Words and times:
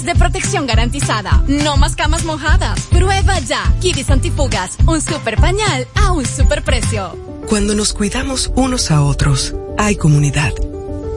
de 0.00 0.14
protección 0.14 0.66
garantizada. 0.66 1.44
No 1.46 1.76
más 1.76 1.94
camas 1.94 2.24
mojadas. 2.24 2.80
Prueba 2.90 3.38
ya. 3.40 3.62
Kidis 3.80 4.08
Antifugas, 4.08 4.70
un 4.86 5.02
super 5.02 5.36
pañal 5.36 5.86
a 5.94 6.12
un 6.12 6.24
super 6.24 6.64
precio. 6.64 7.14
Cuando 7.46 7.74
nos 7.74 7.92
cuidamos 7.92 8.50
unos 8.56 8.90
a 8.90 9.02
otros, 9.02 9.54
hay 9.76 9.96
comunidad. 9.96 10.54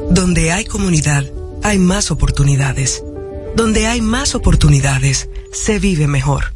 Donde 0.10 0.52
hay 0.52 0.66
comunidad, 0.66 1.24
hay 1.64 1.80
más 1.80 2.12
oportunidades. 2.12 3.02
Donde 3.56 3.88
hay 3.88 4.02
más 4.02 4.36
oportunidades, 4.36 5.30
se 5.54 5.80
vive 5.80 6.08
mejor. 6.08 6.54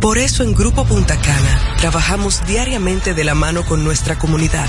Por 0.00 0.18
eso 0.18 0.42
en 0.42 0.54
Grupo 0.54 0.84
Punta 0.84 1.16
Cana 1.16 1.76
trabajamos 1.80 2.44
diariamente 2.46 3.14
de 3.14 3.24
la 3.24 3.34
mano 3.34 3.64
con 3.64 3.84
nuestra 3.84 4.18
comunidad, 4.18 4.68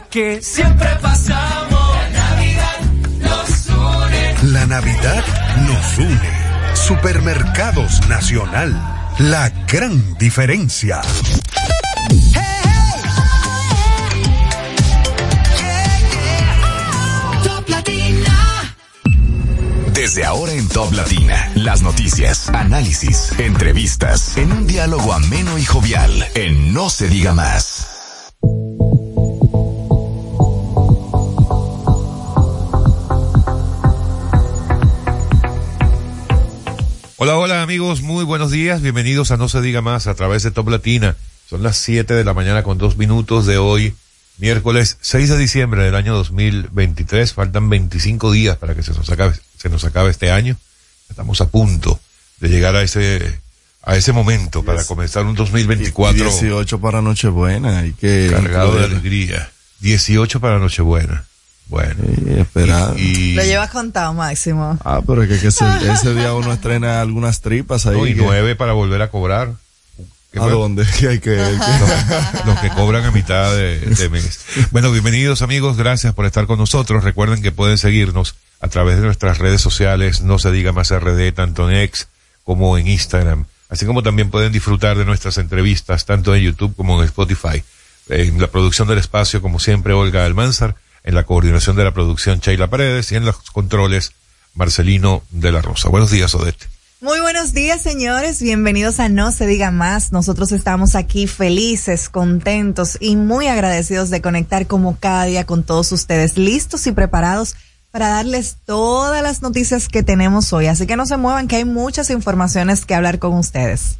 que 0.00 0.40
siempre 0.42 0.88
pasamos. 1.00 1.96
La 1.96 2.08
Navidad 2.10 2.80
nos 3.20 3.68
une. 3.68 4.52
La 4.52 4.66
Navidad 4.66 5.24
nos 5.66 5.98
une. 5.98 6.74
Supermercados 6.74 8.08
Nacional. 8.08 8.74
La 9.18 9.50
gran 9.66 10.16
diferencia. 10.18 11.02
Desde 19.92 20.24
ahora 20.24 20.52
en 20.52 20.68
Top 20.68 20.92
Latina, 20.92 21.52
las 21.54 21.82
noticias, 21.82 22.48
análisis, 22.48 23.32
entrevistas, 23.38 24.36
en 24.36 24.50
un 24.50 24.66
diálogo 24.66 25.12
ameno 25.12 25.58
y 25.58 25.64
jovial, 25.64 26.28
en 26.34 26.72
No 26.72 26.90
se 26.90 27.08
diga 27.08 27.34
más. 27.34 27.71
Hola, 37.24 37.36
hola 37.36 37.62
amigos, 37.62 38.02
muy 38.02 38.24
buenos 38.24 38.50
días, 38.50 38.82
bienvenidos 38.82 39.30
a 39.30 39.36
No 39.36 39.48
se 39.48 39.60
diga 39.60 39.80
más 39.80 40.08
a 40.08 40.14
través 40.16 40.42
de 40.42 40.50
Top 40.50 40.68
Latina. 40.68 41.14
Son 41.48 41.62
las 41.62 41.76
7 41.76 42.14
de 42.14 42.24
la 42.24 42.34
mañana 42.34 42.64
con 42.64 42.78
dos 42.78 42.96
minutos 42.96 43.46
de 43.46 43.58
hoy, 43.58 43.94
miércoles 44.38 44.98
6 45.02 45.28
de 45.28 45.38
diciembre 45.38 45.84
del 45.84 45.94
año 45.94 46.14
2023. 46.14 47.32
Faltan 47.32 47.70
25 47.70 48.32
días 48.32 48.56
para 48.56 48.74
que 48.74 48.82
se 48.82 48.90
nos 48.90 49.08
acabe, 49.08 49.36
se 49.56 49.68
nos 49.68 49.84
acabe 49.84 50.10
este 50.10 50.32
año. 50.32 50.56
Estamos 51.10 51.40
a 51.40 51.46
punto 51.46 52.00
de 52.40 52.48
llegar 52.48 52.74
a 52.74 52.82
ese, 52.82 53.38
a 53.84 53.94
ese 53.94 54.12
momento 54.12 54.64
para 54.64 54.84
comenzar 54.84 55.24
un 55.24 55.36
2024 55.36 56.24
18 56.24 56.80
para 56.80 57.02
Nochebuena, 57.02 57.78
hay 57.78 57.92
que 57.92 58.30
cargado 58.32 58.74
de 58.80 58.86
alegría. 58.86 59.52
18 59.78 60.40
para 60.40 60.58
Nochebuena. 60.58 61.24
Bueno. 61.72 61.94
Sí, 62.04 62.30
esperar. 62.38 62.94
Y, 62.98 63.32
Lo 63.34 63.42
llevas 63.44 63.70
contado, 63.70 64.12
Máximo. 64.12 64.78
Ah, 64.84 65.00
pero 65.06 65.22
es 65.22 65.28
que, 65.30 65.38
que 65.40 65.48
ese, 65.48 65.64
ese 65.90 66.12
día 66.14 66.34
uno 66.34 66.52
estrena 66.52 67.00
algunas 67.00 67.40
tripas 67.40 67.86
ahí. 67.86 67.96
no, 67.96 68.06
y 68.06 68.14
que- 68.14 68.20
nueve 68.20 68.54
para 68.56 68.74
volver 68.74 69.00
a 69.00 69.08
cobrar. 69.10 69.54
¿Qué 70.30 70.38
¿A 70.38 70.42
fue? 70.42 70.52
dónde? 70.52 70.84
Que 70.98 71.08
hay 71.08 71.18
que, 71.18 71.30
hay 71.40 71.56
que- 71.58 72.44
los 72.46 72.58
que 72.60 72.68
cobran 72.70 73.04
a 73.06 73.10
mitad 73.10 73.54
de, 73.56 73.80
de 73.80 74.08
mes. 74.10 74.40
Bueno, 74.70 74.92
bienvenidos 74.92 75.40
amigos, 75.40 75.78
gracias 75.78 76.12
por 76.14 76.26
estar 76.26 76.46
con 76.46 76.58
nosotros. 76.58 77.04
Recuerden 77.04 77.40
que 77.42 77.52
pueden 77.52 77.78
seguirnos 77.78 78.34
a 78.60 78.68
través 78.68 78.96
de 78.98 79.06
nuestras 79.06 79.38
redes 79.38 79.62
sociales, 79.62 80.20
no 80.20 80.38
se 80.38 80.52
diga 80.52 80.72
más 80.72 80.90
RD, 80.94 81.32
tanto 81.32 81.70
en 81.70 81.76
X 81.78 82.06
como 82.44 82.76
en 82.76 82.86
Instagram. 82.86 83.46
Así 83.70 83.86
como 83.86 84.02
también 84.02 84.28
pueden 84.30 84.52
disfrutar 84.52 84.98
de 84.98 85.06
nuestras 85.06 85.38
entrevistas, 85.38 86.04
tanto 86.04 86.34
en 86.34 86.42
YouTube 86.42 86.76
como 86.76 87.00
en 87.00 87.06
Spotify. 87.06 87.62
En 88.10 88.38
la 88.40 88.48
producción 88.48 88.86
del 88.88 88.98
espacio, 88.98 89.40
como 89.40 89.58
siempre, 89.58 89.94
Olga 89.94 90.26
Almanzar. 90.26 90.74
En 91.04 91.14
la 91.14 91.24
coordinación 91.24 91.76
de 91.76 91.84
la 91.84 91.92
producción, 91.92 92.40
Sheila 92.40 92.68
Paredes. 92.68 93.12
Y 93.12 93.16
en 93.16 93.24
los 93.24 93.36
controles, 93.50 94.12
Marcelino 94.54 95.22
de 95.30 95.52
la 95.52 95.62
Rosa. 95.62 95.88
Buenos 95.88 96.10
días, 96.10 96.34
Odette. 96.34 96.68
Muy 97.00 97.20
buenos 97.20 97.52
días, 97.52 97.82
señores. 97.82 98.40
Bienvenidos 98.40 99.00
a 99.00 99.08
No 99.08 99.32
se 99.32 99.46
diga 99.48 99.72
más. 99.72 100.12
Nosotros 100.12 100.52
estamos 100.52 100.94
aquí 100.94 101.26
felices, 101.26 102.08
contentos 102.08 102.96
y 103.00 103.16
muy 103.16 103.48
agradecidos 103.48 104.08
de 104.10 104.22
conectar 104.22 104.68
como 104.68 104.96
cada 105.00 105.24
día 105.24 105.44
con 105.44 105.64
todos 105.64 105.90
ustedes, 105.90 106.38
listos 106.38 106.86
y 106.86 106.92
preparados 106.92 107.56
para 107.90 108.08
darles 108.08 108.56
todas 108.64 109.20
las 109.20 109.42
noticias 109.42 109.88
que 109.88 110.04
tenemos 110.04 110.52
hoy. 110.52 110.68
Así 110.68 110.86
que 110.86 110.94
no 110.94 111.04
se 111.04 111.16
muevan, 111.16 111.48
que 111.48 111.56
hay 111.56 111.64
muchas 111.64 112.08
informaciones 112.10 112.86
que 112.86 112.94
hablar 112.94 113.18
con 113.18 113.34
ustedes. 113.34 113.98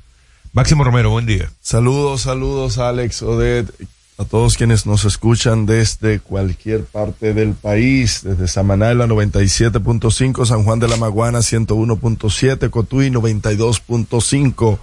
Máximo 0.53 0.85
Romero, 0.85 1.11
buen 1.11 1.27
día. 1.27 1.51
Saludos, 1.61 2.23
saludos, 2.23 2.79
Alex, 2.79 3.23
Odette, 3.23 3.73
a 4.19 4.25
todos 4.25 4.57
quienes 4.57 4.87
nos 4.87 5.05
escuchan 5.05 5.67
desde 5.67 6.21
cualquier 6.21 6.85
parte 6.85 7.35
del 7.35 7.55
país, 7.55 8.21
desde 8.23 8.47
Samaná, 8.47 8.95
la 8.95 9.07
97.5, 9.07 10.47
San 10.47 10.65
Juan 10.65 10.79
de 10.79 10.89
la 10.89 10.97
Maguana, 10.97 11.39
101.7, 11.39 12.71
Cotuí, 12.71 13.11
92.5, 13.11 14.79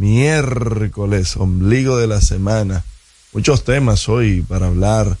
Miércoles, 0.00 1.36
ombligo 1.36 1.98
de 1.98 2.06
la 2.06 2.22
semana. 2.22 2.84
Muchos 3.34 3.64
temas 3.64 4.08
hoy 4.08 4.40
para 4.40 4.66
hablar 4.68 5.18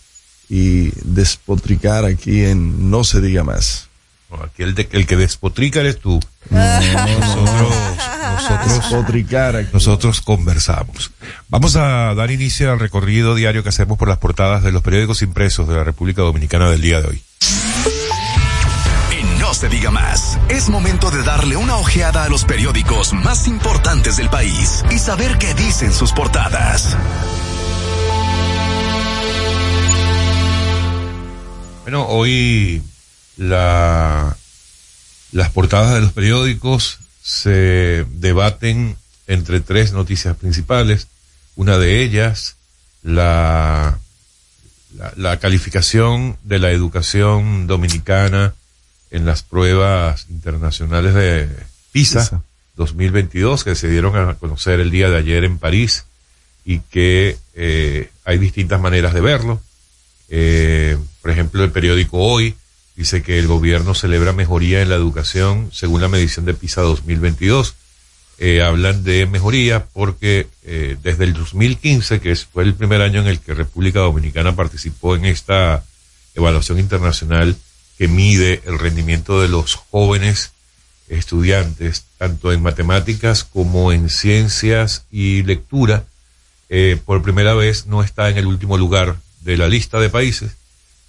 y 0.48 0.90
despotricar 1.04 2.06
aquí 2.06 2.44
en 2.44 2.90
No 2.90 3.04
se 3.04 3.20
diga 3.20 3.44
más. 3.44 3.88
Aquí 4.42 4.62
el, 4.62 4.74
de- 4.74 4.88
el 4.92 5.06
que 5.06 5.16
despotrica 5.16 5.80
eres 5.80 6.00
tú. 6.00 6.18
Nosotros, 6.48 7.74
nosotros, 8.32 9.66
nosotros 9.72 10.20
conversamos. 10.22 11.10
Vamos 11.48 11.76
a 11.76 12.14
dar 12.14 12.30
inicio 12.30 12.72
al 12.72 12.80
recorrido 12.80 13.34
diario 13.34 13.62
que 13.62 13.68
hacemos 13.68 13.98
por 13.98 14.08
las 14.08 14.18
portadas 14.18 14.62
de 14.62 14.72
los 14.72 14.82
periódicos 14.82 15.20
impresos 15.22 15.68
de 15.68 15.74
la 15.74 15.84
República 15.84 16.22
Dominicana 16.22 16.70
del 16.70 16.80
día 16.80 17.00
de 17.02 17.08
hoy. 17.08 17.22
No 19.50 19.54
se 19.54 19.68
diga 19.68 19.90
más, 19.90 20.38
es 20.48 20.68
momento 20.68 21.10
de 21.10 21.24
darle 21.24 21.56
una 21.56 21.76
ojeada 21.76 22.22
a 22.22 22.28
los 22.28 22.44
periódicos 22.44 23.12
más 23.12 23.48
importantes 23.48 24.16
del 24.16 24.30
país 24.30 24.84
y 24.92 24.98
saber 25.00 25.38
qué 25.38 25.54
dicen 25.54 25.92
sus 25.92 26.12
portadas. 26.12 26.96
Bueno, 31.82 32.06
hoy 32.06 32.80
la, 33.38 34.36
las 35.32 35.50
portadas 35.50 35.94
de 35.94 36.00
los 36.02 36.12
periódicos 36.12 37.00
se 37.20 38.06
debaten 38.08 38.96
entre 39.26 39.58
tres 39.58 39.92
noticias 39.92 40.36
principales. 40.36 41.08
Una 41.56 41.76
de 41.76 42.04
ellas, 42.04 42.54
la, 43.02 43.98
la, 44.96 45.12
la 45.16 45.40
calificación 45.40 46.38
de 46.44 46.60
la 46.60 46.70
educación 46.70 47.66
dominicana 47.66 48.54
en 49.10 49.26
las 49.26 49.42
pruebas 49.42 50.26
internacionales 50.30 51.14
de 51.14 51.48
PISA, 51.92 52.20
PISA. 52.20 52.42
2022 52.76 53.64
que 53.64 53.74
se 53.74 53.88
dieron 53.88 54.16
a 54.16 54.34
conocer 54.34 54.80
el 54.80 54.90
día 54.90 55.10
de 55.10 55.16
ayer 55.16 55.44
en 55.44 55.58
París 55.58 56.04
y 56.64 56.80
que 56.80 57.36
eh, 57.54 58.10
hay 58.24 58.38
distintas 58.38 58.80
maneras 58.80 59.14
de 59.14 59.20
verlo. 59.20 59.60
Eh, 60.28 60.96
por 61.22 61.30
ejemplo, 61.30 61.64
el 61.64 61.72
periódico 61.72 62.18
Hoy 62.18 62.54
dice 62.96 63.22
que 63.22 63.38
el 63.38 63.46
gobierno 63.46 63.94
celebra 63.94 64.32
mejoría 64.32 64.82
en 64.82 64.90
la 64.90 64.94
educación 64.94 65.70
según 65.72 66.00
la 66.00 66.08
medición 66.08 66.44
de 66.44 66.54
PISA 66.54 66.82
2022. 66.82 67.74
Eh, 68.42 68.62
hablan 68.62 69.04
de 69.04 69.26
mejoría 69.26 69.84
porque 69.92 70.46
eh, 70.62 70.96
desde 71.02 71.24
el 71.24 71.34
2015, 71.34 72.20
que 72.20 72.34
fue 72.36 72.64
el 72.64 72.74
primer 72.74 73.02
año 73.02 73.20
en 73.20 73.26
el 73.26 73.38
que 73.38 73.52
República 73.52 74.00
Dominicana 74.00 74.56
participó 74.56 75.14
en 75.14 75.26
esta 75.26 75.84
evaluación 76.34 76.78
internacional 76.78 77.56
que 78.00 78.08
mide 78.08 78.62
el 78.64 78.78
rendimiento 78.78 79.42
de 79.42 79.48
los 79.48 79.74
jóvenes 79.74 80.52
estudiantes, 81.10 82.04
tanto 82.16 82.50
en 82.50 82.62
matemáticas 82.62 83.44
como 83.44 83.92
en 83.92 84.08
ciencias 84.08 85.04
y 85.10 85.42
lectura, 85.42 86.04
eh, 86.70 86.98
por 87.04 87.22
primera 87.22 87.52
vez 87.52 87.84
no 87.84 88.02
está 88.02 88.30
en 88.30 88.38
el 88.38 88.46
último 88.46 88.78
lugar 88.78 89.16
de 89.42 89.58
la 89.58 89.68
lista 89.68 90.00
de 90.00 90.08
países, 90.08 90.52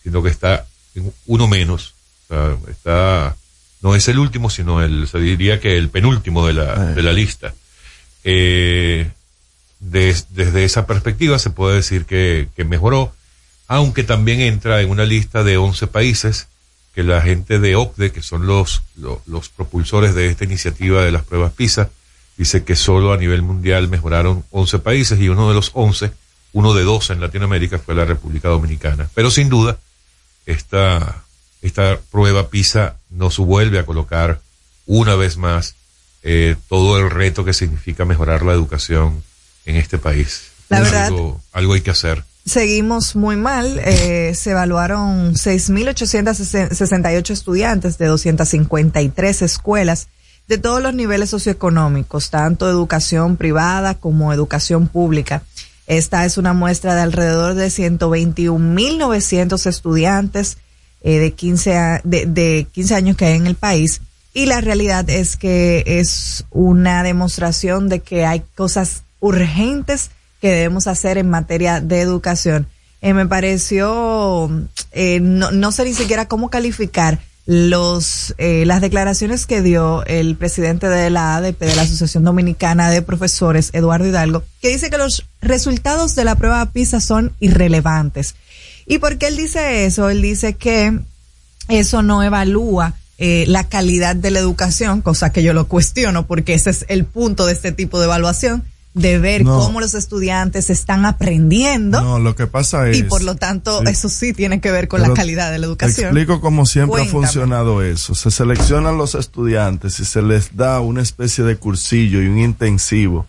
sino 0.04 0.22
que 0.22 0.28
está 0.32 0.66
en 0.94 1.14
uno 1.28 1.48
menos. 1.48 1.94
O 2.28 2.34
sea, 2.34 2.58
está, 2.70 3.38
no 3.82 3.96
es 3.96 4.10
el 4.10 4.20
último, 4.20 4.50
sino 4.50 4.82
el, 4.84 5.08
se 5.08 5.20
diría 5.20 5.62
que 5.62 5.78
el 5.78 5.88
penúltimo 5.88 6.46
de 6.46 6.54
la, 6.56 6.74
Eh. 6.92 6.94
de 6.94 7.04
la 7.04 7.14
lista. 7.14 7.54
Eh, 8.26 9.10
des- 9.80 10.28
desde 10.32 10.66
esa 10.66 10.86
perspectiva 10.86 11.40
se 11.40 11.52
puede 11.52 11.78
decir 11.78 12.04
que, 12.04 12.50
que 12.54 12.66
mejoró, 12.66 13.14
aunque 13.70 14.04
también 14.04 14.42
entra 14.42 14.82
en 14.82 14.90
una 14.90 15.06
lista 15.06 15.46
de 15.46 15.56
11 15.56 15.88
países 15.88 16.48
que 16.94 17.04
la 17.04 17.22
gente 17.22 17.60
de 17.60 17.76
OCDE, 17.76 18.12
que 18.12 18.22
son 18.22 18.48
los, 18.48 18.82
los, 18.98 19.20
los 19.28 19.50
propulsores 19.50 20.14
de 20.14 20.28
esta 20.28 20.44
iniciativa 20.44 21.04
de 21.04 21.12
las 21.12 21.24
pruebas 21.24 21.54
PISA, 21.54 21.90
dice 22.38 22.64
que 22.64 22.76
solo 22.76 23.14
a 23.14 23.18
nivel 23.18 23.42
mundial 23.44 23.88
mejoraron 23.88 24.44
11 24.52 24.80
países 24.80 25.20
y 25.20 25.30
uno 25.30 25.48
de 25.48 25.56
los 25.56 25.72
11, 25.74 26.12
uno 26.54 26.74
de 26.74 26.84
12 26.84 27.14
en 27.14 27.22
Latinoamérica 27.22 27.80
fue 27.80 27.96
la 27.96 28.04
República 28.06 28.50
Dominicana. 28.50 29.10
Pero 29.14 29.32
sin 29.32 29.48
duda, 29.50 29.78
esta, 30.46 31.24
esta 31.62 32.00
prueba 32.12 32.50
PISA 32.50 32.98
nos 33.10 33.38
vuelve 33.38 33.80
a 33.80 33.86
colocar 33.86 34.42
una 34.86 35.16
vez 35.16 35.38
más 35.38 35.76
eh, 36.24 36.56
todo 36.68 36.98
el 37.00 37.10
reto 37.10 37.46
que 37.46 37.54
significa 37.54 38.06
mejorar 38.06 38.44
la 38.44 38.54
educación 38.54 39.24
en 39.66 39.76
este 39.78 39.98
país. 39.98 40.52
La 40.70 40.82
verdad- 40.82 41.08
Algo, 41.08 41.42
algo 41.54 41.74
hay 41.74 41.82
que 41.82 41.92
hacer. 41.92 42.24
Seguimos 42.46 43.16
muy 43.16 43.36
mal. 43.36 43.80
eh, 43.84 44.34
se 44.36 44.52
evaluaron 44.52 45.34
6.868 45.36 47.30
estudiantes 47.32 47.98
de 47.98 48.08
253 48.08 49.42
escuelas 49.44 50.08
de 50.48 50.58
todos 50.58 50.82
los 50.82 50.94
niveles 50.94 51.30
socioeconómicos, 51.30 52.30
tanto 52.30 52.68
educación 52.70 53.38
privada 53.38 53.94
como 53.96 54.34
educación 54.34 54.88
pública. 54.88 55.44
Esta 55.88 56.26
es 56.26 56.38
una 56.38 56.54
muestra 56.54 56.96
de 56.96 57.02
alrededor 57.02 57.54
de 57.54 57.68
121.900 57.68 59.66
estudiantes 59.68 60.58
eh, 61.04 61.20
de, 61.20 61.32
15 61.34 61.78
a- 61.78 62.02
de, 62.04 62.26
de 62.26 62.68
15 62.72 62.96
años 62.96 63.18
que 63.18 63.26
hay 63.26 63.36
en 63.38 63.48
el 63.48 63.56
país. 63.56 64.02
Y 64.34 64.46
la 64.46 64.62
realidad 64.62 65.10
es 65.10 65.36
que 65.38 65.84
es 65.86 66.46
una 66.52 67.04
demostración 67.04 67.90
de 67.90 68.00
que 68.00 68.26
hay 68.26 68.44
cosas 68.56 69.04
urgentes 69.20 70.10
que 70.42 70.50
debemos 70.50 70.88
hacer 70.88 71.18
en 71.18 71.30
materia 71.30 71.80
de 71.80 72.02
educación. 72.02 72.68
Eh, 73.02 73.14
me 73.14 73.26
pareció, 73.26 74.50
eh, 74.92 75.20
no, 75.22 75.52
no 75.52 75.72
sé 75.72 75.86
ni 75.86 75.94
siquiera 75.94 76.28
cómo 76.28 76.50
calificar 76.50 77.20
los 77.46 78.36
eh, 78.38 78.66
las 78.66 78.82
declaraciones 78.82 79.46
que 79.46 79.62
dio 79.62 80.06
el 80.06 80.36
presidente 80.36 80.88
de 80.88 81.10
la 81.10 81.36
ADP, 81.36 81.60
de 81.60 81.76
la 81.76 81.82
Asociación 81.82 82.24
Dominicana 82.24 82.90
de 82.92 83.02
Profesores, 83.02 83.72
Eduardo 83.74 84.08
Hidalgo, 84.08 84.44
que 84.62 84.70
dice 84.70 84.90
que 84.90 84.98
los 84.98 85.26
resultados 85.42 86.16
de 86.16 86.26
la 86.26 86.36
prueba 86.36 86.72
PISA 86.72 87.02
son 87.02 87.34
irrelevantes. 87.40 88.36
¿Y 88.86 89.00
por 89.00 89.18
qué 89.18 89.28
él 89.28 89.38
dice 89.38 89.86
eso? 89.86 90.10
Él 90.10 90.22
dice 90.22 90.54
que 90.54 91.00
eso 91.68 92.04
no 92.04 92.22
evalúa 92.24 92.96
eh, 93.18 93.46
la 93.48 93.68
calidad 93.68 94.16
de 94.16 94.32
la 94.32 94.40
educación, 94.40 95.02
cosa 95.02 95.32
que 95.32 95.44
yo 95.44 95.54
lo 95.54 95.68
cuestiono 95.68 96.28
porque 96.28 96.54
ese 96.54 96.70
es 96.70 96.86
el 96.90 97.06
punto 97.06 97.46
de 97.46 97.54
este 97.54 97.72
tipo 97.72 98.00
de 98.00 98.06
evaluación, 98.06 98.64
de 98.94 99.20
ver 99.20 99.46
No. 99.46 99.58
cómo 99.60 99.80
los 99.80 99.94
estudiantes 99.94 100.70
están 100.70 101.06
aprendiendo 101.06 102.02
No, 102.02 102.20
lo 102.20 102.36
que 102.36 102.46
pasa 102.48 102.90
es. 102.90 102.98
y 102.98 103.04
por 103.04 103.24
lo 103.24 103.36
tanto 103.36 103.80
Sí. 103.80 103.86
eso 103.90 104.10
sí 104.10 104.34
tiene 104.34 104.60
que 104.60 104.70
ver 104.72 104.88
con 104.90 105.00
Pero 105.02 105.14
la 105.14 105.16
calidad 105.18 105.50
de 105.52 105.60
la 105.60 105.64
Te 105.66 105.70
educación. 105.70 106.08
explico 106.08 106.42
cómo 106.42 106.66
siempre 106.66 107.02
Cuéntame. 107.04 107.10
ha 107.10 107.22
funcionado 107.22 107.82
eso. 107.82 108.16
Se 108.16 108.32
seleccionan 108.32 108.98
los 108.98 109.16
estudiantes 109.16 110.00
y 110.02 110.06
se 110.06 110.22
les 110.22 110.58
da 110.58 110.82
una 110.82 111.02
especie 111.02 111.44
de 111.46 111.56
cursillo 111.56 112.22
y 112.22 112.28
un 112.28 112.40
intensivo 112.40 113.26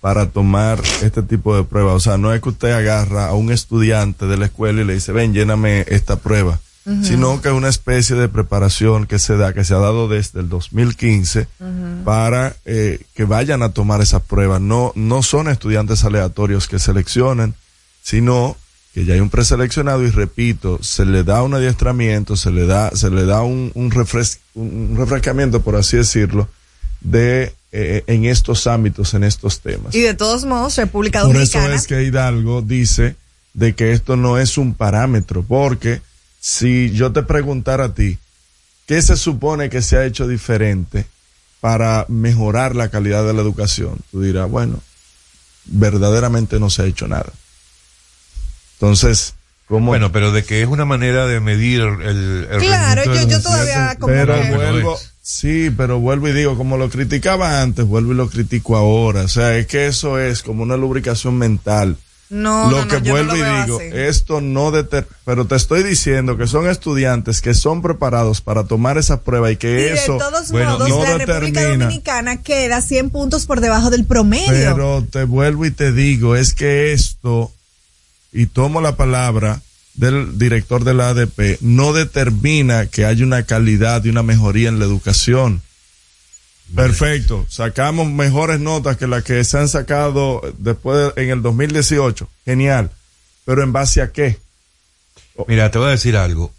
para 0.00 0.26
tomar 0.26 0.80
este 1.02 1.22
tipo 1.22 1.56
de 1.56 1.62
pruebas. 1.64 1.94
O 1.94 2.00
sea, 2.00 2.16
no 2.18 2.32
es 2.34 2.40
que 2.40 2.48
usted 2.48 2.72
agarra 2.72 3.26
a 3.28 3.34
un 3.34 3.50
estudiante 3.52 4.26
de 4.26 4.36
la 4.36 4.46
escuela 4.46 4.82
y 4.82 4.84
le 4.84 4.94
dice, 4.94 5.12
ven, 5.12 5.32
lléname 5.34 5.84
esta 5.88 6.16
prueba. 6.16 6.58
Sino 7.02 7.42
que 7.42 7.48
es 7.48 7.54
una 7.54 7.68
especie 7.68 8.14
de 8.14 8.28
preparación 8.28 9.06
que 9.06 9.18
se 9.18 9.36
da, 9.36 9.52
que 9.52 9.64
se 9.64 9.74
ha 9.74 9.78
dado 9.78 10.06
desde 10.06 10.38
el 10.38 10.48
2015 10.48 11.48
para 12.04 12.54
eh, 12.64 13.00
que 13.14 13.24
vayan 13.24 13.62
a 13.64 13.70
tomar 13.70 14.00
esa 14.02 14.20
prueba. 14.20 14.60
No, 14.60 14.92
no 14.94 15.24
son 15.24 15.48
estudiantes 15.48 16.04
aleatorios 16.04 16.68
que 16.68 16.78
seleccionan, 16.78 17.54
sino 18.02 18.56
que 18.94 19.04
ya 19.04 19.14
hay 19.14 19.20
un 19.20 19.30
preseleccionado 19.30 20.04
y 20.04 20.10
repito, 20.10 20.78
se 20.80 21.04
le 21.04 21.24
da 21.24 21.42
un 21.42 21.54
adiestramiento, 21.54 22.36
se 22.36 22.50
le 22.52 22.66
da, 22.66 22.90
se 22.94 23.10
le 23.10 23.26
da 23.26 23.42
un, 23.42 23.72
un, 23.74 23.90
refres- 23.90 24.38
un 24.54 24.94
refrescamiento, 24.96 25.60
por 25.62 25.74
así 25.74 25.96
decirlo, 25.96 26.48
de 27.00 27.52
eh, 27.72 28.04
en 28.06 28.24
estos 28.26 28.66
ámbitos, 28.68 29.12
en 29.14 29.24
estos 29.24 29.60
temas. 29.60 29.92
Y 29.94 30.00
de 30.02 30.14
todos 30.14 30.44
modos, 30.44 30.76
República 30.76 31.22
Por 31.22 31.36
eso 31.36 31.58
Dominicana. 31.58 31.74
es 31.74 31.86
que 31.88 32.04
Hidalgo 32.04 32.62
dice 32.62 33.16
de 33.54 33.74
que 33.74 33.90
esto 33.92 34.16
no 34.16 34.38
es 34.38 34.56
un 34.56 34.72
parámetro, 34.74 35.42
porque 35.42 36.00
si 36.40 36.90
yo 36.92 37.12
te 37.12 37.22
preguntara 37.22 37.84
a 37.86 37.94
ti, 37.94 38.18
¿qué 38.86 39.02
se 39.02 39.16
supone 39.16 39.68
que 39.70 39.82
se 39.82 39.96
ha 39.96 40.04
hecho 40.04 40.28
diferente 40.28 41.06
para 41.60 42.06
mejorar 42.08 42.76
la 42.76 42.88
calidad 42.88 43.24
de 43.26 43.32
la 43.34 43.42
educación? 43.42 43.98
Tú 44.12 44.22
dirás, 44.22 44.48
bueno, 44.48 44.80
verdaderamente 45.66 46.60
no 46.60 46.70
se 46.70 46.82
ha 46.82 46.86
hecho 46.86 47.08
nada. 47.08 47.32
Entonces, 48.74 49.34
¿cómo? 49.66 49.86
Bueno, 49.88 50.12
pero 50.12 50.32
de 50.32 50.44
que 50.44 50.62
es 50.62 50.68
una 50.68 50.84
manera 50.84 51.26
de 51.26 51.40
medir 51.40 51.80
el, 51.80 52.46
el 52.50 52.58
Claro, 52.60 53.04
yo, 53.04 53.26
yo 53.28 53.40
todavía 53.42 53.96
como 53.98 54.12
pero 54.12 54.40
que- 54.40 54.54
vuelvo, 54.54 54.98
sí, 55.22 55.70
pero 55.76 55.98
vuelvo 55.98 56.28
y 56.28 56.32
digo, 56.32 56.56
como 56.56 56.76
lo 56.76 56.88
criticaba 56.90 57.62
antes, 57.62 57.84
vuelvo 57.86 58.12
y 58.12 58.16
lo 58.16 58.28
critico 58.28 58.76
ahora. 58.76 59.22
O 59.22 59.28
sea, 59.28 59.56
es 59.56 59.66
que 59.66 59.86
eso 59.86 60.18
es 60.20 60.42
como 60.42 60.62
una 60.62 60.76
lubricación 60.76 61.36
mental. 61.38 61.96
No, 62.28 62.70
lo 62.70 62.84
no, 62.84 62.88
que 62.88 63.00
no 63.00 63.10
vuelvo 63.10 63.34
lo 63.34 63.38
y 63.38 63.62
digo, 63.62 63.78
así. 63.78 63.88
esto 63.92 64.40
no 64.40 64.72
deter 64.72 65.06
pero 65.24 65.44
te 65.44 65.54
estoy 65.54 65.84
diciendo 65.84 66.36
que 66.36 66.48
son 66.48 66.68
estudiantes 66.68 67.40
que 67.40 67.54
son 67.54 67.82
preparados 67.82 68.40
para 68.40 68.64
tomar 68.64 68.98
esa 68.98 69.20
prueba 69.20 69.50
y 69.52 69.56
que 69.56 69.80
Y 69.80 69.84
eso 69.96 70.14
de 70.14 70.18
todos 70.18 70.50
bueno, 70.50 70.72
modos, 70.72 70.88
no 70.88 71.04
la 71.04 71.18
República. 71.18 71.68
Dominicana 71.68 72.42
queda 72.42 72.80
100 72.80 73.10
puntos 73.10 73.46
por 73.46 73.60
debajo 73.60 73.90
del 73.90 74.04
promedio. 74.04 74.48
Pero 74.48 75.06
te 75.10 75.24
vuelvo 75.24 75.66
y 75.66 75.70
te 75.70 75.92
digo, 75.92 76.34
es 76.36 76.54
que 76.54 76.92
esto, 76.92 77.52
y 78.32 78.46
tomo 78.46 78.80
la 78.80 78.96
palabra 78.96 79.60
del 79.94 80.38
director 80.38 80.84
de 80.84 80.94
la 80.94 81.10
ADP, 81.10 81.58
no 81.60 81.92
determina 81.92 82.86
que 82.86 83.04
haya 83.04 83.24
una 83.24 83.44
calidad 83.44 84.04
y 84.04 84.10
una 84.10 84.22
mejoría 84.22 84.68
en 84.68 84.78
la 84.78 84.84
educación. 84.84 85.62
Perfecto, 86.74 87.46
sacamos 87.48 88.08
mejores 88.08 88.60
notas 88.60 88.96
que 88.96 89.06
las 89.06 89.22
que 89.22 89.42
se 89.44 89.58
han 89.58 89.68
sacado 89.68 90.42
después 90.58 91.14
de- 91.14 91.22
en 91.24 91.30
el 91.30 91.42
2018. 91.42 92.28
Genial. 92.44 92.90
Pero 93.44 93.62
en 93.62 93.72
base 93.72 94.02
a 94.02 94.10
qué? 94.10 94.38
Mira, 95.46 95.70
te 95.70 95.78
voy 95.78 95.88
a 95.88 95.90
decir 95.92 96.16
algo. 96.16 96.52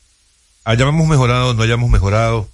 Hayamos 0.64 1.08
mejorado 1.08 1.50
o 1.50 1.54
no 1.54 1.64
hayamos 1.64 1.90
mejorado, 1.90 2.48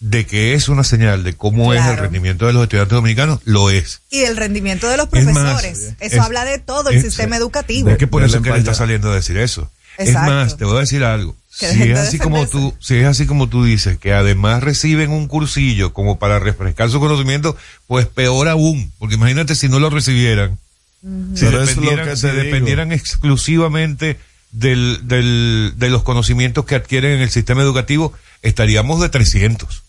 de 0.00 0.26
que 0.26 0.54
es 0.54 0.68
una 0.68 0.82
señal 0.84 1.22
de 1.22 1.34
cómo 1.34 1.72
es 1.74 1.84
el 1.84 1.96
rendimiento 1.96 2.46
de 2.46 2.52
los 2.52 2.62
estudiantes 2.64 2.94
dominicanos, 2.94 3.40
lo 3.44 3.70
es. 3.70 4.00
y 4.10 4.20
el 4.24 4.36
rendimiento 4.36 4.88
de 4.88 4.96
los 4.96 5.08
Es 5.12 5.24
más, 5.26 5.34
profesores. 5.34 5.78
eso 5.78 5.96
es- 6.00 6.18
habla 6.18 6.44
de 6.44 6.58
todo 6.58 6.90
el 6.90 6.96
es- 6.96 7.02
sistema 7.04 7.36
educativo. 7.36 7.88
Es 7.90 7.98
que 7.98 8.06
por 8.08 8.22
eso 8.24 8.38
es 8.38 8.42
que 8.42 8.50
le 8.50 8.58
está 8.58 8.74
saliendo 8.74 9.10
a 9.12 9.14
decir 9.14 9.36
eso. 9.36 9.70
Exacto. 9.98 10.20
Es 10.20 10.26
más, 10.34 10.56
te 10.56 10.64
voy 10.64 10.78
a 10.78 10.80
decir 10.80 11.04
algo. 11.04 11.36
Si 11.54 11.66
es 11.66 11.98
así 11.98 12.18
como 12.18 12.46
tú, 12.48 12.74
si 12.80 12.96
es 12.96 13.06
así 13.06 13.26
como 13.26 13.46
tú 13.48 13.62
dices, 13.62 13.98
que 13.98 14.14
además 14.14 14.62
reciben 14.62 15.10
un 15.10 15.28
cursillo 15.28 15.92
como 15.92 16.18
para 16.18 16.38
refrescar 16.38 16.90
su 16.90 16.98
conocimiento, 16.98 17.56
pues 17.86 18.06
peor 18.06 18.48
aún, 18.48 18.90
porque 18.98 19.16
imagínate 19.16 19.54
si 19.54 19.68
no 19.68 19.78
lo 19.78 19.90
recibieran, 19.90 20.58
si 21.02 21.44
Pero 21.44 21.62
eso 21.62 21.72
es 21.72 21.76
lo 21.76 21.90
dependieran, 21.90 22.08
digo. 22.32 22.44
dependieran 22.44 22.92
exclusivamente 22.92 24.18
del, 24.50 25.00
del, 25.04 25.74
de 25.76 25.90
los 25.90 26.02
conocimientos 26.02 26.64
que 26.64 26.74
adquieren 26.74 27.12
en 27.12 27.20
el 27.20 27.30
sistema 27.30 27.60
educativo, 27.60 28.14
estaríamos 28.40 29.02
de 29.02 29.10
300. 29.10 29.82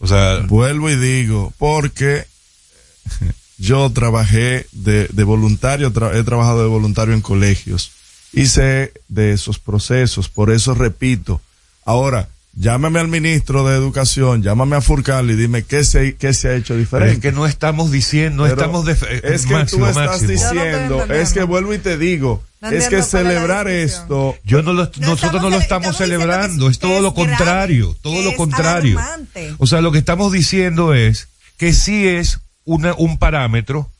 O 0.00 0.08
sea, 0.08 0.40
vuelvo 0.40 0.90
y 0.90 0.96
digo, 0.96 1.52
porque 1.58 2.26
yo 3.58 3.88
trabajé 3.90 4.66
de, 4.72 5.06
de 5.12 5.24
voluntario, 5.24 5.92
he 6.12 6.24
trabajado 6.24 6.62
de 6.62 6.68
voluntario 6.68 7.14
en 7.14 7.20
colegios 7.20 7.92
y 8.34 8.46
sé 8.46 8.92
de 9.08 9.32
esos 9.32 9.58
procesos, 9.58 10.28
por 10.28 10.50
eso 10.50 10.74
repito. 10.74 11.40
Ahora, 11.84 12.28
llámame 12.56 13.00
al 13.00 13.08
ministro 13.08 13.66
de 13.66 13.76
Educación, 13.76 14.42
llámame 14.42 14.76
a 14.76 14.80
Furcal 14.80 15.30
y 15.30 15.34
dime 15.34 15.64
qué 15.64 15.84
se, 15.84 16.16
qué 16.16 16.34
se 16.34 16.48
ha 16.48 16.54
hecho 16.54 16.76
diferente. 16.76 17.14
es 17.14 17.20
que 17.20 17.32
no 17.32 17.46
estamos 17.46 17.90
diciendo, 17.90 18.44
no 18.44 18.48
estamos... 18.48 18.86
es 18.88 19.46
que 19.46 19.64
tú 19.66 19.86
estás 19.86 20.26
diciendo, 20.26 21.04
es 21.04 21.32
que 21.32 21.42
vuelvo 21.42 21.74
y 21.74 21.78
te 21.78 21.98
digo, 21.98 22.42
es 22.62 22.88
que 22.88 23.02
celebrar 23.02 23.68
esto... 23.68 24.36
Yo 24.44 24.62
no 24.62 24.72
nosotros 24.72 25.42
no 25.42 25.50
lo 25.50 25.58
estamos 25.58 25.96
celebrando, 25.96 26.68
es 26.70 26.78
todo 26.78 27.00
lo 27.00 27.14
contrario, 27.14 27.96
todo 28.02 28.22
lo 28.22 28.34
contrario. 28.36 28.98
O 29.58 29.66
sea, 29.66 29.80
lo 29.80 29.92
que 29.92 29.98
estamos 29.98 30.32
diciendo 30.32 30.94
es 30.94 31.28
que 31.56 31.72
sí 31.72 32.08
es 32.08 32.40
una, 32.64 32.94
un 32.94 33.18
parámetro 33.18 33.90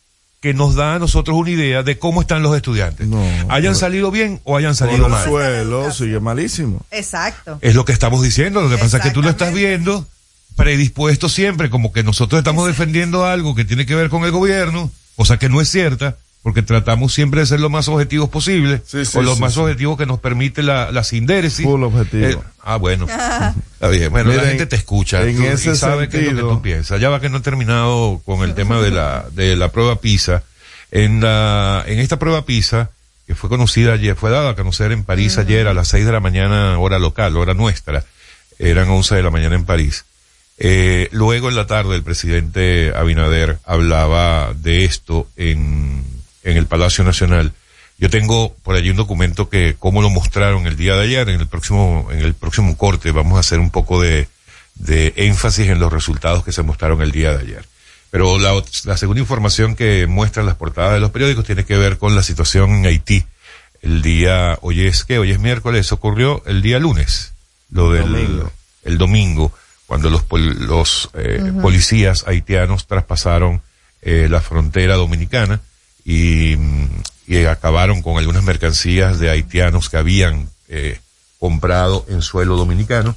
que 0.45 0.53
nos 0.53 0.75
da 0.75 0.97
a 0.97 0.99
nosotros 0.99 1.39
una 1.39 1.49
idea 1.49 1.83
de 1.83 1.99
cómo 1.99 2.21
están 2.21 2.43
los 2.43 2.55
estudiantes. 2.55 3.09
hayan 3.49 3.75
salido 3.75 4.11
bien 4.11 4.43
o 4.45 4.59
hayan 4.59 4.75
salido 4.75 5.09
mal. 5.09 5.23
El 5.23 5.31
suelo 5.31 5.91
sigue 5.91 6.21
malísimo. 6.21 6.85
Exacto. 6.91 7.57
Es 7.63 7.75
lo 7.75 7.87
que 7.87 7.93
estamos 7.93 8.23
diciendo. 8.23 8.61
Lo 8.61 8.69
que 8.69 8.77
pasa 8.77 8.99
es 8.99 9.05
que 9.05 9.11
tú 9.11 9.23
lo 9.23 9.31
estás 9.31 9.55
viendo 9.55 10.07
predispuesto 10.55 11.31
siempre, 11.31 11.71
como 11.71 11.95
que 11.95 12.03
nosotros 12.03 12.41
estamos 12.41 12.67
defendiendo 12.67 13.25
algo 13.25 13.55
que 13.55 13.65
tiene 13.65 13.87
que 13.87 13.95
ver 13.95 14.11
con 14.11 14.25
el 14.25 14.33
gobierno, 14.33 14.91
cosa 15.17 15.39
que 15.39 15.49
no 15.49 15.63
es 15.63 15.71
cierta, 15.71 16.19
porque 16.45 16.61
tratamos 16.61 17.15
siempre 17.15 17.41
de 17.41 17.47
ser 17.47 17.59
lo 17.59 17.71
más 17.71 17.89
objetivos 17.89 18.29
posible, 18.29 18.83
o 19.15 19.23
lo 19.23 19.35
más 19.37 19.57
objetivos 19.57 19.97
que 19.97 20.05
nos 20.05 20.21
permite 20.21 20.63
la, 20.63 20.93
la 20.93 21.03
sindéresis. 21.03 21.65
Full 21.65 21.83
objetivo. 21.83 22.27
Eh, 22.27 22.39
ah, 22.63 22.77
bueno. 22.77 23.07
Está 23.07 23.89
bien. 23.89 24.11
Bueno, 24.11 24.31
la 24.31 24.43
gente 24.43 24.67
te 24.67 24.77
escucha 24.77 25.23
en 25.27 25.43
ese 25.43 25.71
y 25.71 25.75
sabe 25.75 26.11
qué 26.11 26.27
es 26.27 26.35
lo 26.35 26.51
que 26.51 26.55
tú 26.57 26.61
piensas. 26.61 27.01
Ya 27.01 27.09
va 27.09 27.19
que 27.19 27.31
no 27.31 27.39
he 27.39 27.41
terminado 27.41 28.21
con 28.27 28.43
el 28.47 28.55
tema 28.55 28.79
de 28.83 28.91
la, 28.91 29.25
de 29.33 29.57
la 29.57 29.73
prueba 29.73 30.03
PISA. 30.03 30.43
En 30.91 31.23
la, 31.23 31.83
en 31.87 31.99
esta 31.99 32.19
prueba 32.19 32.45
PISA, 32.45 32.91
que 33.27 33.35
fue 33.35 33.49
conocida 33.49 33.95
ayer, 33.95 34.15
fue 34.15 34.31
dada 34.31 34.51
a 34.51 34.55
conocer 34.55 34.93
en 34.93 35.03
París 35.03 35.39
ayer 35.39 35.67
a 35.67 35.73
las 35.73 35.89
seis 35.89 36.05
de 36.05 36.13
la 36.13 36.21
mañana, 36.21 36.79
hora 36.79 36.99
local, 36.99 37.39
hora 37.39 37.55
nuestra. 37.55 38.05
Eran 38.59 38.91
once 38.91 39.15
de 39.15 39.23
la 39.23 39.31
mañana 39.31 39.55
en 39.55 39.65
París. 39.65 40.05
Eh, 40.59 41.09
luego 41.11 41.49
en 41.49 41.57
la 41.57 41.67
tarde 41.67 41.97
el 41.97 42.03
presidente 42.03 42.93
Abinader 42.95 43.61
hablaba 43.65 44.53
de 44.53 44.85
esto 44.85 45.27
en 45.37 46.14
en 46.45 46.57
el 46.57 46.67
Palacio 46.67 47.03
Nacional. 47.03 47.53
Yo 47.99 48.11
tengo 48.11 48.55
por 48.63 48.77
allí 48.77 48.91
un 48.91 48.97
documento 48.97 49.49
que, 49.49 49.77
como 49.79 50.03
lo 50.03 50.11
mostraron 50.11 50.67
el 50.67 50.77
día 50.77 50.95
de 50.95 51.05
ayer, 51.05 51.29
en 51.29 51.41
el 51.41 51.47
próximo, 51.47 52.09
en 52.11 52.21
el 52.21 52.35
próximo 52.35 52.77
corte 52.77 53.11
vamos 53.13 53.37
a 53.37 53.41
hacer 53.41 53.61
un 53.61 53.71
poco 53.71 54.01
de, 54.01 54.29
de 54.75 55.13
énfasis 55.17 55.69
en 55.69 55.79
los 55.79 55.93
resultados 55.93 56.45
que 56.45 56.53
se 56.53 56.63
mostraron 56.63 57.03
el 57.03 57.13
día 57.13 57.33
de 57.33 57.43
ayer. 57.43 57.65
Pero 58.11 58.39
la, 58.39 58.63
la 58.85 58.97
segunda 58.97 59.21
información 59.21 59.75
que 59.75 60.07
muestran 60.07 60.47
las 60.47 60.57
portadas 60.57 60.95
de 60.95 61.01
los 61.01 61.11
periódicos 61.11 61.45
tiene 61.45 61.65
que 61.65 61.77
ver 61.77 61.99
con 61.99 62.15
la 62.15 62.23
situación 62.23 62.71
en 62.71 62.87
Haití. 62.87 63.25
El 63.83 64.03
día, 64.03 64.59
hoy 64.63 64.87
es 64.87 65.05
que, 65.05 65.19
hoy 65.19 65.31
es 65.31 65.39
miércoles, 65.39 65.93
ocurrió 65.93 66.43
el 66.47 66.63
día 66.63 66.79
lunes, 66.79 67.33
lo 67.71 67.93
del, 67.93 68.11
domingo. 68.11 68.53
el 68.85 68.99
domingo, 68.99 69.53
cuando 69.87 70.11
los, 70.11 70.25
los 70.31 71.11
eh, 71.15 71.53
policías 71.61 72.25
haitianos 72.27 72.87
traspasaron 72.87 73.63
eh, 74.01 74.29
la 74.31 74.41
frontera 74.41 74.95
dominicana 74.95 75.61
y, 76.05 76.57
acabaron 77.49 78.03
con 78.03 78.19
algunas 78.19 78.45
mercancías 78.45 79.19
de 79.19 79.31
haitianos 79.31 79.89
que 79.89 79.97
habían 79.97 80.49
eh, 80.69 81.01
comprado 81.39 82.05
en 82.09 82.23
suelo 82.23 82.57
dominicano. 82.57 83.17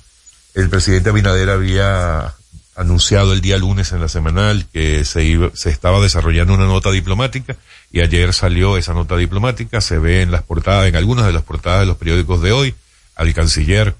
El 0.54 0.70
presidente 0.70 1.10
Abinader 1.10 1.50
había 1.50 2.34
anunciado 2.76 3.34
el 3.34 3.42
día 3.42 3.58
lunes 3.58 3.92
en 3.92 4.02
la 4.02 4.08
semanal 4.08 4.66
que 4.72 5.04
se, 5.04 5.24
iba, 5.24 5.50
se 5.54 5.70
estaba 5.70 6.00
desarrollando 6.00 6.54
una 6.54 6.66
nota 6.66 6.92
diplomática 6.92 7.58
y 7.92 8.02
ayer 8.02 8.34
salió 8.34 8.78
esa 8.78 8.94
nota 8.94 9.18
diplomática, 9.18 9.82
se 9.82 9.98
ve 9.98 10.22
en 10.22 10.32
las 10.32 10.44
portadas, 10.44 10.88
en 10.88 10.96
algunas 10.96 11.26
de 11.26 11.34
las 11.34 11.44
portadas 11.44 11.82
de 11.82 11.88
los 11.88 11.98
periódicos 11.98 12.42
de 12.42 12.52
hoy, 12.52 12.76
al 13.16 13.34
canciller 13.34 13.96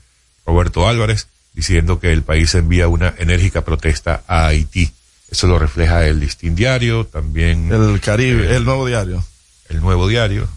Roberto 0.46 0.88
Álvarez 0.88 1.28
diciendo 1.54 2.00
que 2.00 2.14
el 2.14 2.22
país 2.22 2.54
envía 2.54 2.88
una 2.88 3.14
enérgica 3.18 3.66
protesta 3.66 4.24
a 4.28 4.48
Haití 4.48 4.92
eso 5.30 5.48
lo 5.48 5.60
refleja 5.60 6.06
el 6.06 6.20
Listín 6.20 6.56
Diario, 6.56 7.06
también. 7.06 7.72
El 7.72 8.00
Caribe, 8.00 8.56
el 8.56 8.64
Nuevo 8.64 8.86
Diario. 8.86 9.24
El 9.70 9.82
Nuevo 9.82 10.08
Diario. 10.08 10.48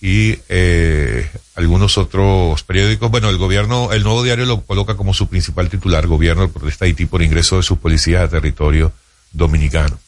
Y 0.00 0.38
eh, 0.48 1.28
algunos 1.54 1.98
otros 1.98 2.62
periódicos. 2.62 3.10
Bueno, 3.10 3.30
el 3.30 3.36
gobierno, 3.36 3.92
el 3.92 4.02
Nuevo 4.02 4.22
Diario 4.22 4.44
lo 4.46 4.62
coloca 4.62 4.96
como 4.96 5.14
su 5.14 5.28
principal 5.28 5.68
titular, 5.68 6.06
gobierno 6.06 6.48
protesta 6.50 6.84
Haití 6.84 7.06
por 7.06 7.22
ingreso 7.22 7.56
de 7.56 7.62
sus 7.62 7.78
policías 7.78 8.22
a 8.22 8.28
territorio 8.28 8.92
dominicano. 9.32 9.98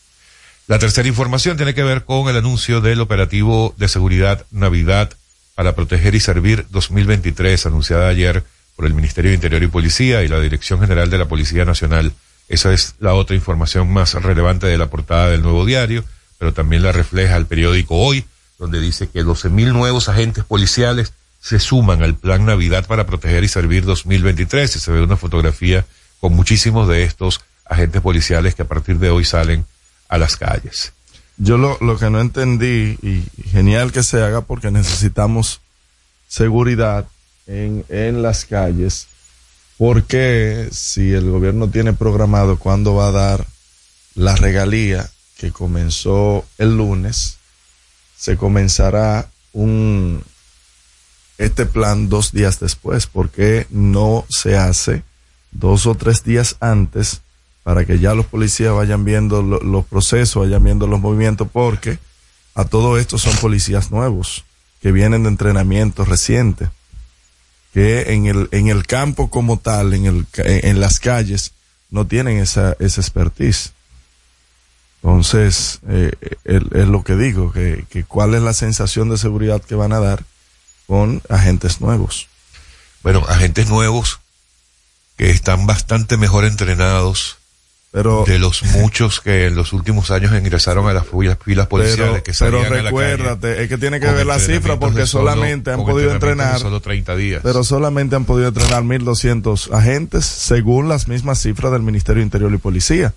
La 0.67 0.79
tercera 0.79 1.09
información 1.09 1.57
tiene 1.57 1.75
que 1.75 1.83
ver 1.83 2.05
con 2.05 2.29
el 2.29 2.37
anuncio 2.37 2.81
del 2.81 3.01
operativo 3.01 3.75
de 3.77 3.89
seguridad 3.89 4.47
Navidad 4.53 5.11
para 5.57 5.75
proteger 5.75 6.15
y 6.15 6.21
servir 6.21 6.67
2023, 6.71 7.67
anunciada 7.67 8.09
ayer 8.09 8.45
por 8.77 8.87
el 8.87 8.95
Ministerio 8.95 9.31
de 9.31 9.35
Interior 9.35 9.63
y 9.63 9.67
Policía 9.67 10.23
y 10.23 10.29
la 10.29 10.41
Dirección 10.41 10.81
General 10.81 11.11
de 11.11 11.19
la 11.19 11.27
Policía 11.27 11.65
Nacional 11.65 12.13
esa 12.51 12.73
es 12.73 12.97
la 12.99 13.15
otra 13.15 13.37
información 13.37 13.93
más 13.93 14.15
relevante 14.15 14.67
de 14.67 14.77
la 14.77 14.89
portada 14.89 15.31
del 15.31 15.41
nuevo 15.41 15.65
diario, 15.65 16.05
pero 16.37 16.53
también 16.53 16.83
la 16.83 16.91
refleja 16.91 17.37
el 17.37 17.47
periódico 17.47 17.95
Hoy, 17.95 18.25
donde 18.59 18.81
dice 18.81 19.09
que 19.09 19.25
12.000 19.25 19.73
nuevos 19.73 20.09
agentes 20.09 20.43
policiales 20.43 21.13
se 21.41 21.61
suman 21.61 22.03
al 22.03 22.17
Plan 22.17 22.45
Navidad 22.45 22.87
para 22.89 23.07
proteger 23.07 23.45
y 23.45 23.49
servir 23.49 23.85
2023. 23.85 24.75
Y 24.75 24.79
se 24.81 24.91
ve 24.91 25.01
una 25.01 25.17
fotografía 25.17 25.87
con 26.21 26.35
muchísimos 26.35 26.89
de 26.89 27.05
estos 27.05 27.41
agentes 27.65 28.03
policiales 28.03 28.57
que 28.57 28.63
a 28.63 28.69
partir 28.69 28.99
de 28.99 29.11
hoy 29.11 29.25
salen 29.25 29.65
a 30.09 30.19
las 30.19 30.37
calles. 30.37 30.93
Yo 31.37 31.57
lo, 31.57 31.79
lo 31.81 31.99
que 31.99 32.11
no 32.11 32.21
entendí, 32.21 32.99
y 33.01 33.23
genial 33.49 33.93
que 33.93 34.03
se 34.03 34.23
haga 34.23 34.41
porque 34.41 34.73
necesitamos 34.73 35.61
seguridad 36.27 37.07
en, 37.47 37.85
en 37.89 38.23
las 38.23 38.45
calles, 38.45 39.07
porque 39.81 40.69
si 40.73 41.15
el 41.15 41.31
gobierno 41.31 41.71
tiene 41.71 41.95
programado 41.95 42.59
cuándo 42.59 42.97
va 42.97 43.09
a 43.09 43.13
dar 43.13 43.47
la 44.15 44.37
regalía 44.37 45.09
que 45.39 45.53
comenzó 45.53 46.45
el 46.59 46.77
lunes, 46.77 47.39
se 48.15 48.37
comenzará 48.37 49.31
un 49.55 50.23
este 51.39 51.65
plan 51.65 52.11
dos 52.11 52.31
días 52.33 52.61
después, 52.61 53.07
porque 53.07 53.67
no 53.71 54.27
se 54.29 54.59
hace 54.59 55.03
dos 55.51 55.87
o 55.87 55.95
tres 55.95 56.25
días 56.25 56.57
antes 56.61 57.23
para 57.63 57.87
que 57.87 57.99
ya 57.99 58.13
los 58.13 58.27
policías 58.27 58.75
vayan 58.75 59.07
viendo 59.07 59.41
los 59.41 59.87
procesos, 59.87 60.43
vayan 60.43 60.63
viendo 60.63 60.89
los 60.89 61.01
movimientos, 61.01 61.49
porque 61.51 61.99
a 62.55 62.67
todo 62.67 62.99
esto 62.99 63.17
son 63.17 63.35
policías 63.37 63.91
nuevos 63.91 64.45
que 64.83 64.93
vienen 64.93 65.23
de 65.23 65.31
entrenamiento 65.31 66.05
reciente 66.05 66.69
que 67.73 68.13
en 68.13 68.27
el, 68.27 68.49
en 68.53 68.69
el 68.69 68.87
campo 68.87 69.31
como 69.31 69.59
tal, 69.59 69.95
en, 69.95 70.07
el, 70.07 70.27
en 70.35 70.81
las 70.81 71.01
calles, 71.01 71.53
no 71.91 72.07
tienen 72.07 72.39
esa, 72.39 72.77
esa 72.79 73.01
expertise. 73.01 73.73
Entonces, 75.03 75.81
eh, 75.89 76.13
es 76.45 76.89
lo 76.89 77.03
que 77.05 77.17
digo, 77.17 77.53
que, 77.53 77.87
que 77.89 78.05
cuál 78.05 78.35
es 78.35 78.43
la 78.43 78.53
sensación 78.53 79.09
de 79.09 79.17
seguridad 79.17 79.63
que 79.63 79.75
van 79.75 79.93
a 79.93 80.01
dar 80.01 80.25
con 80.87 81.23
agentes 81.29 81.81
nuevos. 81.81 82.29
Bueno, 83.03 83.25
agentes 83.29 83.69
nuevos 83.69 84.21
que 85.17 85.31
están 85.31 85.67
bastante 85.67 86.17
mejor 86.17 86.45
entrenados, 86.45 87.39
pero, 87.93 88.25
de 88.25 88.39
los 88.39 88.63
muchos 88.63 89.21
que 89.21 89.47
en 89.47 89.57
los 89.57 89.73
últimos 89.73 90.13
años 90.13 90.33
ingresaron 90.33 90.87
a 90.87 90.93
las 90.93 91.07
filas, 91.09 91.67
policiales 91.67 92.23
que 92.23 92.33
salían 92.33 92.67
pero 92.69 92.83
recuérdate, 92.85 93.65
es 93.65 93.69
que 93.69 93.79
tiene 93.79 93.99
que 93.99 94.07
ver 94.07 94.27
la 94.27 94.39
cifra 94.39 94.79
porque 94.79 95.07
solamente 95.07 95.73
han 95.73 95.85
podido 95.85 96.13
entrenar 96.13 96.61
solo 96.61 96.81
30 96.81 97.17
días. 97.17 97.41
Pero 97.43 97.65
solamente 97.65 98.15
han 98.15 98.27
podido 98.27 98.49
entrenar 98.49 98.85
1200 98.85 99.73
agentes 99.73 100.25
según 100.25 100.89
las 100.89 101.09
mismas 101.09 101.41
cifras 101.41 101.73
del 101.73 101.83
Ministerio 101.83 102.23
Interior 102.23 102.53
y 102.55 102.59
Policía. 102.59 103.13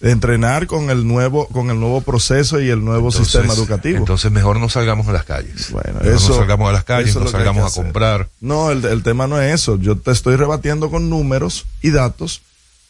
Entrenar 0.00 0.66
con 0.66 0.88
el 0.88 1.06
nuevo 1.06 1.46
con 1.48 1.68
el 1.68 1.78
nuevo 1.78 2.00
proceso 2.00 2.58
y 2.62 2.70
el 2.70 2.82
nuevo 2.82 3.10
sistema 3.10 3.52
educativo. 3.52 3.98
Entonces 3.98 4.32
mejor 4.32 4.58
no 4.58 4.70
salgamos 4.70 5.06
a 5.08 5.12
las 5.12 5.24
calles. 5.24 5.70
Bueno, 5.70 6.00
eso, 6.00 6.30
no 6.30 6.36
salgamos 6.36 6.70
a 6.70 6.72
las 6.72 6.84
calles, 6.84 7.14
no 7.14 7.28
salgamos 7.28 7.70
a 7.70 7.82
comprar. 7.82 8.30
No, 8.40 8.70
el, 8.70 8.82
el 8.86 9.02
tema 9.02 9.26
no 9.26 9.38
es 9.38 9.52
eso. 9.52 9.76
Yo 9.76 9.98
te 9.98 10.12
estoy 10.12 10.36
rebatiendo 10.36 10.90
con 10.90 11.10
números 11.10 11.66
y 11.82 11.90
datos 11.90 12.40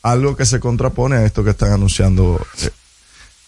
algo 0.02 0.36
que 0.36 0.46
se 0.46 0.60
contrapone 0.60 1.16
a 1.16 1.24
esto 1.24 1.44
que 1.44 1.50
están 1.50 1.72
anunciando 1.72 2.44
eh, 2.62 2.70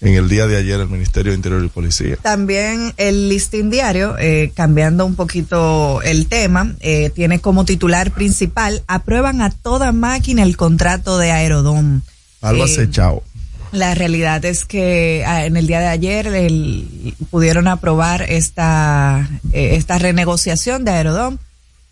en 0.00 0.14
el 0.14 0.28
día 0.28 0.46
de 0.46 0.56
ayer 0.56 0.80
el 0.80 0.88
Ministerio 0.88 1.32
de 1.32 1.36
Interior 1.36 1.64
y 1.64 1.68
Policía. 1.68 2.16
También 2.16 2.92
el 2.96 3.28
listín 3.28 3.70
diario, 3.70 4.16
eh, 4.18 4.52
cambiando 4.54 5.06
un 5.06 5.14
poquito 5.14 6.02
el 6.02 6.26
tema, 6.26 6.74
eh, 6.80 7.10
tiene 7.10 7.38
como 7.38 7.64
titular 7.64 8.10
principal, 8.10 8.82
aprueban 8.88 9.40
a 9.42 9.50
toda 9.50 9.92
máquina 9.92 10.42
el 10.42 10.56
contrato 10.56 11.18
de 11.18 11.30
Aerodón. 11.30 12.02
Algo 12.40 12.64
acechado. 12.64 13.22
La 13.70 13.94
realidad 13.94 14.44
es 14.44 14.66
que 14.66 15.24
ah, 15.26 15.46
en 15.46 15.56
el 15.56 15.66
día 15.66 15.80
de 15.80 15.86
ayer 15.88 16.26
el- 16.26 17.14
pudieron 17.30 17.68
aprobar 17.68 18.22
esta, 18.28 19.30
eh, 19.52 19.76
esta 19.76 19.98
renegociación 19.98 20.84
de 20.84 20.90
Aerodom. 20.90 21.38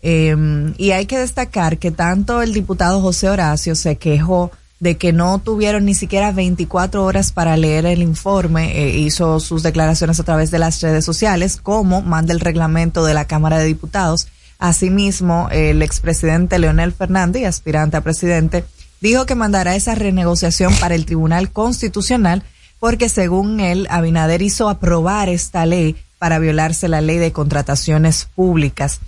Eh, 0.01 0.73
y 0.77 0.91
hay 0.91 1.05
que 1.05 1.19
destacar 1.19 1.77
que 1.77 1.91
tanto 1.91 2.41
el 2.41 2.53
diputado 2.53 3.01
José 3.01 3.29
Horacio 3.29 3.75
se 3.75 3.97
quejó 3.97 4.51
de 4.79 4.97
que 4.97 5.13
no 5.13 5.37
tuvieron 5.37 5.85
ni 5.85 5.93
siquiera 5.93 6.31
24 6.31 7.03
horas 7.03 7.31
para 7.31 7.55
leer 7.55 7.85
el 7.85 8.01
informe, 8.01 8.75
eh, 8.75 8.97
hizo 8.97 9.39
sus 9.39 9.61
declaraciones 9.61 10.19
a 10.19 10.23
través 10.23 10.49
de 10.49 10.57
las 10.57 10.81
redes 10.81 11.05
sociales, 11.05 11.57
como 11.61 12.01
manda 12.01 12.33
el 12.33 12.39
reglamento 12.39 13.05
de 13.05 13.13
la 13.13 13.25
Cámara 13.25 13.59
de 13.59 13.65
Diputados. 13.65 14.27
Asimismo, 14.57 15.49
el 15.51 15.83
expresidente 15.83 16.57
Leonel 16.57 16.93
Fernández, 16.93 17.45
aspirante 17.45 17.97
a 17.97 18.01
presidente, 18.01 18.63
dijo 19.01 19.27
que 19.27 19.35
mandará 19.35 19.75
esa 19.75 19.93
renegociación 19.93 20.73
para 20.75 20.95
el 20.95 21.05
Tribunal 21.05 21.51
Constitucional 21.51 22.43
porque 22.81 23.09
según 23.09 23.59
él, 23.59 23.85
Abinader 23.91 24.41
hizo 24.41 24.67
aprobar 24.67 25.29
esta 25.29 25.67
ley 25.67 25.95
para 26.17 26.39
violarse 26.39 26.87
la 26.87 26.99
ley 26.99 27.19
de 27.19 27.31
contrataciones 27.31 28.27
públicas. 28.33 28.99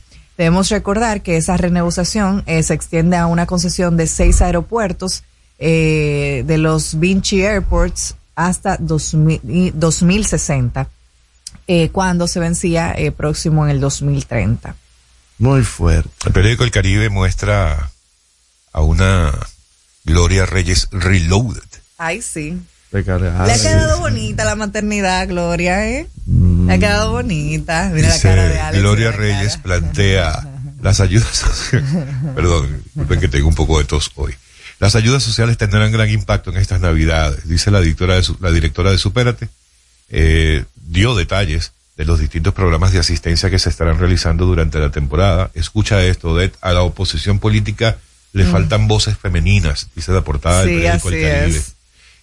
Debemos 0.43 0.67
recordar 0.67 1.21
que 1.21 1.37
esa 1.37 1.55
renegociación 1.55 2.43
eh, 2.47 2.63
se 2.63 2.73
extiende 2.73 3.15
a 3.15 3.27
una 3.27 3.45
concesión 3.45 3.95
de 3.95 4.07
seis 4.07 4.41
aeropuertos 4.41 5.23
eh, 5.57 6.43
de 6.45 6.57
los 6.57 6.99
Vinci 6.99 7.43
Airports 7.43 8.15
hasta 8.35 8.75
2000 8.75 9.39
y 9.47 9.71
2060, 9.71 10.89
eh, 11.67 11.87
cuando 11.91 12.27
se 12.27 12.41
vencía 12.41 12.91
eh, 12.91 13.13
próximo 13.13 13.63
en 13.63 13.71
el 13.71 13.79
2030. 13.79 14.75
Muy 15.37 15.63
fuerte. 15.63 16.09
El 16.25 16.33
periódico 16.33 16.65
El 16.65 16.71
Caribe 16.71 17.07
muestra 17.07 17.89
a 18.73 18.81
una 18.81 19.31
Gloria 20.03 20.45
Reyes 20.45 20.89
Reloaded. 20.91 21.63
Ay, 21.97 22.21
sí. 22.21 22.59
Le 22.91 22.99
ha 22.99 23.03
quedado 23.03 23.99
bonita 24.01 24.43
la 24.43 24.55
maternidad, 24.55 25.25
Gloria, 25.25 25.87
¿eh? 25.87 26.09
Le 26.67 26.73
ha 26.73 26.79
quedado 26.79 27.11
bonita. 27.11 27.89
Mira 27.93 28.09
la 28.09 28.19
cara 28.19 28.47
de 28.47 28.59
Alex. 28.59 28.81
Gloria 28.81 29.11
Reyes 29.11 29.51
cara. 29.57 29.63
plantea 29.63 30.47
las 30.81 30.99
ayudas 30.99 31.27
sociales. 31.35 31.89
Perdón, 32.35 32.81
disculpen 32.85 33.19
que 33.19 33.27
tengo 33.27 33.47
un 33.47 33.55
poco 33.55 33.79
de 33.79 33.85
tos 33.85 34.11
hoy. 34.15 34.33
Las 34.79 34.95
ayudas 34.95 35.23
sociales 35.23 35.57
tendrán 35.57 35.91
gran 35.91 36.09
impacto 36.09 36.51
en 36.51 36.57
estas 36.57 36.81
navidades, 36.81 37.47
dice 37.47 37.71
la 37.71 37.79
directora 37.79 38.15
de, 38.15 38.23
la 38.41 38.51
directora 38.51 38.91
de 38.91 38.97
Supérate. 38.97 39.49
Eh, 40.09 40.65
dio 40.75 41.15
detalles 41.15 41.71
de 41.95 42.05
los 42.05 42.19
distintos 42.19 42.53
programas 42.53 42.91
de 42.91 42.99
asistencia 42.99 43.49
que 43.49 43.59
se 43.59 43.69
estarán 43.69 43.99
realizando 43.99 44.45
durante 44.45 44.79
la 44.79 44.89
temporada. 44.89 45.51
Escucha 45.53 46.03
esto, 46.03 46.31
Odette, 46.31 46.57
a 46.61 46.73
la 46.73 46.81
oposición 46.81 47.39
política 47.39 47.97
le 48.33 48.45
faltan 48.45 48.87
voces 48.87 49.15
femeninas, 49.15 49.89
dice 49.95 50.11
la 50.11 50.21
portada 50.21 50.65
del 50.65 50.71
Mm. 50.71 50.79
Periódico 50.79 51.09
El 51.11 51.21
Caribe. 51.21 51.57
es. 51.59 51.75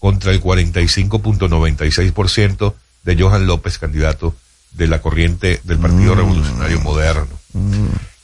contra 0.00 0.32
el 0.32 0.42
45.96% 0.42 2.74
de 3.04 3.16
Johan 3.16 3.46
López, 3.46 3.78
candidato 3.78 4.34
de 4.72 4.88
la 4.88 5.00
corriente 5.00 5.60
del 5.62 5.78
Partido 5.78 6.16
Revolucionario 6.16 6.80
Moderno. 6.80 7.28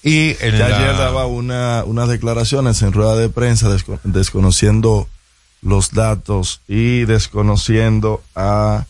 Y 0.03 0.31
en 0.31 0.37
Que 0.37 0.53
la- 0.53 0.67
ayer 0.67 0.97
daba 0.97 1.27
una, 1.27 1.83
unas 1.85 2.09
declaraciones 2.09 2.81
en 2.83 2.93
rueda 2.93 3.17
de 3.17 3.29
prensa 3.29 3.69
desco- 3.69 3.99
desconociendo 4.05 5.09
los 5.63 5.91
datos 5.93 6.61
y 6.69 7.05
desconociendo 7.05 8.23
a 8.37 8.87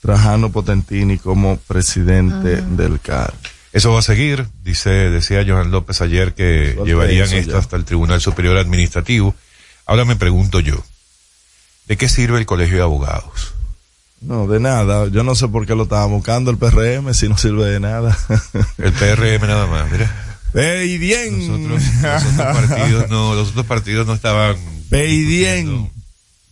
Trajano 0.00 0.50
Potentini 0.50 1.18
como 1.18 1.56
presidente 1.58 2.62
del 2.62 3.00
CAR. 3.00 3.34
Eso 3.72 3.92
va 3.92 3.98
a 3.98 4.02
seguir, 4.02 4.46
dice, 4.64 4.90
decía 4.90 5.44
Johan 5.46 5.70
López 5.70 6.00
ayer 6.00 6.34
que 6.34 6.76
llevarían 6.84 7.32
esto 7.32 7.52
ya. 7.52 7.58
hasta 7.58 7.76
el 7.76 7.84
Tribunal 7.84 8.20
Superior 8.20 8.56
Administrativo. 8.56 9.34
Ahora 9.86 10.04
me 10.04 10.16
pregunto 10.16 10.60
yo, 10.60 10.82
¿de 11.86 11.96
qué 11.96 12.08
sirve 12.08 12.38
el 12.38 12.46
Colegio 12.46 12.76
de 12.78 12.82
Abogados? 12.82 13.54
No, 14.20 14.46
de 14.46 14.60
nada. 14.60 15.08
Yo 15.08 15.24
no 15.24 15.34
sé 15.34 15.48
por 15.48 15.66
qué 15.66 15.74
lo 15.74 15.84
estaba 15.84 16.06
buscando 16.06 16.50
el 16.50 16.58
PRM 16.58 17.14
si 17.14 17.28
no 17.28 17.38
sirve 17.38 17.64
de 17.66 17.80
nada. 17.80 18.16
El 18.78 18.92
PRM 18.92 19.46
nada 19.46 19.66
más, 19.66 19.90
mira. 19.90 20.10
¡Ey, 20.52 20.98
bien! 20.98 21.48
Nosotros, 21.48 21.82
los 22.02 22.24
otros 22.24 22.34
partidos 22.68 23.10
no, 23.10 23.34
los 23.34 23.50
otros 23.50 23.66
partidos 23.66 24.06
no 24.06 24.14
estaban. 24.14 24.56
¡Ey, 24.90 25.20
discutiendo. 25.20 25.72
bien! 25.72 26.00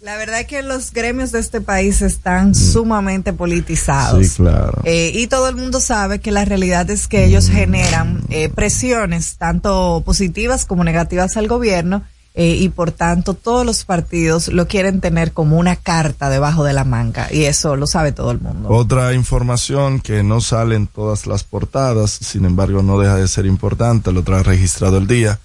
La 0.00 0.16
verdad 0.16 0.40
es 0.40 0.46
que 0.46 0.62
los 0.62 0.92
gremios 0.92 1.32
de 1.32 1.40
este 1.40 1.60
país 1.60 2.02
están 2.02 2.54
sumamente 2.54 3.32
politizados. 3.32 4.24
Sí, 4.24 4.36
claro. 4.36 4.80
Eh, 4.84 5.10
y 5.12 5.26
todo 5.26 5.48
el 5.48 5.56
mundo 5.56 5.80
sabe 5.80 6.20
que 6.20 6.30
la 6.30 6.44
realidad 6.44 6.88
es 6.88 7.08
que 7.08 7.24
ellos 7.24 7.50
generan 7.50 8.22
eh, 8.30 8.48
presiones 8.48 9.36
tanto 9.38 10.02
positivas 10.06 10.66
como 10.66 10.84
negativas 10.84 11.36
al 11.36 11.48
gobierno 11.48 12.04
eh, 12.40 12.54
y 12.54 12.68
por 12.68 12.92
tanto 12.92 13.34
todos 13.34 13.66
los 13.66 13.84
partidos 13.84 14.46
lo 14.46 14.68
quieren 14.68 15.00
tener 15.00 15.32
como 15.32 15.58
una 15.58 15.74
carta 15.74 16.30
debajo 16.30 16.62
de 16.62 16.72
la 16.72 16.84
manga 16.84 17.26
y 17.32 17.46
eso 17.46 17.74
lo 17.74 17.88
sabe 17.88 18.12
todo 18.12 18.30
el 18.30 18.38
mundo. 18.38 18.68
Otra 18.68 19.12
información 19.12 19.98
que 19.98 20.22
no 20.22 20.40
sale 20.40 20.76
en 20.76 20.86
todas 20.86 21.26
las 21.26 21.42
portadas, 21.42 22.12
sin 22.12 22.44
embargo 22.44 22.80
no 22.80 22.96
deja 23.00 23.16
de 23.16 23.26
ser 23.26 23.44
importante, 23.44 24.12
lo 24.12 24.22
trae 24.22 24.44
registrado 24.44 24.98
el 24.98 25.08
día, 25.08 25.40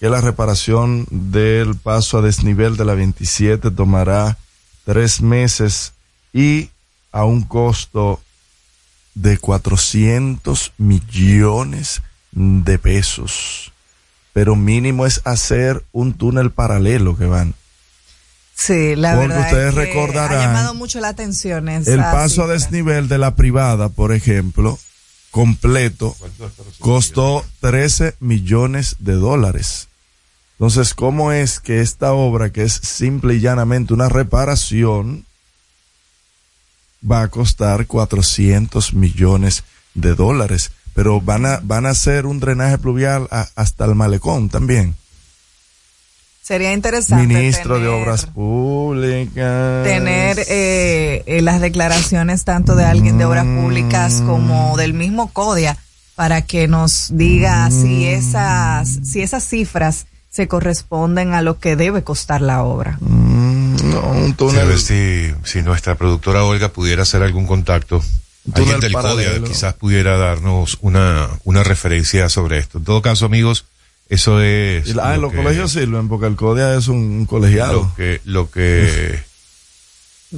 que 0.00 0.08
la 0.08 0.22
reparación 0.22 1.06
del 1.10 1.76
paso 1.76 2.16
a 2.16 2.22
desnivel 2.22 2.78
de 2.78 2.86
la 2.86 2.94
27 2.94 3.70
tomará 3.70 4.38
tres 4.86 5.20
meses 5.20 5.92
y 6.32 6.70
a 7.12 7.26
un 7.26 7.42
costo 7.42 8.22
de 9.14 9.36
400 9.36 10.72
millones 10.78 12.00
de 12.32 12.78
pesos. 12.78 13.70
Pero 14.38 14.54
mínimo 14.54 15.04
es 15.04 15.20
hacer 15.24 15.84
un 15.90 16.12
túnel 16.12 16.52
paralelo 16.52 17.16
que 17.16 17.24
van. 17.24 17.56
Sí, 18.54 18.94
la 18.94 19.16
Porque 19.16 19.26
verdad 19.26 19.46
ustedes 19.46 19.68
es 19.70 19.74
que 19.74 19.80
recordarán 19.80 20.38
ha 20.38 20.44
llamado 20.44 20.74
mucho 20.74 21.00
la 21.00 21.08
atención 21.08 21.68
esa 21.68 21.92
El 21.92 21.98
paso 21.98 22.44
a 22.44 22.46
desnivel 22.46 23.08
de 23.08 23.18
la 23.18 23.34
privada, 23.34 23.88
por 23.88 24.12
ejemplo, 24.12 24.78
completo, 25.32 26.16
costó 26.78 27.44
13 27.62 28.14
millones 28.20 28.94
de 29.00 29.14
dólares. 29.14 29.88
Entonces, 30.52 30.94
¿cómo 30.94 31.32
es 31.32 31.58
que 31.58 31.80
esta 31.80 32.12
obra, 32.12 32.50
que 32.50 32.62
es 32.62 32.74
simple 32.74 33.34
y 33.34 33.40
llanamente 33.40 33.92
una 33.92 34.08
reparación, 34.08 35.26
va 37.02 37.22
a 37.22 37.28
costar 37.28 37.88
400 37.88 38.94
millones 38.94 39.64
de 39.94 40.14
dólares? 40.14 40.70
Pero 40.98 41.20
van 41.20 41.46
a, 41.46 41.60
van 41.62 41.86
a 41.86 41.90
hacer 41.90 42.26
un 42.26 42.40
drenaje 42.40 42.76
pluvial 42.76 43.28
a- 43.30 43.46
hasta 43.54 43.84
el 43.84 43.94
malecón 43.94 44.48
también. 44.48 44.96
Sería 46.42 46.72
interesante 46.72 47.24
Ministro 47.24 47.78
de 47.78 47.86
Obras 47.86 48.26
Públicas. 48.26 49.84
tener 49.84 50.40
eh, 50.48 51.22
eh, 51.26 51.40
las 51.40 51.60
declaraciones 51.60 52.42
tanto 52.42 52.74
de 52.74 52.84
alguien 52.84 53.16
de 53.16 53.26
obras 53.26 53.44
públicas 53.44 54.22
como 54.26 54.76
del 54.76 54.92
mismo 54.92 55.28
CODIA 55.32 55.76
para 56.16 56.42
que 56.42 56.66
nos 56.66 57.10
diga 57.16 57.70
si 57.70 58.06
esas 58.06 58.88
si 59.04 59.22
esas 59.22 59.44
cifras 59.44 60.06
se 60.30 60.48
corresponden 60.48 61.32
a 61.32 61.42
lo 61.42 61.60
que 61.60 61.76
debe 61.76 62.02
costar 62.02 62.40
la 62.40 62.64
obra. 62.64 62.98
Mm, 63.00 63.76
no, 63.92 64.00
un 64.10 64.32
A 64.32 64.36
túnel. 64.36 64.66
ver 64.66 64.80
si, 64.80 65.32
si 65.44 65.62
nuestra 65.62 65.94
productora 65.94 66.42
Olga 66.42 66.70
pudiera 66.70 67.02
hacer 67.02 67.22
algún 67.22 67.46
contacto. 67.46 68.02
Alguien 68.54 68.80
del 68.80 68.92
CODIA 68.92 69.42
quizás 69.44 69.74
pudiera 69.74 70.16
darnos 70.16 70.78
una, 70.80 71.28
una 71.44 71.62
referencia 71.64 72.28
sobre 72.28 72.58
esto. 72.58 72.78
En 72.78 72.84
todo 72.84 73.02
caso, 73.02 73.26
amigos, 73.26 73.66
eso 74.08 74.40
es. 74.40 74.96
Ah, 74.98 75.14
en 75.14 75.20
lo 75.20 75.26
los 75.28 75.32
que- 75.32 75.38
colegios 75.42 75.72
sirven 75.72 76.08
porque 76.08 76.26
el 76.26 76.36
CODIA 76.36 76.74
es 76.76 76.88
un, 76.88 76.96
un 76.96 77.26
colegiado. 77.26 77.82
Lo 77.82 77.94
que, 77.94 78.20
lo 78.24 78.50
que. 78.50 79.20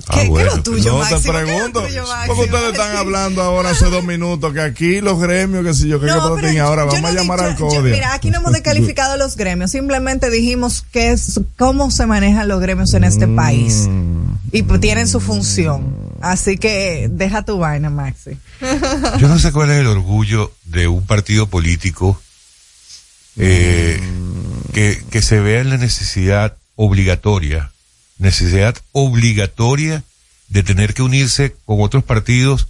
Ah, 0.06 0.12
¿Qué, 0.14 0.20
qué 0.22 0.28
bueno, 0.28 0.50
es 0.50 0.56
lo 0.58 0.62
tuyo, 0.62 0.92
no 0.92 1.10
lo 1.10 1.20
pregunto. 1.20 1.82
tuyo, 1.82 2.04
Porque 2.28 2.42
ustedes 2.42 2.70
están 2.72 2.96
hablando 2.96 3.42
ahora 3.42 3.70
hace 3.70 3.86
dos 3.86 4.04
minutos 4.04 4.52
que 4.54 4.60
aquí 4.60 5.00
los 5.00 5.18
gremios, 5.20 5.64
que 5.64 5.74
si 5.74 5.88
yo, 5.88 5.98
que 5.98 6.06
No, 6.06 6.14
yo- 6.40 6.64
ahora 6.64 6.82
yo 6.84 6.86
vamos 6.92 7.00
no 7.02 7.08
a 7.08 7.12
llamar 7.12 7.38
dicho- 7.40 7.50
al 7.50 7.58
yo- 7.58 7.66
CODIA. 7.80 7.94
mira, 7.96 8.14
aquí 8.14 8.30
no 8.30 8.38
hemos 8.38 8.52
descalificado 8.52 9.16
los 9.16 9.34
gremios, 9.36 9.72
simplemente 9.72 10.30
dijimos 10.30 10.84
que 10.92 11.10
es, 11.10 11.40
cómo 11.58 11.90
se 11.90 12.06
manejan 12.06 12.46
los 12.46 12.60
gremios 12.60 12.94
en 12.94 13.02
este 13.02 13.26
país. 13.26 13.88
Y 14.52 14.62
pues 14.62 14.80
tienen 14.80 15.08
su 15.08 15.18
función. 15.20 15.92
Así 16.20 16.56
que 16.56 17.08
deja 17.10 17.42
tu 17.44 17.58
vaina, 17.58 17.90
Maxi. 17.90 18.38
Yo 19.18 19.26
no 19.26 19.38
sé 19.40 19.50
cuál 19.50 19.70
es 19.70 19.78
el 19.80 19.86
orgullo 19.88 20.52
de 20.66 20.86
un 20.86 21.04
partido 21.04 21.48
político 21.48 22.20
eh, 23.36 24.00
que, 24.72 25.02
que 25.10 25.22
se 25.22 25.40
vea 25.40 25.60
en 25.60 25.70
la 25.70 25.78
necesidad 25.78 26.56
obligatoria, 26.76 27.72
necesidad 28.20 28.76
obligatoria 28.92 30.02
de 30.48 30.62
tener 30.62 30.94
que 30.94 31.02
unirse 31.02 31.54
con 31.64 31.80
otros 31.80 32.04
partidos 32.04 32.68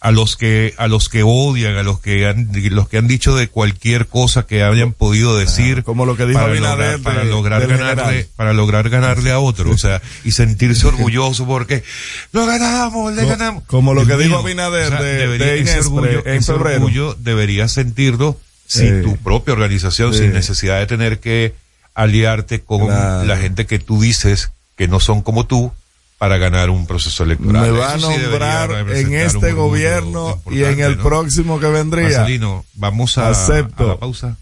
a 0.00 0.12
los 0.12 0.36
que 0.36 0.74
a 0.78 0.86
los 0.86 1.08
que 1.08 1.24
odian, 1.24 1.76
a 1.76 1.82
los 1.82 1.98
que 1.98 2.24
han 2.28 2.50
los 2.70 2.88
que 2.88 2.98
han 2.98 3.08
dicho 3.08 3.34
de 3.34 3.48
cualquier 3.48 4.06
cosa 4.06 4.46
que 4.46 4.62
hayan 4.62 4.92
podido 4.92 5.36
decir, 5.36 5.82
como 5.82 6.06
lo 6.06 6.16
que 6.16 6.24
dijo 6.24 6.38
para 6.38 6.54
lograr, 6.54 7.00
para 7.00 7.24
lograr 7.24 7.66
ganarle 7.66 8.04
general. 8.04 8.26
para 8.36 8.52
lograr 8.52 8.88
ganarle 8.90 9.32
a 9.32 9.40
otro, 9.40 9.72
o 9.72 9.76
sea, 9.78 10.00
y 10.22 10.30
sentirse 10.30 10.86
orgulloso 10.92 11.46
porque 11.46 11.82
lo 12.30 12.46
ganamos, 12.46 13.12
le 13.14 13.24
ganamos. 13.26 13.64
como 13.64 13.92
lo 13.92 14.06
que 14.06 14.16
dijo 14.16 14.36
Abinader 14.38 14.96
de- 15.02 15.14
debería- 15.18 15.46
de 15.46 15.60
ese 15.62 15.80
orgullo, 15.80 16.24
en 16.24 16.34
ese 16.34 16.52
orgullo 16.52 17.16
deberías 17.18 17.72
sentirlo 17.72 18.38
si 18.68 18.80
Sí. 18.86 19.02
tu 19.02 19.16
propia 19.16 19.52
organización, 19.54 20.14
sin 20.14 20.32
necesidad 20.32 20.78
de 20.78 20.86
tener 20.86 21.18
que 21.18 21.54
aliarte 21.96 22.60
con 22.60 22.86
Claro. 22.86 23.24
la 23.24 23.36
gente 23.36 23.66
que 23.66 23.80
tú 23.80 24.00
dices 24.00 24.52
que 24.78 24.88
no 24.88 25.00
son 25.00 25.20
como 25.20 25.44
tú 25.44 25.70
para 26.18 26.38
ganar 26.38 26.70
un 26.70 26.86
proceso 26.86 27.24
electoral. 27.24 27.62
Me 27.62 27.70
va 27.70 27.92
a 27.92 27.96
Eso 27.96 28.10
nombrar 28.10 28.70
en 28.96 29.14
este 29.14 29.52
gobierno 29.52 30.40
y 30.50 30.64
en 30.64 30.80
el 30.80 30.96
¿no? 30.96 31.02
próximo 31.02 31.60
que 31.60 31.66
vendría. 31.66 32.18
Marcelino, 32.18 32.64
vamos 32.74 33.18
a, 33.18 33.28
Acepto. 33.28 33.84
a 33.84 33.88
la 33.88 33.96
pausa. 33.98 34.36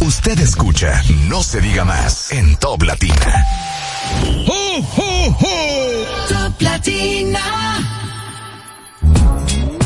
Usted 0.00 0.38
escucha 0.40 1.02
No 1.28 1.42
se 1.42 1.60
diga 1.60 1.84
más 1.84 2.30
en 2.32 2.56
Top 2.56 2.82
Latina. 2.82 3.46
Top 6.28 6.60
Latina. 6.60 7.95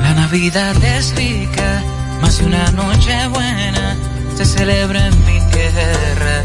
La 0.00 0.14
Navidad 0.14 0.76
es 0.82 1.14
rica, 1.14 1.82
más 2.20 2.40
una 2.40 2.70
noche 2.72 3.26
buena 3.28 3.96
se 4.36 4.44
celebra 4.44 5.06
en 5.06 5.18
mi 5.24 5.40
tierra. 5.50 6.42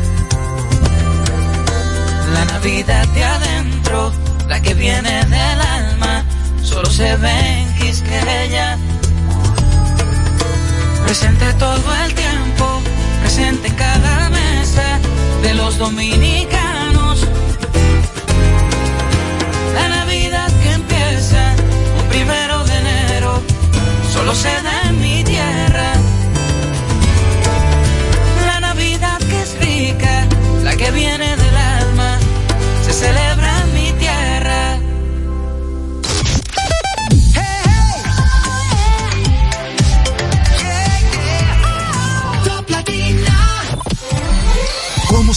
La 2.33 2.45
Navidad 2.45 3.05
de 3.09 3.23
adentro, 3.23 4.13
la 4.47 4.61
que 4.61 4.73
viene 4.73 5.25
del 5.25 5.61
alma, 5.61 6.23
solo 6.63 6.89
se 6.89 7.17
ve 7.17 7.59
en 7.59 7.75
Quisqueya. 7.75 8.77
Presente 11.05 11.51
todo 11.53 11.93
el 12.05 12.13
tiempo, 12.13 12.81
presente 13.21 13.67
en 13.67 13.75
cada 13.75 14.29
mesa 14.29 14.99
de 15.43 15.53
los 15.53 15.77
dominicanos. 15.77 16.70
Solo 24.31 24.35
se 24.35 24.63
da 24.63 24.89
en 24.89 24.99
mi 24.99 25.23
tierra. 25.23 25.93
La 28.45 28.59
Navidad 28.59 29.19
que 29.29 29.41
es 29.41 29.57
rica, 29.59 30.27
la 30.63 30.75
que 30.75 30.91
viene 30.91 31.35
del 31.35 31.57
alma, 31.57 32.17
se 32.85 32.93
celebra 32.93 33.50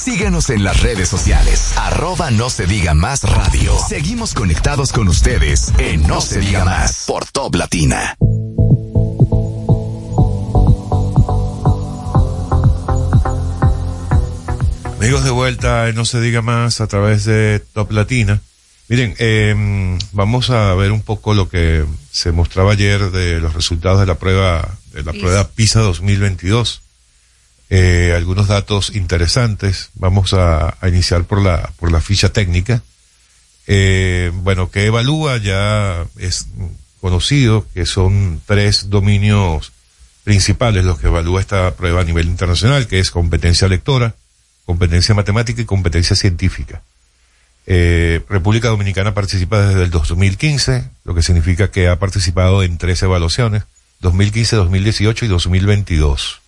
Síguenos 0.00 0.48
en 0.48 0.64
las 0.64 0.80
redes 0.80 1.10
sociales, 1.10 1.74
arroba 1.76 2.30
no 2.30 2.48
se 2.48 2.66
diga 2.66 2.94
más 2.94 3.22
radio. 3.22 3.76
Seguimos 3.86 4.32
conectados 4.32 4.92
con 4.92 5.08
ustedes 5.08 5.74
en 5.76 6.06
No 6.06 6.22
se 6.22 6.40
diga 6.40 6.64
más 6.64 7.04
por 7.06 7.26
Top 7.26 7.54
Latina. 7.54 8.16
Amigos 14.96 15.24
de 15.24 15.30
vuelta, 15.30 15.90
en 15.90 15.94
no 15.96 16.06
se 16.06 16.22
diga 16.22 16.40
más 16.40 16.80
a 16.80 16.86
través 16.86 17.26
de 17.26 17.62
Top 17.74 17.92
Latina. 17.92 18.40
Miren, 18.88 19.14
eh, 19.18 19.98
vamos 20.12 20.48
a 20.48 20.72
ver 20.76 20.92
un 20.92 21.02
poco 21.02 21.34
lo 21.34 21.50
que 21.50 21.84
se 22.10 22.32
mostraba 22.32 22.72
ayer 22.72 23.10
de 23.10 23.38
los 23.38 23.52
resultados 23.52 24.00
de 24.00 24.06
la 24.06 24.14
prueba 24.14 24.66
de 24.94 25.02
la 25.02 25.12
PISA. 25.12 25.22
prueba 25.22 25.48
PISA 25.48 25.80
2022. 25.80 26.80
Eh, 27.70 28.12
algunos 28.16 28.48
datos 28.48 28.94
interesantes. 28.96 29.90
Vamos 29.94 30.34
a, 30.34 30.76
iniciar 30.86 31.24
por 31.24 31.40
la 31.40 31.72
por 31.78 31.92
la 31.92 32.00
ficha 32.00 32.30
técnica. 32.30 32.82
Eh, 33.68 34.32
bueno, 34.34 34.70
que 34.70 34.86
evalúa 34.86 35.36
ya 35.38 36.04
es 36.18 36.48
conocido 37.00 37.66
que 37.72 37.86
son 37.86 38.42
tres 38.44 38.90
dominios 38.90 39.72
principales 40.24 40.84
los 40.84 40.98
que 40.98 41.06
evalúa 41.06 41.40
esta 41.40 41.74
prueba 41.76 42.00
a 42.00 42.04
nivel 42.04 42.26
internacional, 42.26 42.88
que 42.88 42.98
es 42.98 43.10
competencia 43.10 43.68
lectora, 43.68 44.14
competencia 44.66 45.14
matemática 45.14 45.62
y 45.62 45.64
competencia 45.64 46.16
científica. 46.16 46.82
Eh, 47.66 48.20
República 48.28 48.68
Dominicana 48.68 49.14
participa 49.14 49.60
desde 49.60 49.84
el 49.84 49.90
2015, 49.90 50.90
lo 51.04 51.14
que 51.14 51.22
significa 51.22 51.70
que 51.70 51.88
ha 51.88 51.98
participado 51.98 52.62
en 52.64 52.78
tres 52.78 53.02
evaluaciones, 53.02 53.62
2015, 54.00 54.56
2018 54.56 55.24
y 55.24 55.28
2022. 55.28 56.39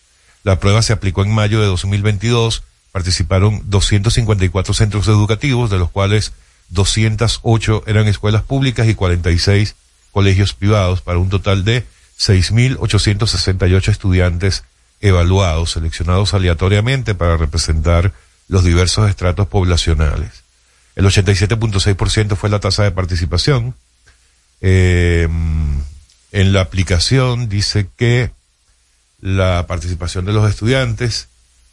La 0.45 0.59
prueba 0.59 0.83
se 0.83 0.93
aplicó 0.93 1.23
en 1.23 1.33
mayo 1.33 1.61
de 1.61 1.67
2022, 1.67 2.63
participaron 2.91 3.63
254 3.67 4.75
centros 4.75 5.09
educativos, 5.09 5.71
de 5.71 5.79
los 5.79 5.91
cuales 5.91 6.33
208 6.71 7.85
eran 7.87 8.09
escuelas 8.09 8.43
públicas 8.43 8.89
y 8.89 8.95
46 8.95 9.77
colegios 10.11 10.53
privados, 10.53 11.01
para 11.01 11.19
un 11.19 11.29
total 11.29 11.65
de 11.65 11.85
6.868 12.19 13.89
estudiantes 13.89 14.65
evaluados, 15.01 15.73
seleccionados 15.73 16.35
aleatoriamente 16.35 17.15
para 17.15 17.37
representar 17.37 18.13
los 18.49 18.65
diversos 18.65 19.09
estratos 19.09 19.49
poblacionales. 19.49 20.45
El 20.95 21.07
87.6% 21.07 22.37
fue 22.37 22.51
la 22.51 22.61
tasa 22.61 22.83
de 22.83 22.91
participación. 22.91 23.75
Eh, 24.61 25.29
en 26.33 26.53
la 26.53 26.61
aplicación 26.61 27.49
dice 27.49 27.89
que 27.97 28.31
la 29.23 29.67
participación 29.67 30.27
de 30.27 30.33
los 30.33 30.51
estudiantes 30.51 31.29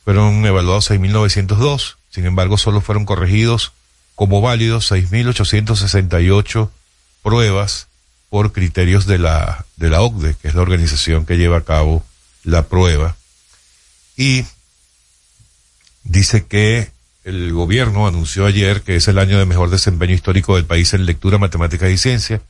fueron 0.06 0.46
evaluados 0.46 0.90
6.902, 0.92 1.96
sin 2.10 2.26
embargo 2.26 2.58
solo 2.58 2.80
fueron 2.80 3.06
corregidos 3.06 3.74
como 4.16 4.40
válidos 4.40 4.92
6.868 4.92 6.70
pruebas 7.24 7.88
por 8.30 8.54
criterios 8.54 9.08
de 9.08 9.18
la, 9.18 9.66
de 9.78 9.90
la 9.90 10.02
OCDE, 10.02 10.36
que 10.36 10.48
es 10.48 10.56
la 10.56 10.62
organización 10.62 11.26
que 11.26 11.38
lleva 11.38 11.58
a 11.58 11.64
cabo 11.64 12.06
la 12.44 12.68
prueba. 12.68 13.18
Y 14.16 14.46
dice 16.04 16.46
que 16.46 16.92
el 17.24 17.52
gobierno 17.52 18.08
anunció 18.08 18.46
ayer 18.46 18.82
que 18.84 18.96
es 18.96 19.08
el 19.08 19.18
año 19.18 19.40
de 19.40 19.46
mejor 19.46 19.72
desempeño 19.72 20.14
histórico 20.14 20.56
del 20.56 20.66
país 20.66 20.94
en 20.94 21.08
lectura, 21.08 21.40
matemáticas 21.40 21.90
y 21.90 21.98
ciencia, 21.98 22.42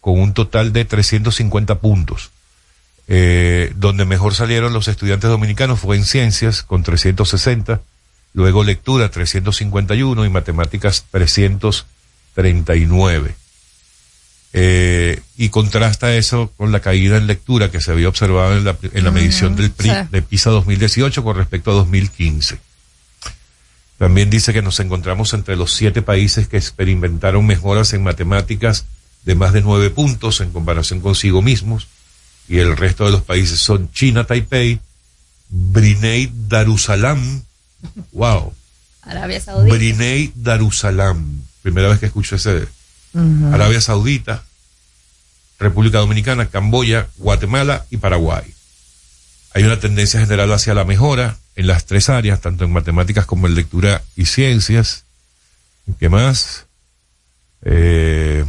con 0.00 0.18
un 0.18 0.32
total 0.32 0.72
de 0.72 0.86
350 0.86 1.78
puntos. 1.80 2.30
Eh, 3.08 3.72
donde 3.76 4.04
mejor 4.04 4.34
salieron 4.34 4.72
los 4.72 4.88
estudiantes 4.88 5.30
dominicanos 5.30 5.78
fue 5.78 5.94
en 5.96 6.04
ciencias 6.04 6.64
con 6.64 6.82
360, 6.82 7.80
luego 8.34 8.64
lectura 8.64 9.08
351 9.10 10.24
y 10.24 10.28
matemáticas 10.28 11.04
339. 11.12 13.36
Eh, 14.58 15.20
y 15.36 15.50
contrasta 15.50 16.16
eso 16.16 16.50
con 16.56 16.72
la 16.72 16.80
caída 16.80 17.16
en 17.16 17.28
lectura 17.28 17.70
que 17.70 17.80
se 17.80 17.92
había 17.92 18.08
observado 18.08 18.56
en 18.56 18.64
la, 18.64 18.76
en 18.80 19.04
la 19.04 19.10
medición 19.10 19.54
del 19.54 19.70
PRI 19.70 19.90
sí. 19.90 19.96
de 20.10 20.22
PISA 20.22 20.50
2018 20.50 21.22
con 21.22 21.36
respecto 21.36 21.70
a 21.70 21.74
2015. 21.74 22.58
También 23.98 24.30
dice 24.30 24.52
que 24.52 24.62
nos 24.62 24.80
encontramos 24.80 25.32
entre 25.32 25.56
los 25.56 25.74
siete 25.74 26.02
países 26.02 26.48
que 26.48 26.56
experimentaron 26.56 27.46
mejoras 27.46 27.92
en 27.92 28.02
matemáticas 28.02 28.86
de 29.24 29.34
más 29.34 29.52
de 29.52 29.62
nueve 29.62 29.90
puntos 29.90 30.40
en 30.40 30.52
comparación 30.52 31.00
consigo 31.00 31.42
mismos 31.42 31.88
y 32.48 32.58
el 32.58 32.76
resto 32.76 33.04
de 33.04 33.12
los 33.12 33.22
países 33.22 33.58
son 33.58 33.90
China, 33.92 34.24
Taipei, 34.24 34.80
Brunei, 35.48 36.30
Darussalam, 36.48 37.42
wow, 38.12 38.52
Arabia 39.02 39.40
Saudita. 39.40 39.76
Brunei, 39.76 40.32
Darussalam, 40.34 41.42
primera 41.62 41.88
vez 41.88 42.00
que 42.00 42.06
escucho 42.06 42.36
ese. 42.36 42.68
Arabia 43.52 43.80
Saudita, 43.80 44.44
República 45.58 45.98
Dominicana, 45.98 46.46
Camboya, 46.46 47.08
Guatemala 47.16 47.86
y 47.90 47.96
Paraguay. 47.96 48.44
Hay 49.54 49.64
una 49.64 49.80
tendencia 49.80 50.20
general 50.20 50.52
hacia 50.52 50.74
la 50.74 50.84
mejora 50.84 51.38
en 51.54 51.66
las 51.66 51.86
tres 51.86 52.10
áreas, 52.10 52.42
tanto 52.42 52.64
en 52.64 52.72
matemáticas 52.72 53.24
como 53.24 53.46
en 53.46 53.54
lectura 53.54 54.02
y 54.16 54.26
ciencias. 54.26 55.04
¿Qué 55.98 56.10
más? 56.10 56.66
Eh, 57.62 58.44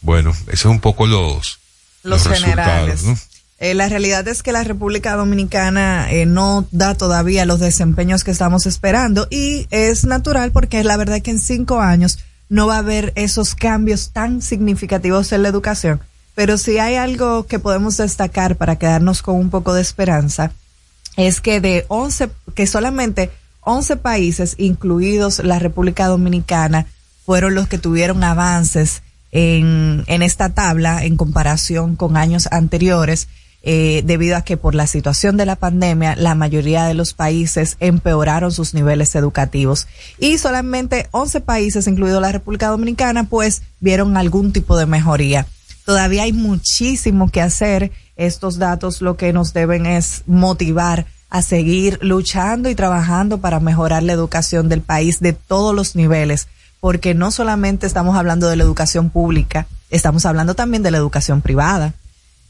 bueno, 0.00 0.34
esos 0.46 0.60
son 0.60 0.72
un 0.72 0.80
poco 0.80 1.06
los, 1.06 1.58
los, 2.02 2.26
generales. 2.26 3.04
¿no? 3.04 3.16
Eh, 3.62 3.74
la 3.74 3.88
realidad 3.88 4.26
es 4.26 4.42
que 4.42 4.50
la 4.50 4.64
República 4.64 5.14
Dominicana 5.14 6.10
eh, 6.10 6.26
no 6.26 6.66
da 6.72 6.96
todavía 6.96 7.46
los 7.46 7.60
desempeños 7.60 8.24
que 8.24 8.32
estamos 8.32 8.66
esperando 8.66 9.28
y 9.30 9.68
es 9.70 10.04
natural 10.04 10.50
porque 10.50 10.82
la 10.82 10.96
verdad 10.96 11.18
es 11.18 11.22
que 11.22 11.30
en 11.30 11.38
cinco 11.38 11.80
años 11.80 12.18
no 12.48 12.66
va 12.66 12.74
a 12.74 12.78
haber 12.78 13.12
esos 13.14 13.54
cambios 13.54 14.10
tan 14.10 14.42
significativos 14.42 15.30
en 15.30 15.44
la 15.44 15.48
educación. 15.48 16.00
Pero 16.34 16.58
si 16.58 16.78
hay 16.78 16.96
algo 16.96 17.46
que 17.46 17.60
podemos 17.60 17.98
destacar 17.98 18.56
para 18.56 18.76
quedarnos 18.76 19.22
con 19.22 19.36
un 19.36 19.48
poco 19.48 19.74
de 19.74 19.82
esperanza, 19.82 20.50
es 21.16 21.40
que 21.40 21.60
de 21.60 21.84
11, 21.86 22.30
que 22.54 22.66
solamente 22.66 23.30
11 23.60 23.96
países, 23.98 24.54
incluidos 24.58 25.38
la 25.38 25.60
República 25.60 26.08
Dominicana, 26.08 26.86
fueron 27.24 27.54
los 27.54 27.68
que 27.68 27.78
tuvieron 27.78 28.24
avances 28.24 29.02
en, 29.32 30.04
esta 30.06 30.50
tabla 30.50 31.04
en 31.04 31.16
comparación 31.16 31.96
con 31.96 32.16
años 32.16 32.48
anteriores, 32.52 33.28
eh, 33.64 34.02
debido 34.04 34.36
a 34.36 34.42
que 34.42 34.56
por 34.56 34.74
la 34.74 34.86
situación 34.86 35.36
de 35.36 35.46
la 35.46 35.56
pandemia, 35.56 36.16
la 36.16 36.34
mayoría 36.34 36.84
de 36.84 36.94
los 36.94 37.14
países 37.14 37.76
empeoraron 37.80 38.52
sus 38.52 38.74
niveles 38.74 39.14
educativos. 39.14 39.86
Y 40.18 40.38
solamente 40.38 41.08
11 41.12 41.40
países, 41.40 41.86
incluido 41.86 42.20
la 42.20 42.32
República 42.32 42.68
Dominicana, 42.68 43.24
pues 43.24 43.62
vieron 43.80 44.16
algún 44.16 44.52
tipo 44.52 44.76
de 44.76 44.86
mejoría. 44.86 45.46
Todavía 45.84 46.24
hay 46.24 46.32
muchísimo 46.32 47.30
que 47.30 47.40
hacer. 47.40 47.92
Estos 48.16 48.58
datos 48.58 49.00
lo 49.00 49.16
que 49.16 49.32
nos 49.32 49.52
deben 49.52 49.86
es 49.86 50.22
motivar 50.26 51.06
a 51.32 51.40
seguir 51.40 51.98
luchando 52.02 52.68
y 52.68 52.74
trabajando 52.74 53.38
para 53.38 53.58
mejorar 53.58 54.02
la 54.02 54.12
educación 54.12 54.68
del 54.68 54.82
país 54.82 55.20
de 55.20 55.32
todos 55.32 55.74
los 55.74 55.96
niveles, 55.96 56.46
porque 56.82 57.14
no 57.14 57.30
solamente 57.30 57.86
estamos 57.86 58.16
hablando 58.16 58.48
de 58.48 58.56
la 58.56 58.64
educación 58.64 59.08
pública, 59.08 59.68
estamos 59.88 60.26
hablando 60.26 60.54
también 60.54 60.82
de 60.82 60.90
la 60.90 60.96
educación 60.98 61.40
privada. 61.40 61.94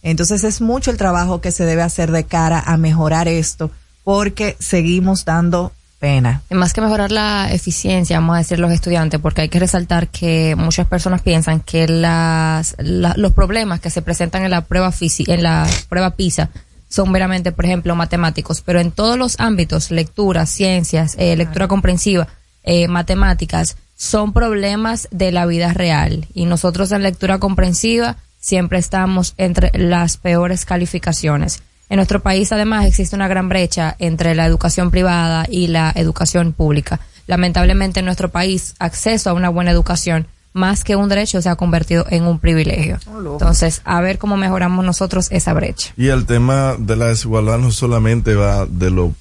Entonces 0.02 0.42
es 0.42 0.62
mucho 0.62 0.90
el 0.90 0.96
trabajo 0.96 1.42
que 1.42 1.52
se 1.52 1.66
debe 1.66 1.82
hacer 1.82 2.10
de 2.10 2.24
cara 2.24 2.58
a 2.58 2.78
mejorar 2.78 3.28
esto, 3.28 3.70
porque 4.04 4.56
seguimos 4.58 5.26
dando 5.26 5.70
pena. 6.00 6.40
Más 6.48 6.72
que 6.72 6.80
mejorar 6.80 7.12
la 7.12 7.52
eficiencia, 7.52 8.18
vamos 8.20 8.36
a 8.36 8.38
decir 8.38 8.58
los 8.58 8.72
estudiantes, 8.72 9.20
porque 9.20 9.42
hay 9.42 9.48
que 9.50 9.58
resaltar 9.60 10.08
que 10.08 10.56
muchas 10.56 10.86
personas 10.86 11.20
piensan 11.20 11.60
que 11.60 11.86
las, 11.86 12.74
la- 12.78 13.12
los 13.18 13.32
problemas 13.32 13.80
que 13.80 13.90
se 13.90 14.00
presentan 14.00 14.44
en 14.44 14.50
la 14.50 14.62
prueba 14.62 14.90
fisi- 14.92 15.28
en 15.30 15.42
la 15.42 15.68
prueba 15.90 16.12
PISA 16.12 16.48
son 16.88 17.12
meramente, 17.12 17.52
por 17.52 17.66
ejemplo, 17.66 17.94
matemáticos, 17.96 18.62
pero 18.62 18.80
en 18.80 18.92
todos 18.92 19.18
los 19.18 19.38
ámbitos, 19.38 19.90
lectura, 19.90 20.46
ciencias, 20.46 21.16
eh, 21.18 21.36
lectura 21.36 21.68
comprensiva, 21.68 22.28
eh, 22.64 22.88
matemáticas, 22.88 23.76
son 24.02 24.32
problemas 24.32 25.06
de 25.12 25.30
la 25.30 25.46
vida 25.46 25.72
real. 25.72 26.26
Y 26.34 26.46
nosotros 26.46 26.90
en 26.90 27.04
lectura 27.04 27.38
comprensiva 27.38 28.16
siempre 28.40 28.80
estamos 28.80 29.34
entre 29.36 29.70
las 29.74 30.16
peores 30.16 30.64
calificaciones. 30.64 31.62
En 31.88 31.96
nuestro 31.96 32.18
país, 32.18 32.50
además, 32.50 32.84
existe 32.84 33.14
una 33.14 33.28
gran 33.28 33.48
brecha 33.48 33.94
entre 34.00 34.34
la 34.34 34.44
educación 34.44 34.90
privada 34.90 35.46
y 35.48 35.68
la 35.68 35.92
educación 35.94 36.52
pública. 36.52 36.98
Lamentablemente, 37.28 38.00
en 38.00 38.06
nuestro 38.06 38.28
país, 38.28 38.74
acceso 38.80 39.30
a 39.30 39.34
una 39.34 39.50
buena 39.50 39.70
educación, 39.70 40.26
más 40.52 40.82
que 40.82 40.96
un 40.96 41.08
derecho, 41.08 41.40
se 41.40 41.48
ha 41.48 41.54
convertido 41.54 42.04
en 42.10 42.24
un 42.24 42.40
privilegio. 42.40 42.98
Entonces, 43.06 43.82
a 43.84 44.00
ver 44.00 44.18
cómo 44.18 44.36
mejoramos 44.36 44.84
nosotros 44.84 45.28
esa 45.30 45.52
brecha. 45.52 45.92
Y 45.96 46.08
el 46.08 46.26
tema 46.26 46.74
de 46.76 46.96
la 46.96 47.06
desigualdad 47.06 47.58
no 47.58 47.70
solamente 47.70 48.34
va 48.34 48.66
de 48.66 48.90
lo 48.90 49.14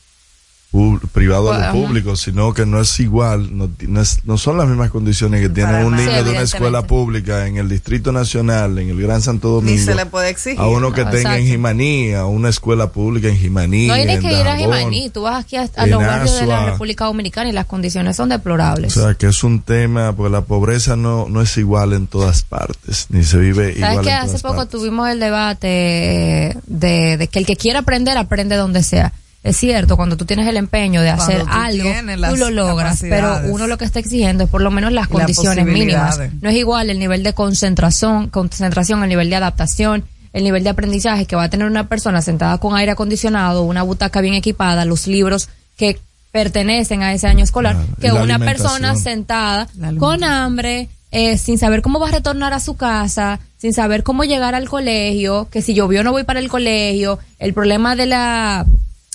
privado 1.11 1.51
a 1.51 1.67
lo 1.67 1.73
público, 1.73 2.15
sino 2.15 2.53
que 2.53 2.65
no 2.65 2.79
es 2.79 2.97
igual, 3.01 3.57
no, 3.57 3.69
no, 3.87 4.01
es- 4.01 4.19
no 4.23 4.37
son 4.37 4.57
las 4.57 4.67
mismas 4.67 4.89
condiciones 4.89 5.41
que 5.41 5.49
tiene 5.49 5.83
un 5.83 5.95
niño 5.97 6.09
Sí, 6.19 6.23
de 6.23 6.29
una 6.31 6.41
escuela 6.41 6.87
pública 6.87 7.45
en 7.45 7.57
el 7.57 7.67
Distrito 7.67 8.13
Nacional, 8.13 8.79
en 8.79 8.89
el 8.89 9.01
Gran 9.01 9.21
Santo 9.21 9.49
Ni 9.49 9.53
Domingo. 9.71 9.83
se 9.85 9.95
le 9.95 10.05
puede 10.05 10.29
exigir. 10.29 10.59
a 10.61 10.67
uno 10.67 10.93
que 10.93 11.03
No, 11.03 11.11
tenga 11.11 11.37
en. 11.37 11.45
Jimaní, 11.45 12.13
a 12.13 12.25
una 12.25 12.47
escuela 12.47 12.87
pública 12.91 13.27
en 13.27 13.35
Jimaní. 13.37 13.87
No 13.87 13.95
ni 13.97 14.01
en 14.03 14.21
que 14.21 14.31
ir 14.31 14.47
a. 14.47 14.55
Jimaní, 14.55 15.09
tú 15.09 15.23
vas 15.23 15.43
aquí 15.43 15.57
a, 15.57 15.63
los 15.87 15.99
barrios 16.01 16.39
de 16.39 16.45
la. 16.45 16.65
República 16.71 17.03
Dominicana 17.05 17.49
y 17.49 17.53
las 17.53 17.65
condiciones 17.65 18.15
son 18.15 18.31
O 18.31 18.35
deplorables. 18.35 18.93
sea, 18.93 19.13
que 19.15 19.27
es 19.27 19.43
un 19.43 19.61
tema, 19.61 20.15
porque 20.15 20.31
la 20.31 20.41
pobreza 20.41 20.95
no, 20.95 21.27
no 21.27 21.41
es 21.41 21.57
igual 21.57 21.91
en 21.91 22.07
todas 22.07 22.43
partes, 22.43 23.07
ni 23.09 23.23
se 23.25 23.37
vive 23.37 23.73
igual 23.75 23.91
¿Sabes 23.95 24.07
que 24.07 24.13
en 24.13 24.17
hace 24.19 24.27
todas 24.27 24.41
poco 24.43 24.55
partes. 24.55 24.71
tuvimos 24.79 25.09
el 25.09 25.19
debate 25.19 26.57
de, 26.67 27.17
de 27.17 27.27
que 27.27 27.39
el 27.39 27.45
que 27.45 27.55
quiera 27.57 27.79
aprender, 27.79 28.17
aprende 28.17 28.55
donde 28.55 28.83
sea? 28.83 29.11
Es 29.43 29.57
cierto, 29.57 29.97
cuando 29.97 30.17
tú 30.17 30.25
tienes 30.25 30.47
el 30.47 30.55
empeño 30.55 31.01
de 31.01 31.09
hacer 31.09 31.41
tú 31.41 31.47
algo, 31.49 31.89
tú 32.29 32.35
lo 32.35 32.51
logras, 32.51 32.99
pero 33.01 33.41
uno 33.45 33.65
lo 33.65 33.77
que 33.77 33.85
está 33.85 33.99
exigiendo 33.99 34.43
es 34.43 34.49
por 34.49 34.61
lo 34.61 34.69
menos 34.69 34.91
las 34.91 35.07
condiciones 35.07 35.65
mínimas. 35.65 36.19
No 36.41 36.49
es 36.49 36.55
igual 36.55 36.89
el 36.89 36.99
nivel 36.99 37.23
de 37.23 37.33
concentración, 37.33 38.29
concentración, 38.29 39.01
el 39.01 39.09
nivel 39.09 39.29
de 39.31 39.37
adaptación, 39.37 40.05
el 40.33 40.43
nivel 40.43 40.63
de 40.63 40.69
aprendizaje 40.69 41.25
que 41.25 41.35
va 41.35 41.43
a 41.43 41.49
tener 41.49 41.65
una 41.65 41.87
persona 41.87 42.21
sentada 42.21 42.59
con 42.59 42.75
aire 42.75 42.91
acondicionado, 42.91 43.63
una 43.63 43.81
butaca 43.81 44.21
bien 44.21 44.35
equipada, 44.35 44.85
los 44.85 45.07
libros 45.07 45.49
que 45.75 45.99
pertenecen 46.31 47.01
a 47.01 47.11
ese 47.13 47.27
año 47.27 47.43
escolar, 47.43 47.75
Claro, 47.75 47.95
que 47.99 48.07
la 48.07 48.21
una 48.21 48.39
persona 48.39 48.95
sentada 48.95 49.67
con 49.97 50.23
hambre, 50.23 50.87
eh, 51.11 51.37
sin 51.37 51.57
saber 51.57 51.81
cómo 51.81 51.99
va 51.99 52.09
a 52.09 52.11
retornar 52.11 52.53
a 52.53 52.59
su 52.59 52.75
casa, 52.75 53.39
sin 53.57 53.73
saber 53.73 54.03
cómo 54.03 54.23
llegar 54.23 54.55
al 54.55 54.69
colegio, 54.69 55.49
que 55.51 55.61
si 55.61 55.73
llovió 55.73 56.03
no 56.03 56.11
voy 56.11 56.23
para 56.23 56.39
el 56.39 56.47
colegio, 56.47 57.19
el 57.39 57.53
problema 57.53 57.95
de 57.95 58.05
la 58.05 58.65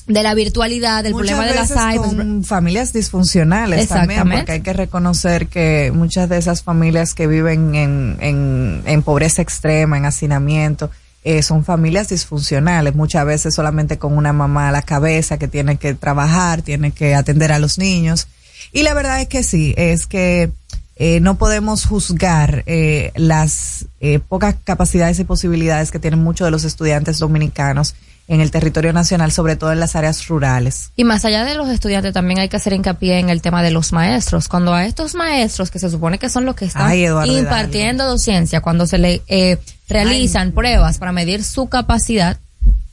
de 0.06 0.22
la 0.22 0.34
virtualidad, 0.34 1.04
el 1.04 1.12
Muchas 1.12 1.36
problema 1.36 1.52
de 1.52 1.54
las 1.54 1.70
iPads. 1.70 2.14
con 2.14 2.44
familias 2.44 2.92
disfuncionales 2.92 3.88
también, 3.88 4.22
porque 4.28 4.52
hay 4.52 4.60
que 4.60 4.72
reconocer 4.72 5.48
que 5.48 5.92
muchas 5.94 6.28
de 6.28 6.38
esas 6.38 6.62
familias 6.62 7.14
que 7.14 7.26
viven 7.26 7.74
en, 7.74 8.16
en, 8.20 8.82
en 8.86 9.02
pobreza 9.02 9.42
extrema, 9.42 9.96
en 9.96 10.04
hacinamiento, 10.04 10.90
eh, 11.24 11.42
son 11.42 11.64
familias 11.64 12.08
disfuncionales, 12.08 12.94
muchas 12.94 13.26
veces 13.26 13.54
solamente 13.54 13.98
con 13.98 14.16
una 14.16 14.32
mamá 14.32 14.68
a 14.68 14.72
la 14.72 14.82
cabeza 14.82 15.38
que 15.38 15.48
tiene 15.48 15.76
que 15.76 15.94
trabajar, 15.94 16.62
tiene 16.62 16.92
que 16.92 17.16
atender 17.16 17.50
a 17.50 17.58
los 17.58 17.78
niños. 17.78 18.28
Y 18.72 18.84
la 18.84 18.94
verdad 18.94 19.20
es 19.20 19.26
que 19.26 19.42
sí, 19.42 19.74
es 19.76 20.06
que 20.06 20.52
eh, 20.98 21.20
no 21.20 21.36
podemos 21.36 21.84
juzgar 21.84 22.62
eh, 22.66 23.12
las 23.16 23.86
eh, 24.00 24.18
pocas 24.18 24.56
capacidades 24.64 25.18
y 25.18 25.24
posibilidades 25.24 25.90
que 25.90 25.98
tienen 25.98 26.20
muchos 26.20 26.46
de 26.46 26.50
los 26.50 26.64
estudiantes 26.64 27.18
dominicanos 27.18 27.94
en 28.28 28.40
el 28.40 28.50
territorio 28.50 28.92
nacional, 28.92 29.30
sobre 29.30 29.54
todo 29.56 29.70
en 29.72 29.78
las 29.80 29.94
áreas 29.94 30.26
rurales. 30.26 30.90
Y 30.96 31.04
más 31.04 31.24
allá 31.24 31.44
de 31.44 31.54
los 31.54 31.68
estudiantes, 31.68 32.12
también 32.12 32.40
hay 32.40 32.48
que 32.48 32.56
hacer 32.56 32.72
hincapié 32.72 33.18
en 33.20 33.28
el 33.30 33.40
tema 33.40 33.62
de 33.62 33.70
los 33.70 33.92
maestros. 33.92 34.48
Cuando 34.48 34.74
a 34.74 34.84
estos 34.84 35.14
maestros, 35.14 35.70
que 35.70 35.78
se 35.78 35.90
supone 35.90 36.18
que 36.18 36.28
son 36.28 36.44
los 36.44 36.56
que 36.56 36.64
están 36.64 36.86
Ay, 36.88 37.06
impartiendo 37.26 38.04
docencia, 38.04 38.60
cuando 38.60 38.86
se 38.86 38.98
le 38.98 39.22
eh, 39.28 39.58
realizan 39.88 40.50
pruebas 40.52 40.98
para 40.98 41.12
medir 41.12 41.44
su 41.44 41.68
capacidad, 41.68 42.36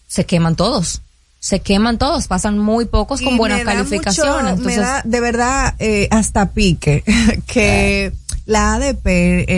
se 0.07 0.25
queman 0.25 0.55
todos. 0.55 1.01
Se 1.39 1.59
queman 1.59 1.97
todos, 1.97 2.27
pasan 2.27 2.57
muy 2.59 2.85
pocos 2.85 3.19
con 3.21 3.33
Y 3.33 3.37
buenas 3.37 3.63
calificaciones. 3.63 4.33
mucho- 4.33 4.49
Entonces, 4.69 4.77
me 4.77 4.81
da 4.83 5.01
de 5.03 5.19
verdad 5.19 5.73
eh, 5.79 6.07
hasta 6.11 6.51
pique 6.51 7.03
que 7.47 8.13
la 8.45 8.75
ADP 8.75 9.05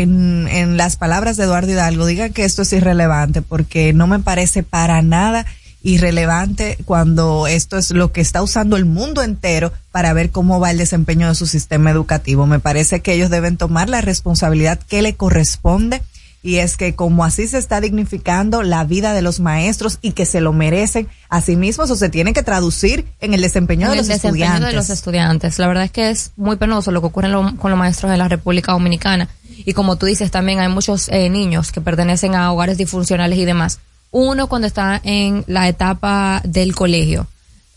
en, 0.02 0.48
en 0.48 0.78
las 0.78 0.96
palabras 0.96 1.38
de 1.38 1.44
Eduardo 1.44 1.72
Hidalgo 1.72 2.06
diga 2.06 2.30
que 2.30 2.46
esto 2.46 2.62
es 2.64 2.72
irrelevante 2.74 3.42
porque 3.44 3.94
no 3.94 4.08
me 4.08 4.20
parece 4.20 4.64
para 4.64 5.02
nada 5.04 5.46
irrelevante 5.86 6.78
cuando 6.86 7.48
esto 7.48 7.78
es 7.78 7.92
lo 7.92 8.12
que 8.12 8.22
está 8.22 8.42
usando 8.42 8.76
el 8.76 8.86
mundo 8.86 9.24
entero 9.24 9.72
para 9.92 10.14
ver 10.14 10.30
cómo 10.32 10.60
va 10.60 10.72
el 10.72 10.78
desempeño 10.78 11.28
de 11.30 11.36
su 11.36 11.48
sistema 11.48 11.92
educativo. 11.92 12.46
Me 12.48 12.60
parece 12.60 13.02
que 13.02 13.14
ellos 13.14 13.30
deben 13.30 13.58
tomar 13.58 13.90
la 13.90 14.02
responsabilidad 14.02 14.80
que 14.80 15.02
le 15.02 15.16
corresponde 15.16 16.02
y 16.44 16.58
es 16.58 16.78
que 16.78 16.94
como 16.94 17.26
así 17.26 17.48
se 17.48 17.58
está 17.58 17.82
dignificando 17.82 18.62
la 18.62 18.84
vida 18.84 19.14
de 19.14 19.24
los 19.24 19.40
maestros 19.40 19.98
y 20.02 20.12
que 20.12 20.28
se 20.28 20.42
lo 20.42 20.54
merecen, 20.54 21.08
asimismo 21.30 21.84
eso 21.86 21.96
se 21.96 22.10
tiene 22.10 22.34
que 22.34 22.44
traducir 22.44 23.06
en 23.20 23.34
el 23.34 23.42
desempeño 23.42 23.88
En 23.88 23.94
de 23.94 23.94
el 23.94 23.98
los 24.00 24.08
desempeño 24.08 24.44
estudiantes. 24.46 24.70
de 24.70 24.76
los 24.76 24.90
estudiantes. 24.92 25.58
La 25.60 25.68
verdad 25.68 25.86
es 25.86 25.92
que 25.92 26.10
es 26.12 26.32
muy 26.36 26.58
penoso 26.58 26.92
lo 26.92 27.02
que 27.02 27.08
ocurre 27.08 27.30
lo- 27.30 27.56
con 27.58 27.72
los 27.72 27.80
maestros 27.80 28.12
de 28.12 28.18
la 28.18 28.28
República 28.28 28.74
Dominicana. 28.74 29.28
Y 29.66 29.74
como 29.74 29.96
tú 29.96 30.06
dices, 30.06 30.30
también 30.30 30.60
hay 30.60 30.68
muchos 30.70 31.10
eh, 31.10 31.30
niños 31.30 31.72
que 31.72 31.82
pertenecen 31.82 32.36
a 32.36 32.52
hogares 32.52 32.78
disfuncionales 32.78 33.40
y 33.40 33.46
demás. 33.46 33.80
Uno 34.12 34.48
cuando 34.48 34.68
está 34.68 35.00
en 35.04 35.44
la 35.48 35.68
etapa 35.68 36.42
del 36.44 36.76
colegio, 36.76 37.28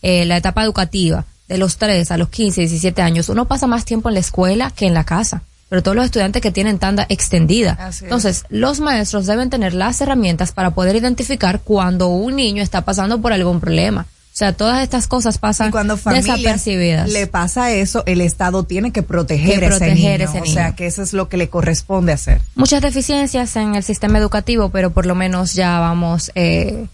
eh, 0.01 0.25
la 0.25 0.37
etapa 0.37 0.63
educativa, 0.63 1.25
de 1.47 1.57
los 1.57 1.77
3 1.77 2.11
a 2.11 2.17
los 2.17 2.29
15, 2.29 2.61
17 2.61 3.01
años, 3.01 3.27
uno 3.27 3.45
pasa 3.45 3.67
más 3.67 3.83
tiempo 3.83 4.07
en 4.09 4.13
la 4.13 4.21
escuela 4.21 4.71
que 4.71 4.85
en 4.85 4.93
la 4.93 5.03
casa. 5.03 5.41
Pero 5.67 5.83
todos 5.83 5.95
los 5.95 6.05
estudiantes 6.05 6.41
que 6.41 6.51
tienen 6.51 6.79
tanda 6.79 7.05
extendida. 7.09 7.73
Así 7.79 7.97
es. 7.97 8.01
Entonces, 8.03 8.45
los 8.49 8.79
maestros 8.79 9.25
deben 9.25 9.49
tener 9.49 9.73
las 9.73 9.99
herramientas 10.01 10.51
para 10.51 10.71
poder 10.71 10.95
identificar 10.95 11.61
cuando 11.61 12.07
un 12.07 12.35
niño 12.35 12.63
está 12.63 12.81
pasando 12.85 13.21
por 13.21 13.33
algún 13.33 13.59
problema. 13.59 14.07
O 14.39 14.43
sea, 14.45 14.53
todas 14.53 14.81
estas 14.81 15.07
cosas 15.07 15.37
pasan 15.37 15.69
cuando 15.69 15.97
familias 15.97 16.37
desapercibidas. 16.37 17.09
le 17.09 17.27
pasa 17.27 17.73
eso, 17.73 18.03
el 18.05 18.21
Estado 18.21 18.63
tiene 18.63 18.93
que 18.93 19.03
proteger, 19.03 19.59
Que 19.59 19.65
ese 19.65 19.77
proteger 19.79 20.19
niño. 20.21 20.29
ese 20.31 20.39
O 20.41 20.45
sea, 20.45 20.75
que 20.77 20.85
eso 20.85 21.01
es 21.03 21.11
lo 21.11 21.27
que 21.27 21.35
le 21.35 21.49
corresponde 21.49 22.13
hacer. 22.13 22.41
Muchas 22.55 22.81
deficiencias 22.81 23.53
en 23.57 23.75
el 23.75 23.83
sistema 23.83 24.17
educativo, 24.17 24.69
pero 24.69 24.91
por 24.91 25.05
lo 25.05 25.13
menos 25.13 25.55
ya 25.55 25.79
vamos 25.79 26.31
eh, 26.35 26.85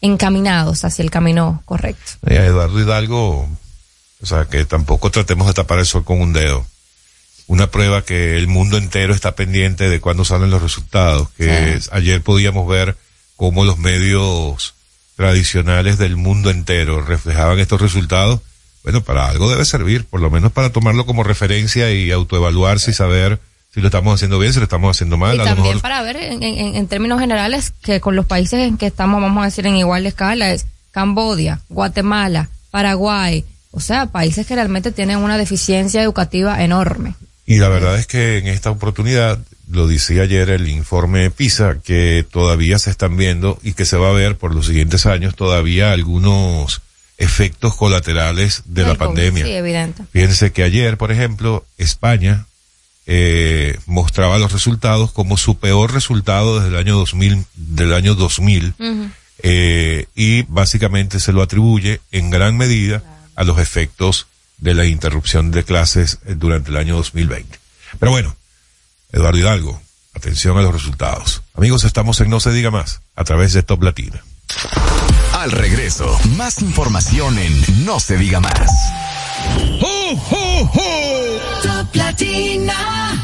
encaminados 0.00 0.84
hacia 0.86 1.02
el 1.02 1.10
camino 1.10 1.62
correcto. 1.66 2.12
Y 2.26 2.34
a 2.36 2.46
Eduardo 2.46 2.80
Hidalgo, 2.80 3.48
o 4.22 4.26
sea, 4.26 4.46
que 4.46 4.64
tampoco 4.64 5.10
tratemos 5.10 5.46
de 5.46 5.52
tapar 5.52 5.80
el 5.80 5.86
sol 5.86 6.04
con 6.04 6.22
un 6.22 6.32
dedo. 6.32 6.64
Una 7.46 7.70
prueba 7.70 8.02
que 8.02 8.38
el 8.38 8.46
mundo 8.48 8.78
entero 8.78 9.14
está 9.14 9.34
pendiente 9.34 9.90
de 9.90 10.00
cuándo 10.00 10.24
salen 10.24 10.48
los 10.50 10.62
resultados. 10.62 11.28
Que 11.36 11.74
es- 11.74 11.90
ayer 11.92 12.22
podíamos 12.22 12.66
ver 12.66 12.96
cómo 13.36 13.64
los 13.66 13.76
medios 13.78 14.73
tradicionales 15.16 15.98
del 15.98 16.16
mundo 16.16 16.50
entero 16.50 17.00
reflejaban 17.02 17.58
estos 17.58 17.80
resultados. 17.80 18.40
Bueno, 18.82 19.02
para 19.02 19.28
algo 19.28 19.48
debe 19.50 19.64
servir, 19.64 20.04
por 20.04 20.20
lo 20.20 20.30
menos 20.30 20.52
para 20.52 20.70
tomarlo 20.70 21.06
como 21.06 21.22
referencia 21.24 21.90
y 21.92 22.10
autoevaluarse 22.10 22.90
y 22.90 22.94
saber 22.94 23.40
si 23.72 23.80
lo 23.80 23.86
estamos 23.88 24.14
haciendo 24.14 24.38
bien, 24.38 24.52
si 24.52 24.58
lo 24.60 24.64
estamos 24.64 24.94
haciendo 24.96 25.16
mal. 25.16 25.36
y 25.36 25.40
a 25.40 25.42
lo 25.42 25.44
también 25.46 25.66
mejor 25.68 25.82
para 25.82 26.02
ver 26.02 26.16
en, 26.16 26.42
en- 26.42 26.76
en 26.76 26.86
términos 26.86 27.18
generales 27.20 27.72
que 27.82 28.00
con 28.00 28.14
los 28.14 28.26
países 28.26 28.60
en 28.60 28.76
que 28.76 28.86
estamos, 28.86 29.20
vamos 29.22 29.42
a 29.42 29.46
decir, 29.46 29.66
en 29.66 29.76
igual 29.76 30.06
escala, 30.06 30.50
es 30.52 30.66
Cambodia, 30.90 31.60
Guatemala, 31.70 32.50
Paraguay, 32.70 33.44
o 33.72 33.80
sea, 33.80 34.06
países 34.06 34.46
que 34.46 34.54
realmente 34.54 34.92
tienen 34.92 35.18
una 35.18 35.38
deficiencia 35.38 36.02
educativa 36.02 36.62
enorme. 36.62 37.14
Y 37.46 37.56
la 37.56 37.68
verdad 37.68 37.98
es 37.98 38.06
que 38.06 38.38
en 38.38 38.46
esta 38.48 38.70
oportunidad, 38.70 39.38
lo 39.70 39.86
decía 39.86 40.22
ayer 40.22 40.50
el 40.50 40.68
informe 40.68 41.30
PISA, 41.30 41.78
que 41.82 42.24
todavía 42.30 42.78
se 42.78 42.90
están 42.90 43.16
viendo 43.16 43.58
y 43.62 43.72
que 43.72 43.84
se 43.84 43.96
va 43.96 44.10
a 44.10 44.12
ver 44.12 44.36
por 44.36 44.54
los 44.54 44.66
siguientes 44.66 45.06
años 45.06 45.34
todavía 45.34 45.92
algunos 45.92 46.82
efectos 47.16 47.74
colaterales 47.76 48.62
de 48.66 48.82
la 48.82 48.94
pandemia. 48.96 49.44
Sí, 49.44 49.52
evidente. 49.52 50.02
Fíjense 50.12 50.52
que 50.52 50.62
ayer, 50.62 50.96
por 50.98 51.12
ejemplo, 51.12 51.64
España 51.78 52.46
eh, 53.06 53.78
mostraba 53.86 54.38
los 54.38 54.52
resultados 54.52 55.12
como 55.12 55.36
su 55.36 55.58
peor 55.58 55.92
resultado 55.92 56.56
desde 56.56 56.70
el 56.70 56.76
año 56.76 56.96
2000, 56.96 57.44
del 57.54 57.92
año 57.92 58.14
2000 58.14 58.74
Ujú. 58.78 59.10
eh, 59.42 60.06
y 60.14 60.42
básicamente 60.44 61.20
se 61.20 61.32
lo 61.32 61.42
atribuye 61.42 62.00
en 62.12 62.30
gran 62.30 62.56
medida 62.56 63.02
a 63.36 63.44
los 63.44 63.58
efectos 63.58 64.26
de 64.58 64.74
la 64.74 64.86
interrupción 64.86 65.50
de 65.50 65.64
clases 65.64 66.18
eh, 66.26 66.34
durante 66.36 66.70
el 66.70 66.78
año 66.78 66.96
2020. 66.96 67.58
Pero 67.98 68.10
bueno, 68.10 68.34
Eduardo 69.14 69.38
Hidalgo, 69.38 69.80
atención 70.12 70.58
a 70.58 70.62
los 70.62 70.72
resultados. 70.72 71.42
Amigos, 71.54 71.84
estamos 71.84 72.20
en 72.20 72.30
No 72.30 72.40
se 72.40 72.50
diga 72.50 72.72
más 72.72 73.00
a 73.14 73.22
través 73.22 73.52
de 73.52 73.62
Top 73.62 73.80
Latina. 73.84 74.24
Al 75.32 75.52
regreso, 75.52 76.18
más 76.36 76.60
información 76.60 77.38
en 77.38 77.84
No 77.84 78.00
se 78.00 78.16
diga 78.16 78.40
más. 78.40 78.70
Top 81.62 81.94
Latina. 81.94 83.23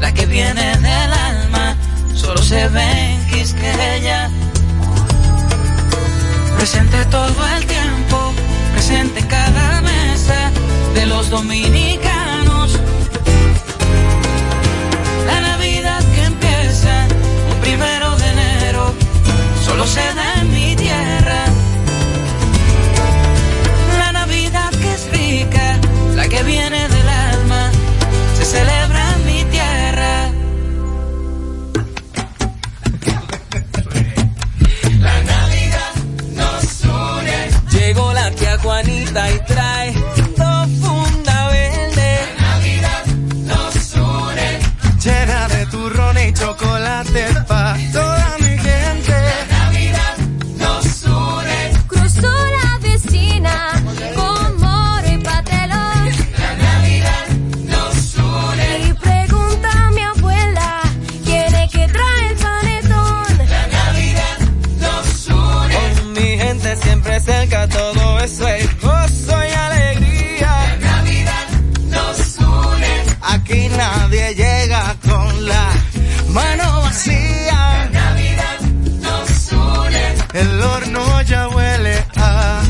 la 0.00 0.12
que 0.12 0.26
viene 0.26 0.76
del 0.76 1.12
alma, 1.12 1.76
solo 2.14 2.42
se 2.42 2.68
ve 2.68 3.14
en 3.14 3.26
Quisqueya. 3.28 4.30
Presente 6.56 7.04
todo 7.06 7.46
el 7.56 7.66
tiempo, 7.66 8.32
presente 8.72 9.20
en 9.20 9.26
cada 9.26 9.80
mesa 9.82 10.50
de 10.94 11.06
los 11.06 11.30
dominicanos. 11.30 12.78
La 15.26 15.40
Navidad 15.40 16.02
que 16.14 16.24
empieza 16.24 17.06
un 17.52 17.60
primero 17.60 18.16
de 18.16 18.28
enero 18.30 18.94
solo 19.64 19.86
se 19.86 20.14
da 20.14 20.40
en 20.40 20.52
mi 20.52 20.76
tierra. 20.76 21.44
La 23.98 24.12
Navidad 24.12 24.70
que 24.70 24.92
es 24.94 25.10
rica, 25.10 25.78
la 26.14 26.28
que 26.28 26.42
viene 26.42 26.88
del 26.88 26.95
Y 39.18 39.38
trae 39.46 39.92
dos 40.36 40.68
funda 40.82 41.48
verde. 41.48 42.18
La 42.38 42.48
Navidad 42.48 43.06
nos 43.46 43.94
une. 43.94 44.48
Llena 45.02 45.48
de 45.48 45.66
turrón 45.66 46.18
y 46.18 46.32
chocolate 46.34 47.24
pa' 47.48 47.76
toda 47.94 48.36
mi 48.40 48.58
gente. 48.58 49.12
La 49.12 49.58
Navidad 49.58 50.16
nos 50.58 51.04
une. 51.04 51.58
Cruzó 51.88 52.30
la 52.58 52.78
vecina 52.82 53.82
con 54.14 54.60
moro 54.60 55.08
y 55.10 55.18
patelón. 55.18 56.04
La 56.42 56.52
Navidad 56.66 57.26
nos 57.72 58.14
une. 58.16 58.68
Y 58.86 58.92
pregunta 58.92 59.70
a 59.86 59.90
mi 59.92 60.02
abuela 60.02 60.82
quién 61.24 61.54
es 61.54 61.70
que 61.72 61.88
trae 61.88 62.26
el 62.28 62.36
panetón. 62.36 63.38
La 63.48 63.66
Navidad 63.78 64.38
nos 64.84 65.28
une. 65.28 65.74
Con 65.74 66.12
mi 66.12 66.38
gente 66.38 66.76
siempre 66.76 67.20
cerca, 67.20 67.55
mano 76.36 76.80
vacía. 76.82 77.52
La 77.52 77.88
Navidad 78.00 78.60
nos 79.04 79.52
une. 79.52 80.04
El 80.40 80.62
horno 80.62 81.22
ya 81.22 81.48
huele 81.48 82.04
a 82.16 82.62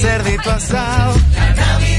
cerdito 0.00 0.50
asado. 0.50 1.14
La 1.36 1.48
Navidad 1.54 1.97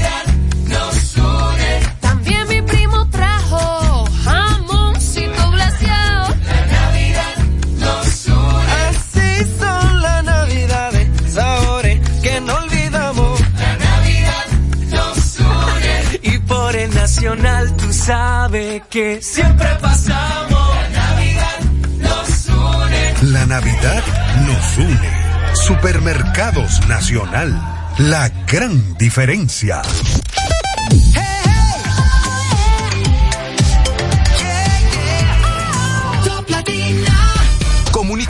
que 18.50 19.22
siempre 19.22 19.68
pasamos. 19.80 20.74
La 20.82 20.88
Navidad 20.90 21.60
nos 21.98 22.48
une. 22.48 23.32
La 23.32 23.46
Navidad 23.46 24.02
nos 24.44 24.78
une. 24.78 25.54
Supermercados 25.54 26.84
Nacional. 26.88 27.56
La 27.98 28.28
gran 28.46 28.98
diferencia. 28.98 29.82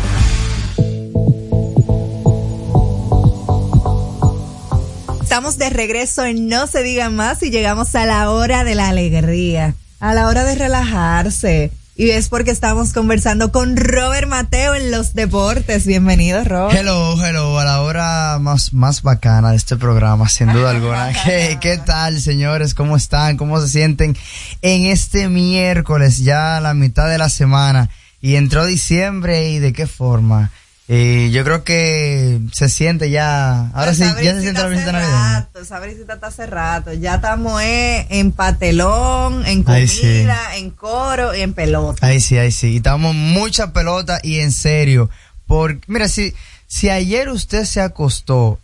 Estamos 5.22 5.58
de 5.58 5.70
regreso 5.70 6.24
en 6.24 6.48
No 6.48 6.68
se 6.68 6.82
diga 6.82 7.10
más 7.10 7.44
y 7.44 7.50
llegamos 7.50 7.94
a 7.96 8.06
la 8.06 8.32
hora 8.32 8.64
de 8.64 8.76
la 8.76 8.88
alegría, 8.88 9.76
a 10.00 10.14
la 10.14 10.30
hora 10.30 10.46
de 10.46 10.56
relajarse. 10.56 11.74
Y 11.96 12.10
es 12.10 12.28
porque 12.28 12.50
estamos 12.50 12.92
conversando 12.92 13.52
con 13.52 13.78
Robert 13.78 14.28
Mateo 14.28 14.74
en 14.74 14.90
los 14.90 15.14
deportes. 15.14 15.86
Bienvenido, 15.86 16.44
Robert. 16.44 16.76
Hello, 16.76 17.24
hello, 17.24 17.60
a 17.60 17.66
la 17.66 17.82
hora 17.82 18.40
más, 18.40 18.74
más 18.74 19.04
bacana 19.04 19.52
de 19.52 19.58
este 19.58 19.78
programa, 19.78 20.28
sin 20.28 20.52
duda 20.52 20.70
alguna. 20.72 21.14
¿Qué, 21.24 21.60
¿Qué 21.62 21.78
tal, 21.78 22.20
señores? 22.20 22.74
¿Cómo 22.74 22.98
están? 22.98 23.38
¿Cómo 23.38 23.62
se 23.62 23.68
sienten 23.68 24.18
en 24.64 24.88
este 24.88 25.30
miércoles, 25.30 26.24
ya 26.24 26.58
a 26.58 26.62
la 26.62 26.74
mitad 26.74 27.08
de 27.08 27.20
la 27.20 27.30
semana? 27.30 27.92
Y 28.20 28.38
entró 28.38 28.66
diciembre 28.66 29.52
y 29.52 29.60
de 29.60 29.72
qué 29.72 29.86
forma. 29.86 30.50
Y 30.88 31.32
yo 31.32 31.46
creo 31.46 31.64
que 31.64 32.42
se 32.52 32.68
siente 32.68 33.10
ya. 33.10 33.70
Ahora 33.74 33.94
sí, 33.94 34.04
ya 34.22 34.34
se 34.36 34.42
siente 34.42 34.62
la 34.62 34.68
visita 34.68 34.92
navideña. 34.92 35.34
rato, 35.40 35.60
esa 35.62 35.80
brisita 35.80 36.14
está 36.16 36.28
hace 36.28 36.46
rato. 36.46 36.92
Ya 36.94 37.16
estamos 37.16 37.62
eh, 37.62 38.06
en 38.10 38.34
patelón, 38.34 39.46
en 39.46 39.64
comida, 39.64 39.88
sí. 39.88 40.26
en 40.58 40.70
coro 40.72 41.34
y 41.34 41.42
en 41.42 41.54
pelota. 41.54 42.06
Ahí 42.06 42.20
sí, 42.20 42.38
ahí 42.38 42.52
sí. 42.52 42.74
Y 42.74 42.78
estamos 42.78 43.16
mucha 43.16 43.72
pelota 43.72 44.20
y 44.24 44.40
en 44.40 44.52
serio. 44.52 45.10
Porque, 45.48 45.80
mira, 45.88 46.10
si, 46.10 46.34
si 46.68 46.90
ayer 46.90 47.30
usted 47.30 47.64
se 47.64 47.80
acostó 47.80 48.60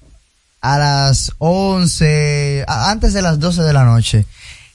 a 0.59 0.77
las 0.77 1.31
11, 1.37 2.65
a- 2.67 2.91
antes 2.91 3.13
de 3.13 3.21
las 3.21 3.39
12 3.39 3.61
de 3.63 3.73
la 3.73 3.85
noche, 3.85 4.25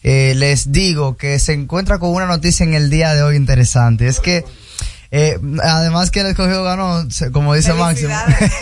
eh, 0.03 0.32
les 0.34 0.72
digo 0.72 1.16
que 1.18 1.38
se 1.38 1.53
encuentra 1.53 1.99
con 1.99 2.11
una 2.11 2.26
noticia 2.26 2.64
en 2.64 2.72
el 2.72 2.88
día 2.88 3.14
de 3.14 3.22
hoy 3.22 3.36
interesante. 3.36 4.07
Es 4.09 4.20
que, 4.20 4.45
eh, 5.16 5.38
además 5.62 6.10
que 6.10 6.20
el 6.20 6.26
escogido 6.26 6.64
ganó, 6.64 7.06
como 7.32 7.54
dice 7.54 7.72
Máximo. 7.74 8.12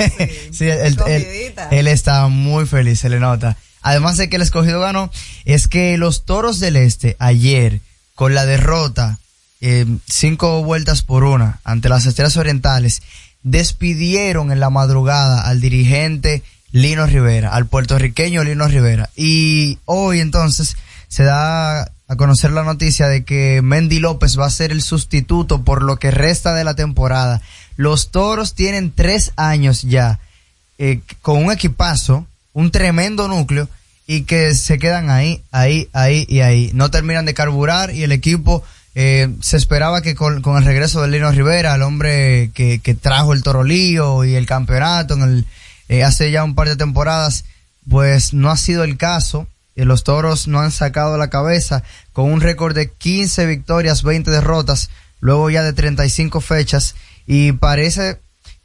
sí, 0.52 0.68
él, 0.68 0.98
él- 1.06 1.26
él- 1.26 1.54
él 1.70 1.88
está 1.88 2.28
muy 2.28 2.66
feliz, 2.66 3.00
se 3.00 3.08
le 3.08 3.18
nota. 3.20 3.56
Además 3.80 4.16
de 4.18 4.28
que 4.28 4.36
el 4.36 4.42
escogido 4.42 4.80
ganó, 4.80 5.10
es 5.44 5.66
que 5.66 5.96
los 5.96 6.24
toros 6.24 6.60
del 6.60 6.76
este 6.76 7.16
ayer, 7.18 7.80
con 8.14 8.34
la 8.34 8.44
derrota, 8.46 9.18
eh, 9.60 9.86
cinco 10.08 10.62
vueltas 10.62 11.02
por 11.02 11.24
una 11.24 11.60
ante 11.64 11.88
las 11.88 12.04
estrellas 12.06 12.36
orientales, 12.36 13.00
despidieron 13.42 14.52
en 14.52 14.60
la 14.60 14.70
madrugada 14.70 15.42
al 15.42 15.60
dirigente 15.60 16.42
Lino 16.72 17.06
Rivera, 17.06 17.50
al 17.54 17.66
puertorriqueño 17.66 18.44
Lino 18.44 18.66
Rivera. 18.68 19.10
Y 19.16 19.78
hoy 19.84 20.20
entonces 20.20 20.76
se 21.08 21.22
da 21.24 21.90
a 22.08 22.16
conocer 22.16 22.50
la 22.50 22.64
noticia 22.64 23.08
de 23.08 23.24
que 23.24 23.60
Mendy 23.62 23.98
López 23.98 24.38
va 24.38 24.46
a 24.46 24.50
ser 24.50 24.72
el 24.72 24.82
sustituto 24.82 25.62
por 25.62 25.82
lo 25.82 25.98
que 25.98 26.10
resta 26.10 26.54
de 26.54 26.64
la 26.64 26.74
temporada. 26.74 27.40
Los 27.76 28.10
toros 28.10 28.54
tienen 28.54 28.92
tres 28.92 29.32
años 29.36 29.82
ya 29.82 30.20
eh, 30.78 31.00
con 31.22 31.42
un 31.42 31.52
equipazo, 31.52 32.26
un 32.52 32.70
tremendo 32.70 33.28
núcleo 33.28 33.68
y 34.06 34.22
que 34.22 34.54
se 34.54 34.78
quedan 34.78 35.10
ahí, 35.10 35.42
ahí, 35.52 35.88
ahí 35.92 36.26
y 36.28 36.40
ahí. 36.40 36.70
No 36.74 36.90
terminan 36.90 37.24
de 37.24 37.34
carburar 37.34 37.94
y 37.94 38.02
el 38.02 38.12
equipo 38.12 38.62
eh, 38.94 39.28
se 39.40 39.56
esperaba 39.56 40.02
que 40.02 40.14
con, 40.14 40.42
el 40.44 40.64
regreso 40.64 41.00
de 41.00 41.08
Lino 41.08 41.30
Rivera, 41.30 41.74
el 41.74 41.82
hombre 41.82 42.50
que, 42.52 42.80
que 42.80 42.94
trajo 42.94 43.32
el 43.32 43.42
Torolío 43.42 44.24
y 44.24 44.34
el 44.34 44.44
campeonato 44.44 45.14
en 45.14 45.22
el, 45.22 45.46
eh, 45.88 46.04
hace 46.04 46.30
ya 46.30 46.44
un 46.44 46.54
par 46.54 46.68
de 46.68 46.76
temporadas, 46.76 47.44
pues 47.88 48.34
no 48.34 48.50
ha 48.50 48.56
sido 48.56 48.84
el 48.84 48.96
caso. 48.96 49.46
Los 49.74 50.04
toros 50.04 50.48
no 50.48 50.60
han 50.60 50.70
sacado 50.70 51.16
la 51.16 51.30
cabeza. 51.30 51.82
Con 52.12 52.30
un 52.30 52.40
récord 52.40 52.74
de 52.74 52.90
15 52.90 53.46
victorias, 53.46 54.02
20 54.02 54.30
derrotas, 54.30 54.90
luego 55.20 55.50
ya 55.50 55.62
de 55.62 55.72
35 55.72 56.40
fechas. 56.40 56.94
Y 57.26 57.52
parece 57.52 58.18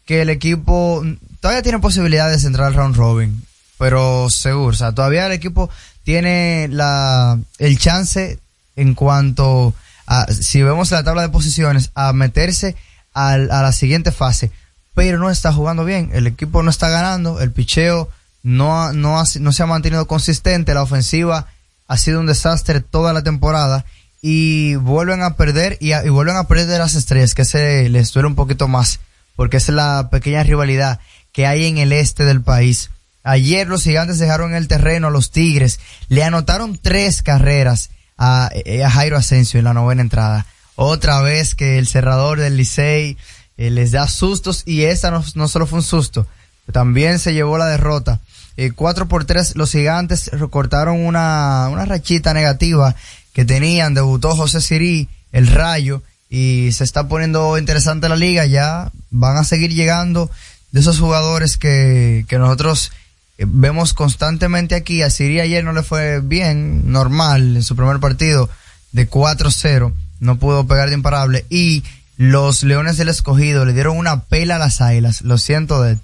que 0.05 0.21
el 0.21 0.29
equipo 0.29 1.03
todavía 1.39 1.61
tiene 1.63 1.79
posibilidades 1.79 2.41
de 2.41 2.47
entrar 2.47 2.67
al 2.67 2.73
round 2.73 2.95
robin, 2.95 3.43
pero 3.77 4.29
seguro, 4.29 4.69
o 4.69 4.73
sea, 4.73 4.93
todavía 4.93 5.25
el 5.27 5.33
equipo 5.33 5.69
tiene 6.03 6.67
la 6.71 7.37
el 7.59 7.77
chance 7.77 8.39
en 8.77 8.95
cuanto 8.95 9.73
a 10.07 10.25
si 10.31 10.63
vemos 10.63 10.91
la 10.91 11.03
tabla 11.03 11.23
de 11.23 11.29
posiciones 11.29 11.91
a 11.93 12.13
meterse 12.13 12.75
al- 13.13 13.51
a 13.51 13.61
la 13.61 13.73
siguiente 13.73 14.11
fase, 14.13 14.49
pero 14.95 15.19
no 15.19 15.29
está 15.29 15.51
jugando 15.51 15.83
bien, 15.83 16.09
el 16.13 16.25
equipo 16.25 16.63
no 16.63 16.69
está 16.69 16.87
ganando, 16.89 17.41
el 17.41 17.51
picheo 17.51 18.09
no 18.47 18.93
no 18.93 19.19
ha- 19.19 19.25
no 19.41 19.51
se 19.51 19.63
ha 19.63 19.65
mantenido 19.65 20.07
consistente, 20.07 20.73
la 20.73 20.81
ofensiva 20.81 21.47
ha 21.87 21.97
sido 21.97 22.21
un 22.21 22.27
desastre 22.27 22.79
toda 22.79 23.11
la 23.11 23.21
temporada 23.21 23.83
y 24.21 24.75
vuelven 24.75 25.21
a 25.21 25.35
perder 25.35 25.77
y, 25.81 25.91
vuelven 26.09 26.37
a 26.37 26.47
perder 26.47 26.67
de 26.67 26.79
las 26.79 26.95
estrellas, 26.95 27.35
que 27.35 27.43
se 27.43 27.89
les 27.89 28.13
duele 28.13 28.27
un 28.27 28.35
poquito 28.35 28.67
más, 28.69 29.01
porque 29.35 29.57
es 29.57 29.67
la 29.67 30.09
pequeña 30.09 30.43
rivalidad 30.43 30.99
que 31.33 31.45
hay 31.45 31.65
en 31.65 31.77
el 31.77 31.91
este 31.91 32.23
del 32.23 32.41
país. 32.41 32.89
Ayer 33.23 33.67
los 33.67 33.83
gigantes 33.83 34.17
dejaron 34.17 34.55
el 34.55 34.69
terreno 34.69 35.07
a 35.07 35.11
los 35.11 35.31
Tigres, 35.31 35.81
le 36.07 36.23
anotaron 36.23 36.77
tres 36.81 37.21
carreras 37.21 37.89
a, 38.17 38.49
eh, 38.53 38.83
a 38.85 38.89
Jairo 38.89 39.17
Asensio 39.17 39.59
en 39.59 39.65
la 39.65 39.73
novena 39.73 40.01
entrada. 40.01 40.45
Otra 40.75 41.21
vez 41.21 41.53
que 41.53 41.77
el 41.79 41.87
cerrador 41.87 42.39
del 42.39 42.55
Licey 42.55 43.17
eh, 43.57 43.69
les 43.71 43.91
da 43.91 44.07
sustos 44.07 44.63
y 44.65 44.83
esta 44.83 45.11
no, 45.11 45.23
no 45.35 45.47
solo 45.49 45.67
fue 45.67 45.79
un 45.79 45.83
susto, 45.85 46.25
también 46.71 47.19
se 47.19 47.33
llevó 47.33 47.57
la 47.57 47.67
derrota. 47.67 48.21
Eh, 48.57 48.71
4 48.71 49.07
por 49.07 49.25
3 49.25 49.55
los 49.55 49.71
gigantes 49.71 50.31
recortaron 50.33 51.05
una, 51.05 51.69
una 51.71 51.85
rachita 51.85 52.33
negativa 52.33 52.95
que 53.33 53.45
tenían, 53.45 53.93
debutó 53.93 54.35
José 54.35 54.61
Sirí, 54.61 55.07
el 55.31 55.47
Rayo, 55.47 56.01
y 56.29 56.71
se 56.71 56.83
está 56.83 57.07
poniendo 57.07 57.57
interesante 57.57 58.09
la 58.09 58.15
liga, 58.15 58.45
ya 58.45 58.91
van 59.11 59.37
a 59.37 59.43
seguir 59.43 59.73
llegando 59.73 60.31
de 60.71 60.79
esos 60.79 60.99
jugadores 60.99 61.57
que, 61.57 62.25
que 62.27 62.39
nosotros 62.39 62.91
eh, 63.37 63.45
vemos 63.47 63.93
constantemente 63.93 64.73
aquí. 64.73 65.03
A 65.03 65.11
Sirí 65.11 65.39
ayer 65.39 65.63
no 65.63 65.71
le 65.71 65.83
fue 65.83 66.19
bien, 66.19 66.91
normal, 66.91 67.57
en 67.57 67.63
su 67.63 67.75
primer 67.75 67.99
partido 67.99 68.49
de 68.91 69.07
4-0, 69.07 69.93
no 70.19 70.39
pudo 70.39 70.65
pegar 70.65 70.89
de 70.89 70.95
imparable, 70.95 71.45
y 71.49 71.83
los 72.17 72.63
Leones 72.63 72.97
del 72.97 73.09
Escogido 73.09 73.65
le 73.65 73.73
dieron 73.73 73.97
una 73.97 74.23
pela 74.23 74.55
a 74.55 74.59
las 74.59 74.81
Águilas, 74.81 75.21
lo 75.21 75.37
siento 75.37 75.83
de 75.83 75.99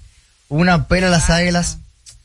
una 0.48 0.86
pela 0.86 1.08
a 1.08 1.10
las 1.10 1.30
Águilas, 1.30 1.78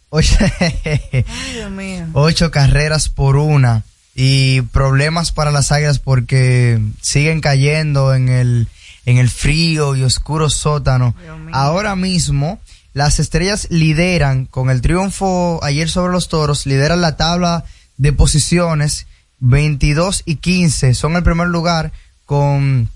ocho, 0.10 0.38
Ay, 0.60 1.26
Dios 1.54 1.72
mío. 1.72 2.08
ocho 2.14 2.52
carreras 2.52 3.10
por 3.10 3.36
una 3.36 3.84
y 4.16 4.62
problemas 4.62 5.32
para 5.32 5.52
las 5.52 5.72
águilas 5.72 6.00
porque 6.00 6.80
siguen 7.02 7.42
cayendo 7.42 8.14
en 8.14 8.30
el 8.30 8.68
en 9.06 9.18
el 9.18 9.30
frío 9.30 9.96
y 9.96 10.04
oscuro 10.04 10.50
sótano. 10.50 11.16
Ahora 11.52 11.96
mismo 11.96 12.60
las 12.94 13.20
estrellas 13.20 13.68
lideran 13.70 14.46
con 14.46 14.70
el 14.70 14.82
triunfo 14.82 15.60
ayer 15.64 15.90
sobre 15.90 16.12
los 16.12 16.28
toros, 16.28 16.66
lideran 16.66 17.02
la 17.02 17.16
tabla 17.16 17.64
de 17.98 18.14
posiciones 18.14 19.08
22 19.40 20.24
y 20.26 20.36
15, 20.36 20.94
son 20.94 21.16
el 21.16 21.24
primer 21.24 21.48
lugar 21.48 21.92
con 22.26 22.90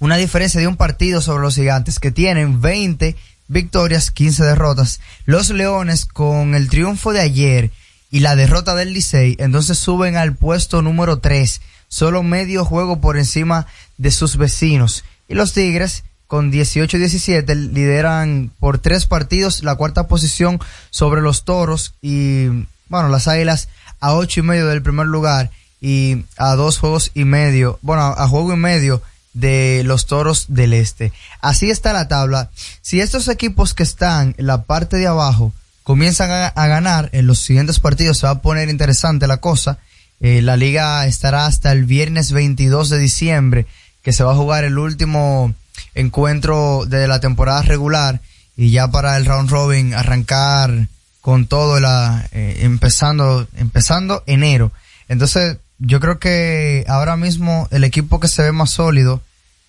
una 0.00 0.16
diferencia 0.16 0.60
de 0.60 0.66
un 0.66 0.76
partido 0.76 1.20
sobre 1.20 1.42
los 1.42 1.54
gigantes 1.54 2.00
que 2.00 2.10
tienen 2.10 2.60
20 2.60 3.16
victorias, 3.52 4.10
15 4.10 4.42
derrotas. 4.44 5.00
Los 5.26 5.50
Leones 5.50 6.06
con 6.06 6.54
el 6.54 6.68
triunfo 6.68 7.12
de 7.12 7.20
ayer 7.20 7.70
y 8.10 8.20
la 8.20 8.36
derrota 8.36 8.74
del 8.74 8.92
Licey, 8.92 9.36
entonces 9.38 9.78
suben 9.78 10.16
al 10.16 10.34
puesto 10.34 10.82
número 10.82 11.18
3, 11.18 11.60
solo 11.88 12.22
medio 12.22 12.64
juego 12.64 13.00
por 13.00 13.16
encima 13.16 13.66
de 13.96 14.10
sus 14.10 14.36
vecinos. 14.36 15.04
Y 15.28 15.34
los 15.34 15.52
Tigres 15.52 16.04
con 16.26 16.50
18 16.50 16.96
y 16.96 17.00
17 17.00 17.54
lideran 17.54 18.50
por 18.58 18.78
tres 18.78 19.06
partidos 19.06 19.62
la 19.62 19.76
cuarta 19.76 20.08
posición 20.08 20.58
sobre 20.90 21.20
los 21.20 21.44
Toros 21.44 21.94
y 22.00 22.46
bueno, 22.88 23.08
las 23.08 23.28
Águilas 23.28 23.68
a 24.00 24.14
ocho 24.14 24.40
y 24.40 24.42
medio 24.42 24.66
del 24.66 24.82
primer 24.82 25.06
lugar 25.06 25.50
y 25.80 26.24
a 26.36 26.54
dos 26.54 26.78
juegos 26.78 27.10
y 27.14 27.24
medio, 27.24 27.78
bueno, 27.82 28.02
a 28.02 28.28
juego 28.28 28.52
y 28.52 28.56
medio 28.56 29.02
de 29.32 29.82
los 29.84 30.06
Toros 30.06 30.46
del 30.48 30.72
Este. 30.72 31.12
Así 31.40 31.70
está 31.70 31.92
la 31.92 32.08
tabla. 32.08 32.50
Si 32.80 33.00
estos 33.00 33.28
equipos 33.28 33.74
que 33.74 33.82
están 33.82 34.34
en 34.38 34.46
la 34.46 34.64
parte 34.64 34.96
de 34.96 35.06
abajo 35.06 35.52
comienzan 35.82 36.30
a, 36.30 36.66
ganar 36.66 37.10
en 37.12 37.26
los 37.26 37.40
siguientes 37.40 37.80
partidos, 37.80 38.18
se 38.18 38.26
va 38.26 38.32
a 38.32 38.42
poner 38.42 38.68
interesante 38.68 39.26
la 39.26 39.38
cosa. 39.38 39.78
Eh, 40.20 40.42
la 40.42 40.56
liga 40.56 41.06
estará 41.06 41.46
hasta 41.46 41.72
el 41.72 41.84
viernes 41.84 42.32
22 42.32 42.90
de 42.90 42.98
diciembre, 42.98 43.66
que 44.02 44.12
se 44.12 44.22
va 44.24 44.32
a 44.32 44.36
jugar 44.36 44.64
el 44.64 44.78
último 44.78 45.54
encuentro 45.94 46.84
de 46.86 47.08
la 47.08 47.20
temporada 47.20 47.62
regular 47.62 48.20
y 48.56 48.70
ya 48.70 48.90
para 48.90 49.16
el 49.16 49.24
round 49.24 49.50
robin 49.50 49.94
arrancar 49.94 50.88
con 51.20 51.46
todo 51.46 51.80
la, 51.80 52.28
eh, 52.32 52.58
empezando, 52.60 53.46
empezando 53.56 54.22
enero. 54.26 54.72
Entonces, 55.08 55.56
yo 55.84 55.98
creo 55.98 56.18
que 56.18 56.84
ahora 56.86 57.16
mismo 57.16 57.66
el 57.72 57.82
equipo 57.82 58.20
que 58.20 58.28
se 58.28 58.42
ve 58.42 58.52
más 58.52 58.70
sólido, 58.70 59.20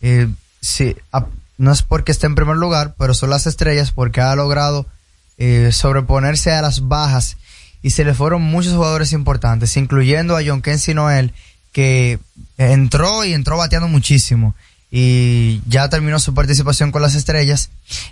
eh, 0.01 0.27
sí, 0.61 0.95
no 1.57 1.71
es 1.71 1.81
porque 1.81 2.11
esté 2.11 2.27
en 2.27 2.35
primer 2.35 2.55
lugar, 2.55 2.93
pero 2.99 3.15
son 3.15 3.31
las 3.31 3.47
estrellas 3.47 3.91
porque 3.91 4.21
ha 4.21 4.35
logrado 4.35 4.85
eh, 5.39 5.71
sobreponerse 5.71 6.51
a 6.51 6.61
las 6.61 6.87
bajas 6.87 7.37
y 7.81 7.89
se 7.89 8.05
le 8.05 8.13
fueron 8.13 8.43
muchos 8.43 8.73
jugadores 8.73 9.11
importantes, 9.11 9.75
incluyendo 9.75 10.37
a 10.37 10.41
John 10.45 10.61
Kensi 10.61 10.93
Noel, 10.93 11.33
que 11.71 12.19
entró 12.57 13.25
y 13.25 13.33
entró 13.33 13.57
bateando 13.57 13.87
muchísimo 13.87 14.55
y 14.91 15.61
ya 15.67 15.89
terminó 15.89 16.19
su 16.19 16.35
participación 16.35 16.91
con 16.91 17.01
las 17.01 17.15
estrellas. 17.15 17.71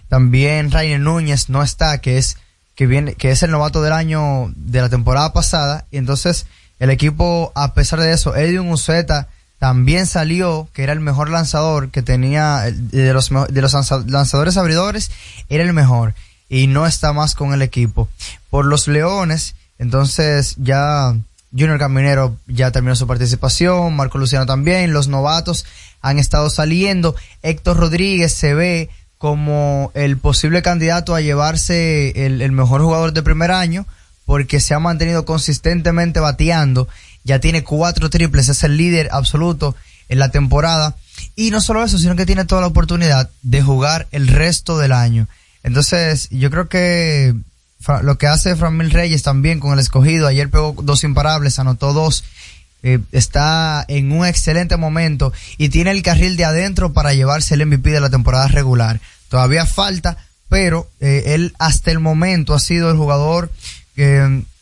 También 0.10 0.72
Rainer 0.72 1.00
Núñez 1.00 1.50
no 1.50 1.62
está, 1.62 2.00
que 2.00 2.18
es 2.18 2.38
que 2.74 2.88
viene 2.88 3.14
que 3.14 3.30
es 3.30 3.44
el 3.44 3.52
novato 3.52 3.84
del 3.84 3.94
año 3.94 4.52
de 4.56 4.82
la 4.82 4.90
temporada 4.90 5.34
pasada 5.34 5.86
y 5.92 5.98
entonces 5.98 6.48
el 6.82 6.90
equipo 6.90 7.52
a 7.56 7.74
pesar 7.74 8.00
de 8.02 8.12
eso, 8.12 8.36
Edwin 8.36 8.70
Uceta 8.72 9.28
también 9.60 10.08
salió 10.08 10.68
que 10.74 10.82
era 10.84 10.92
el 10.92 11.00
mejor 11.00 11.30
lanzador 11.30 11.90
que 11.92 12.02
tenía 12.02 12.64
de 12.64 13.14
los 13.14 13.30
de 13.30 13.62
los 13.62 13.74
lanza- 13.74 14.04
lanzadores 14.08 14.58
abridores 14.58 15.12
era 15.50 15.64
el 15.64 15.72
mejor 15.74 16.16
y 16.50 16.66
no 16.68 16.86
está 16.88 17.14
más 17.14 17.36
con 17.36 17.54
el 17.54 17.62
equipo. 17.62 18.10
Por 18.50 18.66
los 18.66 18.88
Leones, 18.88 19.54
entonces 19.78 20.56
ya 20.58 21.16
Junior 21.52 21.78
Caminero 21.78 22.36
ya 22.48 22.72
terminó 22.72 22.96
su 22.96 23.06
participación, 23.08 23.96
Marco 23.96 24.18
Luciano 24.18 24.46
también, 24.46 24.92
los 24.94 25.08
novatos 25.08 25.66
han 26.02 26.18
estado 26.18 26.50
saliendo, 26.50 27.16
Héctor 27.44 27.78
Rodríguez 27.78 28.34
se 28.34 28.54
ve 28.56 28.90
como 29.20 29.92
el 29.94 30.18
posible 30.18 30.64
candidato 30.64 31.14
a 31.14 31.22
llevarse 31.22 32.26
el, 32.26 32.42
el 32.42 32.52
mejor 32.52 32.82
jugador 32.82 33.14
de 33.14 33.22
primer 33.22 33.52
año 33.52 33.86
porque 34.26 34.60
se 34.60 34.74
ha 34.74 34.80
mantenido 34.80 35.26
consistentemente 35.26 36.20
bateando, 36.20 36.88
ya 37.24 37.40
tiene 37.40 37.64
cuatro 37.64 38.10
triples, 38.10 38.50
es 38.50 38.64
el 38.64 38.78
líder 38.78 39.10
absoluto 39.12 39.76
en 40.10 40.20
la 40.20 40.30
temporada 40.30 40.96
y 41.36 41.52
no 41.52 41.62
solo 41.62 41.84
eso, 41.84 41.98
sino 41.98 42.16
que 42.16 42.26
tiene 42.26 42.46
toda 42.46 42.62
la 42.62 42.68
oportunidad 42.68 43.30
de 43.42 43.62
jugar 43.62 44.08
el 44.12 44.28
resto 44.28 44.78
del 44.78 44.92
año. 44.92 45.28
Entonces, 45.64 46.28
yo 46.32 46.50
creo 46.50 46.68
que 46.68 47.34
lo 48.04 48.18
que 48.18 48.28
hace 48.28 48.56
Framil 48.56 48.92
Reyes 48.92 49.24
también 49.24 49.60
con 49.60 49.74
el 49.74 49.80
escogido, 49.80 50.28
ayer 50.28 50.50
pegó 50.50 50.76
dos 50.84 51.04
imparables, 51.04 51.60
anotó 51.60 51.94
dos, 51.94 52.24
eh, 52.84 53.00
está 53.12 53.86
en 53.88 54.12
un 54.12 54.26
excelente 54.26 54.76
momento 54.78 55.34
y 55.58 55.70
tiene 55.70 55.92
el 55.92 56.02
carril 56.02 56.36
de 56.36 56.46
adentro 56.46 56.94
para 56.94 57.14
llevarse 57.14 57.54
el 57.54 57.66
MVP 57.66 57.92
de 57.92 58.02
la 58.02 58.10
temporada 58.10 58.48
regular. 58.48 59.00
Todavía 59.30 59.66
falta, 59.66 60.18
pero 60.50 60.90
eh, 61.00 61.24
él 61.28 61.54
hasta 61.60 61.92
el 61.92 62.00
momento 62.00 62.54
ha 62.54 62.60
sido 62.60 62.92
el 62.92 62.98
jugador 62.98 63.52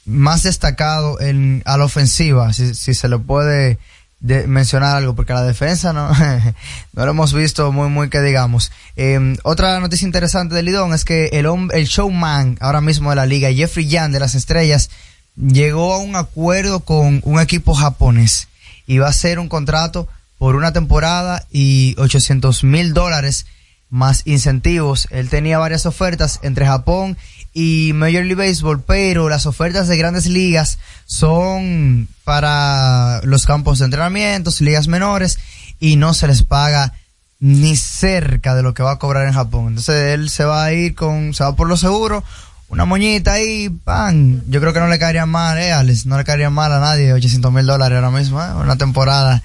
más 0.05 0.43
destacado 0.43 1.19
en, 1.21 1.61
a 1.65 1.77
la 1.77 1.85
ofensiva, 1.85 2.51
si, 2.53 2.73
se 2.73 3.07
le 3.09 3.17
puede 3.19 3.77
de- 4.19 4.47
mencionar 4.47 4.95
algo, 4.97 5.15
porque 5.15 5.33
la 5.33 5.43
defensa 5.43 5.93
no, 5.93 6.09
no 6.93 7.05
lo 7.05 7.11
hemos 7.11 7.33
visto 7.33 7.71
muy, 7.71 7.89
muy 7.89 8.09
que 8.09 8.21
digamos. 8.21 8.71
Eh, 8.95 9.37
otra 9.43 9.79
noticia 9.79 10.05
interesante 10.05 10.55
del 10.55 10.65
Lidón 10.65 10.93
es 10.93 11.05
que 11.05 11.27
el, 11.33 11.45
el 11.73 11.85
showman 11.85 12.57
ahora 12.59 12.81
mismo 12.81 13.09
de 13.11 13.15
la 13.17 13.25
liga, 13.25 13.53
Jeffrey 13.53 13.87
Yan 13.87 14.11
de 14.11 14.19
las 14.19 14.35
Estrellas, 14.35 14.89
llegó 15.35 15.93
a 15.93 15.99
un 15.99 16.15
acuerdo 16.15 16.81
con 16.81 17.21
un 17.23 17.39
equipo 17.39 17.73
japonés 17.73 18.47
y 18.87 18.97
va 18.97 19.07
a 19.07 19.13
ser 19.13 19.39
un 19.39 19.47
contrato 19.47 20.07
por 20.37 20.55
una 20.55 20.73
temporada 20.73 21.45
y 21.51 21.95
800 21.97 22.63
mil 22.63 22.93
dólares 22.93 23.45
más 23.89 24.23
incentivos. 24.25 25.07
Él 25.11 25.29
tenía 25.29 25.57
varias 25.59 25.85
ofertas 25.85 26.39
entre 26.43 26.65
Japón 26.65 27.17
y 27.59 27.91
Major 27.91 28.23
League 28.23 28.35
Baseball, 28.35 28.81
pero 28.81 29.27
las 29.27 29.45
ofertas 29.45 29.89
de 29.89 29.97
grandes 29.97 30.27
ligas 30.27 30.79
son 31.05 32.07
para 32.23 33.19
los 33.23 33.45
campos 33.45 33.79
de 33.79 33.85
entrenamientos, 33.85 34.61
ligas 34.61 34.87
menores, 34.87 35.39
y 35.77 35.97
no 35.97 36.13
se 36.13 36.27
les 36.27 36.43
paga 36.43 36.93
ni 37.41 37.75
cerca 37.75 38.55
de 38.55 38.63
lo 38.63 38.73
que 38.73 38.81
va 38.81 38.91
a 38.91 38.99
cobrar 38.99 39.27
en 39.27 39.33
Japón. 39.33 39.67
Entonces 39.67 40.13
él 40.13 40.29
se 40.29 40.45
va 40.45 40.63
a 40.63 40.71
ir 40.71 40.95
con, 40.95 41.33
se 41.33 41.43
va 41.43 41.57
por 41.57 41.67
lo 41.67 41.75
seguro, 41.75 42.23
una 42.69 42.85
moñita 42.85 43.33
ahí, 43.33 43.67
pan. 43.67 44.41
Yo 44.47 44.61
creo 44.61 44.71
que 44.71 44.79
no 44.79 44.87
le 44.87 44.97
caería 44.97 45.25
mal, 45.25 45.57
eh, 45.57 45.73
Alex, 45.73 46.05
no 46.05 46.17
le 46.17 46.23
caería 46.23 46.49
mal 46.49 46.71
a 46.71 46.79
nadie 46.79 47.11
800 47.11 47.51
mil 47.51 47.65
dólares 47.65 47.97
ahora 47.97 48.11
mismo, 48.11 48.41
eh, 48.41 48.53
una 48.53 48.77
temporada 48.77 49.43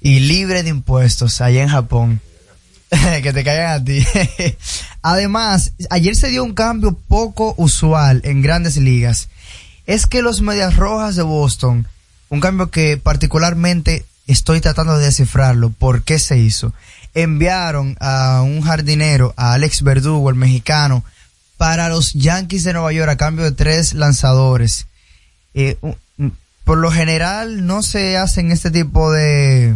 y 0.00 0.20
libre 0.20 0.62
de 0.62 0.68
impuestos 0.70 1.40
allá 1.40 1.60
en 1.60 1.70
Japón. 1.70 2.20
que 3.22 3.32
te 3.32 3.44
caigan 3.44 3.72
a 3.72 3.84
ti. 3.84 4.04
Además, 5.02 5.72
ayer 5.90 6.14
se 6.16 6.28
dio 6.28 6.44
un 6.44 6.54
cambio 6.54 6.96
poco 7.08 7.54
usual 7.56 8.20
en 8.24 8.42
grandes 8.42 8.76
ligas. 8.76 9.28
Es 9.86 10.06
que 10.06 10.22
los 10.22 10.42
Medias 10.42 10.76
Rojas 10.76 11.16
de 11.16 11.22
Boston, 11.22 11.86
un 12.28 12.40
cambio 12.40 12.70
que 12.70 12.96
particularmente 12.98 14.04
estoy 14.26 14.60
tratando 14.60 14.96
de 14.98 15.06
descifrarlo, 15.06 15.70
¿por 15.70 16.02
qué 16.02 16.18
se 16.18 16.38
hizo? 16.38 16.72
Enviaron 17.14 17.96
a 18.00 18.42
un 18.42 18.62
jardinero, 18.62 19.34
a 19.36 19.54
Alex 19.54 19.82
Verdugo, 19.82 20.30
el 20.30 20.36
mexicano, 20.36 21.04
para 21.56 21.88
los 21.88 22.12
Yankees 22.12 22.64
de 22.64 22.72
Nueva 22.72 22.92
York 22.92 23.10
a 23.10 23.16
cambio 23.16 23.44
de 23.44 23.52
tres 23.52 23.94
lanzadores. 23.94 24.86
Eh, 25.54 25.76
por 26.64 26.78
lo 26.78 26.90
general 26.90 27.66
no 27.66 27.82
se 27.82 28.16
hacen 28.16 28.52
este 28.52 28.70
tipo 28.70 29.10
de, 29.10 29.74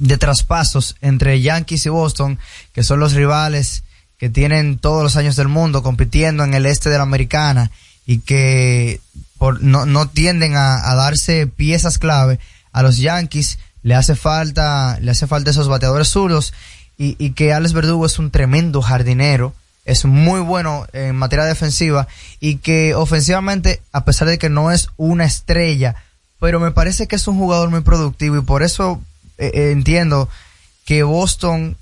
de 0.00 0.18
traspasos 0.18 0.96
entre 1.02 1.40
Yankees 1.40 1.86
y 1.86 1.90
Boston, 1.90 2.38
que 2.72 2.82
son 2.82 2.98
los 2.98 3.12
rivales 3.12 3.84
que 4.18 4.30
tienen 4.30 4.78
todos 4.78 5.02
los 5.02 5.16
años 5.16 5.36
del 5.36 5.48
mundo 5.48 5.82
compitiendo 5.82 6.42
en 6.42 6.54
el 6.54 6.66
este 6.66 6.90
de 6.90 6.96
la 6.96 7.04
americana 7.04 7.70
y 8.06 8.18
que 8.18 9.00
por, 9.38 9.62
no, 9.62 9.86
no 9.86 10.08
tienden 10.08 10.56
a, 10.56 10.94
darse 10.94 11.46
piezas 11.46 11.98
clave 11.98 12.40
a 12.72 12.82
los 12.82 12.98
Yankees 12.98 13.58
le 13.82 13.94
hace 13.94 14.14
falta 14.16 14.98
le 15.00 15.10
hace 15.10 15.26
falta 15.26 15.50
esos 15.50 15.68
bateadores 15.68 16.08
zurdos 16.08 16.52
y, 16.98 17.16
y 17.18 17.32
que 17.32 17.52
Alex 17.52 17.72
Verdugo 17.72 18.04
es 18.04 18.18
un 18.18 18.30
tremendo 18.30 18.82
jardinero 18.82 19.54
es 19.84 20.04
muy 20.04 20.40
bueno 20.40 20.86
en 20.92 21.16
materia 21.16 21.44
defensiva 21.44 22.06
y 22.40 22.56
que 22.56 22.94
ofensivamente 22.94 23.80
a 23.92 24.04
pesar 24.04 24.28
de 24.28 24.38
que 24.38 24.50
no 24.50 24.70
es 24.70 24.88
una 24.96 25.24
estrella 25.24 25.96
pero 26.38 26.60
me 26.60 26.72
parece 26.72 27.06
que 27.06 27.16
es 27.16 27.26
un 27.26 27.38
jugador 27.38 27.70
muy 27.70 27.80
productivo 27.80 28.36
y 28.36 28.42
por 28.42 28.62
eso 28.62 29.00
eh, 29.40 29.50
eh, 29.54 29.70
entiendo 29.72 30.28
que 30.84 31.02
Boston 31.02 31.76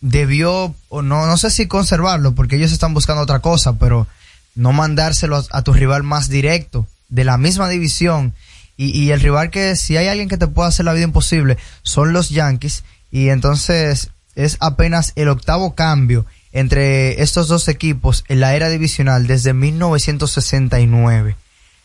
debió, 0.00 0.74
o 0.88 1.02
no, 1.02 1.26
no 1.26 1.36
sé 1.38 1.50
si 1.50 1.66
conservarlo, 1.66 2.34
porque 2.34 2.56
ellos 2.56 2.72
están 2.72 2.94
buscando 2.94 3.22
otra 3.22 3.40
cosa, 3.40 3.78
pero 3.78 4.06
no 4.54 4.72
mandárselo 4.72 5.42
a, 5.50 5.62
tu 5.62 5.72
rival 5.72 6.02
más 6.02 6.28
directo, 6.28 6.86
de 7.08 7.24
la 7.24 7.38
misma 7.38 7.68
división, 7.68 8.34
y, 8.76 8.96
y 8.98 9.10
el 9.12 9.20
rival 9.20 9.50
que 9.50 9.76
si 9.76 9.96
hay 9.96 10.08
alguien 10.08 10.28
que 10.28 10.38
te 10.38 10.46
pueda 10.46 10.68
hacer 10.68 10.84
la 10.84 10.92
vida 10.92 11.04
imposible, 11.04 11.56
son 11.82 12.12
los 12.12 12.28
Yankees, 12.28 12.84
y 13.10 13.30
entonces 13.30 14.10
es 14.34 14.58
apenas 14.60 15.12
el 15.16 15.28
octavo 15.28 15.74
cambio 15.74 16.26
entre 16.52 17.22
estos 17.22 17.48
dos 17.48 17.68
equipos 17.68 18.24
en 18.28 18.40
la 18.40 18.54
era 18.54 18.68
divisional 18.68 19.26
desde 19.26 19.54
1969. 19.54 21.36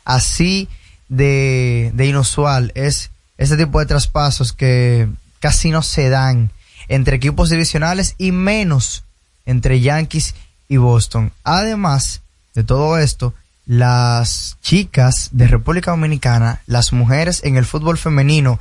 Así 0.04 0.68
de, 1.08 1.92
de 1.94 2.06
inusual 2.06 2.72
es 2.76 3.12
este 3.38 3.58
tipo 3.58 3.80
de 3.80 3.86
traspasos 3.86 4.54
que 4.54 5.08
casi 5.40 5.70
no 5.72 5.82
se 5.82 6.10
dan 6.10 6.52
entre 6.88 7.18
equipos 7.18 7.50
divisionales 7.50 8.16
y 8.18 8.32
menos 8.32 9.04
entre 9.46 9.82
Yankees 9.82 10.36
y 10.68 10.78
Boston. 10.78 11.32
Además 11.44 12.22
de 12.54 12.64
todo 12.64 12.98
esto, 12.98 13.34
las 13.66 14.58
chicas 14.62 15.30
de 15.32 15.48
República 15.48 15.92
Dominicana, 15.92 16.62
las 16.68 16.94
mujeres 16.94 17.42
en 17.44 17.58
el 17.58 17.66
fútbol 17.66 17.98
femenino, 17.98 18.60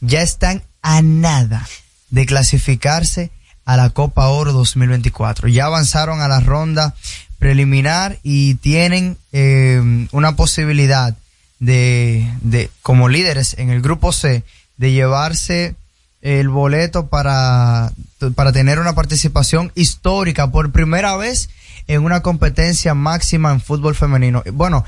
ya 0.00 0.22
están 0.22 0.62
a 0.82 1.02
nada 1.02 1.66
de 2.10 2.26
clasificarse 2.26 3.30
a 3.64 3.76
la 3.76 3.90
Copa 3.90 4.28
Oro 4.28 4.52
2024. 4.52 5.48
Ya 5.48 5.66
avanzaron 5.66 6.20
a 6.20 6.28
la 6.28 6.40
ronda 6.40 6.94
preliminar 7.38 8.18
y 8.22 8.54
tienen 8.56 9.18
eh, 9.32 10.06
una 10.12 10.36
posibilidad 10.36 11.16
de, 11.64 12.30
de, 12.42 12.70
como 12.82 13.08
líderes 13.08 13.56
en 13.58 13.70
el 13.70 13.80
grupo 13.80 14.12
C, 14.12 14.42
de 14.76 14.92
llevarse 14.92 15.74
el 16.20 16.48
boleto 16.48 17.08
para, 17.08 17.92
para 18.34 18.52
tener 18.52 18.78
una 18.78 18.94
participación 18.94 19.72
histórica 19.74 20.50
por 20.50 20.72
primera 20.72 21.16
vez 21.16 21.48
en 21.86 22.02
una 22.02 22.20
competencia 22.20 22.94
máxima 22.94 23.52
en 23.52 23.60
fútbol 23.60 23.94
femenino. 23.94 24.42
Bueno, 24.52 24.84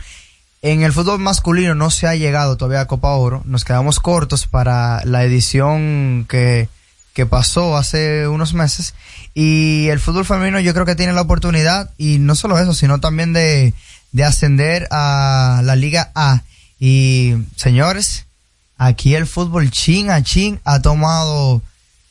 en 0.63 0.83
el 0.83 0.93
fútbol 0.93 1.19
masculino 1.19 1.75
no 1.75 1.91
se 1.91 2.07
ha 2.07 2.15
llegado 2.15 2.57
todavía 2.57 2.81
a 2.81 2.87
Copa 2.87 3.11
Oro, 3.11 3.43
nos 3.45 3.65
quedamos 3.65 4.01
cortos 4.01 4.47
para 4.47 5.05
la 5.05 5.25
edición 5.25 6.27
que, 6.29 6.69
que 7.13 7.27
pasó 7.27 7.77
hace 7.77 8.29
unos 8.29 8.55
meses. 8.55 8.95
Y 9.35 9.89
el 9.89 10.01
fútbol 10.01 10.25
femenino 10.25 10.61
yo 10.61 10.73
creo 10.73 10.87
que 10.87 10.95
tiene 10.95 11.13
la 11.13 11.21
oportunidad 11.23 11.91
y 11.99 12.19
no 12.19 12.35
solo 12.35 12.59
eso, 12.59 12.73
sino 12.73 12.99
también 12.99 13.33
de, 13.33 13.75
de 14.13 14.25
ascender 14.25 14.89
a 14.91 15.61
la 15.65 15.77
Liga 15.77 16.11
A 16.15 16.43
y 16.79 17.35
señores, 17.57 18.27
aquí 18.77 19.15
el 19.15 19.27
fútbol 19.27 19.71
chin 19.71 20.11
a 20.11 20.23
chin 20.23 20.61
ha 20.65 20.83
tomado 20.83 21.63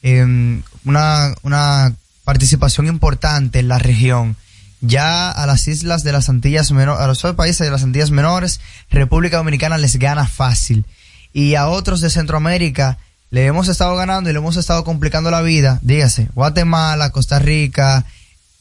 eh, 0.02 0.62
una, 0.86 1.36
una 1.44 1.94
participación 2.24 2.88
importante 2.88 3.60
en 3.60 3.68
la 3.68 3.80
región. 3.80 4.36
ya 4.82 5.32
a 5.32 5.48
las 5.48 5.68
islas 5.68 6.04
de 6.04 6.12
las 6.12 6.30
Antillas 6.30 6.72
menores, 6.72 7.02
a 7.02 7.08
los 7.08 7.22
países 7.36 7.66
de 7.66 7.72
las 7.72 7.84
Antillas 7.84 8.12
menores, 8.12 8.60
República 8.90 9.38
Dominicana 9.38 9.78
les 9.78 9.98
gana 9.98 10.28
fácil. 10.28 10.86
Y 11.34 11.56
a 11.56 11.68
otros 11.68 12.02
de 12.02 12.10
Centroamérica 12.10 12.98
le 13.32 13.46
hemos 13.46 13.68
estado 13.68 13.96
ganando 13.96 14.30
y 14.30 14.34
le 14.34 14.40
hemos 14.40 14.58
estado 14.58 14.84
complicando 14.84 15.32
la 15.32 15.42
vida, 15.42 15.80
dígase, 15.82 16.30
Guatemala, 16.36 17.10
Costa 17.10 17.40
Rica, 17.40 18.06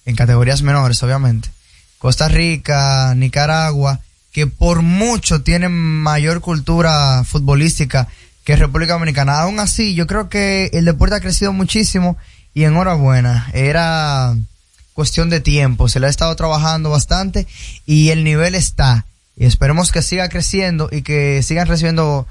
en 0.07 0.16
categorías 0.16 0.62
menores, 0.62 1.02
obviamente. 1.02 1.50
Costa 1.98 2.28
Rica, 2.28 3.14
Nicaragua, 3.14 4.00
que 4.35 4.49
por 4.49 4.82
mucho 4.82 5.43
tienen 5.43 5.72
mayor 5.72 6.41
cultura 6.41 7.22
futbolística 7.24 8.09
que 8.43 8.57
República 8.57 8.95
Dominicana. 8.95 9.41
Aún 9.41 9.61
así, 9.61 9.95
yo 9.95 10.09
creo 10.09 10.28
que 10.28 10.70
el 10.72 10.85
deporte 10.85 11.14
ha 11.14 11.20
crecido 11.20 11.53
muchísimo 11.53 12.16
y 12.53 12.64
enhorabuena. 12.64 13.49
Era 13.55 14.37
cuestión 14.93 15.30
de 15.30 15.39
tiempo, 15.39 15.89
se 15.89 16.01
le 16.01 16.09
ha 16.09 16.11
estado 16.11 16.35
trabajando 16.35 16.91
bastante 16.91 17.47
y 17.87 18.11
el 18.11 18.24
nivel 18.24 18.57
está. 18.57 19.07
Y 19.37 19.47
esperemos 19.47 19.93
que 19.93 20.03
siga 20.03 20.28
creciendo 20.28 20.89
y 20.91 21.03
que 21.03 21.41
sigan 21.45 21.68
recibiendo 21.68 22.26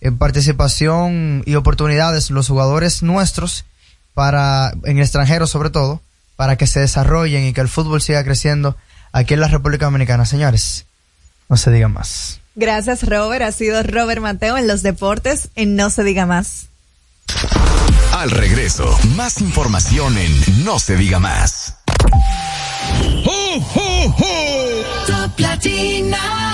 eh, 0.00 0.10
participación 0.10 1.44
y 1.46 1.54
oportunidades 1.54 2.32
los 2.32 2.48
jugadores 2.48 3.04
nuestros 3.04 3.64
para, 4.12 4.74
en 4.82 4.96
el 4.96 5.04
extranjero 5.04 5.46
sobre 5.46 5.70
todo, 5.70 6.02
para 6.34 6.56
que 6.56 6.66
se 6.66 6.80
desarrollen 6.80 7.44
y 7.44 7.52
que 7.52 7.60
el 7.60 7.68
fútbol 7.68 8.02
siga 8.02 8.24
creciendo 8.24 8.76
aquí 9.12 9.34
en 9.34 9.40
la 9.40 9.48
República 9.48 9.84
Dominicana. 9.84 10.26
Señores, 10.26 10.86
no 11.48 11.56
se 11.56 11.70
diga 11.70 11.88
más. 11.88 12.40
Gracias, 12.54 13.02
Robert. 13.02 13.42
Ha 13.42 13.52
sido 13.52 13.82
Robert 13.82 14.20
Mateo 14.20 14.56
en 14.56 14.68
los 14.68 14.82
deportes 14.82 15.48
en 15.56 15.74
No 15.76 15.90
Se 15.90 16.04
Diga 16.04 16.26
Más. 16.26 16.68
Al 18.12 18.30
regreso, 18.30 18.96
más 19.16 19.40
información 19.40 20.16
en 20.16 20.64
No 20.64 20.78
se 20.78 20.96
diga 20.96 21.18
más. 21.18 21.74
Top 25.06 25.38
Latina. 25.38 26.53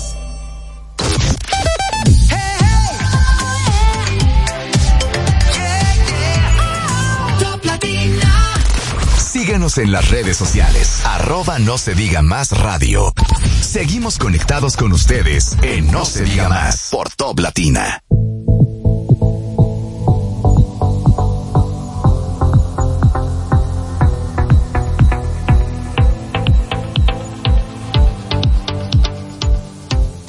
Síguenos 9.51 9.77
en 9.79 9.91
las 9.91 10.09
redes 10.09 10.37
sociales, 10.37 11.01
arroba 11.03 11.59
no 11.59 11.77
se 11.77 11.93
diga 11.93 12.21
más 12.21 12.57
radio. 12.57 13.13
Seguimos 13.59 14.17
conectados 14.17 14.77
con 14.77 14.93
ustedes 14.93 15.57
en 15.61 15.91
No 15.91 16.05
se 16.05 16.23
diga 16.23 16.47
más 16.47 16.87
por 16.89 17.09
Top 17.09 17.37
Latina. 17.37 18.01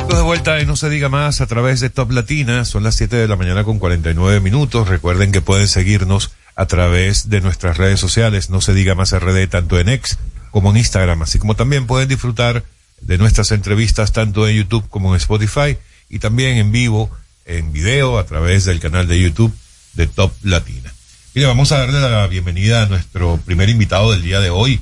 De 0.08 0.22
vuelta 0.22 0.60
y 0.60 0.66
no 0.66 0.74
se 0.74 0.90
diga 0.90 1.08
más 1.08 1.40
a 1.40 1.46
través 1.46 1.78
de 1.78 1.90
Top 1.90 2.10
Latina, 2.10 2.64
son 2.64 2.82
las 2.82 2.96
7 2.96 3.14
de 3.14 3.28
la 3.28 3.36
mañana 3.36 3.62
con 3.62 3.78
49 3.78 4.40
minutos. 4.40 4.88
Recuerden 4.88 5.30
que 5.30 5.40
pueden 5.40 5.68
seguirnos 5.68 6.32
a 6.55 6.66
través 6.66 7.28
de 7.28 7.40
nuestras 7.40 7.76
redes 7.76 8.00
sociales, 8.00 8.50
no 8.50 8.61
se 8.61 8.74
diga 8.74 8.94
más 8.94 9.12
RD, 9.12 9.48
tanto 9.48 9.78
en 9.78 9.88
X 9.88 10.18
como 10.50 10.70
en 10.70 10.76
Instagram, 10.76 11.22
así 11.22 11.38
como 11.38 11.57
también 11.57 11.86
pueden 11.86 12.09
disfrutar 12.09 12.64
de 13.00 13.18
nuestras 13.18 13.50
entrevistas 13.53 14.12
tanto 14.12 14.46
en 14.46 14.57
YouTube 14.57 14.88
como 14.88 15.14
en 15.14 15.20
Spotify 15.20 15.76
y 16.09 16.18
también 16.18 16.59
en 16.59 16.70
vivo, 16.70 17.11
en 17.46 17.72
video, 17.72 18.18
a 18.18 18.26
través 18.26 18.64
del 18.64 18.78
canal 18.78 19.09
de 19.09 19.20
YouTube 19.20 19.53
de 19.94 20.07
Top 20.07 20.32
Latina. 20.42 20.92
Mire, 21.34 21.46
vamos 21.46 21.72
a 21.72 21.78
darle 21.78 21.98
la 22.00 22.26
bienvenida 22.26 22.82
a 22.82 22.86
nuestro 22.86 23.38
primer 23.38 23.70
invitado 23.70 24.12
del 24.12 24.22
día 24.22 24.40
de 24.40 24.50
hoy. 24.50 24.80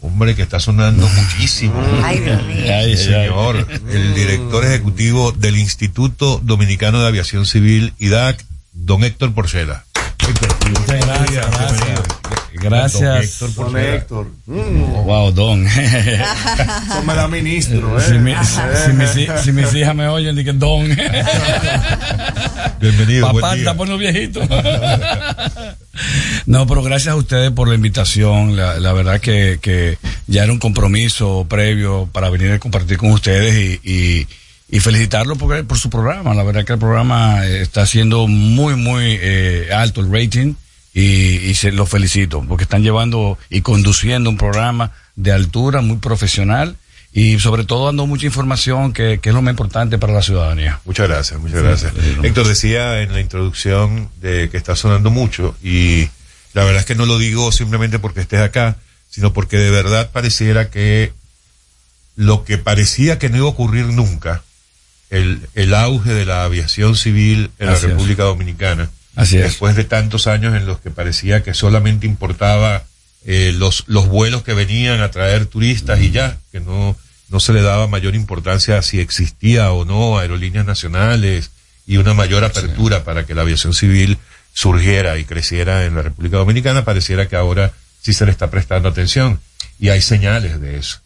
Hombre 0.00 0.36
que 0.36 0.42
está 0.42 0.60
sonando 0.60 1.08
muchísimo. 1.22 1.82
Ay, 2.04 2.20
Dios 2.20 2.44
mío. 2.44 2.64
Sí, 2.84 2.96
señor. 3.04 3.66
El 3.90 4.14
director 4.14 4.64
ejecutivo 4.64 5.32
del 5.32 5.56
Instituto 5.56 6.40
Dominicano 6.44 7.00
de 7.00 7.08
Aviación 7.08 7.46
Civil, 7.46 7.94
IDAC, 7.98 8.44
don 8.74 9.02
Héctor 9.02 9.32
Porcela. 9.32 9.86
Muchas 10.70 11.06
gracias, 11.06 11.46
gracias. 11.50 12.00
gracias. 12.52 13.38
Don 13.38 13.46
Héctor, 13.46 13.54
Don 13.54 13.76
Héctor. 13.78 14.26
Mm. 14.46 15.04
Wow, 15.04 15.32
Don. 15.32 15.66
Da 17.06 17.26
ministro, 17.28 17.98
¿eh? 17.98 18.02
Si, 18.06 18.14
mi- 18.18 18.34
si 18.84 18.92
mis, 18.92 19.10
si 19.42 19.52
mis 19.52 19.74
hijas 19.74 19.94
me 19.94 20.06
oyen, 20.08 20.36
dicen 20.36 20.58
Don. 20.58 20.86
Bienvenido, 22.80 23.26
Papá, 23.26 23.40
buen 23.40 23.44
día. 23.54 23.58
está 23.62 23.74
poniendo 23.76 23.98
viejito. 23.98 24.40
no, 26.46 26.66
pero 26.66 26.82
gracias 26.82 27.12
a 27.12 27.16
ustedes 27.16 27.50
por 27.50 27.68
la 27.68 27.74
invitación. 27.74 28.56
La, 28.56 28.78
la 28.78 28.92
verdad 28.92 29.20
que, 29.20 29.58
que 29.60 29.98
ya 30.26 30.44
era 30.44 30.52
un 30.52 30.58
compromiso 30.60 31.46
previo 31.48 32.08
para 32.12 32.30
venir 32.30 32.52
a 32.52 32.58
compartir 32.60 32.98
con 32.98 33.10
ustedes 33.10 33.80
y, 33.82 33.90
y, 33.90 34.26
y 34.70 34.80
felicitarlo 34.80 35.36
por, 35.36 35.64
por 35.66 35.78
su 35.78 35.88
programa. 35.90 36.34
La 36.34 36.42
verdad 36.42 36.64
que 36.64 36.74
el 36.74 36.78
programa 36.78 37.46
eh, 37.46 37.62
está 37.62 37.86
siendo 37.86 38.26
muy, 38.26 38.74
muy 38.76 39.18
eh, 39.20 39.68
alto 39.74 40.00
el 40.00 40.12
rating 40.12 40.54
y, 40.94 41.02
y 41.36 41.54
se 41.54 41.72
lo 41.72 41.86
felicito 41.86 42.44
porque 42.48 42.64
están 42.64 42.82
llevando 42.82 43.38
y 43.50 43.60
conduciendo 43.62 44.28
un 44.30 44.36
programa 44.36 44.92
de 45.16 45.32
altura 45.32 45.80
muy 45.80 45.96
profesional 45.98 46.76
y 47.12 47.38
sobre 47.40 47.64
todo 47.64 47.86
dando 47.86 48.06
mucha 48.06 48.26
información 48.26 48.92
que, 48.92 49.18
que 49.20 49.30
es 49.30 49.34
lo 49.34 49.40
más 49.42 49.52
importante 49.52 49.96
para 49.98 50.12
la 50.12 50.22
ciudadanía. 50.22 50.80
Muchas 50.84 51.08
gracias, 51.08 51.40
muchas 51.40 51.58
Sí, 51.60 51.64
gracias. 51.64 51.92
sí. 51.94 52.16
Héctor 52.26 52.46
decía 52.46 53.00
en 53.00 53.12
la 53.12 53.20
introducción 53.20 54.10
de 54.20 54.50
que 54.50 54.58
está 54.58 54.76
sonando 54.76 55.10
mucho 55.10 55.56
y 55.62 56.08
la 56.52 56.64
verdad 56.64 56.80
es 56.80 56.86
que 56.86 56.94
no 56.94 57.06
lo 57.06 57.16
digo 57.18 57.50
simplemente 57.52 57.98
porque 57.98 58.20
estés 58.20 58.40
acá, 58.40 58.76
sino 59.08 59.32
porque 59.32 59.56
de 59.56 59.70
verdad 59.70 60.10
pareciera 60.12 60.68
que 60.70 61.12
lo 62.16 62.44
que 62.44 62.58
parecía 62.58 63.18
que 63.18 63.30
no 63.30 63.38
iba 63.38 63.46
a 63.46 63.50
ocurrir 63.50 63.86
nunca, 63.86 64.42
el, 65.10 65.40
el 65.54 65.74
auge 65.74 66.12
de 66.14 66.26
la 66.26 66.44
aviación 66.44 66.96
civil 66.96 67.50
en 67.58 67.68
Así 67.68 67.82
la 67.86 67.88
es. 67.88 67.94
República 67.94 68.24
Dominicana, 68.24 68.90
Así 69.16 69.36
es. 69.38 69.44
después 69.44 69.74
de 69.76 69.84
tantos 69.84 70.26
años 70.26 70.54
en 70.54 70.66
los 70.66 70.80
que 70.80 70.90
parecía 70.90 71.42
que 71.42 71.54
solamente 71.54 72.06
importaba 72.06 72.84
eh, 73.24 73.52
los, 73.56 73.84
los 73.86 74.08
vuelos 74.08 74.42
que 74.42 74.54
venían 74.54 75.00
a 75.00 75.10
traer 75.10 75.46
turistas 75.46 76.00
y 76.00 76.10
ya, 76.10 76.38
que 76.52 76.60
no, 76.60 76.96
no 77.28 77.40
se 77.40 77.52
le 77.52 77.62
daba 77.62 77.86
mayor 77.88 78.14
importancia 78.14 78.78
a 78.78 78.82
si 78.82 79.00
existía 79.00 79.72
o 79.72 79.84
no 79.84 80.18
aerolíneas 80.18 80.66
nacionales 80.66 81.50
y 81.86 81.96
una 81.96 82.14
mayor 82.14 82.44
apertura 82.44 83.02
para 83.04 83.24
que 83.26 83.34
la 83.34 83.42
aviación 83.42 83.74
civil 83.74 84.18
surgiera 84.52 85.18
y 85.18 85.24
creciera 85.24 85.84
en 85.84 85.94
la 85.94 86.02
República 86.02 86.36
Dominicana, 86.36 86.84
pareciera 86.84 87.28
que 87.28 87.36
ahora 87.36 87.72
sí 88.02 88.12
se 88.12 88.24
le 88.24 88.30
está 88.30 88.50
prestando 88.50 88.88
atención 88.88 89.40
y 89.80 89.88
hay 89.88 90.00
señales 90.02 90.60
de 90.60 90.78
eso. 90.78 91.00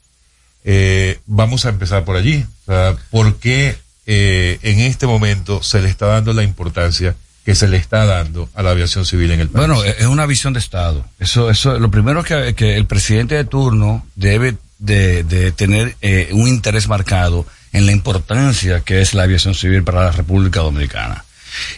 Eh, 0.64 1.18
vamos 1.26 1.66
a 1.66 1.70
empezar 1.70 2.04
por 2.04 2.16
allí. 2.16 2.44
O 2.66 2.72
sea, 2.72 2.96
¿Por 3.10 3.36
qué 3.38 3.76
eh, 4.06 4.58
en 4.62 4.80
este 4.80 5.06
momento 5.06 5.62
se 5.62 5.80
le 5.80 5.88
está 5.88 6.06
dando 6.06 6.32
la 6.32 6.42
importancia 6.42 7.14
que 7.44 7.54
se 7.54 7.68
le 7.68 7.76
está 7.76 8.04
dando 8.04 8.48
a 8.54 8.62
la 8.62 8.70
aviación 8.70 9.04
civil 9.04 9.30
en 9.32 9.40
el 9.40 9.48
país? 9.48 9.66
Bueno, 9.66 9.82
es 9.84 10.06
una 10.06 10.26
visión 10.26 10.52
de 10.52 10.60
Estado. 10.60 11.04
Eso, 11.18 11.50
eso, 11.50 11.78
lo 11.78 11.90
primero 11.90 12.22
que, 12.22 12.54
que 12.54 12.76
el 12.76 12.86
presidente 12.86 13.34
de 13.34 13.44
turno 13.44 14.06
debe 14.14 14.56
de, 14.78 15.24
de 15.24 15.52
tener 15.52 15.96
eh, 16.02 16.28
un 16.32 16.48
interés 16.48 16.88
marcado 16.88 17.46
en 17.72 17.86
la 17.86 17.92
importancia 17.92 18.80
que 18.80 19.00
es 19.00 19.14
la 19.14 19.24
aviación 19.24 19.54
civil 19.54 19.82
para 19.82 20.04
la 20.04 20.12
República 20.12 20.60
Dominicana. 20.60 21.24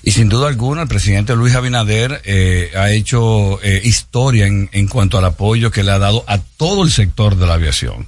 Y 0.03 0.12
sin 0.12 0.29
duda 0.29 0.49
alguna, 0.49 0.83
el 0.83 0.89
presidente 0.89 1.35
Luis 1.35 1.55
Abinader 1.55 2.22
eh, 2.25 2.70
ha 2.77 2.91
hecho 2.91 3.61
eh, 3.62 3.81
historia 3.85 4.47
en, 4.47 4.68
en 4.72 4.87
cuanto 4.87 5.18
al 5.18 5.25
apoyo 5.25 5.70
que 5.70 5.83
le 5.83 5.91
ha 5.91 5.99
dado 5.99 6.25
a 6.27 6.39
todo 6.39 6.85
el 6.85 6.91
sector 6.91 7.37
de 7.37 7.47
la 7.47 7.55
aviación. 7.55 8.07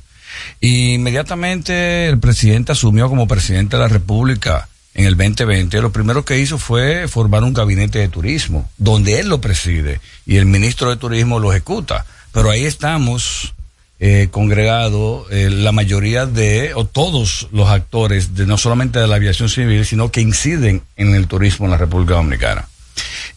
Inmediatamente 0.60 2.08
el 2.08 2.18
presidente 2.18 2.72
asumió 2.72 3.08
como 3.08 3.28
presidente 3.28 3.76
de 3.76 3.82
la 3.82 3.88
República 3.88 4.68
en 4.94 5.06
el 5.06 5.16
2020. 5.16 5.80
Lo 5.80 5.92
primero 5.92 6.24
que 6.24 6.38
hizo 6.38 6.58
fue 6.58 7.08
formar 7.08 7.44
un 7.44 7.54
gabinete 7.54 7.98
de 7.98 8.08
turismo, 8.08 8.68
donde 8.78 9.20
él 9.20 9.28
lo 9.28 9.40
preside 9.40 10.00
y 10.24 10.36
el 10.36 10.46
ministro 10.46 10.90
de 10.90 10.96
Turismo 10.96 11.38
lo 11.38 11.52
ejecuta. 11.52 12.06
Pero 12.32 12.50
ahí 12.50 12.64
estamos 12.64 13.54
eh, 13.98 14.28
congregados 14.30 15.26
eh, 15.30 15.48
la 15.50 15.72
mayoría 15.72 16.26
de, 16.26 16.72
o 16.74 16.84
todos 16.84 17.48
los 17.52 17.68
actores, 17.68 18.34
de 18.34 18.46
no 18.46 18.58
solamente 18.58 18.98
de 18.98 19.06
la 19.06 19.16
aviación 19.16 19.48
civil, 19.48 19.84
sino 19.86 20.10
que 20.10 20.20
inciden 20.20 20.82
en 20.96 21.14
el 21.14 21.28
turismo 21.28 21.66
en 21.66 21.72
la 21.72 21.78
República 21.78 22.14
Dominicana. 22.14 22.68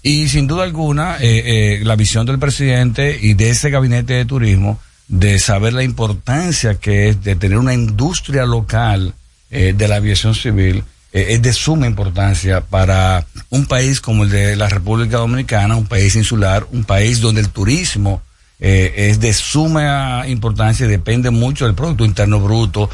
Y 0.01 0.29
sin 0.29 0.47
duda 0.47 0.63
alguna, 0.63 1.17
eh, 1.17 1.79
eh, 1.79 1.79
la 1.83 1.95
visión 1.95 2.25
del 2.25 2.39
presidente 2.39 3.17
y 3.21 3.33
de 3.33 3.49
ese 3.49 3.69
gabinete 3.69 4.13
de 4.13 4.25
turismo, 4.25 4.79
de 5.09 5.39
saber 5.39 5.73
la 5.73 5.83
importancia 5.83 6.75
que 6.75 7.09
es 7.09 7.23
de 7.23 7.35
tener 7.35 7.57
una 7.57 7.73
industria 7.73 8.45
local 8.45 9.13
eh, 9.49 9.73
de 9.75 9.87
la 9.87 9.95
aviación 9.95 10.35
civil, 10.35 10.83
eh, 11.11 11.27
es 11.29 11.41
de 11.41 11.51
suma 11.51 11.87
importancia 11.87 12.61
para 12.61 13.25
un 13.49 13.65
país 13.65 13.99
como 13.99 14.23
el 14.23 14.29
de 14.29 14.55
la 14.55 14.69
República 14.69 15.17
Dominicana, 15.17 15.75
un 15.75 15.87
país 15.87 16.15
insular, 16.15 16.67
un 16.71 16.83
país 16.83 17.19
donde 17.21 17.41
el 17.41 17.49
turismo 17.49 18.21
eh, 18.59 18.93
es 19.09 19.19
de 19.19 19.33
suma 19.33 20.25
importancia 20.27 20.85
y 20.85 20.89
depende 20.89 21.31
mucho 21.31 21.65
del 21.65 21.73
Producto 21.73 22.05
Interno 22.05 22.39
Bruto. 22.39 22.89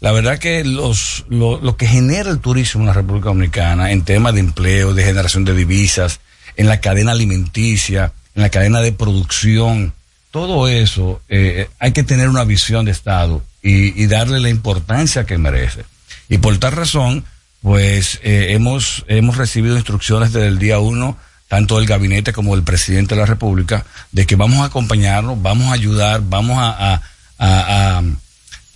La 0.00 0.12
verdad 0.12 0.38
que 0.38 0.64
los, 0.64 1.26
lo, 1.28 1.60
lo 1.60 1.76
que 1.76 1.86
genera 1.86 2.30
el 2.30 2.38
turismo 2.38 2.82
en 2.82 2.86
la 2.86 2.94
República 2.94 3.28
Dominicana 3.28 3.90
en 3.90 4.02
temas 4.02 4.32
de 4.32 4.40
empleo, 4.40 4.94
de 4.94 5.04
generación 5.04 5.44
de 5.44 5.54
divisas, 5.54 6.20
en 6.56 6.68
la 6.68 6.80
cadena 6.80 7.12
alimenticia, 7.12 8.12
en 8.34 8.42
la 8.42 8.48
cadena 8.48 8.80
de 8.80 8.92
producción, 8.92 9.92
todo 10.30 10.68
eso 10.68 11.20
eh, 11.28 11.68
hay 11.78 11.92
que 11.92 12.02
tener 12.02 12.28
una 12.28 12.44
visión 12.44 12.84
de 12.84 12.92
Estado 12.92 13.42
y, 13.62 14.06
darle 14.06 14.40
la 14.40 14.48
importancia 14.48 15.24
que 15.26 15.36
merece. 15.38 15.84
Y 16.28 16.38
por 16.38 16.56
tal 16.58 16.72
razón, 16.72 17.24
pues 17.60 18.20
eh, 18.22 18.48
hemos, 18.50 19.04
hemos 19.08 19.36
recibido 19.36 19.76
instrucciones 19.76 20.32
desde 20.32 20.48
el 20.48 20.58
día 20.58 20.78
uno, 20.78 21.18
tanto 21.48 21.76
del 21.78 21.86
gabinete 21.86 22.32
como 22.32 22.54
del 22.54 22.64
presidente 22.64 23.14
de 23.14 23.20
la 23.20 23.26
República, 23.26 23.84
de 24.12 24.24
que 24.26 24.36
vamos 24.36 24.60
a 24.60 24.66
acompañarnos, 24.66 25.42
vamos 25.42 25.68
a 25.68 25.72
ayudar, 25.74 26.22
vamos 26.24 26.56
a, 26.58 27.02
a- 27.38 28.02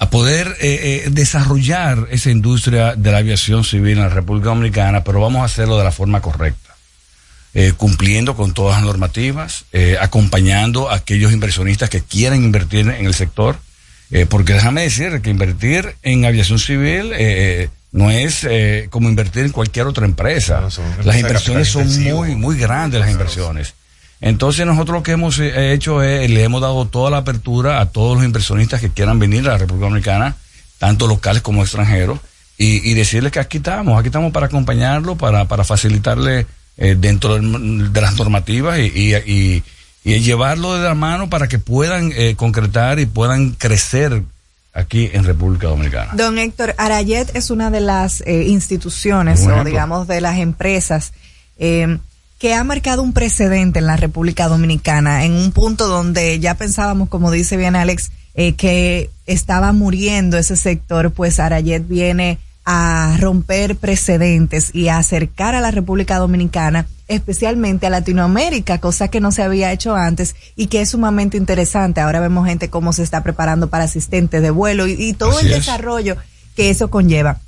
a 0.01 0.11
poder 0.11 0.49
eh, 0.61 1.05
eh, 1.07 1.09
desarrollar 1.11 2.09
esa 2.11 2.31
industria 2.31 2.95
de 2.97 3.13
la 3.13 3.19
aviación 3.19 3.65
civil 3.65 3.93
en 3.93 4.01
la 4.05 4.09
República 4.09 4.49
Dominicana, 4.49 5.03
pero 5.05 5.21
vamos 5.21 5.41
a 5.43 5.45
hacerlo 5.45 5.79
de 5.79 5.85
la 5.85 5.93
forma 5.93 6.21
correcta 6.21 6.74
eh, 7.55 7.73
cumpliendo 7.77 8.35
con 8.35 8.53
todas 8.53 8.77
las 8.77 8.85
normativas, 8.85 9.65
eh, 9.73 9.97
acompañando 10.01 10.91
a 10.91 10.97
aquellos 10.97 11.33
inversionistas 11.33 11.89
que 11.89 12.03
quieran 12.03 12.43
invertir 12.43 12.89
en 12.89 13.07
el 13.07 13.15
sector, 13.15 13.57
eh, 14.11 14.27
porque 14.27 14.53
déjame 14.53 14.83
decir 14.83 15.21
que 15.23 15.31
invertir 15.31 15.97
en 16.03 16.25
aviación 16.25 16.59
civil 16.59 17.13
eh, 17.15 17.69
no 17.93 18.11
es 18.11 18.45
eh, 18.45 18.89
como 18.91 19.09
invertir 19.09 19.45
en 19.45 19.53
cualquier 19.53 19.87
otra 19.87 20.05
empresa. 20.05 20.69
las 21.05 21.17
inversiones 21.17 21.69
son 21.69 21.87
muy, 22.03 22.35
muy 22.35 22.59
grandes 22.59 23.01
las 23.01 23.11
inversiones. 23.11 23.75
Entonces 24.21 24.67
nosotros 24.67 24.99
lo 24.99 25.03
que 25.03 25.13
hemos 25.13 25.39
hecho 25.39 26.03
es, 26.03 26.31
le 26.31 26.43
hemos 26.45 26.61
dado 26.61 26.87
toda 26.87 27.11
la 27.11 27.19
apertura 27.19 27.81
a 27.81 27.87
todos 27.87 28.17
los 28.17 28.25
inversionistas 28.25 28.81
que 28.81 28.91
quieran 28.91 29.19
venir 29.19 29.41
a 29.49 29.53
la 29.53 29.59
República 29.59 29.87
Dominicana, 29.87 30.37
tanto 30.79 31.07
locales 31.07 31.43
como 31.43 31.63
extranjeros, 31.63 32.19
y, 32.57 32.89
y 32.89 32.95
decirles 32.95 33.33
que 33.33 33.41
aquí 33.41 33.57
estamos, 33.57 33.99
aquí 33.99 34.09
estamos 34.09 34.33
para 34.33 34.47
acompañarlo, 34.47 35.17
para, 35.17 35.47
para 35.47 35.65
facilitarle 35.65 36.47
eh, 36.77 36.97
dentro 36.99 37.35
del- 37.35 37.93
de 37.93 38.01
las 38.01 38.17
normativas 38.17 38.79
y, 38.79 38.83
y, 38.95 39.15
y- 39.15 39.63
y 40.07 40.21
llevarlo 40.21 40.75
de 40.75 40.83
la 40.85 40.95
mano 40.95 41.31
para 41.31 41.49
que 41.49 41.59
puedan 41.59 42.13
eh, 42.15 42.35
concretar 42.37 42.99
y 43.01 43.07
puedan 43.07 43.53
crecer 43.53 44.23
aquí 44.75 45.09
en 45.13 45.25
República 45.25 45.69
Dominicana. 45.69 46.11
Don 46.15 46.37
Héctor, 46.39 46.75
Arayet 46.79 47.35
es 47.35 47.51
una 47.51 47.71
de 47.71 47.81
las 47.81 48.21
eh, 48.27 48.45
instituciones 48.49 49.41
o 49.41 49.45
ejemplo. 49.45 49.65
digamos 49.65 50.07
de 50.09 50.21
las 50.21 50.39
empresas 50.39 51.13
eh, 51.59 51.99
que 52.39 52.53
ha 52.55 52.65
marcado 52.65 53.01
un 53.03 53.13
precedente 53.15 53.79
en 53.79 53.87
la 53.87 53.97
República 53.97 54.49
Dominicana, 54.49 55.25
en 55.25 55.33
un 55.33 55.53
punto 55.53 55.87
donde 55.89 56.39
ya 56.41 56.55
pensábamos, 56.57 57.09
como 57.09 57.31
dice 57.31 57.57
bien 57.57 57.75
Alex, 57.77 58.11
eh, 58.35 58.55
que 58.55 59.09
estaba 59.27 59.73
muriendo 59.73 60.37
ese 60.37 60.57
sector, 60.57 61.13
pues 61.13 61.39
Arayet 61.41 61.87
viene 61.89 62.39
a 62.67 63.17
romper 63.21 63.77
precedentes 63.77 64.75
y 64.75 64.89
a 64.89 64.99
acercar 64.99 65.55
a 65.55 65.61
la 65.61 65.71
República 65.71 66.19
Dominicana, 66.19 66.87
especialmente 67.09 67.87
a 67.87 67.91
Latinoamérica, 67.91 68.79
cosa 68.81 69.09
que 69.09 69.21
no 69.21 69.33
se 69.33 69.43
había 69.43 69.71
hecho 69.73 69.95
antes 69.95 70.35
y 70.57 70.69
que 70.69 70.81
es 70.81 70.91
sumamente 70.91 71.37
interesante. 71.37 72.01
Ahora 72.01 72.21
vemos 72.21 72.47
gente 72.47 72.71
cómo 72.71 72.93
se 72.93 73.03
está 73.03 73.23
preparando 73.23 73.69
para 73.69 73.85
asistentes 73.85 74.41
de 74.41 74.51
vuelo 74.51 74.87
y, 74.87 74.93
y 74.93 75.13
todo 75.13 75.37
Así 75.37 75.47
el 75.47 75.53
es. 75.53 75.59
desarrollo 75.59 76.17
que 76.57 76.71
eso 76.71 76.89
conlleva. 76.91 77.39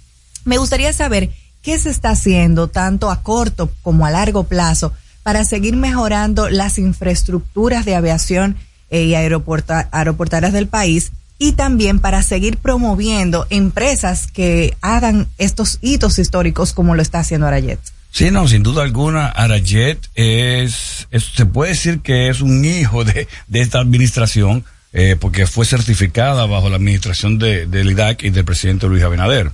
Me 0.44 0.58
gustaría 0.58 0.92
saber 0.92 1.30
qué 1.62 1.78
se 1.78 1.90
está 1.90 2.10
haciendo 2.10 2.68
tanto 2.68 3.10
a 3.10 3.22
corto 3.22 3.70
como 3.82 4.04
a 4.04 4.10
largo 4.10 4.44
plazo 4.44 4.92
para 5.22 5.44
seguir 5.44 5.76
mejorando 5.76 6.48
las 6.50 6.78
infraestructuras 6.78 7.84
de 7.84 7.96
aviación 7.96 8.56
eh, 8.90 9.02
y 9.04 9.14
aeroporta- 9.14 9.88
aeroportuarias 9.90 10.52
del 10.52 10.68
país 10.68 11.10
y 11.38 11.52
también 11.52 11.98
para 11.98 12.22
seguir 12.22 12.56
promoviendo 12.56 13.46
empresas 13.50 14.26
que 14.32 14.76
hagan 14.80 15.26
estos 15.38 15.78
hitos 15.82 16.18
históricos 16.18 16.72
como 16.72 16.94
lo 16.94 17.02
está 17.02 17.18
haciendo 17.20 17.46
Arayet. 17.46 17.78
Sí, 18.10 18.30
no, 18.30 18.48
sin 18.48 18.62
duda 18.62 18.82
alguna, 18.82 19.26
Arayet 19.26 19.98
es, 20.14 21.06
se 21.12 21.44
puede 21.46 21.72
decir 21.72 22.00
que 22.00 22.28
es 22.28 22.40
un 22.40 22.64
hijo 22.64 23.04
de, 23.04 23.28
de 23.48 23.60
esta 23.60 23.78
administración, 23.80 24.64
eh, 24.94 25.16
porque 25.20 25.46
fue 25.46 25.66
certificada 25.66 26.46
bajo 26.46 26.70
la 26.70 26.76
administración 26.76 27.38
de, 27.38 27.66
del 27.66 27.90
IDAC 27.90 28.22
y 28.22 28.30
del 28.30 28.46
presidente 28.46 28.86
Luis 28.86 29.02
Abinader. 29.02 29.50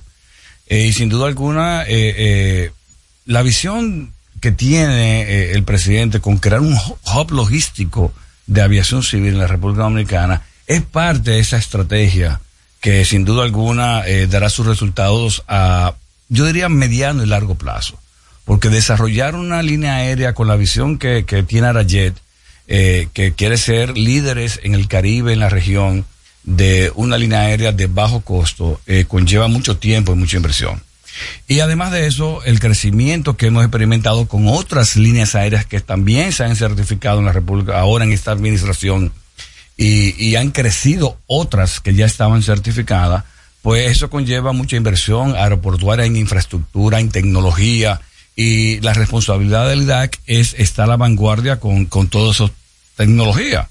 Eh, 0.67 0.85
y 0.85 0.93
sin 0.93 1.09
duda 1.09 1.27
alguna, 1.27 1.83
eh, 1.85 2.71
la 3.25 3.41
visión 3.41 4.13
que 4.39 4.53
tiene 4.53 5.51
el 5.51 5.63
presidente 5.63 6.21
con 6.21 6.37
crear 6.37 6.61
un 6.61 6.75
hu- 6.75 6.97
hub 7.15 7.31
logístico 7.31 8.13
de 8.47 8.61
aviación 8.61 9.03
civil 9.03 9.33
en 9.33 9.39
la 9.39 9.47
República 9.47 9.83
Dominicana 9.83 10.41
es 10.67 10.81
parte 10.81 11.31
de 11.31 11.39
esa 11.39 11.57
estrategia 11.57 12.41
que 12.79 13.05
sin 13.05 13.23
duda 13.23 13.43
alguna 13.43 14.05
eh, 14.05 14.27
dará 14.27 14.49
sus 14.49 14.65
resultados 14.65 15.43
a, 15.47 15.95
yo 16.27 16.45
diría, 16.45 16.67
mediano 16.69 17.23
y 17.23 17.27
largo 17.27 17.55
plazo. 17.55 17.97
Porque 18.43 18.69
desarrollar 18.69 19.35
una 19.35 19.61
línea 19.63 19.95
aérea 19.95 20.33
con 20.33 20.49
la 20.49 20.57
visión 20.57 20.97
que, 20.97 21.23
que 21.25 21.43
tiene 21.43 21.67
Arayet, 21.67 22.13
eh, 22.67 23.07
que 23.13 23.33
quiere 23.33 23.57
ser 23.57 23.97
líderes 23.97 24.59
en 24.63 24.73
el 24.73 24.89
Caribe, 24.89 25.31
en 25.31 25.39
la 25.39 25.49
región, 25.49 26.05
de 26.43 26.91
una 26.95 27.17
línea 27.17 27.41
aérea 27.41 27.71
de 27.71 27.87
bajo 27.87 28.21
costo, 28.21 28.81
eh, 28.85 29.05
conlleva 29.07 29.47
mucho 29.47 29.77
tiempo 29.77 30.11
y 30.11 30.15
mucha 30.15 30.37
inversión. 30.37 30.83
Y 31.47 31.59
además 31.59 31.91
de 31.91 32.07
eso, 32.07 32.43
el 32.43 32.59
crecimiento 32.59 33.37
que 33.37 33.47
hemos 33.47 33.63
experimentado 33.63 34.27
con 34.27 34.47
otras 34.47 34.95
líneas 34.95 35.35
aéreas 35.35 35.65
que 35.65 35.79
también 35.79 36.31
se 36.33 36.43
han 36.43 36.55
certificado 36.55 37.19
en 37.19 37.25
la 37.25 37.31
República, 37.33 37.79
ahora 37.79 38.03
en 38.03 38.11
esta 38.11 38.31
administración, 38.31 39.13
y, 39.77 40.21
y 40.23 40.35
han 40.35 40.51
crecido 40.51 41.17
otras 41.27 41.79
que 41.79 41.93
ya 41.93 42.05
estaban 42.05 42.43
certificadas, 42.43 43.23
pues 43.61 43.89
eso 43.89 44.09
conlleva 44.09 44.51
mucha 44.51 44.75
inversión 44.75 45.35
aeroportuaria 45.35 46.05
en 46.05 46.17
infraestructura, 46.17 46.99
en 46.99 47.09
tecnología, 47.09 48.01
y 48.35 48.79
la 48.81 48.93
responsabilidad 48.93 49.69
del 49.69 49.83
IDAC 49.83 50.19
es 50.25 50.55
estar 50.55 50.85
a 50.85 50.87
la 50.87 50.97
vanguardia 50.97 51.59
con, 51.59 51.85
con 51.85 52.07
toda 52.07 52.31
esa 52.31 52.51
tecnología. 52.95 53.69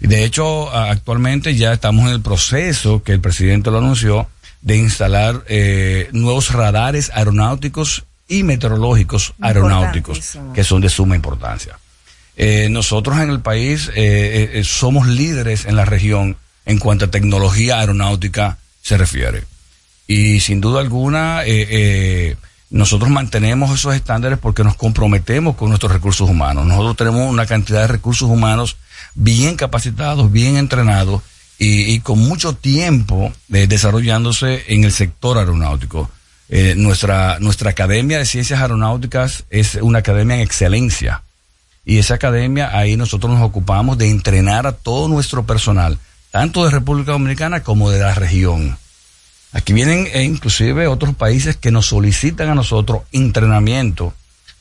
Y 0.00 0.06
de 0.06 0.24
hecho, 0.24 0.70
actualmente 0.74 1.54
ya 1.54 1.72
estamos 1.72 2.06
en 2.08 2.14
el 2.14 2.20
proceso 2.20 3.02
que 3.02 3.12
el 3.12 3.20
presidente 3.20 3.70
lo 3.70 3.78
anunció 3.78 4.28
de 4.60 4.76
instalar 4.76 5.44
eh, 5.48 6.08
nuevos 6.12 6.52
radares 6.52 7.10
aeronáuticos 7.14 8.04
y 8.28 8.42
meteorológicos 8.42 9.34
aeronáuticos 9.40 10.38
que 10.52 10.64
son 10.64 10.80
de 10.80 10.88
suma 10.88 11.16
importancia. 11.16 11.78
Eh, 12.38 12.68
nosotros 12.70 13.18
en 13.18 13.28
el 13.28 13.40
país 13.40 13.90
eh, 13.94 14.52
eh, 14.54 14.64
somos 14.64 15.06
líderes 15.06 15.66
en 15.66 15.76
la 15.76 15.84
región 15.84 16.36
en 16.64 16.78
cuanto 16.78 17.04
a 17.06 17.10
tecnología 17.10 17.80
aeronáutica 17.80 18.58
se 18.80 18.96
refiere. 18.96 19.44
Y 20.06 20.40
sin 20.40 20.62
duda 20.62 20.80
alguna, 20.80 21.44
eh, 21.44 21.66
eh, 21.70 22.36
nosotros 22.70 23.10
mantenemos 23.10 23.70
esos 23.78 23.94
estándares 23.94 24.38
porque 24.38 24.64
nos 24.64 24.74
comprometemos 24.74 25.56
con 25.56 25.68
nuestros 25.68 25.92
recursos 25.92 26.28
humanos. 26.28 26.66
Nosotros 26.66 26.96
tenemos 26.96 27.30
una 27.30 27.44
cantidad 27.44 27.82
de 27.82 27.88
recursos 27.88 28.28
humanos 28.28 28.76
bien 29.14 29.56
capacitados, 29.56 30.32
bien 30.32 30.56
entrenados 30.56 31.22
y, 31.58 31.98
con 32.00 32.20
mucho 32.20 32.54
tiempo 32.54 33.32
eh, 33.52 33.66
desarrollándose 33.66 34.64
en 34.68 34.84
el 34.84 34.92
sector 34.92 35.38
aeronáutico. 35.38 36.10
Eh, 36.48 36.74
nuestra, 36.76 37.38
nuestra 37.40 37.70
Academia 37.70 38.18
de 38.18 38.24
Ciencias 38.24 38.60
Aeronáuticas 38.60 39.44
es 39.50 39.74
una 39.74 39.98
academia 39.98 40.36
en 40.36 40.42
excelencia. 40.42 41.22
Y 41.88 41.96
esa 41.96 42.14
academia, 42.16 42.76
ahí 42.76 42.98
nosotros 42.98 43.32
nos 43.32 43.42
ocupamos 43.42 43.96
de 43.96 44.10
entrenar 44.10 44.66
a 44.66 44.72
todo 44.72 45.08
nuestro 45.08 45.46
personal, 45.46 45.98
tanto 46.30 46.62
de 46.66 46.70
República 46.70 47.12
Dominicana 47.12 47.62
como 47.62 47.90
de 47.90 48.00
la 48.00 48.14
región. 48.14 48.76
Aquí 49.52 49.72
vienen 49.72 50.06
eh, 50.12 50.22
inclusive 50.24 50.86
otros 50.86 51.14
países 51.14 51.56
que 51.56 51.70
nos 51.70 51.86
solicitan 51.86 52.50
a 52.50 52.54
nosotros 52.54 53.04
entrenamiento 53.12 54.12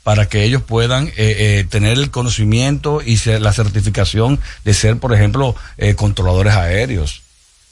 para 0.03 0.30
que 0.30 0.45
ellos 0.45 0.61
puedan 0.61 1.07
eh, 1.09 1.13
eh, 1.17 1.65
tener 1.69 1.97
el 1.97 2.11
conocimiento 2.11 3.01
y 3.05 3.17
ser- 3.17 3.41
la 3.41 3.51
certificación 3.51 4.39
de 4.63 4.73
ser, 4.73 4.95
por 4.95 5.13
ejemplo, 5.13 5.53
controladores 5.97 6.53
aéreos, 6.55 7.23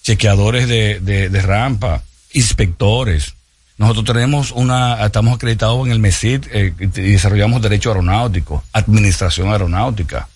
chequeadores 0.03 0.67
de, 0.67 0.99
de- 0.99 1.29
de 1.29 1.41
rampa, 1.41 2.03
inspectores. 2.33 3.34
Nosotros 3.77 4.05
tenemos 4.05 4.51
una, 4.51 5.03
estamos 5.05 5.35
acreditados 5.35 5.85
en 5.85 5.91
el 5.91 5.99
MESID 5.99 6.45
eh, 6.51 6.73
y 6.79 6.85
desarrollamos 6.87 7.61
derecho 7.61 7.89
aeronáutico, 7.89 8.63
administración 8.71 9.49
aeronáutica. 9.51 10.27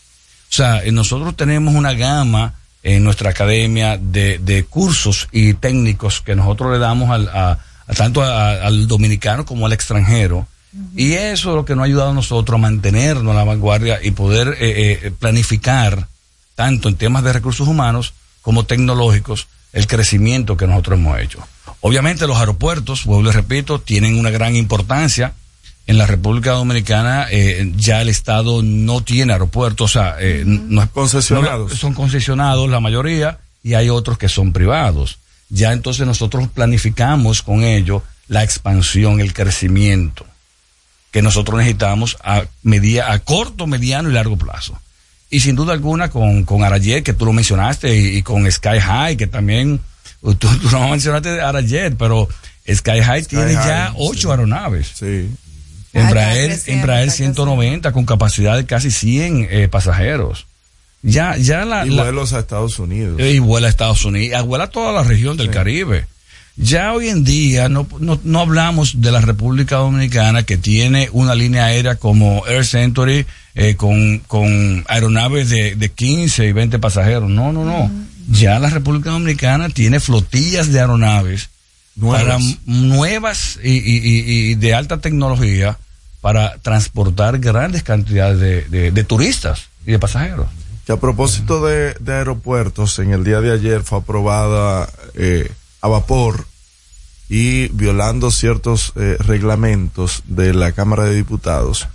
O 0.52 0.54
sea, 0.54 0.84
eh, 0.84 0.92
nosotros 0.92 1.36
tenemos 1.38 1.74
una 1.74 1.94
gama 1.94 2.56
en 2.84 3.04
nuestra 3.04 3.30
academia 3.30 3.98
de, 3.98 4.40
de 4.40 4.64
cursos 4.66 5.28
y 5.32 5.54
técnicos 5.54 6.22
que 6.22 6.36
nosotros 6.36 6.72
le 6.74 6.80
damos 6.80 7.10
al, 7.12 7.30
a, 7.30 7.60
a 7.88 7.94
tanto 7.94 8.22
a- 8.24 8.52
al 8.66 8.88
dominicano 8.88 9.46
como 9.46 9.66
al 9.66 9.74
extranjero. 9.74 10.48
Y 10.96 11.14
eso 11.14 11.50
es 11.50 11.56
lo 11.56 11.66
que 11.66 11.74
nos 11.76 11.84
ha 11.84 11.86
ayudado 11.86 12.12
a 12.12 12.14
nosotros 12.14 12.56
a 12.56 12.62
mantenernos 12.62 13.32
a 13.34 13.38
la 13.38 13.44
vanguardia 13.44 14.00
y 14.04 14.12
poder 14.12 14.50
eh, 14.60 15.00
eh, 15.04 15.12
planificar, 15.18 16.08
tanto 16.56 16.90
en 16.90 16.96
temas 16.96 17.24
de 17.24 17.34
recursos 17.34 17.68
humanos 17.68 18.14
como 18.42 18.66
tecnológicos, 18.66 19.48
el 19.74 19.88
crecimiento 19.88 20.58
que 20.58 20.68
nosotros 20.68 20.98
hemos 21.00 21.20
hecho. 21.20 21.40
Obviamente 21.82 22.28
los 22.28 22.38
aeropuertos, 22.38 23.06
vuelvo 23.06 23.30
y 23.30 23.34
repito, 23.34 23.80
tienen 23.80 24.18
una 24.20 24.30
gran 24.30 24.56
importancia. 24.56 25.34
En 25.88 25.98
la 25.98 26.06
República 26.06 26.52
Dominicana 26.52 27.28
eh, 27.32 27.72
ya 27.76 28.02
el 28.02 28.10
Estado 28.10 28.62
no 28.62 29.02
tiene 29.02 29.34
aeropuertos, 29.34 29.90
o 29.90 30.00
sea, 30.00 30.16
eh, 30.20 30.44
no 30.46 30.84
es- 30.84 30.90
Concesionados. 30.90 31.72
no- 31.72 31.78
son 31.78 31.94
concesionados 31.94 32.70
la 32.70 32.80
mayoría 32.80 33.40
y 33.64 33.74
hay 33.74 33.90
otros 33.90 34.18
que 34.18 34.30
son 34.30 34.54
privados. 34.54 35.18
Ya 35.50 35.72
entonces 35.74 36.06
nosotros 36.06 36.48
planificamos 36.54 37.42
con 37.42 37.64
ello 37.64 38.04
la 38.28 38.44
expansión, 38.44 39.20
el 39.20 39.34
crecimiento 39.34 40.26
que 41.12 41.24
nosotros 41.24 41.58
necesitamos 41.58 42.18
a, 42.24 42.44
media, 42.62 43.12
a 43.12 43.18
corto, 43.18 43.66
mediano 43.66 44.12
y 44.12 44.14
largo 44.14 44.38
plazo. 44.38 44.80
Y 45.30 45.40
sin 45.42 45.56
duda 45.56 45.74
alguna 45.74 46.10
con, 46.10 46.44
con 46.44 46.64
Arayet, 46.64 47.04
que 47.04 47.14
tú 47.14 47.26
lo 47.26 47.34
mencionaste, 47.34 47.96
y, 47.96 48.18
y 48.18 48.22
con 48.24 48.50
Sky 48.52 48.80
High, 48.80 49.16
que 49.18 49.28
también, 49.28 49.80
tú, 50.22 50.34
tú 50.36 50.48
no 50.72 50.90
mencionaste 50.90 51.40
Arayet, 51.42 51.96
pero 51.98 52.28
Sky 52.68 53.02
High 53.02 53.26
tiene 53.26 53.54
High, 53.56 53.68
ya 53.68 53.94
ocho 53.98 54.32
aeronaves. 54.32 54.92
Sí. 54.96 55.30
Embraer, 55.94 56.60
Embraer 56.68 57.08
está 57.08 57.18
190 57.18 57.92
con 57.92 58.06
capacidad 58.06 58.56
de 58.58 58.66
casi 58.66 58.92
100 58.92 59.48
eh, 59.50 59.68
pasajeros. 59.68 60.46
Ya, 61.02 61.38
ya 61.38 61.64
la, 61.66 61.86
Y 61.86 61.90
la- 61.92 62.04
vuelos 62.04 62.34
a 62.34 62.40
Estados 62.40 62.78
Unidos. 62.78 63.20
y 63.22 63.40
vuela 63.40 63.68
a 63.68 63.70
Estados 63.70 64.04
Unidos, 64.06 64.46
vuela 64.46 64.66
a 64.66 64.70
toda 64.70 64.92
la 64.92 65.04
región 65.04 65.38
del 65.38 65.50
Caribe. 65.50 66.06
Ya 66.62 66.92
hoy 66.94 67.08
en 67.08 67.24
día 67.24 67.70
no, 67.70 67.88
no, 68.00 68.20
no 68.24 68.40
hablamos 68.42 69.02
de 69.02 69.12
la 69.12 69.22
República 69.22 69.78
Dominicana 69.78 70.44
que 70.44 70.58
tiene 70.58 71.08
una 71.14 71.34
línea 71.34 71.66
aérea 71.66 71.96
como 71.96 72.46
Air 72.48 72.66
Century 72.66 73.26
eh, 73.56 73.76
con, 73.76 74.20
con 74.28 74.84
aeronaves 74.90 75.50
de, 75.50 75.76
de 75.78 75.90
15 75.90 76.48
y 76.48 76.52
20 76.52 76.78
pasajeros. 76.80 77.30
No, 77.30 77.54
no, 77.54 77.64
no. 77.64 77.90
Ya 78.30 78.60
la 78.60 78.70
República 78.70 79.10
Dominicana 79.12 79.70
tiene 79.70 80.02
flotillas 80.02 80.72
de 80.74 80.82
aeronaves 80.82 81.50
Nuevas. 81.96 82.24
para 82.24 82.38
nuevas 82.66 83.58
y, 83.64 83.72
y- 83.72 83.98
y- 83.98 84.52
y 84.52 84.56
de 84.56 84.74
alta 84.74 84.98
tecnología 84.98 85.78
para 86.22 86.58
transportar 86.58 87.40
grandes 87.40 87.84
cantidades 87.84 88.40
de, 88.40 88.62
de- 88.64 88.92
de 88.92 89.04
turistas 89.06 89.70
y 89.86 89.92
de 89.94 90.00
pasajeros. 90.00 90.48
Que 90.86 90.92
a 90.92 90.98
propósito 90.98 91.66
de, 91.66 91.94
de 92.02 92.14
aeropuertos, 92.16 93.00
en 93.00 93.14
el 93.14 93.24
día 93.24 93.40
de 93.40 93.54
ayer 93.54 93.82
fue 93.82 94.00
aprobada 94.00 94.90
eh, 95.16 95.50
a 95.82 95.88
vapor 95.88 96.46
y 97.30 97.68
violando 97.70 98.32
ciertos 98.32 98.92
eh, 98.96 99.16
reglamentos 99.20 100.24
de 100.26 100.54
la 100.54 100.72
Cámara 100.72 101.06
de 101.06 101.16
Diputados 101.16 101.88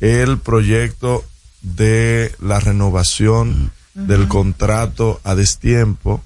el 0.00 0.38
proyecto 0.38 1.24
de 1.62 2.34
la 2.40 2.60
renovación 2.60 3.72
del 3.94 4.28
contrato 4.28 5.20
a 5.24 5.34
destiempo 5.34 6.22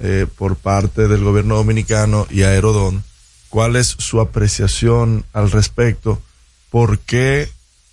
eh, 0.00 0.26
por 0.36 0.56
parte 0.56 1.06
del 1.06 1.22
gobierno 1.22 1.56
dominicano 1.56 2.26
y 2.30 2.42
Aerodón. 2.42 3.04
¿Cuál 3.50 3.76
es 3.76 3.94
su 3.98 4.20
apreciación 4.20 5.24
al 5.32 5.50
respecto? 5.50 6.20
¿Por 6.70 6.98
qué 6.98 7.48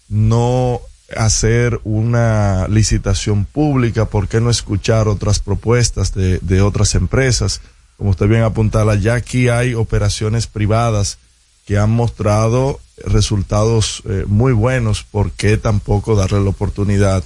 no 0.10 0.82
hacer 1.16 1.80
una 1.84 2.68
licitación 2.68 3.46
pública? 3.46 4.06
¿Por 4.06 4.28
qué 4.28 4.42
no 4.42 4.50
escuchar 4.50 5.08
otras 5.08 5.40
propuestas 5.40 6.16
de, 6.16 6.40
de 6.40 6.62
otras 6.62 6.96
empresas? 6.96 7.62
Como 8.02 8.10
usted 8.10 8.28
bien 8.28 8.42
apuntala, 8.42 8.96
ya 8.96 9.14
aquí 9.14 9.48
hay 9.48 9.76
operaciones 9.76 10.48
privadas 10.48 11.20
que 11.68 11.78
han 11.78 11.92
mostrado 11.92 12.80
resultados 13.06 14.02
eh, 14.10 14.24
muy 14.26 14.54
buenos. 14.54 15.04
¿Por 15.04 15.30
qué 15.30 15.56
tampoco 15.58 16.16
darle 16.16 16.42
la 16.42 16.50
oportunidad 16.50 17.24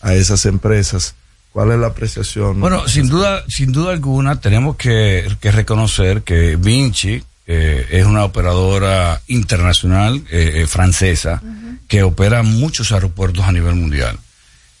a 0.00 0.14
esas 0.14 0.44
empresas? 0.46 1.14
¿Cuál 1.52 1.70
es 1.70 1.78
la 1.78 1.86
apreciación? 1.86 2.60
Bueno, 2.60 2.88
sin 2.88 3.08
duda, 3.08 3.44
sin 3.46 3.70
duda 3.70 3.92
alguna, 3.92 4.40
tenemos 4.40 4.74
que, 4.74 5.28
que 5.40 5.52
reconocer 5.52 6.22
que 6.22 6.56
Vinci 6.56 7.22
eh, 7.46 7.86
es 7.92 8.04
una 8.04 8.24
operadora 8.24 9.22
internacional 9.28 10.24
eh, 10.32 10.54
eh, 10.56 10.66
francesa 10.66 11.40
que 11.86 12.02
opera 12.02 12.42
muchos 12.42 12.90
aeropuertos 12.90 13.44
a 13.44 13.52
nivel 13.52 13.76
mundial. 13.76 14.18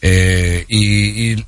Eh, 0.02 0.64
y, 0.66 1.34
y, 1.34 1.46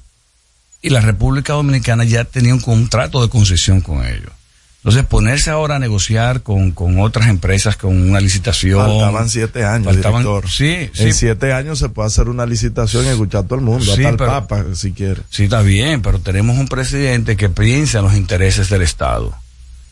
y 0.83 0.91
la 0.91 1.01
República 1.01 1.53
Dominicana 1.55 2.05
ya 2.05 2.25
tenía 2.25 2.55
un 2.55 2.61
contrato 2.61 3.21
de 3.23 3.29
concesión 3.29 3.81
con 3.81 4.05
ellos. 4.07 4.31
Entonces, 4.79 5.05
ponerse 5.07 5.51
ahora 5.51 5.77
a 5.77 5.79
negociar 5.81 6.43
con, 6.45 6.71
con 6.71 7.01
otras 7.01 7.29
empresas 7.29 7.77
con 7.77 8.01
una 8.11 8.21
licitación. 8.21 8.79
Faltaban 8.87 9.29
siete 9.29 9.65
años, 9.65 9.89
Faltaban- 9.93 10.23
director. 10.23 10.49
Sí, 10.49 10.89
sí. 10.95 11.03
En 11.03 11.15
siete 11.15 11.53
años 11.53 11.81
se 11.81 11.89
puede 11.89 12.07
hacer 12.07 12.29
una 12.29 12.47
licitación 12.47 13.05
y 13.05 13.09
escuchar 13.09 13.41
a 13.45 13.47
todo 13.49 13.57
el 13.57 13.65
mundo, 13.65 13.85
Sí, 13.85 13.91
hasta 13.91 14.09
el 14.09 14.17
pero- 14.17 14.31
Papa, 14.31 14.65
si 14.75 14.93
quiere. 14.93 15.21
Sí, 15.31 15.45
está 15.45 15.63
bien, 15.63 16.01
pero 16.01 16.21
tenemos 16.21 16.57
un 16.59 16.69
presidente 16.69 17.37
que 17.37 17.49
piensa 17.49 17.99
en 17.99 18.05
los 18.05 18.15
intereses 18.15 18.71
del 18.71 18.83
Estado. 18.83 19.35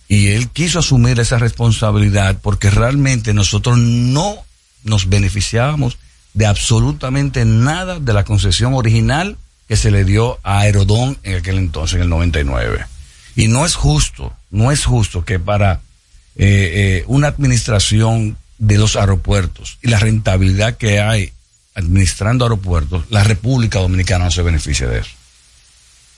Y 0.09 0.29
él 0.29 0.49
quiso 0.51 0.79
asumir 0.79 1.19
esa 1.19 1.39
responsabilidad 1.39 2.39
porque 2.41 2.71
realmente 2.71 3.35
nosotros 3.35 3.77
no 3.79 4.37
nos 4.85 5.09
beneficiábamos 5.09 5.99
de 6.33 6.47
absolutamente 6.47 7.45
nada 7.45 7.99
de 7.99 8.13
la 8.13 8.23
concesión 8.25 8.73
original 8.75 9.37
que 9.69 9.77
se 9.77 9.91
le 9.91 10.05
dio 10.05 10.39
a 10.43 10.61
Aerodón 10.61 11.19
en 11.23 11.37
aquel 11.37 11.59
entonces, 11.59 11.97
en 11.97 12.03
el 12.03 12.09
99. 12.09 12.85
Y 13.35 13.49
no 13.49 13.67
es 13.67 13.75
justo, 13.75 14.33
no 14.51 14.71
es 14.73 14.85
justo 14.85 15.25
que 15.25 15.39
para 15.39 15.81
eh, 16.37 17.01
eh, 17.01 17.05
una 17.07 17.29
administración 17.29 18.37
de 18.59 18.79
los 18.79 18.97
aeropuertos 18.97 19.79
y 19.83 19.89
la 19.89 19.99
rentabilidad 19.99 20.77
que 20.77 21.01
hay 21.01 21.33
administrando 21.75 22.45
aeropuertos, 22.47 23.05
la 23.11 23.23
República 23.25 23.81
Dominicana 23.81 24.27
no 24.27 24.31
se 24.31 24.43
beneficia 24.43 24.87
de 24.87 25.01
eso. 25.01 25.11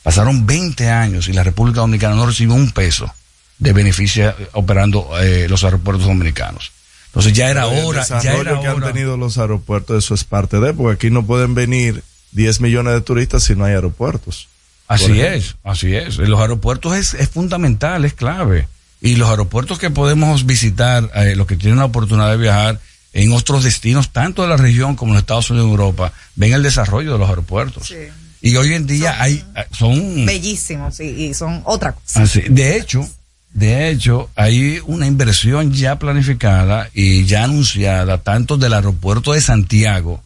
Pasaron 0.02 0.46
20 0.46 0.88
años 0.88 1.28
y 1.28 1.32
la 1.32 1.42
República 1.42 1.80
Dominicana 1.80 2.14
no 2.14 2.26
recibió 2.26 2.54
un 2.54 2.70
peso 2.70 3.12
de 3.58 3.72
beneficio 3.72 4.34
operando 4.52 5.10
eh, 5.20 5.46
los 5.48 5.64
aeropuertos 5.64 6.06
dominicanos. 6.06 6.70
Entonces 7.06 7.32
ya 7.32 7.50
era 7.50 7.68
Pero 7.68 7.76
el 7.80 7.84
hora, 7.86 8.06
ya 8.22 8.34
era 8.34 8.60
que 8.60 8.66
han 8.68 8.76
hora. 8.76 8.92
tenido 8.92 9.16
los 9.16 9.38
aeropuertos, 9.38 10.04
eso 10.04 10.14
es 10.14 10.22
parte 10.24 10.60
de, 10.60 10.72
porque 10.74 10.94
aquí 10.94 11.10
no 11.10 11.26
pueden 11.26 11.54
venir 11.54 12.04
10 12.32 12.60
millones 12.60 12.94
de 12.94 13.00
turistas 13.00 13.42
si 13.42 13.54
no 13.54 13.64
hay 13.64 13.74
aeropuertos. 13.74 14.48
Así 14.86 15.20
es, 15.20 15.56
así 15.64 15.94
es. 15.94 16.16
Los 16.16 16.40
aeropuertos 16.40 16.96
es, 16.96 17.14
es 17.14 17.28
fundamental, 17.28 18.04
es 18.04 18.14
clave. 18.14 18.68
Y 19.00 19.16
los 19.16 19.28
aeropuertos 19.28 19.78
que 19.78 19.90
podemos 19.90 20.46
visitar, 20.46 21.10
eh, 21.14 21.36
los 21.36 21.46
que 21.46 21.56
tienen 21.56 21.78
la 21.78 21.84
oportunidad 21.84 22.30
de 22.30 22.38
viajar 22.38 22.80
en 23.12 23.32
otros 23.32 23.64
destinos, 23.64 24.10
tanto 24.10 24.42
de 24.42 24.48
la 24.48 24.56
región 24.56 24.96
como 24.96 25.10
en 25.10 25.14
los 25.14 25.22
Estados 25.22 25.50
Unidos 25.50 25.68
y 25.68 25.70
Europa, 25.70 26.12
ven 26.36 26.52
el 26.52 26.62
desarrollo 26.62 27.12
de 27.12 27.18
los 27.18 27.28
aeropuertos. 27.28 27.92
Y 28.40 28.56
hoy 28.56 28.74
en 28.74 28.86
día 28.86 29.20
hay, 29.20 29.44
eh, 29.56 29.66
son 29.72 30.24
Bellísimos 30.24 31.00
y, 31.00 31.26
y 31.26 31.34
son 31.34 31.60
otra 31.64 31.92
cosa. 31.92 32.22
Así, 32.22 32.40
de 32.48 32.76
hecho, 32.76 33.08
de 33.52 33.90
hecho, 33.90 34.30
hay 34.36 34.80
una 34.86 35.06
inversión 35.06 35.72
ya 35.72 35.98
planificada 35.98 36.90
y 36.94 37.24
ya 37.24 37.44
anunciada, 37.44 38.18
tanto 38.18 38.56
del 38.56 38.74
aeropuerto 38.74 39.32
de 39.32 39.40
Santiago, 39.40 40.22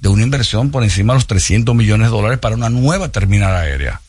de 0.00 0.08
una 0.08 0.22
inversión 0.22 0.70
por 0.70 0.82
encima 0.84 1.12
de 1.12 1.18
los 1.18 1.26
300 1.26 1.74
millones 1.74 2.08
de 2.08 2.16
dólares 2.16 2.38
para 2.38 2.54
una 2.54 2.68
nueva 2.70 3.08
terminal 3.10 3.54
aérea. 3.56 4.00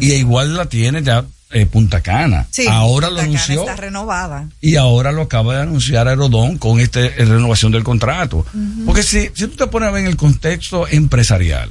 Y 0.00 0.12
igual 0.12 0.56
la 0.56 0.66
tiene 0.66 1.02
ya 1.02 1.24
eh, 1.50 1.66
Punta 1.66 2.00
Cana. 2.00 2.46
Sí, 2.50 2.66
ahora 2.68 3.08
Punta 3.08 3.10
lo 3.10 3.16
Cana 3.16 3.28
anunció 3.28 3.60
está 3.60 3.76
renovada. 3.76 4.48
y 4.60 4.76
ahora 4.76 5.12
lo 5.12 5.22
acaba 5.22 5.56
de 5.56 5.62
anunciar 5.62 6.08
Aerodón 6.08 6.56
con 6.58 6.80
esta 6.80 7.00
renovación 7.00 7.72
del 7.72 7.84
contrato. 7.84 8.46
Porque 8.86 9.02
si, 9.02 9.28
si 9.34 9.46
tú 9.48 9.56
te 9.56 9.66
pones 9.66 9.88
a 9.88 9.92
ver 9.92 10.02
en 10.04 10.08
el 10.08 10.16
contexto 10.16 10.88
empresarial, 10.88 11.70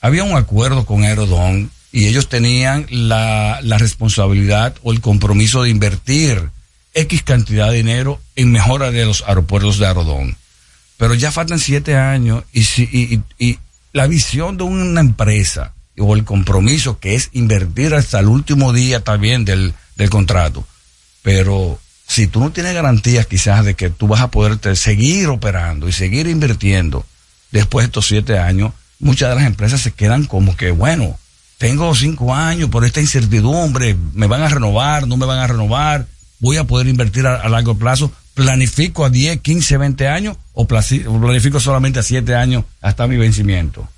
había 0.00 0.24
un 0.24 0.36
acuerdo 0.36 0.84
con 0.84 1.04
Aerodón 1.04 1.70
y 1.92 2.06
ellos 2.06 2.28
tenían 2.28 2.86
la, 2.90 3.60
la 3.62 3.78
responsabilidad 3.78 4.74
o 4.82 4.92
el 4.92 5.00
compromiso 5.00 5.62
de 5.62 5.70
invertir 5.70 6.50
X 6.94 7.22
cantidad 7.22 7.70
de 7.70 7.76
dinero 7.76 8.20
en 8.34 8.50
mejora 8.50 8.90
de 8.90 9.04
los 9.06 9.22
aeropuertos 9.26 9.78
de 9.78 9.86
Aerodón. 9.86 10.36
Pero 10.98 11.14
ya 11.14 11.32
faltan 11.32 11.58
siete 11.58 11.96
años 11.96 12.44
y, 12.52 12.64
si, 12.64 12.82
y, 12.82 13.14
y- 13.38 13.48
y 13.50 13.58
la 13.92 14.06
visión 14.06 14.56
de 14.58 14.64
una 14.64 15.00
empresa 15.00 15.72
o 15.98 16.14
el 16.14 16.24
compromiso 16.24 16.98
que 17.00 17.14
es 17.14 17.30
invertir 17.32 17.94
hasta 17.94 18.20
el 18.20 18.26
último 18.26 18.72
día 18.72 19.00
también 19.02 19.44
del, 19.44 19.72
contrato. 20.10 20.66
Pero 21.22 21.78
si 22.06 22.26
tú 22.26 22.40
no 22.40 22.50
tienes 22.50 22.74
garantías 22.74 23.26
quizás 23.26 23.64
de 23.64 23.74
que 23.74 23.90
tú 23.90 24.06
vas 24.08 24.20
a 24.20 24.30
poder 24.30 24.58
seguir 24.76 25.28
operando 25.28 25.88
y 25.88 25.92
seguir 25.92 26.26
invirtiendo 26.28 27.04
después 27.50 27.84
de 27.84 27.86
estos 27.88 28.06
siete 28.06 28.38
años, 28.38 28.72
muchas 29.00 29.30
de 29.30 29.36
las 29.36 29.44
empresas 29.46 29.80
se 29.80 29.92
quedan 29.92 30.24
como 30.26 30.56
que, 30.56 30.70
bueno, 30.70 31.18
tengo 31.58 31.92
cinco 31.94 32.34
años 32.34 32.70
por 32.70 32.84
esta 32.84 33.00
incertidumbre, 33.00 33.96
me 34.14 34.26
van 34.26 34.42
a 34.42 34.48
renovar, 34.48 35.08
no 35.08 35.16
me 35.16 35.26
van 35.26 35.38
a 35.40 35.46
renovar, 35.46 36.06
voy 36.38 36.56
a 36.56 36.64
poder 36.64 36.86
invertir 36.86 37.26
a 37.26 37.48
largo 37.48 37.76
plazo, 37.76 38.12
planifico 38.38 39.04
a 39.04 39.10
10, 39.10 39.40
15, 39.40 39.78
20 39.78 40.06
años 40.06 40.36
o 40.52 40.64
planifico 40.64 41.58
solamente 41.58 41.98
a 41.98 42.04
siete 42.04 42.36
años 42.36 42.64
hasta 42.80 43.08
mi 43.08 43.16
vencimiento. 43.16 43.88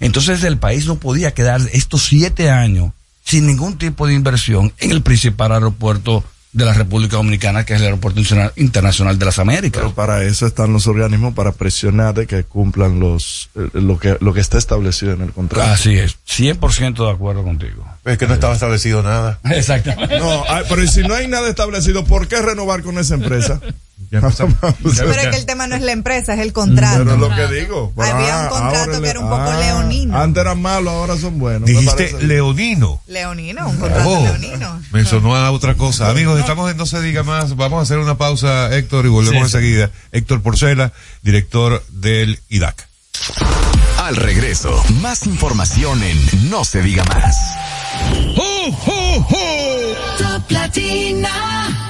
Entonces 0.00 0.42
el 0.42 0.58
país 0.58 0.86
no 0.86 0.96
podía 0.96 1.34
quedar 1.34 1.60
estos 1.72 2.02
siete 2.02 2.50
años 2.50 2.90
sin 3.24 3.46
ningún 3.46 3.78
tipo 3.78 4.08
de 4.08 4.14
inversión 4.14 4.72
en 4.78 4.90
el 4.90 5.02
principal 5.02 5.52
aeropuerto 5.52 6.24
de 6.52 6.64
la 6.64 6.74
República 6.74 7.16
Dominicana, 7.16 7.64
que 7.64 7.74
es 7.74 7.80
el 7.80 7.86
Aeropuerto 7.86 8.18
Internacional- 8.20 8.52
Internacional 8.56 9.18
de 9.18 9.24
las 9.24 9.38
Américas. 9.38 9.80
Pero 9.82 9.94
para 9.94 10.24
eso 10.24 10.46
están 10.46 10.72
los 10.72 10.86
organismos, 10.88 11.32
para 11.34 11.52
presionar 11.52 12.14
de 12.14 12.26
que 12.26 12.42
cumplan 12.44 12.98
los 12.98 13.50
eh, 13.54 13.68
lo 13.74 13.98
que 13.98 14.16
lo 14.20 14.34
que 14.34 14.40
está 14.40 14.58
establecido 14.58 15.12
en 15.12 15.22
el 15.22 15.32
contrato. 15.32 15.70
Así 15.70 15.96
es, 15.96 16.16
100% 16.28 17.04
de 17.06 17.10
acuerdo 17.10 17.44
contigo. 17.44 17.84
Es 18.04 18.18
que 18.18 18.26
no 18.26 18.34
estaba 18.34 18.54
establecido 18.54 19.02
nada. 19.02 19.38
Exactamente. 19.50 20.18
No, 20.18 20.42
ah, 20.48 20.62
pero 20.68 20.86
si 20.86 21.02
no 21.02 21.14
hay 21.14 21.28
nada 21.28 21.48
establecido, 21.48 22.04
¿por 22.04 22.26
qué 22.26 22.42
renovar 22.42 22.82
con 22.82 22.98
esa 22.98 23.14
empresa? 23.14 23.60
Pero 24.10 24.28
es 24.28 25.28
que 25.28 25.36
el 25.36 25.46
tema 25.46 25.66
no 25.66 25.76
es 25.76 25.82
la 25.82 25.92
empresa, 25.92 26.34
es 26.34 26.40
el 26.40 26.52
contrato. 26.52 26.98
Pero 27.04 27.14
es 27.14 27.18
lo 27.20 27.28
que 27.34 27.54
digo. 27.60 27.92
Había 27.96 28.40
ah, 28.40 28.42
un 28.44 28.48
contrato 28.48 28.78
ahora 28.80 28.92
que 28.92 29.00
le- 29.00 29.10
era 29.10 29.20
un 29.20 29.28
poco 29.28 29.42
ah, 29.50 29.58
leonino. 29.60 30.18
Antes 30.20 30.40
eran 30.40 30.60
malos, 30.62 30.92
ahora 30.92 31.16
son 31.16 31.38
buenos. 31.38 31.66
Dijiste 31.68 32.16
leonino. 32.22 33.00
Leonino, 33.06 33.68
un 33.68 33.76
contrato 33.76 34.08
Oh, 34.08 34.22
leonino. 34.24 34.80
me 34.92 35.04
sonó 35.04 35.36
a 35.36 35.50
otra 35.52 35.74
cosa. 35.76 36.08
Amigos, 36.10 36.40
estamos 36.40 36.70
en 36.70 36.76
No 36.76 36.86
se 36.86 37.00
diga 37.02 37.22
más. 37.22 37.54
Vamos 37.56 37.78
a 37.78 37.82
hacer 37.82 37.98
una 37.98 38.16
pausa, 38.18 38.74
Héctor, 38.74 39.06
y 39.06 39.10
volvemos 39.10 39.50
Sí, 39.50 39.50
sí. 39.50 39.56
enseguida. 39.58 39.90
Héctor 40.12 40.42
Porcela, 40.42 40.92
director 41.22 41.84
del 41.90 42.40
IDAC. 42.48 42.88
Al 43.98 44.16
regreso, 44.16 44.82
más 45.02 45.26
información 45.26 46.02
en 46.02 46.50
No 46.50 46.64
se 46.64 46.82
diga 46.82 47.04
más. 47.04 47.36
Top 50.18 50.50
Latina. 50.50 51.89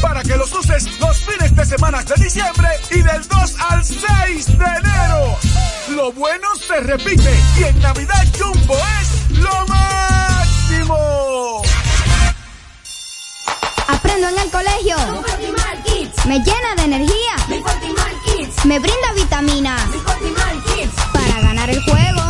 para 0.00 0.22
que 0.22 0.36
los 0.36 0.52
uses 0.52 0.98
los 1.00 1.16
fines 1.18 1.54
de 1.54 1.64
semana 1.64 2.02
de 2.02 2.22
diciembre 2.22 2.68
y 2.90 3.02
del 3.02 3.26
2 3.26 3.54
al 3.70 3.84
6 3.84 4.58
de 4.58 4.64
enero. 4.64 5.38
Lo 5.90 6.12
bueno 6.12 6.48
se 6.56 6.80
repite 6.80 7.40
y 7.58 7.64
en 7.64 7.80
Navidad 7.80 8.26
Jumbo 8.38 8.76
es 9.00 9.38
lo 9.38 9.66
máximo. 9.66 11.62
Aprendo 13.88 14.28
en 14.28 14.38
el 14.38 14.50
colegio. 14.50 14.96
Me 16.26 16.38
llena 16.38 16.74
de 16.76 16.82
energía. 16.84 17.36
Me 18.64 18.78
brinda 18.78 19.12
vitaminas. 19.14 19.82
Para 21.12 21.40
ganar 21.40 21.70
el 21.70 21.82
juego. 21.82 22.22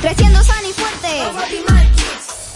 Creciendo 0.00 0.42
sano 0.42 0.68
y 0.68 0.72
fuerte. 0.72 1.22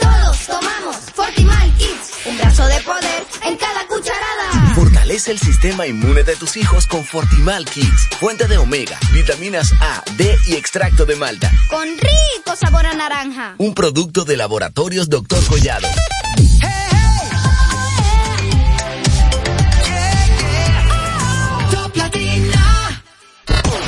Todos 0.01 0.47
tomamos 0.47 0.97
Fortimal 1.14 1.72
Kids. 1.77 2.16
Un 2.29 2.37
brazo 2.39 2.66
de 2.66 2.81
poder 2.81 3.24
en 3.45 3.57
cada 3.57 3.87
cucharada. 3.87 4.74
Fortalece 4.74 5.31
el 5.31 5.39
sistema 5.39 5.87
inmune 5.87 6.24
de 6.24 6.35
tus 6.37 6.57
hijos 6.57 6.87
con 6.87 7.05
Fortimal 7.05 7.64
Kids, 7.66 8.09
fuente 8.18 8.49
de 8.49 8.57
omega, 8.59 8.99
vitaminas 9.12 9.72
A, 9.81 10.03
D 10.16 10.37
y 10.47 10.55
extracto 10.55 11.07
de 11.07 11.16
malta. 11.16 11.53
Con 11.70 11.87
rico 11.87 12.57
sabor 12.57 12.87
a 12.87 12.95
naranja. 12.95 13.55
Un 13.59 13.74
producto 13.74 14.24
de 14.24 14.37
laboratorios 14.37 15.09
Dr. 15.09 15.45
Collado. 15.47 15.87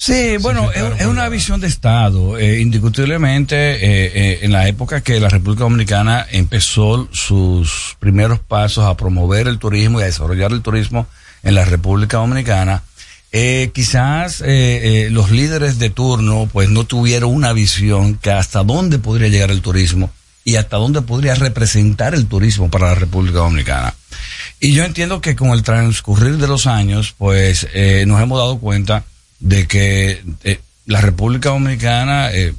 Sí, 0.06 0.36
bueno, 0.41 0.70
es, 0.70 0.84
es 0.99 1.06
una 1.06 1.30
visión 1.30 1.62
de 1.62 1.68
Estado. 1.68 2.38
Eh, 2.38 2.60
indiscutiblemente, 2.60 3.56
eh, 3.56 4.12
eh, 4.14 4.39
en 4.41 4.51
la 4.51 4.68
época 4.68 4.99
que 4.99 5.18
la 5.22 5.30
República 5.30 5.64
Dominicana 5.64 6.28
empezó 6.30 7.08
sus 7.14 7.95
primeros 7.99 8.39
pasos 8.39 8.84
a 8.84 8.97
promover 8.97 9.47
el 9.47 9.60
turismo 9.60 10.01
y 10.01 10.04
a 10.04 10.08
desarrollar 10.08 10.51
el 10.51 10.62
turismo 10.62 11.08
en 11.41 11.56
la 11.56 11.64
República 11.64 12.18
Dominicana, 12.18 12.84
eh, 13.32 13.72
quizás 13.74 14.41
eh, 14.41 14.45
eh, 15.06 15.10
los 15.10 15.32
líderes 15.32 15.80
de 15.80 15.89
turno 15.89 16.49
pues 16.51 16.70
no 16.70 16.84
tuvieron 16.84 17.34
una 17.34 17.54
visión 17.54 18.16
que 18.16 18.32
hasta 18.32 18.62
dónde 18.62 18.99
podría 18.99 19.30
llegar 19.30 19.51
el 19.51 19.62
turismo 19.62 20.12
y 20.43 20.58
hasta 20.58 20.76
dónde 20.76 21.01
podría 21.01 21.34
representar 21.36 22.14
el 22.14 22.28
turismo 22.28 22.70
para 22.70 22.89
la 22.89 22.95
República 22.95 23.39
Dominicana. 23.39 23.93
Y 24.60 24.74
yo 24.74 24.84
entiendo 24.84 25.22
que 25.22 25.36
con 25.38 25.51
el 25.51 25.64
transcurrir 25.64 26.38
de 26.38 26.47
los 26.47 26.68
años, 26.68 27.16
pues 27.18 27.68
eh, 27.74 28.04
nos 28.06 28.22
hemos 28.22 28.38
dado 28.38 28.60
cuenta 28.60 29.04
de 29.44 29.68
que 29.68 30.24
eh, 30.46 30.60
la 30.86 31.02
República 31.02 31.50
Dominicana, 31.50 32.32
eh, 32.32 32.54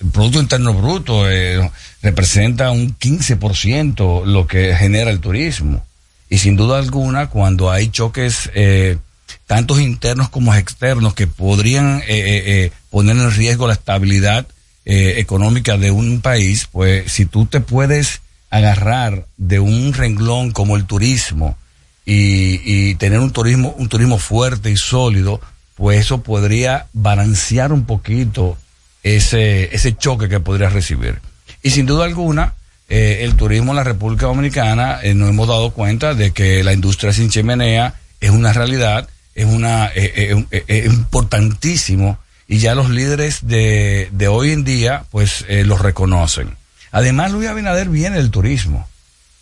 el 0.00 0.10
Producto 0.10 0.40
Interno 0.40 0.72
Bruto, 0.72 1.30
eh, 1.30 1.70
representa 2.02 2.70
un 2.70 2.96
15% 2.98 4.24
lo 4.24 4.46
que 4.46 4.74
genera 4.74 5.10
el 5.10 5.20
turismo. 5.20 5.84
Y 6.30 6.38
sin 6.38 6.56
duda 6.56 6.78
alguna, 6.78 7.28
cuando 7.28 7.70
hay 7.70 7.90
choques, 7.90 8.50
eh, 8.54 8.96
tantos 9.46 9.80
internos 9.80 10.30
como 10.30 10.54
externos, 10.54 11.14
que 11.14 11.26
podrían 11.26 11.98
eh, 12.00 12.04
eh, 12.08 12.42
eh, 12.46 12.72
poner 12.90 13.16
en 13.16 13.30
riesgo 13.30 13.66
la 13.66 13.74
estabilidad 13.74 14.46
eh, 14.86 15.14
económica 15.18 15.76
de 15.76 15.90
un 15.90 16.22
país, 16.22 16.68
pues 16.72 17.12
si 17.12 17.26
tú 17.26 17.44
te 17.44 17.60
puedes 17.60 18.22
agarrar 18.50 19.26
de 19.36 19.60
un 19.60 19.92
renglón 19.92 20.52
como 20.52 20.76
el 20.76 20.86
turismo 20.86 21.58
y, 22.06 22.60
y 22.64 22.94
tener 22.94 23.20
un 23.20 23.30
turismo, 23.30 23.74
un 23.76 23.90
turismo 23.90 24.18
fuerte 24.18 24.70
y 24.70 24.76
sólido, 24.78 25.42
pues 25.78 26.00
eso 26.00 26.22
podría 26.22 26.88
balancear 26.92 27.72
un 27.72 27.86
poquito 27.86 28.58
ese, 29.04 29.74
ese 29.74 29.96
choque 29.96 30.28
que 30.28 30.40
podría 30.40 30.68
recibir. 30.68 31.20
Y 31.62 31.70
sin 31.70 31.86
duda 31.86 32.04
alguna, 32.04 32.54
eh, 32.88 33.20
el 33.22 33.36
turismo 33.36 33.72
en 33.72 33.76
la 33.76 33.84
República 33.84 34.26
Dominicana 34.26 34.98
eh, 35.02 35.14
nos 35.14 35.30
hemos 35.30 35.46
dado 35.46 35.70
cuenta 35.70 36.14
de 36.14 36.32
que 36.32 36.64
la 36.64 36.72
industria 36.72 37.12
sin 37.12 37.30
chimenea 37.30 37.94
es 38.20 38.30
una 38.30 38.52
realidad, 38.52 39.08
es 39.36 39.46
una 39.46 39.86
eh, 39.94 40.44
eh, 40.50 40.64
eh, 40.66 40.82
importantísimo 40.86 42.18
y 42.48 42.58
ya 42.58 42.74
los 42.74 42.90
líderes 42.90 43.46
de, 43.46 44.08
de 44.10 44.26
hoy 44.26 44.50
en 44.50 44.64
día 44.64 45.04
pues 45.10 45.44
eh, 45.48 45.62
los 45.64 45.80
reconocen. 45.80 46.56
Además, 46.90 47.30
Luis 47.30 47.48
Abinader 47.48 47.88
viene 47.88 48.16
del 48.16 48.30
turismo. 48.32 48.88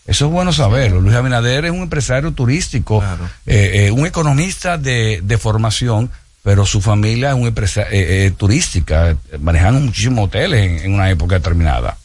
Eso 0.07 0.27
es 0.27 0.33
bueno 0.33 0.53
saberlo. 0.53 1.01
Luis 1.01 1.17
Abinader 1.17 1.65
es 1.65 1.71
un 1.71 1.83
empresario 1.83 2.33
turístico, 2.33 3.03
un 3.47 4.07
economista 4.07 4.79
de, 4.79 5.21
de 5.23 5.39
formación, 5.39 6.11
pero 6.47 6.65
su 6.65 6.81
familia 6.81 7.31
es 7.31 7.35
un 7.35 7.49
empresa 7.49 7.83
eh, 7.91 8.27
eh, 8.27 8.31
turística, 8.31 9.17
manejando 9.41 9.81
muchísimos 9.81 10.27
hoteles 10.27 10.65
en, 10.65 10.79
en 10.79 10.95
una 10.95 11.11
época 11.11 11.35
determinada. 11.35 11.99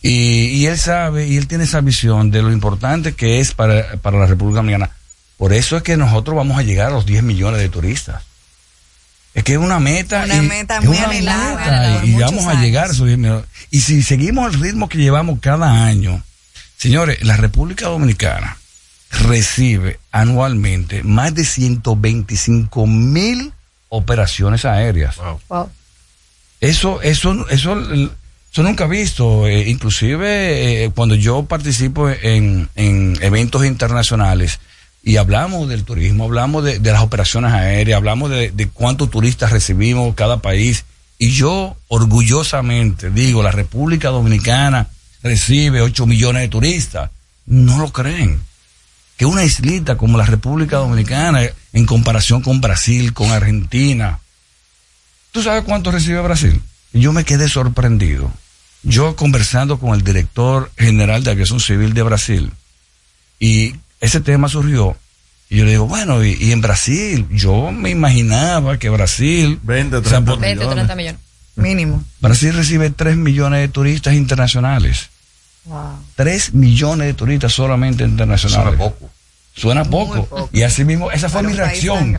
Y, 0.00 0.46
y 0.46 0.66
él 0.68 0.78
sabe, 0.78 1.26
y 1.26 1.36
él 1.36 1.46
tiene 1.46 1.64
esa 1.64 1.82
visión 1.82 2.30
de 2.30 2.40
lo 2.40 2.50
importante 2.50 3.12
que 3.12 3.40
es 3.40 3.52
para, 3.52 3.96
para 3.98 4.18
la 4.18 4.24
República 4.24 4.60
Dominicana. 4.60 4.90
Por 5.36 5.52
eso 5.52 5.76
es 5.76 5.82
que 5.82 5.98
nosotros 5.98 6.34
vamos 6.34 6.58
a 6.58 6.62
llegar 6.62 6.86
a 6.86 6.90
los 6.92 7.04
10 7.04 7.24
millones 7.24 7.60
de 7.60 7.68
turistas. 7.68 8.22
Es 9.34 9.44
que 9.44 9.52
es 9.52 9.58
una 9.58 9.80
meta. 9.80 10.22
Una 10.24 10.36
y- 10.36 10.40
meta 10.48 10.80
muy 10.80 10.96
una 10.96 11.06
anhelada 11.08 11.90
meta, 11.90 12.06
y 12.06 12.14
vamos 12.14 12.46
a 12.46 12.54
llegar 12.62 12.88
a 12.88 12.92
esos 12.92 13.06
10 13.06 13.18
millones. 13.18 13.44
Y 13.70 13.82
si 13.82 14.02
seguimos 14.02 14.54
el 14.54 14.60
ritmo 14.62 14.88
que 14.88 14.96
llevamos 14.96 15.40
cada 15.40 15.84
año, 15.84 16.22
señores, 16.78 17.22
la 17.22 17.36
República 17.36 17.88
Dominicana 17.88 18.56
recibe 19.10 20.00
anualmente 20.10 21.02
más 21.02 21.34
de 21.34 21.44
125 21.44 22.86
mil 22.86 23.52
operaciones 23.88 24.64
aéreas. 24.64 25.16
Eso, 26.60 27.02
eso, 27.02 27.48
eso, 27.48 27.76
eso 27.80 28.62
nunca 28.62 28.84
he 28.84 28.88
visto. 28.88 29.46
eh, 29.46 29.68
inclusive 29.68 30.84
eh, 30.84 30.90
cuando 30.94 31.14
yo 31.14 31.44
participo 31.44 32.08
en, 32.08 32.68
en 32.74 33.18
eventos 33.20 33.64
internacionales 33.66 34.60
y 35.02 35.16
hablamos 35.16 35.68
del 35.68 35.84
turismo, 35.84 36.24
hablamos 36.24 36.64
de, 36.64 36.78
de 36.78 36.92
las 36.92 37.02
operaciones 37.02 37.52
aéreas, 37.52 37.98
hablamos 37.98 38.30
de, 38.30 38.50
de 38.50 38.68
cuántos 38.68 39.10
turistas 39.10 39.52
recibimos 39.52 40.14
cada 40.14 40.38
país. 40.38 40.84
Y 41.18 41.30
yo 41.30 41.76
orgullosamente 41.88 43.10
digo, 43.10 43.42
la 43.42 43.52
República 43.52 44.08
Dominicana 44.08 44.88
recibe 45.22 45.80
8 45.82 46.06
millones 46.06 46.42
de 46.42 46.48
turistas. 46.48 47.10
No 47.46 47.78
lo 47.78 47.92
creen. 47.92 48.40
Que 49.16 49.26
una 49.26 49.44
islita 49.44 49.96
como 49.96 50.18
la 50.18 50.24
República 50.26 50.78
Dominicana, 50.78 51.42
en 51.74 51.84
comparación 51.84 52.40
con 52.40 52.62
Brasil, 52.62 53.12
con 53.12 53.30
Argentina, 53.30 54.20
¿Tú 55.34 55.42
sabes 55.42 55.64
cuánto 55.64 55.90
recibe 55.90 56.20
Brasil? 56.20 56.62
Y 56.92 57.00
yo 57.00 57.12
me 57.12 57.24
quedé 57.24 57.48
sorprendido. 57.48 58.30
Yo 58.84 59.16
conversando 59.16 59.80
con 59.80 59.92
el 59.92 60.04
director 60.04 60.70
general 60.78 61.24
de 61.24 61.32
aviación 61.32 61.58
civil 61.58 61.92
de 61.92 62.04
Brasil, 62.04 62.52
y 63.40 63.74
ese 64.00 64.20
tema 64.20 64.48
surgió, 64.48 64.96
y 65.50 65.56
yo 65.56 65.64
le 65.64 65.72
digo, 65.72 65.88
bueno, 65.88 66.24
y, 66.24 66.34
y 66.34 66.52
en 66.52 66.60
Brasil, 66.60 67.26
yo 67.32 67.72
me 67.72 67.90
imaginaba 67.90 68.78
que 68.78 68.90
Brasil... 68.90 69.58
20, 69.64 70.02
30 70.02 70.36
20 70.36 70.64
o 70.66 70.70
30 70.70 70.94
millones. 70.94 71.20
Mínimo. 71.56 72.04
Brasil 72.20 72.54
recibe 72.54 72.90
3 72.90 73.16
millones 73.16 73.58
de 73.58 73.68
turistas 73.68 74.14
internacionales. 74.14 75.10
Wow. 75.64 75.98
3 76.14 76.54
millones 76.54 77.08
de 77.08 77.14
turistas 77.14 77.52
solamente 77.52 78.04
internacionales. 78.04 78.76
Suena 78.76 78.78
poco. 78.78 79.10
Suena 79.56 79.84
poco. 79.84 80.48
Y 80.52 80.62
así 80.62 80.84
mismo, 80.84 81.10
esa 81.12 81.28
fue 81.28 81.42
mi 81.42 81.52
reacción. 81.52 82.16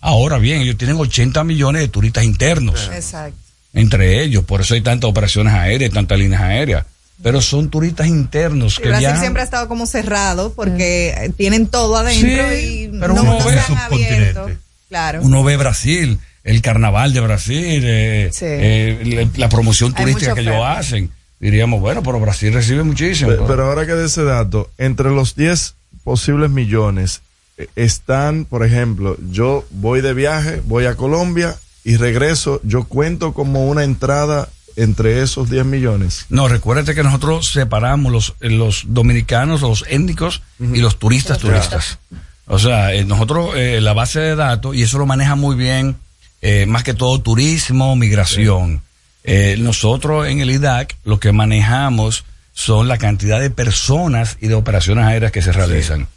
Ahora 0.00 0.38
bien, 0.38 0.60
ellos 0.60 0.76
tienen 0.76 0.96
80 0.96 1.42
millones 1.44 1.82
de 1.82 1.88
turistas 1.88 2.24
internos 2.24 2.90
Exacto. 2.94 3.36
entre 3.72 4.22
ellos, 4.22 4.44
por 4.44 4.60
eso 4.60 4.74
hay 4.74 4.82
tantas 4.82 5.08
operaciones 5.08 5.54
aéreas, 5.54 5.92
tantas 5.92 6.18
líneas 6.18 6.42
aéreas, 6.42 6.84
pero 7.22 7.40
son 7.40 7.70
turistas 7.70 8.06
internos 8.06 8.78
que 8.78 8.88
Brasil 8.88 9.16
siempre 9.18 9.40
ha 9.42 9.44
estado 9.44 9.66
como 9.68 9.86
cerrado 9.86 10.52
porque 10.52 11.08
eh, 11.16 11.30
tienen 11.36 11.68
todo 11.68 11.96
adentro 11.96 12.28
Sí, 12.52 12.88
y 12.92 12.98
pero 13.00 13.14
no, 13.14 13.22
uno 13.22 13.38
no 13.38 13.44
ve 13.46 13.58
abierto. 13.76 14.50
Claro. 14.88 15.20
Uno 15.22 15.42
ve 15.42 15.56
Brasil, 15.56 16.18
el 16.44 16.60
carnaval 16.60 17.12
de 17.14 17.20
Brasil, 17.20 17.82
eh, 17.86 18.28
Sí. 18.32 18.44
eh, 18.46 19.00
la, 19.34 19.38
la 19.38 19.48
promoción 19.48 19.94
turística 19.94 20.34
que 20.34 20.42
ellos 20.42 20.62
hacen. 20.64 21.10
Diríamos, 21.40 21.80
bueno, 21.80 22.02
pero 22.02 22.20
Brasil 22.20 22.52
recibe 22.52 22.82
muchísimo. 22.84 23.30
Pe- 23.30 23.38
Pero 23.46 23.66
ahora 23.66 23.86
que 23.86 23.92
de 23.92 24.06
ese 24.06 24.22
dato, 24.24 24.70
entre 24.78 25.10
los 25.10 25.34
10 25.34 25.74
posibles 26.02 26.50
millones 26.50 27.22
eh, 27.56 27.68
están, 27.76 28.44
por 28.44 28.64
ejemplo, 28.64 29.16
yo 29.30 29.64
voy 29.70 30.00
de 30.00 30.14
viaje, 30.14 30.62
voy 30.66 30.86
a 30.86 30.96
Colombia 30.96 31.56
y 31.84 31.96
regreso, 31.96 32.60
yo 32.64 32.84
cuento 32.84 33.32
como 33.32 33.68
una 33.68 33.84
entrada 33.84 34.48
entre 34.76 35.22
esos 35.22 35.50
10 35.50 35.66
millones. 35.66 36.26
No, 36.30 36.48
recuérdate 36.48 36.94
que 36.94 37.04
nosotros 37.04 37.52
separamos 37.52 38.12
los, 38.12 38.34
eh, 38.40 38.50
los 38.50 38.84
dominicanos, 38.88 39.60
los 39.60 39.84
étnicos 39.88 40.42
y 40.58 40.78
los 40.78 40.98
turistas 40.98 41.38
turistas. 41.38 41.98
O 42.46 42.58
sea, 42.58 42.92
eh, 42.92 43.04
nosotros 43.04 43.54
eh, 43.56 43.80
la 43.80 43.92
base 43.92 44.20
de 44.20 44.36
datos, 44.36 44.74
y 44.74 44.82
eso 44.82 44.98
lo 44.98 45.06
maneja 45.06 45.34
muy 45.34 45.56
bien, 45.56 45.96
eh, 46.42 46.66
más 46.66 46.82
que 46.82 46.92
todo 46.92 47.20
turismo, 47.20 47.96
migración. 47.96 48.82
Eh, 49.22 49.56
nosotros 49.58 50.26
en 50.28 50.40
el 50.40 50.50
IDAC 50.50 50.96
lo 51.04 51.18
que 51.18 51.32
manejamos 51.32 52.24
son 52.54 52.88
la 52.88 52.96
cantidad 52.96 53.40
de 53.40 53.50
personas 53.50 54.38
y 54.40 54.46
de 54.46 54.54
operaciones 54.54 55.04
aéreas 55.04 55.32
que 55.32 55.42
se 55.42 55.52
realizan. 55.52 56.08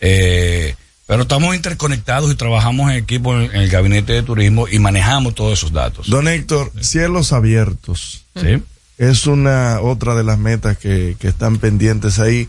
Eh, 0.00 0.74
pero 1.06 1.22
estamos 1.22 1.54
interconectados 1.54 2.30
y 2.30 2.34
trabajamos 2.34 2.90
en 2.90 2.96
equipo 2.96 3.40
en, 3.40 3.54
el 3.54 3.70
gabinete 3.70 4.12
de 4.12 4.22
turismo 4.22 4.66
y 4.68 4.80
manejamos 4.80 5.34
todos 5.34 5.58
esos 5.58 5.72
datos. 5.72 6.10
Don 6.10 6.26
Héctor, 6.26 6.72
cielos 6.80 7.32
abiertos. 7.32 8.24
Sí. 8.34 8.62
Es 8.98 9.26
una 9.26 9.80
otra 9.80 10.16
de 10.16 10.24
las 10.24 10.38
metas 10.38 10.76
que, 10.76 11.16
que 11.20 11.28
están 11.28 11.58
pendientes 11.58 12.18
ahí. 12.18 12.48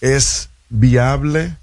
¿Es 0.00 0.50
viable? 0.68 1.54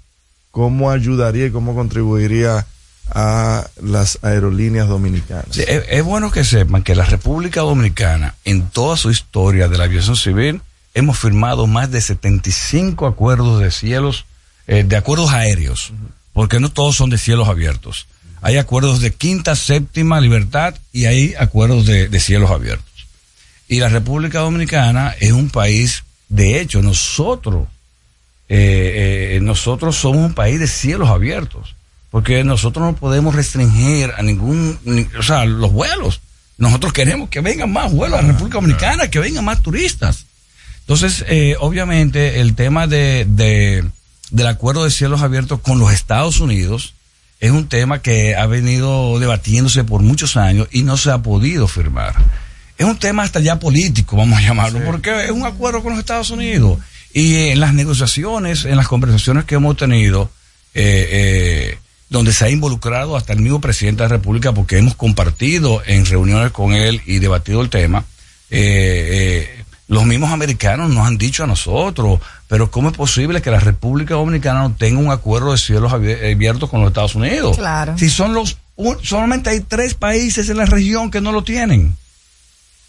¿Cómo 0.50 0.90
ayudaría 0.90 1.46
y 1.46 1.50
cómo 1.50 1.74
contribuiría 1.74 2.66
a 3.14 3.66
las 3.82 4.18
aerolíneas 4.22 4.88
dominicanas. 4.88 5.46
Sí, 5.50 5.62
es, 5.66 5.84
es 5.88 6.02
bueno 6.02 6.30
que 6.30 6.44
sepan 6.44 6.82
que 6.82 6.94
la 6.94 7.04
República 7.04 7.60
Dominicana, 7.60 8.36
en 8.44 8.70
toda 8.70 8.96
su 8.96 9.10
historia 9.10 9.68
de 9.68 9.76
la 9.76 9.84
aviación 9.84 10.16
civil, 10.16 10.62
hemos 10.94 11.18
firmado 11.18 11.66
más 11.66 11.90
de 11.90 12.00
75 12.00 13.06
acuerdos 13.06 13.60
de 13.60 13.70
cielos, 13.70 14.24
eh, 14.66 14.84
de 14.86 14.96
acuerdos 14.96 15.30
aéreos, 15.32 15.92
porque 16.32 16.60
no 16.60 16.70
todos 16.70 16.96
son 16.96 17.10
de 17.10 17.18
cielos 17.18 17.48
abiertos. 17.48 18.06
Hay 18.40 18.56
acuerdos 18.56 19.00
de 19.00 19.12
quinta, 19.12 19.54
séptima, 19.54 20.20
libertad 20.20 20.74
y 20.92 21.04
hay 21.06 21.34
acuerdos 21.38 21.86
de, 21.86 22.20
cielos 22.20 22.50
abiertos. 22.50 22.86
Y 23.68 23.78
la 23.80 23.88
República 23.88 24.40
Dominicana 24.40 25.14
es 25.20 25.32
un 25.32 25.48
país, 25.48 26.02
de 26.28 26.60
hecho, 26.60 26.82
nosotros, 26.82 27.68
eh, 28.48 29.36
eh, 29.36 29.40
nosotros 29.40 29.96
somos 29.96 30.26
un 30.26 30.34
país 30.34 30.58
de 30.58 30.66
cielos 30.66 31.08
abiertos, 31.08 31.74
porque 32.10 32.44
nosotros 32.44 32.84
no 32.84 32.96
podemos 32.96 33.34
restringir 33.34 34.10
a 34.16 34.22
ningún, 34.22 34.78
ni- 34.84 35.06
o 35.18 35.22
sea, 35.22 35.44
los 35.44 35.72
vuelos. 35.72 36.20
Nosotros 36.58 36.92
queremos 36.92 37.30
que 37.30 37.40
vengan 37.40 37.72
más 37.72 37.92
vuelos 37.92 38.18
a 38.18 38.22
la 38.22 38.28
República 38.28 38.58
Dominicana, 38.58 39.08
que 39.08 39.18
vengan 39.20 39.44
más 39.44 39.62
turistas. 39.62 40.26
Entonces, 40.92 41.24
eh, 41.28 41.56
obviamente, 41.58 42.40
el 42.42 42.54
tema 42.54 42.86
de, 42.86 43.24
de- 43.26 43.82
del 44.30 44.46
acuerdo 44.46 44.84
de 44.84 44.90
cielos 44.90 45.22
abiertos 45.22 45.60
con 45.60 45.78
los 45.78 45.90
Estados 45.90 46.38
Unidos 46.38 46.92
es 47.40 47.50
un 47.50 47.66
tema 47.66 48.02
que 48.02 48.36
ha 48.36 48.44
venido 48.46 49.18
debatiéndose 49.18 49.84
por 49.84 50.02
muchos 50.02 50.36
años 50.36 50.68
y 50.70 50.82
no 50.82 50.98
se 50.98 51.10
ha 51.10 51.18
podido 51.18 51.66
firmar. 51.66 52.14
Es 52.76 52.84
un 52.84 52.98
tema 52.98 53.22
hasta 53.22 53.40
ya 53.40 53.58
político, 53.58 54.16
vamos 54.18 54.38
a 54.38 54.42
llamarlo, 54.42 54.80
porque 54.84 55.24
es 55.24 55.30
un 55.30 55.46
acuerdo 55.46 55.82
con 55.82 55.92
los 55.92 55.98
Estados 55.98 56.30
Unidos. 56.30 56.78
Y 57.14 57.36
en 57.48 57.60
las 57.60 57.72
negociaciones, 57.72 58.66
en 58.66 58.76
las 58.76 58.86
conversaciones 58.88 59.44
que 59.46 59.54
hemos 59.54 59.78
tenido, 59.78 60.30
eh, 60.74 61.08
eh, 61.10 61.78
donde 62.10 62.34
se 62.34 62.44
ha 62.44 62.50
involucrado 62.50 63.16
hasta 63.16 63.32
el 63.32 63.40
mismo 63.40 63.62
presidente 63.62 64.02
de 64.02 64.10
la 64.10 64.16
República, 64.16 64.52
porque 64.52 64.76
hemos 64.76 64.94
compartido 64.94 65.82
en 65.86 66.04
reuniones 66.04 66.52
con 66.52 66.74
él 66.74 67.00
y 67.06 67.18
debatido 67.18 67.62
el 67.62 67.70
tema, 67.70 68.04
eh, 68.50 69.48
eh, 69.58 69.61
los 69.88 70.04
mismos 70.04 70.30
americanos 70.30 70.90
nos 70.90 71.06
han 71.06 71.18
dicho 71.18 71.44
a 71.44 71.46
nosotros, 71.46 72.20
pero 72.48 72.70
¿cómo 72.70 72.90
es 72.90 72.96
posible 72.96 73.42
que 73.42 73.50
la 73.50 73.60
República 73.60 74.14
Dominicana 74.14 74.60
no 74.60 74.74
tenga 74.74 75.00
un 75.00 75.10
acuerdo 75.10 75.52
de 75.52 75.58
cielos 75.58 75.92
abier- 75.92 76.32
abiertos 76.32 76.70
con 76.70 76.80
los 76.80 76.88
Estados 76.88 77.14
Unidos? 77.14 77.56
Claro. 77.58 77.98
Si 77.98 78.08
son 78.08 78.32
los, 78.34 78.58
un- 78.76 78.98
solamente 79.02 79.50
hay 79.50 79.60
tres 79.60 79.94
países 79.94 80.48
en 80.48 80.56
la 80.56 80.66
región 80.66 81.10
que 81.10 81.20
no 81.20 81.32
lo 81.32 81.42
tienen. 81.44 81.94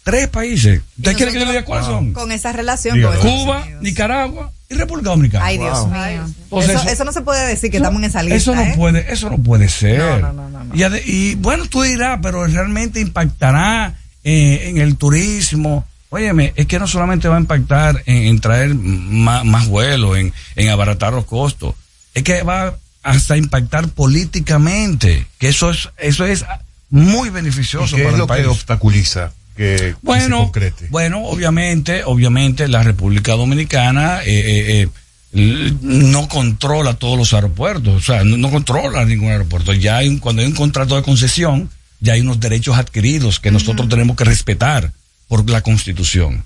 Tres 0.02 0.28
países. 0.28 0.82
¿Usted 0.98 1.16
quiere 1.16 1.32
que 1.32 1.38
yo 1.40 1.46
le 1.46 1.52
diga 1.52 1.64
cuáles 1.64 1.86
son? 1.86 2.12
Con 2.12 2.30
esa 2.30 2.52
relación. 2.52 3.00
Con 3.00 3.16
Cuba, 3.18 3.66
Nicaragua 3.80 4.52
y 4.68 4.74
República 4.74 5.08
Dominicana. 5.10 5.46
Ay, 5.46 5.56
Dios 5.56 5.86
mío. 5.88 5.96
Entonces, 6.44 6.70
eso, 6.70 6.78
eso- 6.80 6.88
eso 6.90 7.04
no 7.04 7.12
se 7.12 7.22
puede 7.22 7.46
decir 7.46 7.70
que 7.70 7.78
estamos 7.78 7.98
en 8.00 8.04
esa 8.10 8.22
lista. 8.22 8.36
Eso 8.36 8.54
no 8.54 8.60
¿eh? 8.62 8.74
puede, 8.76 9.10
eso 9.12 9.30
no 9.30 9.38
puede 9.38 9.68
ser. 9.70 10.20
No, 10.20 10.32
no, 10.34 10.48
no, 10.50 10.74
Y, 10.74 10.82
y 11.06 11.34
bueno, 11.36 11.64
tú 11.66 11.82
dirás, 11.82 12.18
pero 12.22 12.46
realmente 12.46 13.00
impactará 13.00 13.94
eh, 14.24 14.64
en 14.68 14.76
el 14.78 14.96
turismo. 14.96 15.86
Óyeme, 16.14 16.52
es 16.54 16.66
que 16.66 16.78
no 16.78 16.86
solamente 16.86 17.26
va 17.28 17.36
a 17.36 17.40
impactar 17.40 18.02
en, 18.06 18.16
en 18.24 18.40
traer 18.40 18.74
más, 18.74 19.44
más 19.44 19.66
vuelos, 19.66 20.16
en, 20.16 20.32
en 20.54 20.68
abaratar 20.68 21.12
los 21.12 21.24
costos, 21.24 21.74
es 22.14 22.22
que 22.22 22.42
va 22.44 22.76
hasta 23.02 23.36
impactar 23.36 23.88
políticamente, 23.88 25.26
que 25.38 25.48
eso 25.48 25.70
es, 25.70 25.90
eso 25.98 26.24
es 26.24 26.44
muy 26.90 27.30
beneficioso 27.30 27.96
¿Y 27.96 27.98
qué 27.98 28.04
para 28.04 28.08
es 28.10 28.14
el 28.14 28.20
lo 28.20 28.26
país. 28.26 28.42
que 28.44 28.48
obstaculiza 28.48 29.32
que, 29.56 29.94
que 30.04 30.20
se 30.20 30.30
concrete? 30.30 30.86
bueno, 30.90 31.22
obviamente, 31.24 32.02
obviamente 32.04 32.68
la 32.68 32.82
República 32.82 33.32
Dominicana 33.32 34.20
eh, 34.22 34.82
eh, 34.82 34.88
eh, 35.34 35.72
no 35.82 36.28
controla 36.28 36.94
todos 36.94 37.18
los 37.18 37.34
aeropuertos, 37.34 37.94
o 37.94 38.00
sea, 38.04 38.22
no, 38.24 38.36
no 38.36 38.50
controla 38.50 39.04
ningún 39.04 39.30
aeropuerto. 39.30 39.72
Ya 39.72 39.96
hay 39.98 40.08
un- 40.08 40.18
cuando 40.18 40.42
hay 40.42 40.48
un 40.48 40.54
contrato 40.54 40.94
de 40.96 41.02
concesión, 41.02 41.68
ya 42.00 42.12
hay 42.14 42.20
unos 42.20 42.38
derechos 42.40 42.76
adquiridos 42.78 43.40
que 43.40 43.50
nosotros 43.50 43.88
tenemos 43.88 44.16
que 44.16 44.24
respetar 44.24 44.92
por 45.28 45.48
la 45.48 45.60
Constitución. 45.62 46.44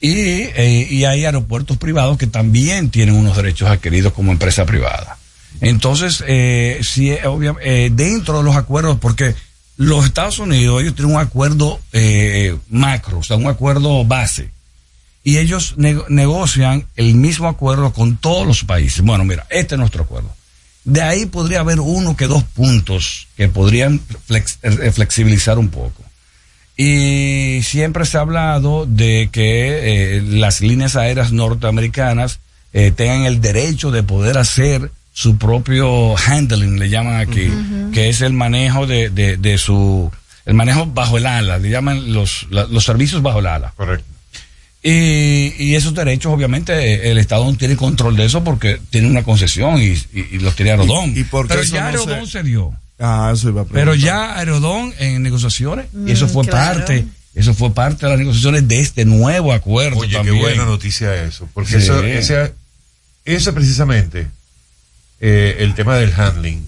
Y, 0.00 0.10
eh, 0.10 0.88
y 0.90 1.04
hay 1.04 1.24
aeropuertos 1.24 1.76
privados 1.76 2.18
que 2.18 2.26
también 2.26 2.90
tienen 2.90 3.14
unos 3.14 3.36
derechos 3.36 3.68
adquiridos 3.68 4.12
como 4.12 4.32
empresa 4.32 4.66
privada. 4.66 5.16
Entonces, 5.60 6.24
eh, 6.26 6.80
sí, 6.82 7.10
eh, 7.10 7.26
obvia- 7.26 7.54
eh, 7.62 7.90
dentro 7.92 8.38
de 8.38 8.44
los 8.44 8.56
acuerdos, 8.56 8.98
porque 9.00 9.34
los 9.76 10.04
Estados 10.04 10.38
Unidos, 10.40 10.82
ellos 10.82 10.94
tienen 10.96 11.14
un 11.14 11.20
acuerdo 11.20 11.80
eh, 11.92 12.56
macro, 12.68 13.18
o 13.18 13.22
sea, 13.22 13.36
un 13.36 13.46
acuerdo 13.46 14.04
base. 14.04 14.50
Y 15.22 15.36
ellos 15.38 15.74
nego- 15.76 16.06
negocian 16.08 16.84
el 16.96 17.14
mismo 17.14 17.46
acuerdo 17.48 17.92
con 17.92 18.16
todos 18.16 18.44
los 18.46 18.64
países. 18.64 19.02
Bueno, 19.02 19.24
mira, 19.24 19.46
este 19.50 19.76
es 19.76 19.78
nuestro 19.78 20.02
acuerdo. 20.02 20.34
De 20.84 21.00
ahí 21.00 21.26
podría 21.26 21.60
haber 21.60 21.78
uno 21.78 22.16
que 22.16 22.26
dos 22.26 22.42
puntos 22.42 23.28
que 23.36 23.48
podrían 23.48 24.00
flex- 24.28 24.58
flexibilizar 24.92 25.58
un 25.60 25.68
poco. 25.68 26.01
Y 26.84 27.62
siempre 27.62 28.04
se 28.06 28.18
ha 28.18 28.22
hablado 28.22 28.86
de 28.86 29.28
que 29.30 30.16
eh, 30.16 30.22
las 30.22 30.60
líneas 30.62 30.96
aéreas 30.96 31.30
norteamericanas 31.30 32.40
eh, 32.72 32.90
tengan 32.90 33.24
el 33.24 33.40
derecho 33.40 33.90
de 33.92 34.02
poder 34.02 34.36
hacer 34.36 34.90
su 35.12 35.36
propio 35.38 36.16
handling, 36.16 36.78
le 36.80 36.88
llaman 36.88 37.20
aquí, 37.20 37.48
que 37.92 38.08
es 38.08 38.20
el 38.22 38.32
manejo 38.32 38.86
de, 38.86 39.10
de, 39.10 39.36
de 39.36 39.58
su, 39.58 40.10
el 40.46 40.54
manejo 40.54 40.86
bajo 40.86 41.18
el 41.18 41.26
ala, 41.26 41.58
le 41.58 41.70
llaman 41.70 42.12
los, 42.12 42.46
la- 42.50 42.64
los 42.66 42.84
servicios 42.84 43.22
bajo 43.22 43.38
el 43.40 43.46
ala. 43.46 43.72
Correcto. 43.76 44.06
Y, 44.82 45.52
y 45.58 45.74
esos 45.76 45.94
derechos, 45.94 46.32
obviamente, 46.32 46.72
eh, 46.72 47.10
el 47.12 47.18
Estado 47.18 47.44
no 47.44 47.56
tiene 47.56 47.76
control 47.76 48.16
de 48.16 48.24
eso 48.24 48.42
porque 48.42 48.80
tiene 48.90 49.06
una 49.08 49.22
concesión 49.22 49.80
y, 49.80 49.90
y- 49.90 50.26
y 50.32 50.38
los 50.40 50.56
tiene 50.56 50.72
Aerodón. 50.72 51.12
¿Y- 51.16 51.20
y 51.20 51.24
por 51.24 51.44
qué 51.46 51.50
Pero 51.50 51.60
eso 51.62 51.74
ya 51.76 51.82
no 51.82 51.86
Aerodón 51.88 52.26
se- 52.26 52.32
se 52.38 52.42
dio. 52.42 52.72
Ah, 53.04 53.30
eso 53.34 53.48
iba 53.48 53.62
a 53.62 53.64
Pero 53.64 53.94
ya 53.94 54.38
Aerodón 54.38 54.94
en 54.98 55.22
negociaciones, 55.22 55.86
y 56.06 56.12
eso 56.12 56.26
Mm, 56.26 56.30
fue 56.30 56.46
claro. 56.46 56.78
parte, 56.78 57.06
eso 57.34 57.52
fue 57.52 57.70
parte 57.74 58.06
de 58.06 58.10
las 58.10 58.18
negociaciones 58.20 58.68
de 58.68 58.78
este 58.80 59.04
nuevo 59.04 59.52
acuerdo 59.52 59.98
Oye, 59.98 60.12
también. 60.12 60.36
qué 60.36 60.40
buena 60.40 60.64
noticia 60.64 61.24
eso, 61.24 61.48
porque 61.52 61.70
Sí. 61.72 61.76
eso, 61.78 62.02
ese, 62.04 62.52
ese 63.24 63.52
precisamente, 63.52 64.28
eh, 65.20 65.56
el 65.60 65.74
tema 65.74 65.96
del 65.96 66.12
handling, 66.18 66.64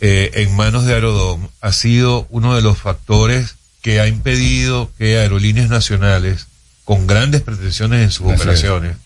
eh, 0.00 0.30
en 0.34 0.56
manos 0.56 0.86
de 0.86 0.94
Aerodón, 0.94 1.48
ha 1.60 1.72
sido 1.72 2.26
uno 2.30 2.56
de 2.56 2.62
los 2.62 2.78
factores 2.78 3.54
que 3.80 4.00
ha 4.00 4.08
impedido 4.08 4.90
que 4.98 5.18
aerolíneas 5.18 5.68
nacionales, 5.68 6.46
con 6.84 7.06
grandes 7.06 7.42
pretensiones 7.42 8.02
en 8.02 8.10
sus 8.10 8.26
Así 8.32 8.42
es. 8.42 8.96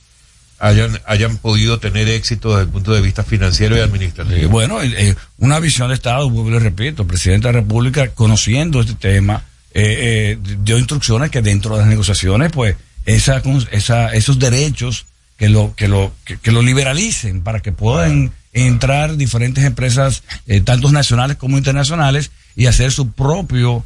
Hayan, 0.58 1.00
hayan 1.06 1.36
podido 1.36 1.78
tener 1.78 2.08
éxito 2.08 2.50
desde 2.50 2.62
el 2.62 2.68
punto 2.68 2.92
de 2.92 3.00
vista 3.00 3.22
financiero 3.24 3.76
y 3.76 3.80
administrativo. 3.80 4.36
Eh, 4.36 4.46
bueno, 4.46 4.82
eh, 4.82 4.92
eh, 4.96 5.14
una 5.38 5.58
visión 5.60 5.88
de 5.88 5.94
Estado, 5.94 6.28
vuelvo 6.30 6.50
le 6.50 6.58
repito, 6.58 7.02
el 7.02 7.08
presidente 7.08 7.48
de 7.48 7.54
la 7.54 7.60
República, 7.60 8.08
conociendo 8.08 8.80
este 8.80 8.94
tema, 8.94 9.44
eh, 9.74 10.36
eh, 10.42 10.56
dio 10.64 10.78
instrucciones 10.78 11.30
que 11.30 11.42
dentro 11.42 11.74
de 11.74 11.80
las 11.82 11.88
negociaciones, 11.88 12.50
pues, 12.52 12.76
esa, 13.06 13.42
esa, 13.70 14.12
esos 14.14 14.38
derechos 14.38 15.06
que 15.36 15.48
lo, 15.48 15.74
que 15.76 15.88
lo, 15.88 16.12
que, 16.24 16.36
que 16.38 16.50
lo 16.50 16.62
liberalicen 16.62 17.42
para 17.42 17.60
que 17.60 17.70
puedan 17.72 18.32
entrar 18.52 19.16
diferentes 19.16 19.62
empresas, 19.64 20.24
tanto 20.64 20.90
nacionales 20.90 21.36
como 21.36 21.56
internacionales, 21.58 22.30
y 22.56 22.66
hacer 22.66 22.90
su 22.90 23.12
propio 23.12 23.84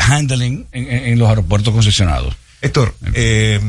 handling 0.00 0.66
en, 0.72 0.90
en- 0.90 1.04
en 1.08 1.18
los 1.18 1.28
aeropuertos 1.28 1.74
concesionados. 1.74 2.34
Héctor, 2.62 2.94
eh, 3.12 3.60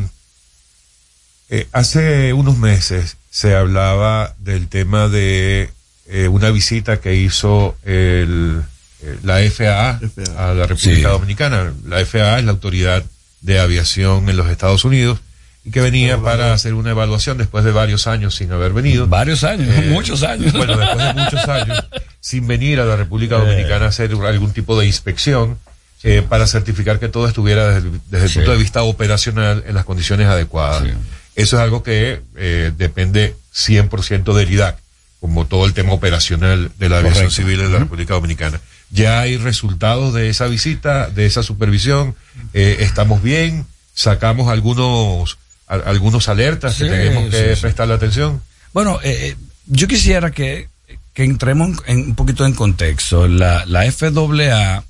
eh, 1.49 1.67
hace 1.71 2.33
unos 2.33 2.57
meses 2.57 3.17
se 3.29 3.55
hablaba 3.55 4.33
del 4.39 4.67
tema 4.67 5.07
de 5.07 5.69
eh, 6.07 6.27
una 6.27 6.49
visita 6.51 6.99
que 6.99 7.15
hizo 7.15 7.75
el, 7.83 8.61
eh, 9.03 9.17
la 9.23 9.37
FAA, 9.51 9.99
a 10.37 10.53
la 10.53 10.65
República 10.67 10.77
Sí. 11.09 11.13
Dominicana. 11.13 11.73
La 11.85 12.03
FAA 12.05 12.39
es 12.39 12.45
la 12.45 12.51
autoridad 12.51 13.03
de 13.41 13.59
aviación 13.59 14.29
en 14.29 14.37
los 14.37 14.47
Estados 14.49 14.83
Unidos 14.85 15.19
y 15.63 15.71
que 15.71 15.81
venía 15.81 16.17
para 16.17 16.53
hacer 16.53 16.73
una 16.73 16.91
evaluación 16.91 17.37
después 17.37 17.63
de 17.65 17.71
varios 17.71 18.07
años 18.07 18.35
sin 18.35 18.51
haber 18.51 18.71
venido. 18.73 19.03
Eh, 19.03 19.07
Varios 19.09 19.43
años, 19.43 19.67
muchos 19.87 20.23
años. 20.23 20.53
Bueno, 20.53 20.77
después 20.77 21.05
de 21.05 21.13
muchos 21.13 21.47
años 21.49 21.85
sin 22.21 22.47
venir 22.47 22.79
a 22.79 22.85
la 22.85 22.95
República 22.95 23.35
Eh. 23.35 23.39
Dominicana 23.39 23.85
a 23.85 23.89
hacer 23.89 24.11
algún 24.13 24.51
tipo 24.53 24.79
de 24.79 24.85
inspección 24.87 25.57
eh, 26.03 26.23
para 26.27 26.45
certificar 26.47 26.99
que 26.99 27.09
todo 27.09 27.27
estuviera 27.27 27.67
desde, 27.73 27.89
el- 27.89 28.01
desde 28.09 28.25
el 28.25 28.29
Sí. 28.31 28.35
punto 28.39 28.51
de 28.51 28.57
vista 28.57 28.83
operacional 28.83 29.63
en 29.67 29.75
las 29.75 29.83
condiciones 29.85 30.27
adecuadas. 30.27 30.83
Eso 31.37 31.55
es 31.57 31.63
algo 31.63 31.83
que 31.83 32.21
eh, 32.35 32.71
depende 32.77 33.35
100% 33.55 34.33
del 34.33 34.51
IDAC, 34.51 34.77
como 35.21 35.45
todo 35.45 35.65
el 35.65 35.73
tema 35.73 35.93
operacional 35.93 36.71
de 36.77 36.89
la 36.89 36.97
aviación 36.97 37.27
Correcto. 37.27 37.41
civil 37.43 37.61
en 37.61 37.71
la 37.73 37.79
República 37.79 38.13
Dominicana. 38.15 38.59
Ya 38.89 39.19
hay 39.21 39.37
resultados 39.37 40.13
de 40.13 40.27
esa 40.29 40.47
visita, 40.47 41.09
de 41.09 41.25
esa 41.25 41.43
supervisión, 41.43 42.15
eh, 42.53 42.77
estamos 42.79 43.21
bien, 43.23 43.65
sacamos 43.93 44.49
algunos 44.49 45.37
a- 45.67 45.75
algunos 45.75 46.27
alertas 46.29 46.75
Sí, 46.75 46.83
que 46.83 46.89
tenemos 46.89 47.29
que 47.29 47.49
sí, 47.49 47.55
sí. 47.55 47.61
prestarle 47.61 47.93
atención. 47.93 48.41
Bueno, 48.73 48.99
eh, 49.03 49.29
eh, 49.31 49.35
yo 49.67 49.87
quisiera 49.87 50.31
que, 50.31 50.67
que 51.13 51.23
entremos 51.23 51.77
en, 51.87 51.99
en 51.99 52.05
un 52.09 52.15
poquito 52.15 52.45
en 52.45 52.53
contexto. 52.53 53.27
La, 53.27 53.65
la 53.65 53.89
FAA 53.91 54.83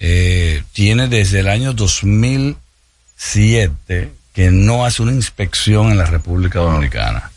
eh, 0.00 0.62
tiene 0.72 1.06
desde 1.08 1.40
el 1.40 1.48
año 1.48 1.72
2007 1.72 4.10
que 4.34 4.50
no 4.50 4.84
hace 4.84 5.02
una 5.02 5.12
inspección 5.12 5.90
en 5.90 5.96
la 5.98 6.04
República 6.06 6.58
Dominicana. 6.60 7.30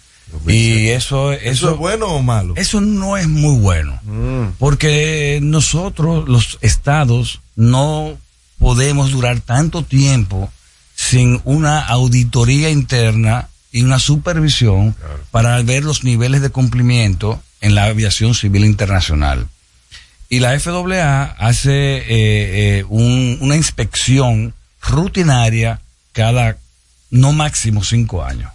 Y 0.47 0.89
eso, 0.89 1.31
eso, 1.31 1.71
es 1.71 1.77
bueno 1.77 2.07
o 2.07 2.21
malo? 2.21 2.53
Eso 2.57 2.81
no 2.81 3.15
es 3.15 3.27
muy 3.29 3.57
bueno. 3.59 3.97
Porque 4.59 5.39
nosotros, 5.41 6.27
los 6.27 6.57
estados, 6.61 7.39
no 7.55 8.17
podemos 8.59 9.11
durar 9.11 9.39
tanto 9.39 9.83
tiempo 9.83 10.51
sin 10.95 11.39
una 11.45 11.79
auditoría 11.85 12.69
interna 12.71 13.47
y 13.71 13.83
una 13.83 13.99
supervisión 13.99 14.95
para 15.31 15.61
ver 15.61 15.85
los 15.85 16.03
niveles 16.03 16.41
de 16.41 16.49
cumplimiento 16.49 17.41
en 17.61 17.75
la 17.75 17.85
aviación 17.85 18.33
civil 18.33 18.65
internacional. 18.65 19.47
Y 20.29 20.39
la 20.39 20.59
FAA 20.59 21.23
hace 21.37 21.71
eh, 21.99 22.05
eh, 22.79 22.85
un- 22.89 23.37
una 23.39 23.55
inspección 23.55 24.53
rutinaria 24.81 25.79
cada 26.11 26.57
no 27.09 27.33
máximo 27.33 27.83
cinco 27.83 28.23
años. 28.23 28.51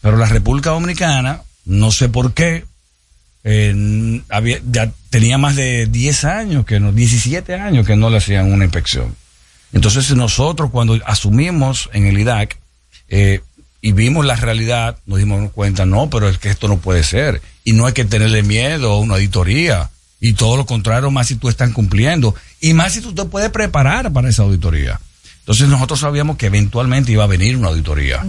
Pero 0.00 0.16
la 0.16 0.26
República 0.26 0.70
Dominicana, 0.70 1.42
no 1.64 1.90
sé 1.90 2.08
por 2.08 2.34
qué, 2.34 2.64
había, 4.28 4.60
ya 4.70 4.92
tenía 5.10 5.38
más 5.38 5.56
de 5.56 5.86
10 5.86 6.24
años, 6.24 6.64
que 6.64 6.80
no, 6.80 6.92
17 6.92 7.54
años 7.54 7.86
que 7.86 7.96
no 7.96 8.10
le 8.10 8.18
hacían 8.18 8.52
una 8.52 8.64
inspección. 8.64 9.14
Entonces 9.72 10.14
nosotros 10.14 10.70
cuando 10.70 10.98
asumimos 11.04 11.90
en 11.92 12.06
el 12.06 12.18
IDAC 12.18 12.58
eh, 13.08 13.40
y 13.80 13.92
vimos 13.92 14.24
la 14.24 14.36
realidad, 14.36 14.98
nos 15.04 15.18
dimos 15.18 15.50
cuenta, 15.50 15.84
no, 15.84 16.08
pero 16.08 16.28
es 16.28 16.38
que 16.38 16.48
esto 16.48 16.68
no 16.68 16.78
puede 16.78 17.02
ser. 17.02 17.42
Y 17.64 17.72
no 17.72 17.86
hay 17.86 17.92
que 17.92 18.04
tenerle 18.04 18.42
miedo 18.42 18.92
a 18.92 18.98
una 18.98 19.14
auditoría. 19.14 19.90
Y 20.20 20.32
todo 20.34 20.56
lo 20.56 20.64
contrario, 20.64 21.10
más 21.10 21.26
si 21.26 21.36
tú 21.36 21.50
estás 21.50 21.70
cumpliendo. 21.72 22.34
Y 22.60 22.72
más 22.72 22.92
si 22.92 23.02
tú 23.02 23.14
te 23.14 23.26
puedes 23.26 23.50
preparar 23.50 24.10
para 24.10 24.30
esa 24.30 24.42
auditoría. 24.42 25.00
Entonces 25.44 25.68
nosotros 25.68 26.00
sabíamos 26.00 26.38
que 26.38 26.46
eventualmente 26.46 27.12
iba 27.12 27.24
a 27.24 27.28
venir 27.28 27.56
una 27.56 27.68
auditoría. 27.68 28.24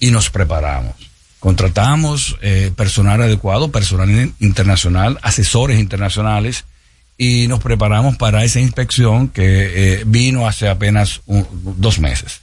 Y 0.00 0.10
nos 0.10 0.28
preparamos. 0.30 0.94
Contratamos 1.38 2.36
eh, 2.42 2.72
personal 2.74 3.22
adecuado, 3.22 3.70
personal 3.70 4.10
in- 4.10 4.34
internacional, 4.40 5.18
asesores 5.22 5.78
internacionales, 5.78 6.64
y 7.16 7.46
nos 7.46 7.60
preparamos 7.60 8.16
para 8.16 8.42
esa 8.44 8.58
inspección 8.60 9.28
que 9.28 9.44
eh, 10.00 10.02
vino 10.04 10.48
hace 10.48 10.68
apenas 10.68 11.20
un- 11.26 11.46
dos 11.76 12.00
meses. 12.00 12.40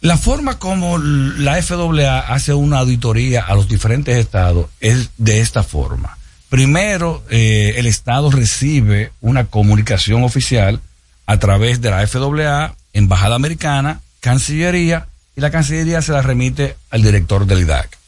La 0.00 0.16
forma 0.16 0.58
como 0.58 0.96
la 0.96 1.60
FAA 1.62 2.20
hace 2.20 2.54
una 2.54 2.78
auditoría 2.78 3.42
a 3.42 3.54
los 3.54 3.68
diferentes 3.68 4.16
estados 4.16 4.66
es 4.80 5.10
de 5.18 5.40
esta 5.40 5.62
forma. 5.62 6.16
Primero, 6.48 7.22
eh, 7.30 7.74
el 7.76 7.86
estado 7.86 8.30
recibe 8.30 9.12
una 9.20 9.44
comunicación 9.46 10.22
oficial 10.24 10.80
a 11.28 11.38
través 11.38 11.82
de 11.82 11.90
la 11.90 12.06
FAA, 12.06 12.74
Embajada 12.94 13.34
Americana, 13.34 14.00
Cancillería, 14.20 15.08
y 15.36 15.42
la 15.42 15.50
Cancillería 15.50 16.00
se 16.00 16.12
la 16.12 16.22
remite 16.22 16.76
al 16.88 17.02
director 17.02 17.44
del 17.44 17.60
IDAC. 17.60 17.98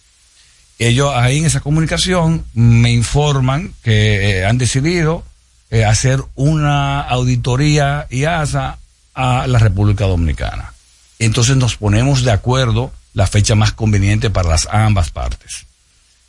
Ellos 0.78 1.12
ahí 1.14 1.36
en 1.36 1.44
esa 1.44 1.60
comunicación 1.60 2.46
me 2.54 2.90
informan 2.90 3.74
que 3.82 4.38
eh, 4.38 4.46
han 4.46 4.56
decidido 4.56 5.22
eh, 5.70 5.84
hacer 5.84 6.24
una 6.34 7.02
auditoría 7.02 8.06
IASA 8.08 8.78
a 9.12 9.46
la 9.46 9.58
República 9.58 10.06
Dominicana. 10.06 10.72
Entonces 11.18 11.58
nos 11.58 11.76
ponemos 11.76 12.24
de 12.24 12.32
acuerdo 12.32 12.90
la 13.12 13.26
fecha 13.26 13.54
más 13.54 13.74
conveniente 13.74 14.30
para 14.30 14.48
las 14.48 14.66
ambas 14.72 15.10
partes. 15.10 15.66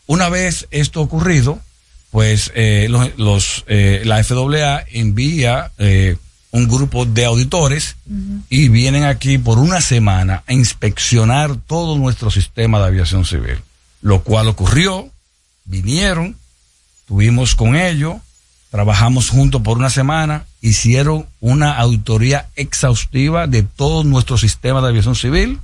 Una 0.08 0.28
vez 0.28 0.68
esto 0.72 1.00
ocurrido, 1.00 1.62
pues 2.10 2.52
eh, 2.54 2.90
la 2.90 4.24
FAA 4.26 4.84
envía 4.92 5.72
un 6.52 6.68
grupo 6.68 7.06
de 7.06 7.26
auditores 7.26 7.96
y 8.50 8.70
vienen 8.70 9.06
aquí 9.06 9.38
por 9.38 9.58
una 9.58 9.82
semana 9.82 10.44
a 10.48 10.54
inspeccionar 10.54 11.56
todo 11.56 11.98
nuestro 11.98 12.30
sistema 12.30 12.80
de 12.80 12.86
aviación 12.86 13.26
civil, 13.26 13.62
lo 14.02 14.22
cual 14.22 14.50
ocurrió, 14.50 15.10
vinieron, 15.64 16.36
tuvimos 17.08 17.56
con 17.56 17.76
ellos, 17.76 18.16
trabajamos 18.70 19.30
juntos 19.30 19.62
por 19.62 19.78
una 19.78 19.90
semana, 19.90 20.46
hicieron 20.62 21.26
una 21.40 21.78
auditoría 21.78 22.48
exhaustiva 22.56 23.48
de 23.48 23.64
todo 23.64 24.04
nuestro 24.04 24.38
sistema 24.38 24.82
de 24.82 24.90
aviación 24.90 25.16
civil 25.16 25.60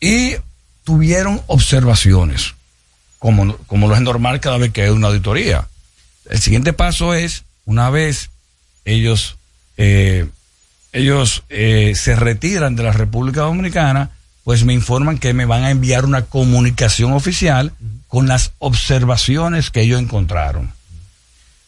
y 0.00 0.34
tuvieron 0.84 1.40
observaciones, 1.46 2.54
como, 3.18 3.56
como 3.66 3.88
lo 3.88 3.94
es 3.94 4.02
normal 4.02 4.40
cada 4.40 4.58
vez 4.58 4.72
que 4.72 4.82
hay 4.82 4.90
una 4.90 5.08
auditoría. 5.08 5.68
El 6.28 6.40
siguiente 6.40 6.72
paso 6.72 7.14
es, 7.14 7.44
una 7.64 7.90
vez 7.90 8.30
ellos, 8.84 9.36
eh, 9.82 10.26
ellos 10.92 11.44
eh, 11.48 11.94
se 11.96 12.14
retiran 12.14 12.76
de 12.76 12.82
la 12.82 12.92
República 12.92 13.40
Dominicana, 13.40 14.10
pues 14.44 14.64
me 14.64 14.74
informan 14.74 15.16
que 15.16 15.32
me 15.32 15.46
van 15.46 15.64
a 15.64 15.70
enviar 15.70 16.04
una 16.04 16.26
comunicación 16.26 17.12
oficial 17.12 17.72
con 18.06 18.28
las 18.28 18.52
observaciones 18.58 19.70
que 19.70 19.80
ellos 19.80 19.98
encontraron. 19.98 20.70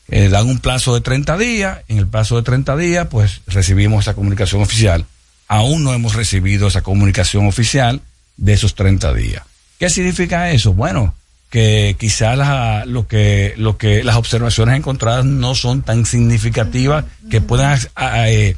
Eh, 0.09 0.29
dan 0.29 0.47
un 0.47 0.59
plazo 0.59 0.93
de 0.93 1.01
30 1.01 1.39
días, 1.39 1.79
en 1.89 1.97
el 1.97 2.07
plazo 2.07 2.37
de 2.37 2.43
30 2.43 2.77
días, 2.77 3.07
pues 3.11 3.41
recibimos 3.47 4.05
esa 4.05 4.13
comunicación 4.13 4.61
oficial. 4.61 5.07
Aún 5.49 5.83
no 5.83 5.95
hemos 5.95 6.15
recibido 6.15 6.69
esa 6.69 6.83
comunicación 6.83 7.47
oficial 7.47 8.03
de 8.37 8.53
esos 8.53 8.75
30 8.75 9.15
días. 9.15 9.43
¿Qué 9.79 9.89
significa 9.89 10.51
eso? 10.51 10.75
Bueno, 10.75 11.15
que 11.53 11.97
quizás 12.01 12.37
la- 12.39 12.85
lo 12.87 13.07
que, 13.07 13.53
lo 13.59 13.77
que 13.77 14.03
las 14.03 14.17
observaciones 14.17 14.75
encontradas 14.79 15.27
no 15.27 15.55
son 15.55 15.83
tan 15.83 16.07
significativas 16.07 17.05
que 17.31 17.43
puedan, 17.43 17.79
ah, 17.95 18.31
eh, 18.31 18.57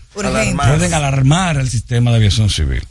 pueden 0.76 0.94
alarmar 0.94 1.58
al 1.58 1.68
sistema 1.68 2.12
de 2.12 2.18
aviación 2.18 2.50
civil. 2.50 2.86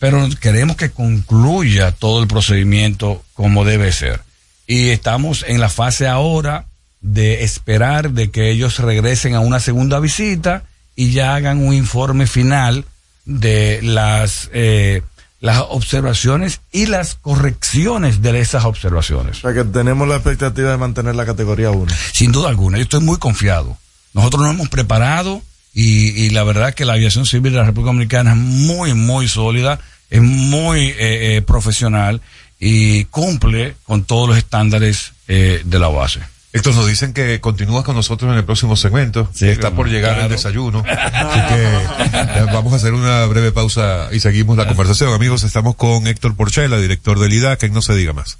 Pero 0.00 0.28
queremos 0.40 0.76
que 0.76 0.90
concluya 0.90 1.92
todo 1.92 2.20
el 2.20 2.26
procedimiento 2.26 3.22
como 3.32 3.64
debe 3.64 3.92
ser. 3.92 4.22
Y 4.66 4.88
estamos 4.88 5.44
en 5.46 5.60
la 5.60 5.68
fase 5.68 6.08
ahora 6.08 6.66
de 7.00 7.44
esperar 7.44 8.10
de 8.10 8.32
que 8.32 8.50
ellos 8.50 8.80
regresen 8.80 9.36
a 9.36 9.40
una 9.40 9.60
segunda 9.60 10.00
visita 10.00 10.64
y 10.96 11.12
ya 11.12 11.36
hagan 11.36 11.64
un 11.64 11.74
informe 11.74 12.26
final 12.26 12.84
de 13.24 13.78
las 13.82 14.50
eh, 14.52 15.02
las 15.44 15.58
observaciones 15.68 16.62
y 16.72 16.86
las 16.86 17.16
correcciones 17.16 18.22
de 18.22 18.40
esas 18.40 18.64
observaciones. 18.64 19.36
O 19.36 19.40
sea 19.42 19.52
que 19.52 19.62
tenemos 19.62 20.08
la 20.08 20.14
expectativa 20.14 20.70
de 20.70 20.78
mantener 20.78 21.14
la 21.16 21.26
categoría 21.26 21.70
1. 21.70 21.92
Sin 22.14 22.32
duda 22.32 22.48
alguna, 22.48 22.78
yo 22.78 22.84
estoy 22.84 23.00
muy 23.00 23.18
confiado. 23.18 23.76
Nosotros 24.14 24.40
nos 24.40 24.54
hemos 24.54 24.70
preparado 24.70 25.42
y, 25.74 26.08
y 26.18 26.30
la 26.30 26.44
verdad 26.44 26.72
que 26.72 26.86
la 26.86 26.94
aviación 26.94 27.26
civil 27.26 27.52
de 27.52 27.58
la 27.58 27.64
República 27.66 27.90
Dominicana 27.90 28.30
es 28.30 28.38
muy, 28.38 28.94
muy 28.94 29.28
sólida, 29.28 29.80
es 30.08 30.22
muy 30.22 30.80
eh, 30.80 31.36
eh, 31.36 31.42
profesional 31.42 32.22
y 32.58 33.04
cumple 33.04 33.76
con 33.84 34.04
todos 34.04 34.30
los 34.30 34.38
estándares 34.38 35.12
eh, 35.28 35.60
de 35.62 35.78
la 35.78 35.88
base. 35.88 36.20
Héctor, 36.54 36.76
nos 36.76 36.86
dicen 36.86 37.12
que 37.12 37.40
continúas 37.40 37.84
con 37.84 37.96
nosotros 37.96 38.30
en 38.30 38.38
el 38.38 38.44
próximo 38.44 38.76
segmento. 38.76 39.28
Está 39.40 39.72
por 39.72 39.88
llegar 39.88 40.20
el 40.20 40.28
desayuno. 40.28 40.84
Así 40.88 41.40
que 41.48 41.64
eh, 41.64 42.46
vamos 42.52 42.72
a 42.72 42.76
hacer 42.76 42.92
una 42.92 43.26
breve 43.26 43.50
pausa 43.50 44.08
y 44.12 44.20
seguimos 44.20 44.56
la 44.56 44.68
conversación. 44.68 45.12
Amigos, 45.12 45.42
estamos 45.42 45.74
con 45.74 46.06
Héctor 46.06 46.36
Porchela, 46.36 46.78
director 46.78 47.18
del 47.18 47.32
IDAC, 47.32 47.64
en 47.64 47.74
No 47.74 47.82
Se 47.82 47.96
Diga 47.96 48.12
Más. 48.12 48.38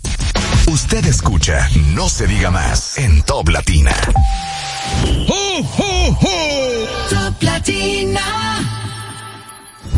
Usted 0.69 1.05
escucha 1.07 1.69
No 1.95 2.09
se 2.09 2.28
diga 2.28 2.53
más 2.53 2.99
en 2.99 3.20
Top 3.23 3.49
Latina. 3.49 3.93
Top 7.11 7.43
Latina. 7.43 8.53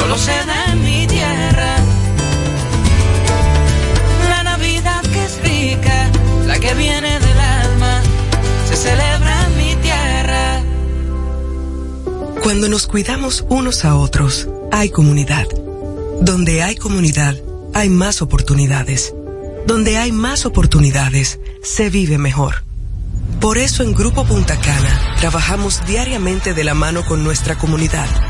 solo 0.00 0.16
se 0.16 0.32
da 0.46 0.72
en 0.72 0.82
mi 0.82 1.06
tierra. 1.06 1.76
La 4.28 4.42
Navidad 4.42 5.02
que 5.02 5.24
es 5.24 5.34
rica, 5.42 6.10
la 6.46 6.58
que 6.58 6.74
viene 6.74 7.20
del 7.20 7.40
alma, 7.40 8.02
se 8.68 8.76
celebra 8.76 9.46
en 9.46 9.56
mi 9.58 9.76
tierra. 9.82 10.62
Cuando 12.42 12.68
nos 12.68 12.86
cuidamos 12.86 13.44
unos 13.48 13.84
a 13.84 13.96
otros, 13.96 14.48
hay 14.72 14.88
comunidad. 14.90 15.46
Donde 16.22 16.62
hay 16.62 16.76
comunidad, 16.76 17.34
hay 17.74 17.90
más 17.90 18.22
oportunidades. 18.22 19.14
Donde 19.66 19.98
hay 19.98 20.12
más 20.12 20.46
oportunidades, 20.46 21.40
se 21.62 21.90
vive 21.90 22.16
mejor. 22.16 22.64
Por 23.40 23.58
eso 23.58 23.82
en 23.82 23.94
Grupo 23.94 24.24
Punta 24.24 24.58
Cana 24.58 25.16
trabajamos 25.20 25.82
diariamente 25.86 26.54
de 26.54 26.64
la 26.64 26.74
mano 26.74 27.04
con 27.04 27.22
nuestra 27.22 27.56
comunidad 27.56 28.29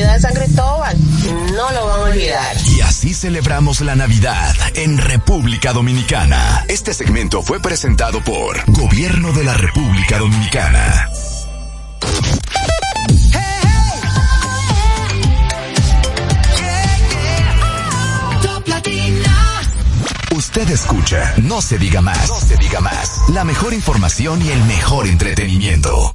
de 0.00 0.20
San 0.20 0.34
Cristóbal. 0.34 0.96
No 1.54 1.70
lo 1.70 1.86
van 1.86 2.00
a 2.00 2.04
olvidar. 2.04 2.56
Y 2.74 2.80
así 2.80 3.12
celebramos 3.12 3.80
la 3.82 3.94
Navidad 3.94 4.54
en 4.74 4.96
República 4.96 5.72
Dominicana. 5.72 6.64
Este 6.68 6.94
segmento 6.94 7.42
fue 7.42 7.60
presentado 7.60 8.22
por 8.24 8.62
Gobierno 8.72 9.32
de 9.32 9.44
la 9.44 9.54
República 9.54 10.18
Dominicana. 10.18 11.10
Usted 20.34 20.70
escucha, 20.70 21.34
no 21.42 21.60
se 21.60 21.78
diga 21.78 22.00
más, 22.00 22.28
no 22.28 22.40
se 22.40 22.56
diga 22.56 22.80
más. 22.80 23.28
La 23.28 23.44
mejor 23.44 23.74
información 23.74 24.40
y 24.42 24.50
el 24.50 24.64
mejor 24.64 25.06
entretenimiento. 25.06 26.14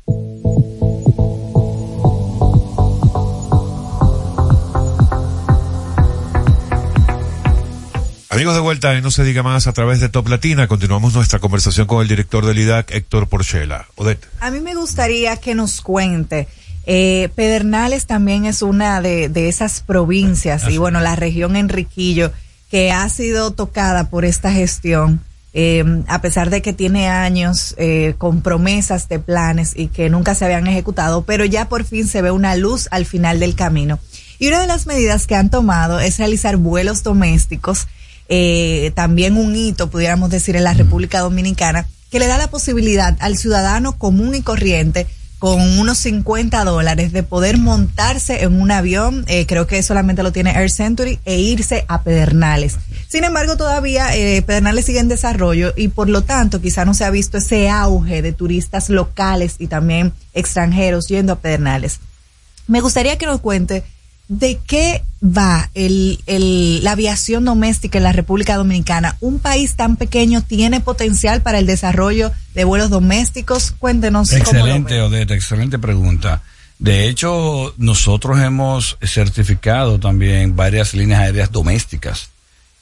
Amigos 8.37 8.53
de 8.53 8.61
vuelta, 8.61 8.95
y 8.95 9.01
no 9.01 9.09
se 9.09 9.23
diga 9.23 9.41
más 9.41 9.65
a 9.65 9.73
través 9.73 9.99
de 9.99 10.09
Top 10.09 10.27
Latina, 10.27 10.67
continuamos 10.67 11.15
nuestra 11.15 11.39
conversación 11.39 11.87
con 11.87 12.03
el 12.03 12.07
director 12.07 12.45
del 12.45 12.59
IDAC, 12.59 12.91
Héctor 12.91 13.27
Porchela. 13.27 13.87
Odette. 13.95 14.27
A 14.41 14.51
mí 14.51 14.59
me 14.59 14.75
gustaría 14.75 15.37
que 15.37 15.55
nos 15.55 15.81
cuente. 15.81 16.47
Eh, 16.85 17.29
Pedernales 17.33 18.05
también 18.05 18.45
es 18.45 18.61
una 18.61 19.01
de, 19.01 19.27
de 19.29 19.49
esas 19.49 19.81
provincias 19.81 20.69
y 20.69 20.77
bueno, 20.77 20.99
la 20.99 21.15
región 21.15 21.55
Enriquillo 21.55 22.31
que 22.69 22.91
ha 22.91 23.09
sido 23.09 23.53
tocada 23.53 24.11
por 24.11 24.23
esta 24.23 24.51
gestión, 24.51 25.19
eh, 25.53 26.03
a 26.07 26.21
pesar 26.21 26.51
de 26.51 26.61
que 26.61 26.73
tiene 26.73 27.09
años 27.09 27.73
eh, 27.79 28.13
con 28.19 28.43
promesas 28.43 29.09
de 29.09 29.17
planes 29.17 29.73
y 29.75 29.87
que 29.87 30.11
nunca 30.11 30.35
se 30.35 30.45
habían 30.45 30.67
ejecutado, 30.67 31.23
pero 31.23 31.43
ya 31.43 31.69
por 31.69 31.85
fin 31.85 32.07
se 32.07 32.21
ve 32.21 32.29
una 32.29 32.55
luz 32.55 32.87
al 32.91 33.07
final 33.07 33.39
del 33.39 33.55
camino. 33.55 33.97
Y 34.37 34.49
una 34.49 34.61
de 34.61 34.67
las 34.67 34.85
medidas 34.85 35.25
que 35.25 35.33
han 35.33 35.49
tomado 35.49 35.99
es 35.99 36.19
realizar 36.19 36.57
vuelos 36.57 37.01
domésticos 37.01 37.87
eh, 38.29 38.91
también 38.95 39.37
un 39.37 39.55
hito, 39.55 39.89
pudiéramos 39.89 40.29
decir, 40.29 40.55
en 40.55 40.63
la 40.63 40.73
República 40.73 41.19
Dominicana, 41.19 41.87
que 42.11 42.19
le 42.19 42.27
da 42.27 42.37
la 42.37 42.49
posibilidad 42.49 43.15
al 43.19 43.37
ciudadano 43.37 43.97
común 43.97 44.35
y 44.35 44.41
corriente 44.41 45.07
con 45.39 45.61
unos 45.77 45.99
50 45.99 46.63
dólares 46.63 47.11
de 47.11 47.21
poder 47.21 47.57
montarse 47.57 48.43
en 48.43 48.59
un 48.59 48.71
avión, 48.71 49.23
eh, 49.27 49.45
creo 49.45 49.67
que 49.67 49.83
solamente 49.83 50.23
lo 50.23 50.31
tiene 50.31 50.51
Air 50.51 50.71
Century, 50.71 51.19
e 51.25 51.39
irse 51.39 51.85
a 51.87 52.01
Pedernales. 52.01 52.77
Sin 53.07 53.23
embargo, 53.23 53.55
todavía 53.55 54.15
eh, 54.15 54.41
Pedernales 54.41 54.85
sigue 54.85 54.99
en 54.99 55.09
desarrollo 55.09 55.73
y 55.77 55.89
por 55.89 56.09
lo 56.09 56.23
tanto 56.23 56.59
quizá 56.59 56.85
no 56.85 56.95
se 56.95 57.05
ha 57.05 57.11
visto 57.11 57.37
ese 57.37 57.69
auge 57.69 58.23
de 58.23 58.33
turistas 58.33 58.89
locales 58.89 59.55
y 59.59 59.67
también 59.67 60.11
extranjeros 60.33 61.07
yendo 61.07 61.33
a 61.33 61.39
Pedernales. 61.39 61.99
Me 62.65 62.81
gustaría 62.81 63.17
que 63.17 63.27
nos 63.27 63.39
cuente 63.39 63.83
¿De 64.27 64.59
qué 64.67 65.03
va 65.23 65.69
el, 65.73 66.19
el, 66.25 66.83
la 66.83 66.91
aviación 66.91 67.45
doméstica 67.45 67.97
en 67.97 68.03
la 68.03 68.11
República 68.11 68.57
Dominicana? 68.57 69.15
¿Un 69.21 69.39
país 69.39 69.75
tan 69.75 69.95
pequeño 69.95 70.41
tiene 70.41 70.81
potencial 70.81 71.41
para 71.41 71.59
el 71.59 71.65
desarrollo 71.65 72.31
de 72.53 72.65
vuelos 72.65 72.89
domésticos? 72.89 73.71
Cuéntenos. 73.71 74.33
Excelente, 74.33 75.01
Odette, 75.01 75.31
excelente 75.31 75.79
pregunta. 75.79 76.41
De 76.79 77.07
hecho, 77.07 77.73
nosotros 77.77 78.39
hemos 78.39 78.97
certificado 79.01 79.99
también 79.99 80.55
varias 80.55 80.93
líneas 80.93 81.21
aéreas 81.21 81.51
domésticas 81.51 82.29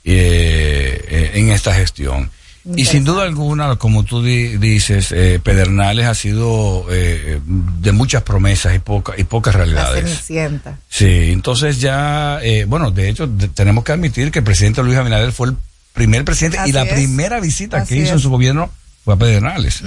eh, 0.04 1.06
eh, 1.08 1.32
en 1.36 1.52
esta 1.52 1.74
gestión. 1.74 2.30
Y 2.76 2.86
sin 2.86 3.04
duda 3.04 3.24
alguna, 3.24 3.76
como 3.76 4.04
tú 4.04 4.24
di 4.24 4.58
dices, 4.58 5.12
eh, 5.12 5.40
Pedernales 5.44 6.08
ha 6.08 6.16
sido 6.16 6.88
eh, 6.90 7.40
de 7.46 7.92
muchas 7.92 8.24
promesas 8.24 8.76
y, 8.76 8.80
poca, 8.80 9.14
y 9.18 9.24
pocas 9.24 9.54
realidades. 9.54 10.04
La. 10.04 10.80
Sí, 10.90 11.32
entonces 11.32 11.80
ya, 11.80 12.40
eh, 12.42 12.66
bueno, 12.66 12.90
de 12.90 13.10
hecho, 13.10 13.30
tenemos 13.54 13.84
que 13.84 13.92
admitir 13.92 14.32
que 14.32 14.40
el 14.40 14.46
presidente 14.46 14.82
Luis 14.82 14.98
Abinader 14.98 15.32
fue 15.32 15.50
el 15.50 15.58
primer 15.94 16.26
presidente 16.26 16.58
Así 16.58 16.72
y 16.72 16.74
la 16.74 16.84
es. 16.84 16.94
primera 16.94 17.40
visita 17.40 17.78
Así 17.78 17.96
que 17.96 18.02
hizo 18.02 18.14
en 18.14 18.20
su 18.20 18.30
gobierno 18.30 18.72
fue 19.04 19.14
a 19.14 19.18
Pedernales. 19.18 19.82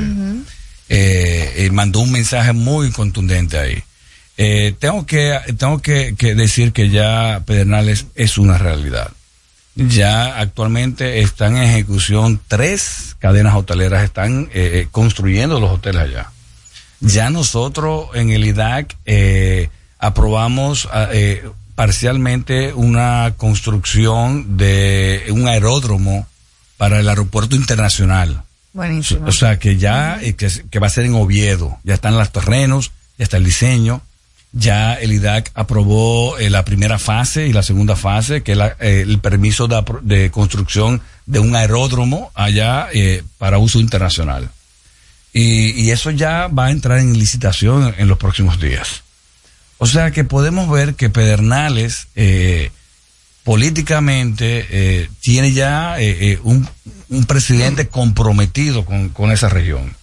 Eh, 0.88 1.52
eh, 1.56 1.70
mandó 1.70 2.00
un 2.00 2.12
mensaje 2.12 2.52
muy 2.52 2.90
contundente 2.90 3.58
ahí. 3.58 3.82
Eh, 4.36 4.74
tengo 4.78 5.04
que, 5.04 5.38
tengo 5.58 5.80
que, 5.82 6.14
que 6.16 6.34
decir 6.34 6.72
que 6.72 6.88
ya 6.88 7.42
Pedernales 7.44 8.06
es 8.14 8.38
una 8.38 8.56
realidad. 8.56 9.10
Ya 9.86 10.40
actualmente 10.40 11.20
están 11.20 11.56
en 11.56 11.62
ejecución 11.62 12.40
tres 12.48 13.14
cadenas 13.20 13.54
hoteleras, 13.54 14.02
están 14.02 14.50
eh, 14.52 14.70
eh, 14.74 14.88
construyendo 14.90 15.60
los 15.60 15.70
hoteles 15.70 16.02
allá. 16.02 16.32
Ya 17.00 17.30
nosotros 17.30 18.08
en 18.14 18.30
el 18.30 18.44
IDAC 18.44 18.96
eh, 19.06 19.70
aprobamos 20.00 20.88
ah, 20.92 21.08
eh, 21.12 21.48
parcialmente 21.76 22.72
una 22.72 23.34
construcción 23.36 24.56
de 24.56 25.26
un 25.30 25.46
aeródromo 25.46 26.26
para 26.76 26.98
el 26.98 27.08
aeropuerto 27.08 27.54
internacional. 27.54 28.42
Buenísimo. 28.72 29.28
O 29.28 29.32
sea, 29.32 29.60
que 29.60 29.76
ya, 29.76 30.20
eh, 30.20 30.34
que, 30.34 30.50
que 30.70 30.78
va 30.80 30.88
a 30.88 30.90
ser 30.90 31.04
en 31.04 31.14
Oviedo. 31.14 31.78
Ya 31.84 31.94
están 31.94 32.16
los 32.16 32.32
terrenos, 32.32 32.90
ya 33.16 33.22
está 33.22 33.36
el 33.36 33.44
diseño. 33.44 34.02
Ya 34.52 34.94
el 34.94 35.12
IDAC 35.12 35.50
aprobó 35.54 36.38
eh, 36.38 36.48
la 36.48 36.64
primera 36.64 36.98
fase 36.98 37.46
y 37.46 37.52
la 37.52 37.62
segunda 37.62 37.96
fase, 37.96 38.42
que 38.42 38.52
es 38.52 38.58
eh, 38.80 39.02
el 39.06 39.18
permiso 39.18 39.68
de, 39.68 40.30
construcción 40.30 41.02
de 41.26 41.38
un 41.38 41.54
aeródromo 41.54 42.30
allá 42.34 42.88
eh, 42.92 43.22
para 43.36 43.58
uso 43.58 43.78
internacional. 43.78 44.50
Y, 45.34 45.90
eso 45.90 46.10
ya 46.10 46.48
va 46.48 46.66
a 46.66 46.70
entrar 46.70 46.98
en 46.98 47.16
licitación 47.16 47.94
en 47.98 48.08
los 48.08 48.18
próximos 48.18 48.58
días. 48.58 49.02
O 49.76 49.86
sea 49.86 50.10
que 50.10 50.24
podemos 50.24 50.68
ver 50.68 50.94
que 50.94 51.10
Pedernales 51.10 52.08
políticamente 53.44 55.08
tiene 55.20 55.52
ya 55.52 55.96
un, 56.42 56.68
un 57.10 57.24
presidente 57.26 57.88
comprometido 57.88 58.84
con, 58.84 59.10
con 59.10 59.30
esa 59.30 59.48
región. 59.48 59.94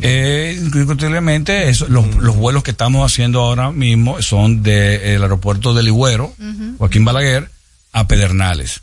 Eh, 0.00 0.56
indiscutiblemente, 0.58 1.68
eso, 1.68 1.86
los, 1.88 2.06
los 2.16 2.36
vuelos 2.36 2.62
que 2.62 2.70
estamos 2.70 3.10
haciendo 3.10 3.40
ahora 3.40 3.72
mismo 3.72 4.22
son 4.22 4.62
del 4.62 5.22
aeropuerto 5.22 5.74
de 5.74 5.82
Ligüero, 5.82 6.34
Joaquín 6.78 7.04
Balaguer, 7.04 7.50
a 7.92 8.06
Pedernales. 8.06 8.80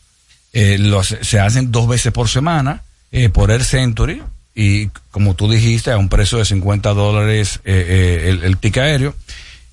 Eh, 0.51 0.77
los- 0.79 1.15
se 1.21 1.39
hacen 1.39 1.71
dos 1.71 1.87
veces 1.87 2.11
por 2.11 2.29
semana 2.29 2.83
eh, 3.11 3.29
por 3.29 3.49
Air 3.51 3.63
Century 3.63 4.21
y 4.55 4.87
como 5.11 5.35
tú 5.35 5.49
dijiste, 5.49 5.91
a 5.91 5.97
un 5.97 6.09
precio 6.09 6.37
de 6.37 6.45
50 6.45 6.93
dólares 6.93 7.59
eh, 7.65 7.85
eh, 8.25 8.29
el, 8.29 8.43
el 8.43 8.57
ticket 8.57 8.83
aéreo. 8.83 9.15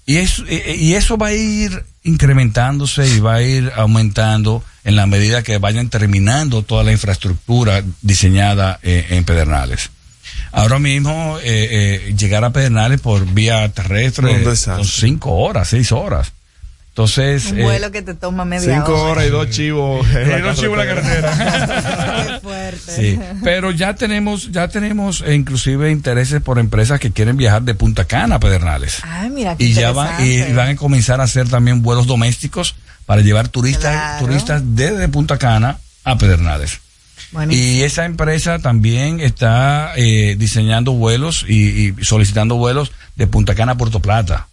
Y 0.07 0.17
eso, 0.17 0.45
eh, 0.49 0.77
y 0.79 0.95
eso 0.95 1.17
va 1.19 1.29
a 1.29 1.33
ir 1.35 1.85
incrementándose 2.03 3.07
y 3.09 3.21
va 3.21 3.35
a 3.35 3.43
ir 3.43 3.71
aumentando 3.77 4.65
en 4.85 4.97
la 4.97 5.07
medida 5.07 5.43
que 5.43 5.59
vayan 5.59 5.89
terminando 5.91 6.63
toda 6.63 6.83
la 6.85 6.93
infraestructura 6.93 7.83
diseñada 8.03 8.79
eh, 8.83 9.07
en 9.11 9.25
Pedernales. 9.25 9.91
Ahora 10.53 10.79
mismo, 10.79 11.39
eh, 11.43 12.03
eh, 12.09 12.15
llegar 12.17 12.45
a 12.45 12.51
Pedernales 12.51 13.01
por 13.01 13.25
vía 13.27 13.69
terrestre 13.71 14.57
son 14.57 14.85
cinco 14.85 15.33
horas, 15.37 15.69
seis 15.69 15.93
horas. 15.93 16.33
Entonces, 16.89 17.53
Un 17.53 17.61
eh, 17.61 17.63
vuelo 17.63 17.91
que 17.93 18.03
te 18.03 18.15
toma 18.15 18.45
media 18.45 18.75
Cinco 18.75 18.93
hora. 18.95 19.11
horas 19.13 19.27
y 19.27 19.31
dos 19.31 19.49
chivos. 19.51 20.07
en 20.13 20.39
Y 20.39 20.43
dos 20.43 20.59
chivos 20.59 20.79
en 20.81 20.87
la 20.89 22.25
Qué 22.27 22.41
fuerte. 22.43 22.93
Sí, 22.97 23.19
pero 23.45 23.71
ya 23.71 23.95
tenemos, 23.95 24.51
ya 24.51 24.67
tenemos 24.69 25.23
eh, 25.25 25.35
inclusive 25.35 25.91
intereses 25.93 26.43
por 26.43 26.59
empresas 26.59 26.99
que 26.99 27.13
quieren 27.13 27.37
viajar 27.37 27.63
de 27.63 27.75
Punta 27.77 28.07
Cana 28.07 28.35
a 28.35 28.41
Pedernales. 28.41 28.99
Ay, 29.05 29.31
mira 29.31 29.57
qué 29.57 29.65
Y 29.65 29.73
ya 29.73 29.93
van, 29.93 30.27
y, 30.27 30.43
van 30.53 30.71
a 30.71 30.77
comenzar 30.77 31.21
a 31.21 31.25
hacer 31.25 31.49
también 31.49 31.81
vuelos 31.83 32.09
domésticos 32.09 32.75
para 33.07 33.23
llevar 33.23 33.49
turistas, 33.49 33.93
Claro. 33.93 34.27
turistas 34.27 34.63
desde 34.65 35.09
Punta 35.09 35.39
Cana 35.39 35.79
a 36.03 36.19
Pedernales. 36.19 36.81
Y 37.55 37.83
esa 37.83 38.05
empresa 38.05 38.59
también 38.59 39.21
está 39.21 39.93
eh, 39.97 40.35
diseñando 40.39 40.93
vuelos 40.93 41.45
y, 41.49 41.93
y 42.01 42.05
solicitando 42.05 42.57
vuelos 42.57 42.93
de 43.17 43.27
Punta 43.27 43.55
Cana 43.55 43.73
a 43.73 43.77
Puerto 43.77 44.01
Plata. 44.01 44.49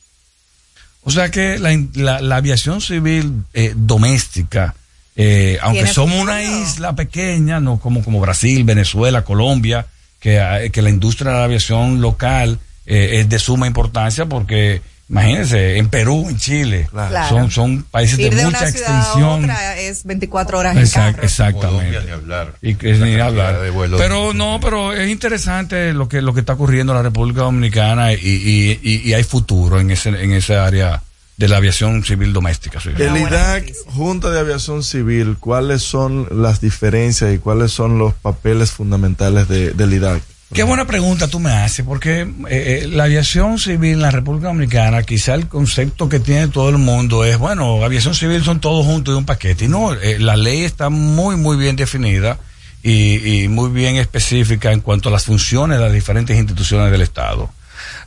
O 1.04 1.12
sea 1.12 1.32
que 1.32 1.58
la, 1.58 1.72
la- 1.94 2.22
la 2.22 2.36
aviación 2.36 2.82
civil 2.82 3.44
eh, 3.54 3.74
doméstica, 3.76 4.76
eh, 5.16 5.58
aunque 5.62 5.82
somos 5.94 6.22
una 6.22 6.44
isla 6.44 6.96
pequeña, 6.96 7.60
no 7.60 7.80
como, 7.80 8.04
como 8.04 8.20
Brasil, 8.20 8.64
Venezuela, 8.64 9.24
Colombia, 9.24 9.88
que, 10.20 10.38
eh, 10.38 10.70
que 10.70 10.82
la 10.82 10.90
industria 10.90 11.32
de 11.32 11.38
la 11.38 11.44
aviación 11.46 12.02
local 12.02 12.60
eh, 12.86 13.20
es 13.22 13.30
de 13.30 13.40
suma 13.40 13.68
importancia 13.68 14.26
porque, 14.28 14.82
imagínense, 15.10 15.78
en 15.78 15.88
Perú, 15.90 16.28
en 16.30 16.38
Chile, 16.38 16.88
Claro. 16.92 17.30
son, 17.30 17.52
son 17.52 17.84
países 17.84 18.20
Ir 18.20 18.32
de, 18.32 18.36
de 18.38 18.46
mucha 18.46 18.60
una 18.60 18.72
ciudad 18.72 18.90
a 18.92 19.00
extensión. 19.00 19.44
otra 19.44 19.78
es 19.80 20.04
24 20.04 20.60
horas 20.60 20.76
en 20.76 20.84
Exact- 20.84 21.12
carro. 21.16 21.24
exactamente. 21.24 22.02
Ni 22.06 22.12
hablar. 22.12 22.54
Y 22.62 22.76
que 22.76 22.94
ni 22.94 23.20
hablar. 23.20 23.62
de 23.62 23.70
vuelos. 23.70 24.00
Pero 24.02 24.34
no, 24.34 24.60
pero 24.62 24.94
es 24.94 25.10
interesante 25.10 25.94
lo 25.94 26.08
que 26.10 26.22
lo 26.22 26.34
que 26.34 26.42
está 26.42 26.54
ocurriendo 26.54 26.94
en 26.94 26.98
la 26.98 27.04
República 27.04 27.42
Dominicana 27.42 28.14
y, 28.14 28.18
y, 28.22 28.80
y- 28.84 29.02
y 29.10 29.14
hay 29.14 29.24
futuro 29.24 29.80
en 29.80 29.92
ese 29.92 30.10
en 30.10 30.32
esa 30.34 30.66
área 30.66 31.02
de 31.38 31.48
la 31.48 31.58
aviación 31.58 32.04
civil 32.04 32.34
doméstica. 32.34 32.80
sí. 32.82 32.90
El 32.98 33.16
IDAC, 33.16 33.72
Junta 33.94 34.32
de 34.32 34.40
Aviación 34.40 34.84
Civil, 34.84 35.38
¿cuáles 35.40 35.84
son 35.84 36.28
las 36.32 36.62
diferencias 36.62 37.32
y 37.32 37.38
cuáles 37.38 37.72
son 37.72 38.00
los 38.00 38.16
papeles 38.16 38.72
fundamentales 38.72 39.48
de, 39.48 39.72
del 39.72 39.94
IDAC? 39.94 40.22
Qué 40.54 40.64
buena 40.64 40.88
pregunta 40.88 41.28
tú 41.28 41.40
me 41.40 41.52
haces, 41.52 41.86
porque 41.86 42.22
eh, 42.22 42.28
eh, 42.50 42.88
la 42.88 43.04
aviación 43.04 43.60
civil 43.60 43.94
en 43.94 44.02
la 44.02 44.12
República 44.12 44.48
Dominicana, 44.48 45.04
quizá 45.04 45.34
el 45.34 45.48
concepto 45.48 46.08
que 46.08 46.22
tiene 46.22 46.48
todo 46.48 46.70
el 46.70 46.78
mundo 46.78 47.26
es, 47.26 47.38
bueno, 47.38 47.84
aviación 47.84 48.16
civil 48.16 48.44
son 48.44 48.62
todos 48.62 48.86
juntos 48.86 49.14
de 49.14 49.18
un 49.18 49.26
paquete. 49.26 49.66
Y 49.66 49.68
no, 49.68 49.94
eh, 49.94 50.20
la 50.20 50.38
ley 50.38 50.64
está 50.64 50.90
muy, 50.90 51.36
muy 51.36 51.58
bien 51.58 51.76
definida 51.76 52.40
y, 52.82 53.44
y 53.44 53.48
muy 53.50 53.70
bien 53.72 53.98
específica 53.98 54.72
en 54.72 54.80
cuanto 54.80 55.10
a 55.10 55.12
las 55.12 55.26
funciones 55.26 55.80
de 55.80 55.84
las 55.84 55.94
diferentes 55.94 56.38
instituciones 56.38 56.92
del 56.92 57.02
Estado. 57.02 57.52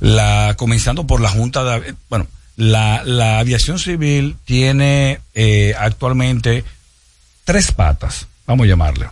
La, 0.01 0.55
comenzando 0.57 1.07
por 1.07 1.21
la 1.21 1.29
Junta 1.29 1.63
de, 1.65 1.95
bueno, 2.09 2.27
la, 2.57 3.03
la 3.05 3.39
aviación 3.39 3.79
civil 3.79 4.37
tiene 4.47 5.21
eh, 5.35 5.75
actualmente 5.79 6.65
tres 7.45 7.73
patas, 7.73 8.27
vamos 8.47 8.65
a 8.65 8.69
llamarle. 8.69 9.07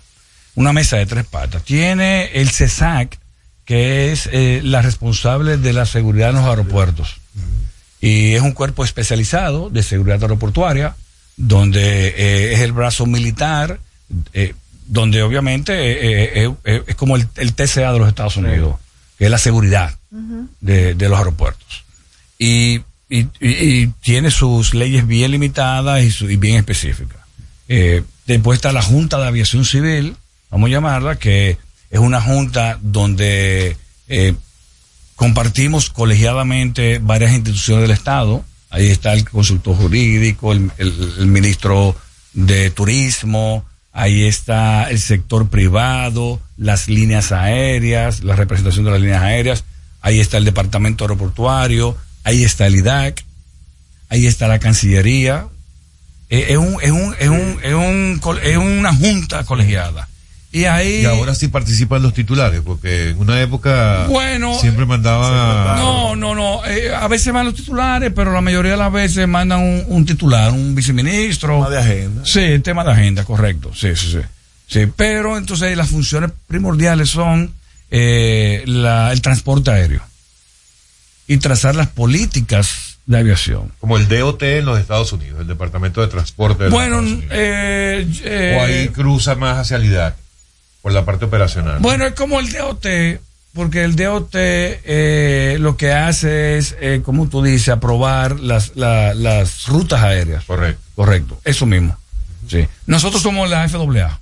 Una 0.58 0.72
mesa 0.72 0.96
de 0.96 1.06
tres 1.06 1.24
patas. 1.26 1.62
Tiene 1.62 2.26
el 2.34 2.50
CESAC, 2.50 3.18
que 3.64 4.12
es 4.12 4.28
eh, 4.32 4.60
la 4.64 4.82
responsable 4.82 5.56
de 5.56 5.72
la 5.72 5.86
seguridad 5.86 6.30
en 6.30 6.36
los 6.36 6.44
aeropuertos. 6.46 7.16
Y 8.00 8.32
es 8.34 8.42
un 8.42 8.52
cuerpo 8.52 8.84
especializado 8.84 9.70
de 9.70 9.82
seguridad 9.82 10.20
aeroportuaria, 10.22 10.96
donde 11.36 12.08
eh, 12.08 12.54
es 12.54 12.60
el 12.60 12.72
brazo 12.72 13.06
militar, 13.06 13.78
eh, 14.32 14.54
donde 14.86 15.22
obviamente 15.22 15.72
eh, 15.74 16.44
eh, 16.46 16.54
eh, 16.64 16.82
es 16.86 16.94
como 16.96 17.16
el, 17.16 17.28
el 17.36 17.52
TCA 17.54 17.92
de 17.92 17.98
los 17.98 18.08
Estados 18.08 18.36
Unidos, 18.36 18.76
que 19.18 19.26
es 19.26 19.30
la 19.30 19.38
seguridad 19.38 19.94
de, 20.60 20.94
de 20.94 21.08
los 21.08 21.18
aeropuertos. 21.18 21.84
Y, 22.38 22.78
y, 23.08 23.20
y- 23.20 23.28
y 23.40 23.86
tiene 24.00 24.30
sus 24.30 24.74
leyes 24.74 25.06
bien 25.06 25.30
limitadas 25.30 26.02
y, 26.02 26.10
su- 26.10 26.30
y 26.30 26.36
bien 26.36 26.56
específicas. 26.56 27.18
Eh, 27.68 28.02
después 28.26 28.56
está 28.56 28.72
la 28.72 28.82
Junta 28.82 29.18
de 29.18 29.26
Aviación 29.26 29.64
Civil, 29.64 30.16
vamos 30.50 30.68
a 30.68 30.72
llamarla, 30.72 31.16
que 31.16 31.58
es 31.90 31.98
una 31.98 32.20
junta 32.20 32.78
donde 32.80 33.76
eh, 34.08 34.34
compartimos 35.16 35.90
colegiadamente 35.90 36.98
varias 37.00 37.32
instituciones 37.32 37.82
del 37.82 37.90
Estado. 37.92 38.44
Ahí 38.70 38.88
está 38.88 39.14
el 39.14 39.28
consultor 39.28 39.76
jurídico, 39.76 40.52
el, 40.52 40.70
ministro 41.26 41.96
de 42.34 42.70
Turismo, 42.70 43.64
ahí 43.92 44.24
está 44.24 44.90
el 44.90 45.00
sector 45.00 45.48
privado, 45.48 46.40
las 46.58 46.88
líneas 46.88 47.32
aéreas, 47.32 48.22
la 48.22 48.36
representación 48.36 48.84
de 48.84 48.90
las 48.90 49.00
líneas 49.00 49.22
aéreas, 49.22 49.64
ahí 50.02 50.20
está 50.20 50.36
el 50.36 50.44
departamento 50.44 51.04
aeroportuario, 51.04 51.96
ahí 52.24 52.44
está 52.44 52.66
el 52.66 52.76
IDAC, 52.76 53.24
ahí 54.10 54.26
está 54.26 54.48
la 54.48 54.58
Cancillería. 54.58 55.48
Eh, 56.28 56.48
Es, 56.50 56.58
un, 56.58 56.76
es, 56.82 56.90
un, 56.90 57.16
es, 57.18 57.28
un, 57.30 57.58
es, 57.62 57.72
un 57.72 58.20
es 58.42 58.56
una 58.58 58.94
junta 58.94 59.44
colegiada. 59.44 60.08
Y 60.50 60.64
ahí... 60.64 61.02
Y 61.02 61.04
ahora 61.04 61.34
sí 61.34 61.48
participan 61.48 62.02
los 62.02 62.14
titulares, 62.14 62.62
porque 62.64 63.10
en 63.10 63.18
una 63.20 63.40
época 63.42 64.06
Bueno, 64.08 64.58
siempre 64.58 64.86
mandaban 64.86 65.76
No, 65.78 66.16
no, 66.16 66.34
no. 66.34 66.64
eh, 66.64 66.94
a 66.94 67.06
veces 67.06 67.32
van 67.34 67.44
los 67.46 67.54
titulares, 67.54 68.10
pero 68.16 68.32
la 68.32 68.40
mayoría 68.40 68.72
de 68.72 68.78
las 68.78 68.90
veces 68.92 69.28
mandan 69.28 69.60
un, 69.60 69.84
un 69.88 70.06
titular, 70.06 70.50
un 70.52 70.74
viceministro. 70.74 71.56
Tema 71.56 71.68
de 71.70 71.78
agenda. 71.78 72.22
Sí, 72.24 72.58
tema 72.60 72.82
de 72.82 72.92
agenda, 72.92 73.24
correcto. 73.24 73.72
Sí, 73.74 73.94
sí, 73.94 74.10
sí. 74.12 74.18
Sí, 74.66 74.86
pero 74.96 75.36
entonces 75.36 75.76
las 75.76 75.88
funciones 75.88 76.30
primordiales 76.46 77.10
son 77.10 77.52
eh, 77.90 78.62
la- 78.66 79.12
el 79.12 79.20
transporte 79.22 79.70
aéreo 79.70 80.02
y 81.26 81.36
trazar 81.38 81.74
las 81.74 81.88
políticas 81.88 82.98
de 83.06 83.18
aviación. 83.18 83.72
como 83.80 83.96
el 83.96 84.08
DOT 84.08 84.42
en 84.42 84.64
los 84.66 84.78
Estados 84.78 85.12
Unidos, 85.12 85.40
el 85.40 85.46
Departamento 85.46 86.00
de 86.00 86.08
Transporte. 86.08 86.64
de 86.64 86.70
Bueno, 86.70 87.02
eh, 87.30 88.06
eh, 88.24 88.56
o 88.58 88.62
ahí 88.64 88.88
cruza 88.88 89.34
más 89.34 89.56
hacia 89.58 89.76
el 89.78 89.84
IDAC, 89.86 90.14
por 90.82 90.92
la 90.92 91.04
parte 91.04 91.24
operacional. 91.26 91.78
Bueno, 91.80 92.06
es 92.06 92.14
como 92.14 92.40
el 92.40 92.50
DOT, 92.52 92.86
porque 93.54 93.84
el 93.84 93.96
DOT 93.96 94.30
eh, 94.34 95.56
lo 95.60 95.76
que 95.76 95.92
hace 95.92 96.58
es, 96.58 96.76
eh, 96.80 97.02
como 97.04 97.28
tú 97.28 97.42
dices, 97.42 97.68
aprobar 97.70 98.38
las, 98.40 98.72
la- 98.76 99.14
las 99.14 99.66
rutas 99.66 100.02
aéreas. 100.02 100.44
Correcto. 100.44 100.80
Correcto, 100.94 101.40
eso 101.44 101.66
mismo. 101.66 101.96
Sí. 102.48 102.66
Nosotros 102.86 103.22
somos 103.22 103.48
la 103.50 103.68
FAA. 103.68 104.20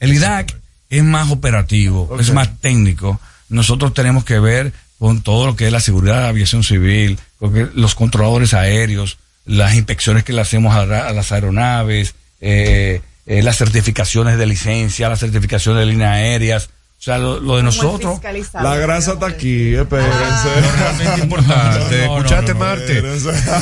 El 0.00 0.12
IDAC 0.14 0.56
es 0.90 1.02
más 1.02 1.30
operativo, 1.30 2.16
es 2.20 2.32
más 2.32 2.58
técnico. 2.60 3.20
Nosotros 3.48 3.92
tenemos 3.94 4.24
que 4.24 4.38
ver 4.38 4.72
con 4.98 5.20
todo 5.22 5.46
lo 5.46 5.56
que 5.56 5.66
es 5.66 5.72
la 5.72 5.80
seguridad 5.80 6.16
de 6.16 6.20
la 6.22 6.28
aviación 6.28 6.62
civil, 6.64 7.18
con 7.38 7.70
los 7.74 7.94
controladores 7.94 8.54
aéreos, 8.54 9.18
las 9.44 9.74
inspecciones 9.74 10.24
que 10.24 10.32
le 10.32 10.40
hacemos 10.40 10.74
a, 10.74 10.82
a 11.08 11.12
las 11.12 11.32
aeronaves, 11.32 12.14
eh, 12.40 13.02
eh, 13.26 13.42
las 13.42 13.56
certificaciones 13.58 14.38
de 14.38 14.46
licencia, 14.46 15.08
las 15.08 15.20
certificaciones 15.20 15.80
de 15.80 15.86
líneas 15.86 16.12
aéreas. 16.12 16.70
O 16.98 17.02
sea, 17.06 17.18
lo, 17.18 17.38
lo 17.40 17.56
de 17.58 17.62
nosotros. 17.62 18.18
La 18.54 18.76
grasa 18.76 19.12
está 19.12 19.26
aquí, 19.26 19.74
espérense. 19.74 20.48
realmente 20.78 21.22
importante. 21.24 22.02
¿Escuchaste, 22.04 22.54
Marte? 22.54 23.02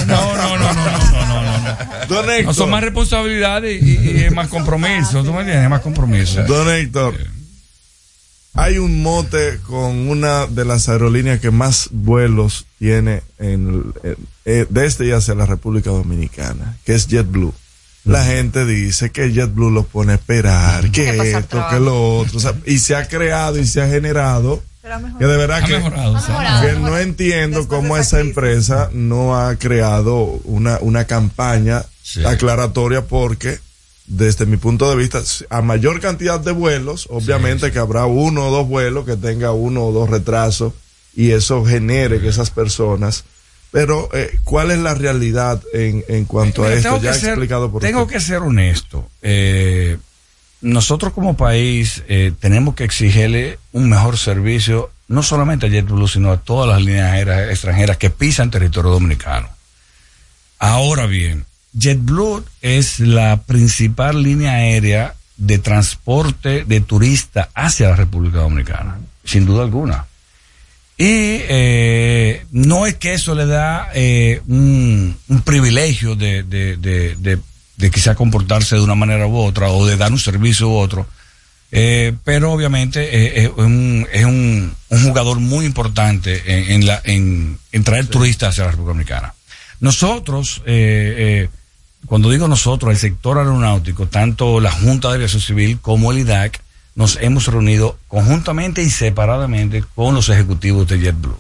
No, 0.07 0.37
no, 0.37 0.57
no, 0.57 0.73
no, 0.73 2.43
no, 2.45 2.55
son 2.55 2.71
más 2.71 2.83
responsabilidades 2.85 3.83
y, 3.83 4.27
y- 4.27 4.31
más 4.31 4.49
compromiso. 4.49 5.25
¿Tú 5.25 5.33
me 5.33 5.41
entiendes? 5.41 5.65
Es 5.65 5.71
más 5.71 5.81
compromiso. 5.81 6.45
Don 6.45 6.71
Héctor, 6.71 7.17
hay 8.55 8.79
un 8.79 9.03
mote 9.03 9.59
con 9.67 10.09
una 10.09 10.47
de 10.47 10.65
las 10.65 10.89
aerolíneas 10.89 11.41
que 11.41 11.51
más 11.51 11.89
vuelos 11.91 12.67
tiene 12.79 13.23
en, 13.41 13.93
eh, 14.45 14.67
desde 14.71 15.07
y 15.09 15.11
hacia 15.11 15.35
la 15.35 15.45
República 15.47 15.91
Dominicana, 15.91 16.77
que 16.85 16.95
es 16.95 17.09
JetBlue. 17.09 17.53
La 18.05 18.25
gente 18.25 18.67
dice 18.67 19.11
que 19.11 19.33
JetBlue 19.33 19.71
lo 19.71 19.85
pone 19.85 20.13
a 20.13 20.15
esperar, 20.17 20.91
que 20.91 21.33
esto, 21.33 21.65
que 21.71 21.81
lo 21.81 22.19
otro, 22.19 22.37
o 22.37 22.41
sea, 22.41 22.55
y 22.67 22.79
se 22.79 22.95
ha 22.95 23.09
creado 23.09 23.59
y 23.59 23.67
se 23.67 23.81
ha 23.81 23.89
generado 23.89 24.63
que 25.19 25.27
de 25.27 25.37
verdad 25.39 25.63
Ha 25.63 25.67
que, 25.67 25.79
mejorado, 25.79 26.21
sí. 26.21 26.33
que 26.61 26.73
no 26.79 26.99
entiendo 26.99 27.67
cómo 27.69 27.97
esa 27.97 28.21
empresa 28.21 28.91
no 28.93 29.35
ha 29.35 29.57
creado 29.57 30.25
una, 30.45 30.79
una 30.81 31.07
campaña 31.07 31.87
aclaratoria 32.27 33.07
porque 33.07 33.59
desde 34.07 34.45
mi 34.45 34.59
punto 34.59 34.91
de 34.91 34.97
vista, 34.97 35.23
a 35.49 35.63
mayor 35.63 36.01
cantidad 36.01 36.39
de 36.39 36.53
vuelos, 36.53 37.07
obviamente 37.11 37.73
que 37.73 37.79
habrá 37.79 38.05
uno 38.05 38.49
o 38.49 38.51
dos 38.51 38.69
vuelos 38.69 39.07
que 39.07 39.17
tenga 39.17 39.53
uno 39.53 39.87
o 39.87 39.93
dos 39.93 40.11
retrasos 40.11 40.75
y 41.17 41.31
eso 41.31 41.65
genere 41.65 42.21
que 42.21 42.29
esas 42.29 42.51
personas. 42.51 43.25
Pero, 43.75 44.09
eh, 44.15 44.31
¿cuál 44.45 44.71
es 44.71 44.79
la 44.79 44.95
realidad 44.95 45.61
en, 45.73 46.05
en 46.07 46.25
cuanto 46.27 46.63
a 46.63 46.73
esto? 46.73 46.97
Ya 47.03 47.11
que 47.11 47.17
he 47.17 47.21
ser- 47.21 47.31
explicado 47.31 47.71
por 47.73 47.83
Tengo 47.83 48.03
usted. 48.05 48.15
que 48.15 48.21
ser 48.21 48.39
honesto. 48.39 49.09
Eh, 49.21 49.99
nosotros 50.61 51.13
como 51.13 51.37
país 51.37 52.05
eh, 52.09 52.31
tenemos 52.39 52.77
que 52.77 52.85
exigirle 52.85 53.59
un 53.73 53.89
mejor 53.91 54.17
servicio, 54.17 54.91
no 55.09 55.25
solamente 55.25 55.67
a 55.67 55.69
JetBlue, 55.71 56.07
sino 56.07 56.31
a 56.31 56.37
todas 56.37 56.69
las 56.69 56.81
líneas 56.83 57.13
aéreas 57.15 57.51
extranjeras 57.51 57.97
que 57.97 58.11
pisan 58.11 58.51
territorio 58.53 58.93
dominicano. 58.93 59.49
Ahora 60.61 61.07
bien, 61.07 61.45
JetBlue 61.77 62.45
es 62.63 63.01
la 63.01 63.43
principal 63.43 64.23
línea 64.23 64.53
aérea 64.53 65.17
de 65.37 65.59
transporte 65.59 66.65
de 66.65 66.81
turistas 66.81 67.49
hacia 67.57 67.89
la 67.89 67.97
República 67.97 68.39
Dominicana, 68.39 68.99
sin 69.25 69.45
duda 69.47 69.65
alguna. 69.65 70.07
Y 70.97 71.43
eh, 71.49 72.47
no 72.53 72.87
es 72.87 72.95
que 72.95 73.15
eso 73.15 73.35
le 73.35 73.47
da 73.47 73.91
eh, 73.95 74.41
un, 74.47 75.17
un 75.27 75.43
privilegio 75.43 76.15
de, 76.15 76.45
de, 76.45 76.77
de, 76.77 77.17
de, 77.17 77.39
de 77.77 77.91
quizá 77.91 78.15
comportarse 78.15 78.77
de 78.77 78.83
una 78.83 78.95
manera 78.95 79.27
u 79.27 79.37
otra 79.37 79.71
o 79.71 79.85
de 79.87 79.97
dar 79.97 80.13
un 80.13 80.21
servicio 80.21 80.69
u 80.69 80.77
otro, 80.77 81.09
eh, 81.73 82.13
pero 82.23 82.53
obviamente 82.53 83.01
eh, 83.03 83.45
es, 83.45 83.51
un, 83.57 84.07
es 84.13 84.25
un, 84.25 84.73
un 84.89 85.03
jugador 85.03 85.41
muy 85.41 85.67
importante 85.67 86.43
en, 86.47 86.71
en 86.71 86.87
la, 86.87 87.01
en, 87.03 87.59
en 87.73 87.83
traer 87.83 88.07
turistas 88.07 88.51
hacia 88.51 88.65
la 88.65 88.71
República 88.71 88.93
Dominicana. 88.93 89.35
Nosotros, 89.81 90.63
eh, 90.65 91.15
eh, 91.19 91.49
cuando 92.07 92.31
digo 92.31 92.47
nosotros, 92.47 92.93
el 92.93 92.99
sector 92.99 93.39
aeronáutico, 93.39 94.07
tanto 94.07 94.61
la 94.61 94.71
Junta 94.71 95.09
de 95.09 95.17
Aviación 95.17 95.43
Civil 95.43 95.81
como 95.81 96.13
el 96.13 96.21
IDAC, 96.21 96.61
nos 96.95 97.19
hemos 97.21 97.47
reunido 97.49 97.99
conjuntamente 98.09 98.83
y 98.83 98.91
separadamente 98.91 99.85
con 99.95 100.15
los 100.15 100.29
ejecutivos 100.29 100.87
de 100.89 101.01
JetBlue. 101.01 101.39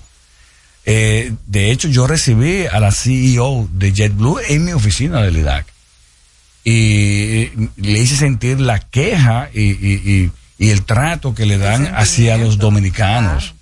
Eh, 0.86 1.32
de 1.46 1.70
hecho, 1.70 1.88
yo 1.88 2.06
recibí 2.06 2.66
a 2.66 2.78
la 2.80 2.90
CEO 2.92 3.68
de 3.72 3.92
JetBlue 3.92 4.40
en 4.48 4.64
mi 4.64 4.72
oficina 4.72 5.22
del 5.22 5.36
IDAC 5.38 5.66
y 6.64 7.50
le 7.76 7.98
hice 7.98 8.16
sentir 8.16 8.60
la 8.60 8.80
queja 8.80 9.50
y, 9.52 9.62
y- 9.62 10.02
y- 10.04 10.32
y 10.56 10.70
el 10.70 10.84
trato 10.84 11.34
que 11.34 11.46
le 11.46 11.58
dan 11.58 11.86
hacia 11.94 12.36
los 12.38 12.58
dominicanos. 12.58 13.54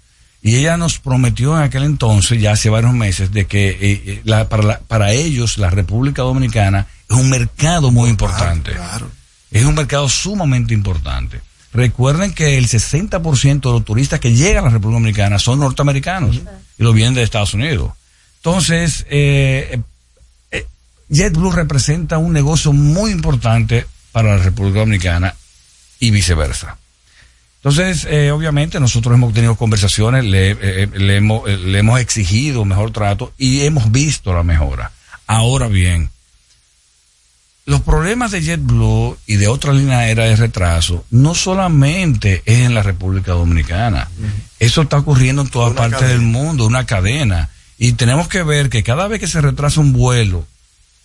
Y 0.42 0.56
ella 0.56 0.76
nos 0.76 0.98
prometió 0.98 1.56
en 1.56 1.62
aquel 1.62 1.84
entonces, 1.84 2.40
ya 2.40 2.52
hace 2.52 2.68
varios 2.68 2.92
meses, 2.94 3.32
de 3.32 3.46
que 3.46 3.68
eh, 3.70 3.78
eh, 3.80 4.20
la- 4.24 4.48
para, 4.48 4.62
la- 4.62 4.78
para 4.80 5.12
ellos 5.12 5.58
la 5.58 5.70
República 5.70 6.22
Dominicana 6.22 6.86
es 7.08 7.16
un 7.16 7.30
mercado 7.30 7.90
muy 7.92 8.10
importante. 8.10 8.72
Es 9.50 9.64
un 9.64 9.74
mercado 9.74 10.08
sumamente 10.08 10.74
importante. 10.74 11.40
Recuerden 11.72 12.34
que 12.34 12.58
el 12.58 12.68
60% 12.68 13.60
de 13.60 13.70
los 13.70 13.84
turistas 13.84 14.20
que 14.20 14.32
llegan 14.32 14.64
a 14.64 14.66
la 14.66 14.72
República 14.74 15.00
Dominicana 15.00 15.38
son 15.38 15.60
norteamericanos 15.60 16.36
y 16.36 16.82
lo 16.82 16.92
vienen 16.92 17.14
de 17.14 17.22
Estados 17.22 17.54
Unidos. 17.54 17.92
Entonces, 18.36 19.06
eh, 19.08 19.80
eh, 20.50 20.66
JetBlue 21.08 21.52
representa 21.52 22.18
un 22.18 22.32
negocio 22.32 22.72
muy 22.72 23.10
importante 23.10 23.86
para 24.12 24.36
la 24.36 24.42
República 24.42 24.80
Dominicana 24.80 25.34
y 25.98 26.10
viceversa. 26.10 26.76
Entonces, 27.64 28.08
eh, 28.10 28.32
obviamente 28.32 28.80
nosotros 28.80 29.14
hemos 29.14 29.32
tenido 29.32 29.54
conversaciones, 29.54 30.24
le, 30.24 30.56
le 30.86 31.16
hemos, 31.16 31.48
eh, 31.48 31.56
le 31.56 31.78
hemos 31.78 32.00
exigido 32.00 32.64
mejor 32.64 32.90
trato 32.90 33.32
y 33.38 33.60
hemos 33.60 33.92
visto 33.92 34.34
la 34.34 34.42
mejora. 34.42 34.90
Ahora 35.28 35.68
bien, 35.68 36.10
los 37.64 37.80
problemas 37.82 38.32
de 38.32 38.42
JetBlue 38.42 39.16
y 39.26 39.36
de 39.36 39.48
otra 39.48 39.72
línea 39.72 40.00
aérea 40.00 40.24
de 40.24 40.36
retraso 40.36 41.04
no 41.10 41.34
solamente 41.34 42.42
es 42.44 42.60
en 42.60 42.74
la 42.74 42.82
República 42.82 43.32
Dominicana. 43.32 44.08
Eso 44.58 44.82
está 44.82 44.98
ocurriendo 44.98 45.42
en 45.42 45.48
todas 45.48 45.74
partes 45.74 46.08
del 46.08 46.20
mundo, 46.20 46.66
una 46.66 46.86
cadena. 46.86 47.50
Y 47.78 47.92
tenemos 47.92 48.28
que 48.28 48.42
ver 48.42 48.68
que 48.68 48.82
cada 48.82 49.06
vez 49.08 49.20
que 49.20 49.28
se 49.28 49.40
retrasa 49.40 49.80
un 49.80 49.92
vuelo, 49.92 50.46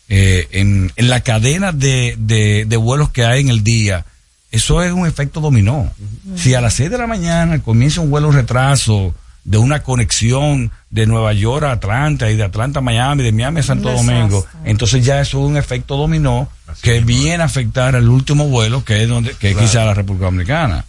eh, 0.09 0.47
en, 0.51 0.91
en 0.95 1.09
la 1.09 1.21
cadena 1.21 1.71
de, 1.71 2.15
de, 2.17 2.65
de 2.65 2.77
vuelos 2.77 3.09
que 3.09 3.25
hay 3.25 3.41
en 3.41 3.49
el 3.49 3.63
día, 3.63 4.05
eso 4.51 4.81
es 4.81 4.93
un 4.93 5.05
efecto 5.05 5.41
dominó. 5.41 5.91
Si 6.35 6.53
a 6.53 6.61
las 6.61 6.73
6 6.75 6.89
de 6.89 6.97
la 6.97 7.07
mañana 7.07 7.59
comienza 7.61 8.01
un 8.01 8.09
vuelo 8.09 8.31
retraso 8.31 9.13
de 9.47 9.57
una 9.57 9.81
conexión 9.81 10.71
de 10.89 11.05
Nueva 11.07 11.31
York 11.31 11.63
a 11.65 11.71
Atlanta 11.71 12.29
y 12.29 12.35
de 12.35 12.43
Atlanta 12.43 12.79
a 12.79 12.81
Miami, 12.81 13.23
de 13.23 13.31
Miami 13.31 13.61
a 13.61 13.63
Santo 13.63 13.87
desastre. 13.89 14.13
Domingo, 14.15 14.45
entonces 14.65 15.03
ya 15.05 15.21
eso 15.21 15.39
es 15.39 15.49
un 15.49 15.55
efecto 15.57 15.95
dominó 15.97 16.49
que 16.81 16.99
viene 16.99 17.41
a 17.43 17.45
afectar 17.45 17.95
al 17.95 18.09
último 18.09 18.47
vuelo 18.49 18.83
que 18.83 19.01
es 19.03 19.07
donde 19.09 19.31
que 19.35 19.51
es 19.51 19.57
quizá 19.57 19.85
la 19.85 19.93
República 19.93 20.25
Dominicana. 20.25 20.83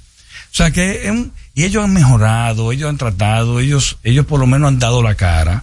O 0.50 0.54
sea 0.54 0.70
que 0.72 1.04
es 1.04 1.10
un- 1.10 1.32
y 1.54 1.64
ellos 1.64 1.84
han 1.84 1.92
mejorado, 1.92 2.72
ellos 2.72 2.90
han 2.90 2.98
tratado, 2.98 3.60
ellos 3.60 3.98
ellos 4.02 4.26
por 4.26 4.40
lo 4.40 4.46
menos 4.48 4.66
han 4.68 4.78
dado 4.80 5.02
la 5.02 5.14
cara 5.14 5.62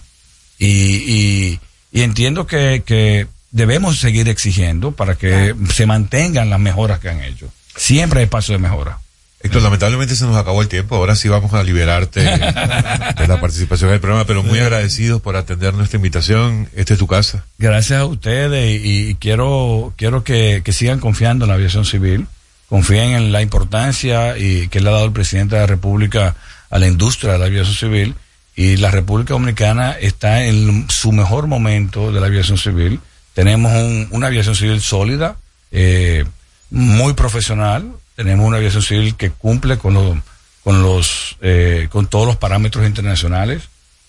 y, 0.58 0.66
y, 0.66 1.60
y 1.92 2.00
entiendo 2.02 2.46
que, 2.46 2.82
que 2.86 3.26
debemos 3.50 3.98
seguir 3.98 4.26
exigiendo 4.30 4.92
para 4.92 5.16
que 5.16 5.54
se 5.72 5.84
mantengan 5.86 6.48
las 6.48 6.60
mejoras 6.60 6.98
que 7.00 7.10
han 7.10 7.22
hecho. 7.22 7.48
Siempre 7.76 8.20
hay 8.20 8.24
espacio 8.24 8.54
de 8.54 8.58
mejora. 8.58 8.98
Héctor, 9.46 9.62
lamentablemente 9.62 10.14
se 10.14 10.24
nos 10.26 10.36
acabó 10.36 10.62
el 10.62 10.68
tiempo. 10.68 10.96
Ahora 10.96 11.16
sí 11.16 11.28
vamos 11.28 11.52
a 11.54 11.62
liberarte 11.62 12.20
de 12.20 13.26
la 13.28 13.38
participación 13.40 13.90
en 13.90 13.94
el 13.94 14.00
programa, 14.00 14.26
pero 14.26 14.42
muy 14.42 14.58
agradecidos 14.58 15.20
por 15.22 15.36
atender 15.36 15.74
nuestra 15.74 15.96
invitación. 15.96 16.68
Esta 16.74 16.92
es 16.94 16.98
tu 16.98 17.06
casa. 17.06 17.44
Gracias 17.58 18.00
a 18.00 18.04
ustedes 18.04 18.80
y, 18.84 19.08
y 19.10 19.14
quiero, 19.16 19.92
quiero 19.96 20.22
que, 20.24 20.62
que 20.64 20.72
sigan 20.72 20.98
confiando 21.00 21.44
en 21.44 21.48
la 21.50 21.54
aviación 21.54 21.84
civil, 21.84 22.26
confíen 22.68 23.10
en 23.12 23.32
la 23.32 23.42
importancia 23.42 24.36
y 24.38 24.68
que 24.68 24.80
le 24.80 24.88
ha 24.90 24.92
dado 24.92 25.04
el 25.06 25.12
presidente 25.12 25.54
de 25.56 25.60
la 25.62 25.66
República 25.66 26.34
a 26.70 26.78
la 26.78 26.86
industria 26.88 27.32
de 27.34 27.38
la 27.38 27.46
aviación 27.46 27.74
civil 27.76 28.14
y 28.56 28.76
la 28.78 28.90
República 28.90 29.34
Dominicana 29.34 29.92
está 29.92 30.44
en 30.44 30.86
su 30.88 31.12
mejor 31.12 31.46
momento 31.46 32.10
de 32.10 32.20
la 32.20 32.26
aviación 32.26 32.58
civil. 32.58 33.00
Tenemos 33.34 33.72
un- 33.72 34.08
una 34.10 34.28
aviación 34.28 34.54
civil 34.56 34.80
sólida, 34.80 35.36
eh, 35.70 36.24
muy 36.70 37.12
profesional, 37.12 37.92
tenemos 38.16 38.46
una 38.46 38.56
aviación 38.56 38.82
civil 38.82 39.14
que 39.14 39.30
cumple 39.30 39.78
con 39.78 39.94
los, 39.94 40.16
con 40.64 40.82
los, 40.82 41.36
eh, 41.42 41.88
con 41.90 42.06
todos 42.06 42.26
los 42.26 42.36
parámetros 42.36 42.86
internacionales. 42.86 43.62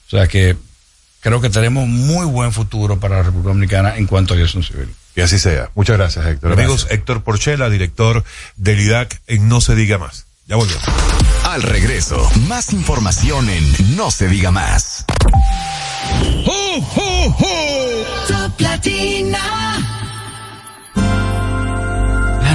O 0.08 0.10
sea 0.10 0.28
que 0.28 0.56
creo 1.20 1.42
que 1.42 1.50
tenemos 1.50 1.88
muy 1.88 2.26
buen 2.26 2.52
futuro 2.54 3.00
para 3.00 3.18
la 3.18 3.24
República 3.24 3.50
Dominicana 3.50 3.98
en 3.98 4.08
cuanto 4.08 4.34
a 4.34 4.38
aviación 4.38 4.64
civil. 4.64 4.90
Que 5.14 5.24
así 5.24 5.38
sea. 5.40 5.70
Muchas 5.76 5.98
gracias, 5.98 6.26
Héctor. 6.26 6.52
Gracias. 6.52 6.66
Amigos, 6.66 6.88
Héctor 6.90 7.24
Porchela, 7.24 7.70
director 7.70 8.24
del 8.56 8.80
IDAC 8.80 9.22
en 9.28 9.50
No 9.50 9.62
Se 9.62 9.76
Diga 9.76 9.98
Más. 9.98 10.26
Ya 10.48 10.56
volvemos. 10.56 10.84
Al 11.44 11.62
regreso, 11.62 12.30
más 12.48 12.72
información 12.72 13.50
en 13.50 13.96
No 13.98 14.12
se 14.12 14.30
diga 14.30 14.52
más. 14.52 15.06
Top 18.28 18.60
Latina. 18.60 19.97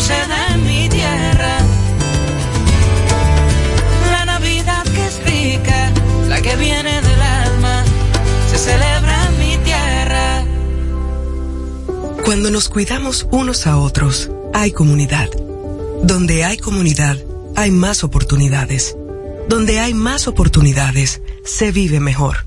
Se 0.00 0.12
da 0.12 0.54
en 0.54 0.64
mi 0.64 0.88
tierra. 0.88 1.58
La 4.10 4.24
Navidad 4.24 4.84
que 4.84 5.06
es 5.06 5.24
rica, 5.24 5.92
la 6.28 6.40
que 6.40 6.56
viene 6.56 7.00
del 7.00 7.22
alma, 7.22 7.84
se 8.50 8.58
celebra 8.58 9.28
en 9.28 9.38
mi 9.38 9.56
tierra. 9.64 10.44
Cuando 12.24 12.50
nos 12.50 12.68
cuidamos 12.68 13.26
unos 13.30 13.66
a 13.66 13.78
otros, 13.78 14.30
hay 14.52 14.72
comunidad. 14.72 15.28
Donde 16.02 16.44
hay 16.44 16.58
comunidad, 16.58 17.16
hay 17.54 17.70
más 17.70 18.04
oportunidades. 18.04 18.96
Donde 19.48 19.80
hay 19.80 19.94
más 19.94 20.28
oportunidades, 20.28 21.22
se 21.44 21.72
vive 21.72 22.00
mejor. 22.00 22.46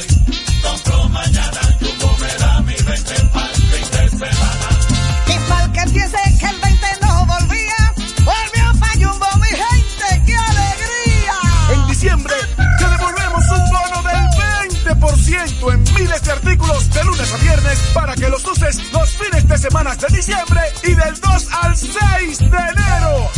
para 17.93 18.15
que 18.15 18.29
los 18.29 18.45
uses 18.45 18.91
los 18.91 19.09
fines 19.11 19.47
de 19.47 19.57
semana 19.57 19.95
de 19.95 20.07
diciembre 20.15 20.61
y 20.83 20.93
del 20.93 21.19
2 21.19 21.47
al 21.63 21.77
6 21.77 22.39
de 22.39 22.45
enero. 22.45 23.29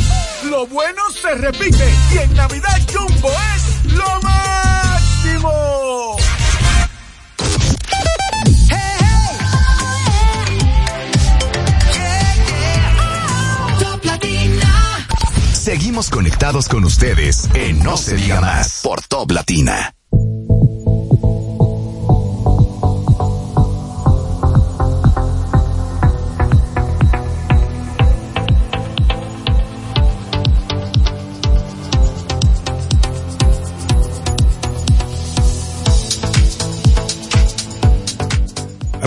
Lo 0.45 0.68
bueno 0.68 1.02
se 1.11 1.34
repite 1.36 1.94
y 2.14 2.18
en 2.18 2.34
Navidad 2.34 2.80
Jumbo 2.94 3.32
es 3.56 3.94
lo 3.94 4.22
máximo. 4.22 6.18
Seguimos 15.53 16.10
conectados 16.10 16.68
con 16.68 16.84
ustedes 16.84 17.49
en 17.53 17.80
No 17.80 17.95
se 17.95 18.15
diga 18.15 18.41
más 18.41 18.82
por 18.84 19.02
Top 19.02 19.32
Latina. 19.32 19.95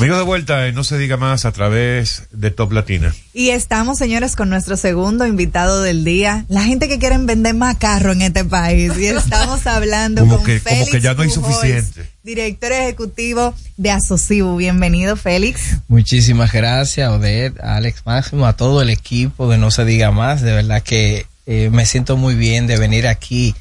Amigos 0.06 0.20
de 0.20 0.24
vuelta, 0.24 0.68
en 0.68 0.76
no 0.76 0.84
se 0.84 0.98
diga 0.98 1.16
más 1.16 1.46
a 1.46 1.50
través 1.50 2.28
de 2.30 2.52
Top 2.52 2.70
Latina. 2.70 3.12
Y 3.34 3.48
estamos, 3.48 3.98
señores, 3.98 4.36
con 4.36 4.48
nuestro 4.48 4.76
segundo 4.76 5.26
invitado 5.26 5.82
del 5.82 6.04
día. 6.04 6.44
La 6.48 6.62
gente 6.62 6.86
que 6.86 7.00
quieren 7.00 7.26
vender 7.26 7.56
más 7.56 7.76
carro 7.78 8.12
en 8.12 8.22
este 8.22 8.44
país. 8.44 8.92
Y 8.96 9.06
estamos 9.06 9.66
hablando 9.66 10.20
Como 10.20 10.36
con 10.36 10.46
que, 10.46 10.60
como 10.60 10.76
Félix 10.76 10.92
que 10.92 11.00
ya 11.00 11.14
no 11.14 11.22
hay 11.22 11.28
Pujols, 11.30 11.56
suficiente. 11.56 12.08
director 12.22 12.70
ejecutivo 12.70 13.52
de 13.76 13.90
Asocibu. 13.90 14.56
Bienvenido, 14.56 15.16
Félix. 15.16 15.78
Muchísimas 15.88 16.52
gracias, 16.52 17.10
Odette, 17.10 17.58
a 17.58 17.74
Alex 17.74 18.02
Máximo, 18.06 18.46
a 18.46 18.52
todo 18.52 18.82
el 18.82 18.90
equipo 18.90 19.50
de 19.50 19.58
No 19.58 19.72
Se 19.72 19.84
Diga 19.84 20.12
Más. 20.12 20.40
De 20.40 20.52
verdad 20.52 20.84
que 20.84 21.26
eh, 21.46 21.68
me 21.72 21.84
siento 21.84 22.16
muy 22.16 22.36
bien 22.36 22.68
de 22.68 22.78
venir 22.78 23.08
aquí 23.08 23.56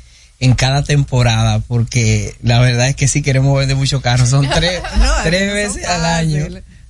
en 0.45 0.53
cada 0.53 0.84
temporada 0.84 1.59
porque 1.59 2.35
la 2.41 2.59
verdad 2.59 2.88
es 2.89 2.95
que 2.95 3.07
si 3.07 3.22
queremos 3.22 3.57
vender 3.57 3.76
muchos 3.76 4.01
carros. 4.01 4.30
Son 4.30 4.47
tres, 4.53 4.81
tres 5.23 5.53
veces 5.53 5.85
al 5.85 6.05
año. 6.05 6.45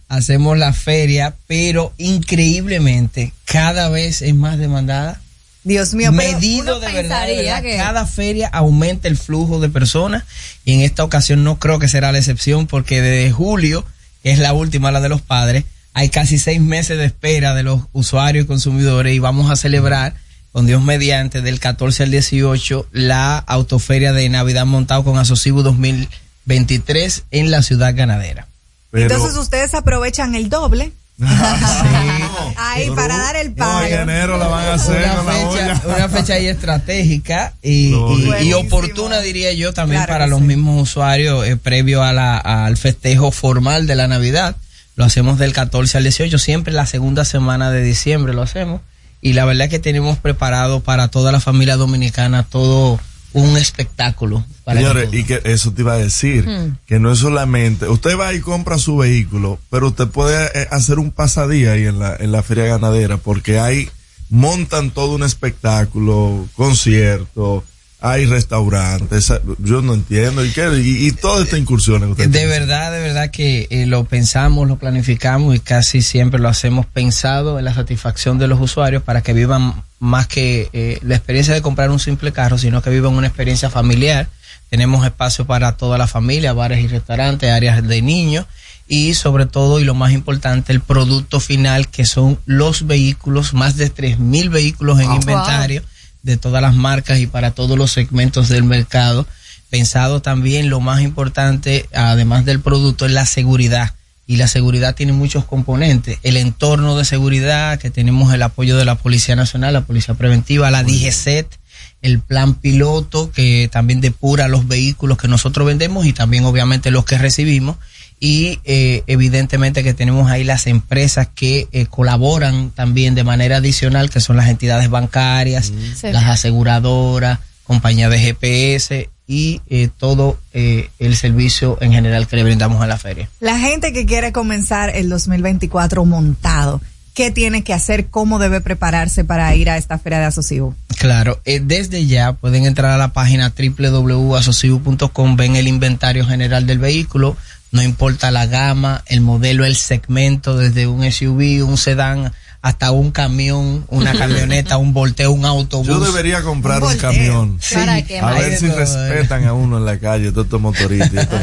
Hacemos 0.07 0.57
la 0.57 0.71
feria, 0.71 1.33
pero 1.47 1.91
increíblemente 1.97 3.33
cada 3.45 3.89
vez 3.89 4.21
es 4.21 4.35
más 4.35 4.57
demandada. 4.57 5.19
Dios 5.63 5.95
mío, 5.95 6.11
medido 6.11 6.79
de 6.79 6.85
verdad, 6.91 6.91
de 6.93 7.01
pensaría 7.33 7.55
verdad, 7.55 7.61
que- 7.63 7.77
cada 7.77 8.05
feria 8.05 8.47
aumenta 8.49 9.07
el 9.07 9.17
flujo 9.17 9.59
de 9.59 9.69
personas 9.69 10.23
y 10.63 10.73
en 10.73 10.81
esta 10.81 11.03
ocasión 11.03 11.43
no 11.43 11.57
creo 11.57 11.79
que 11.79 11.87
será 11.87 12.11
la 12.11 12.19
excepción 12.19 12.67
porque 12.67 13.01
desde 13.01 13.31
julio, 13.31 13.83
que 14.21 14.29
es 14.31 14.37
la 14.37 14.53
última, 14.53 14.91
la 14.91 15.01
de 15.01 15.09
los 15.09 15.21
padres, 15.21 15.63
hay 15.93 16.09
casi 16.09 16.37
seis 16.37 16.61
meses 16.61 16.99
de 16.99 17.05
espera 17.05 17.55
de 17.55 17.63
los 17.63 17.81
usuarios 17.93 18.45
y 18.45 18.47
consumidores 18.47 19.15
y 19.15 19.19
vamos 19.19 19.49
a 19.49 19.55
celebrar 19.55 20.13
con 20.55 20.65
Dios 20.65 20.81
mediante 20.81 21.41
del 21.41 21.59
14 21.59 22.03
al 22.03 22.11
18 22.11 22.87
la 22.93 23.37
autoferia 23.39 24.13
de 24.13 24.29
Navidad 24.29 24.65
montado 24.65 25.03
con 25.03 25.17
Asocibu 25.17 25.63
2023 25.63 27.25
en 27.31 27.51
la 27.51 27.61
ciudad 27.61 27.93
ganadera. 27.93 28.47
Entonces 28.93 29.35
ustedes 29.35 29.73
aprovechan 29.73 30.33
el 30.33 30.47
doble. 30.47 30.93
Ahí 32.55 32.89
para 32.91 33.17
dar 33.17 33.35
el 33.35 33.51
palo. 33.51 34.37
la 34.37 34.47
van 34.47 34.67
a 34.67 34.73
hacer 34.75 35.03
una 35.21 35.23
la 35.23 35.33
fecha, 35.33 35.81
una 35.87 36.07
fecha 36.07 36.33
ahí 36.35 36.47
estratégica 36.47 37.53
y, 37.61 37.93
y- 38.41 38.53
oportuna 38.53 39.19
diría 39.19 39.51
yo 39.51 39.73
también 39.73 40.03
Claro 40.03 40.13
para 40.13 40.27
los 40.27 40.39
mismos 40.39 40.81
usuarios 40.81 41.45
eh, 41.45 41.57
previo 41.57 42.01
a 42.01 42.13
la, 42.13 42.37
al 42.37 42.77
festejo 42.77 43.31
formal 43.33 43.87
de 43.87 43.95
la 43.95 44.07
Navidad. 44.07 44.55
Lo 44.95 45.03
hacemos 45.03 45.37
del 45.37 45.51
14 45.51 45.97
al 45.97 46.03
18, 46.05 46.39
siempre 46.39 46.71
la 46.71 46.85
segunda 46.85 47.25
semana 47.25 47.71
de 47.71 47.81
diciembre 47.81 48.33
lo 48.33 48.41
hacemos 48.41 48.79
y 49.25 49.33
la 49.33 49.43
verdad 49.43 49.65
es 49.65 49.71
que 49.71 49.79
tenemos 49.79 50.19
preparado 50.19 50.81
para 50.81 51.07
toda 51.07 51.31
la 51.31 51.39
familia 51.39 51.77
dominicana 51.77 52.43
todo 52.43 52.99
un 53.33 53.57
espectáculo. 53.57 54.45
Para 54.63 54.79
que 54.79 54.85
Señores, 54.85 55.09
y 55.13 55.23
que 55.23 55.41
eso 55.45 55.71
te 55.71 55.81
iba 55.81 55.93
a 55.93 55.97
decir, 55.97 56.47
Hmm. 56.47 56.77
que 56.85 56.99
no 56.99 57.11
es 57.11 57.17
solamente, 57.17 57.87
usted 57.87 58.15
va 58.19 58.35
y 58.35 58.39
compra 58.39 58.77
su 58.77 58.97
vehículo, 58.97 59.57
pero 59.71 59.87
usted 59.87 60.09
puede 60.09 60.45
eh, 60.53 60.67
hacer 60.69 60.99
un 60.99 61.09
pasadía 61.09 61.71
ahí 61.71 61.87
en 61.87 61.97
la, 61.97 62.15
en 62.15 62.31
la 62.31 62.43
feria 62.43 62.65
ganadera, 62.65 63.17
porque 63.17 63.57
hay, 63.57 63.89
montan 64.29 64.91
todo 64.91 65.15
un 65.15 65.23
espectáculo, 65.23 66.47
concierto, 66.55 67.63
hay 68.05 68.25
restaurantes, 68.25 69.29
eh, 69.31 69.41
yo 69.59 69.81
no 69.81 69.93
entiendo, 69.93 70.45
y, 70.45 70.51
qué, 70.51 70.67
y, 70.77 71.07
y 71.07 71.11
toda 71.11 71.43
esta 71.43 71.57
incursión 71.57 72.01
que 72.01 72.07
usted 72.07 72.25
De 72.25 72.29
tiene. 72.39 72.47
verdad, 72.47 72.91
de 72.91 72.99
verdad 72.99 73.31
que 73.31 73.67
eh, 73.69 73.85
lo 73.85 74.05
pensamos, 74.05 74.67
lo 74.67 74.77
planificamos 74.77 75.55
y 75.55 75.59
casi 75.59 76.01
siempre 76.01 76.39
lo 76.39 76.47
hacemos 76.49 76.85
pensado 76.85 77.57
en 77.59 77.65
la 77.65 77.73
satisfacción 77.73 78.37
de 78.37 78.47
los 78.47 78.59
usuarios 78.61 79.01
para 79.03 79.21
que 79.21 79.33
vivan 79.33 79.83
más 79.99 80.27
que 80.27 80.69
eh, 80.73 80.99
la 81.01 81.15
experiencia 81.15 81.53
de 81.53 81.61
comprar 81.61 81.89
un 81.89 81.99
simple 81.99 82.31
carro, 82.31 82.57
sino 82.57 82.81
que 82.81 82.89
vivan 82.89 83.13
una 83.15 83.27
experiencia 83.27 83.69
familiar. 83.69 84.27
Tenemos 84.69 85.05
espacio 85.05 85.45
para 85.45 85.77
toda 85.77 85.97
la 85.97 86.07
familia, 86.07 86.53
bares 86.53 86.83
y 86.83 86.87
restaurantes, 86.87 87.49
áreas 87.51 87.87
de 87.87 88.01
niños 88.01 88.45
y 88.87 89.15
sobre 89.15 89.45
todo 89.47 89.79
y 89.79 89.83
lo 89.83 89.95
más 89.95 90.11
importante 90.11 90.71
el 90.71 90.79
producto 90.79 91.39
final 91.39 91.87
que 91.89 92.05
son 92.05 92.37
los 92.45 92.85
vehículos, 92.85 93.53
más 93.55 93.77
de 93.77 93.91
3.000 93.91 94.49
vehículos 94.51 94.99
en 94.99 95.07
Wow. 95.07 95.15
inventario 95.15 95.81
de 96.25 96.37
todas 96.37 96.61
las 96.61 96.73
marcas 96.73 97.19
y 97.19 97.27
para 97.27 97.51
todos 97.51 97.77
los 97.77 97.91
segmentos 97.91 98.49
del 98.49 98.63
mercado. 98.63 99.27
Pensado 99.69 100.21
también 100.21 100.69
lo 100.69 100.79
más 100.79 101.01
importante, 101.01 101.87
además 101.93 102.45
del 102.45 102.59
producto, 102.59 103.05
es 103.05 103.11
la 103.11 103.27
seguridad. 103.27 103.93
Y 104.27 104.37
la 104.37 104.47
seguridad 104.47 104.95
tiene 104.95 105.13
muchos 105.13 105.45
componentes. 105.45 106.17
El 106.23 106.37
entorno 106.37 106.97
de 106.97 107.05
seguridad, 107.05 107.77
que 107.77 107.91
tenemos 107.91 108.33
el 108.33 108.41
apoyo 108.41 108.75
de 108.75 108.85
la 108.85 108.95
Policía 108.95 109.35
Nacional, 109.35 109.73
la 109.73 109.85
Policía 109.85 110.15
Preventiva, 110.15 110.71
la 110.71 110.83
DGCET, 110.83 111.59
el 112.01 112.19
plan 112.19 112.55
piloto, 112.55 113.31
que 113.31 113.69
también 113.71 114.01
depura 114.01 114.47
los 114.47 114.67
vehículos 114.67 115.19
que 115.19 115.27
nosotros 115.27 115.67
vendemos 115.67 116.07
y 116.07 116.13
también 116.13 116.45
obviamente 116.45 116.89
los 116.89 117.05
que 117.05 117.19
recibimos. 117.19 117.77
Y 118.19 118.59
eh, 118.63 119.03
evidentemente 119.07 119.83
que 119.83 119.93
tenemos 119.93 120.31
ahí 120.31 120.43
las 120.43 120.67
empresas 120.67 121.27
que 121.35 121.67
eh, 121.71 121.85
colaboran 121.87 122.71
también 122.71 123.13
de 123.13 123.23
manera 123.23 123.57
adicional, 123.57 124.09
que 124.09 124.19
son 124.21 124.37
las 124.37 124.49
entidades 124.49 124.89
bancarias, 124.89 125.71
Sí. 125.95 126.07
las 126.11 126.25
aseguradoras, 126.25 127.39
compañías 127.65 128.09
de 128.11 128.19
GPS 128.19 129.09
y 129.27 129.61
eh, 129.69 129.89
todo 129.97 130.39
eh, 130.53 130.89
el 130.99 131.15
servicio 131.15 131.77
en 131.81 131.91
general 131.91 132.27
que 132.27 132.35
le 132.35 132.43
brindamos 132.43 132.81
a 132.81 132.87
la 132.87 132.97
feria. 132.97 133.27
La 133.39 133.57
gente 133.59 133.91
que 133.91 134.05
quiere 134.05 134.31
comenzar 134.31 134.91
el 134.95 135.09
2024 135.09 136.05
montado, 136.05 136.79
¿qué 137.15 137.31
tiene 137.31 137.63
que 137.63 137.73
hacer? 137.73 138.07
¿Cómo 138.07 138.37
debe 138.39 138.61
prepararse 138.61 139.23
para 139.25 139.53
ir 139.55 139.69
a 139.69 139.77
esta 139.77 139.97
feria 139.97 140.19
de 140.19 140.25
Asocibo? 140.25 140.75
Claro, 140.99 141.41
eh, 141.45 141.59
desde 141.61 142.05
ya 142.05 142.33
pueden 142.33 142.65
entrar 142.65 142.91
a 142.91 142.97
la 142.97 143.13
página 143.13 143.51
www.asociu.com, 143.57 145.35
ven 145.35 145.55
el 145.55 145.67
inventario 145.67 146.25
general 146.25 146.65
del 146.67 146.79
vehículo, 146.79 147.35
no 147.75 147.83
importa 147.83 148.31
la 148.31 148.45
gama, 148.45 149.03
el 149.05 149.19
modelo, 149.19 149.65
el 149.65 149.75
segmento, 149.75 150.57
desde 150.57 150.87
un 150.87 151.09
SUV, 151.11 151.67
un 151.67 151.77
sedán, 151.77 152.31
hasta 152.61 152.91
un 152.91 153.11
camión, 153.11 153.85
una 153.89 154.13
camioneta, 154.17 154.77
un 154.77 154.93
volteo, 154.93 155.33
un 155.33 155.45
autobús. 155.45 155.87
Yo 155.87 155.99
debería 155.99 156.41
comprar 156.41 156.81
un, 156.81 156.97
camión. 156.97 157.57
Sí. 157.61 157.75
¿Para 157.75 158.01
qué? 158.01 158.19
A 158.19 158.31
ver 158.31 158.57
si 158.57 158.69
todo, 158.69 158.77
respetan 158.77 159.43
a 159.45 159.53
uno 159.53 159.77
en 159.77 159.85
la 159.85 159.99
calle, 159.99 160.31
todos 160.31 160.45
estos 160.45 160.61
motoristas. 160.61 161.11
y 161.13 161.17
estos 161.17 161.39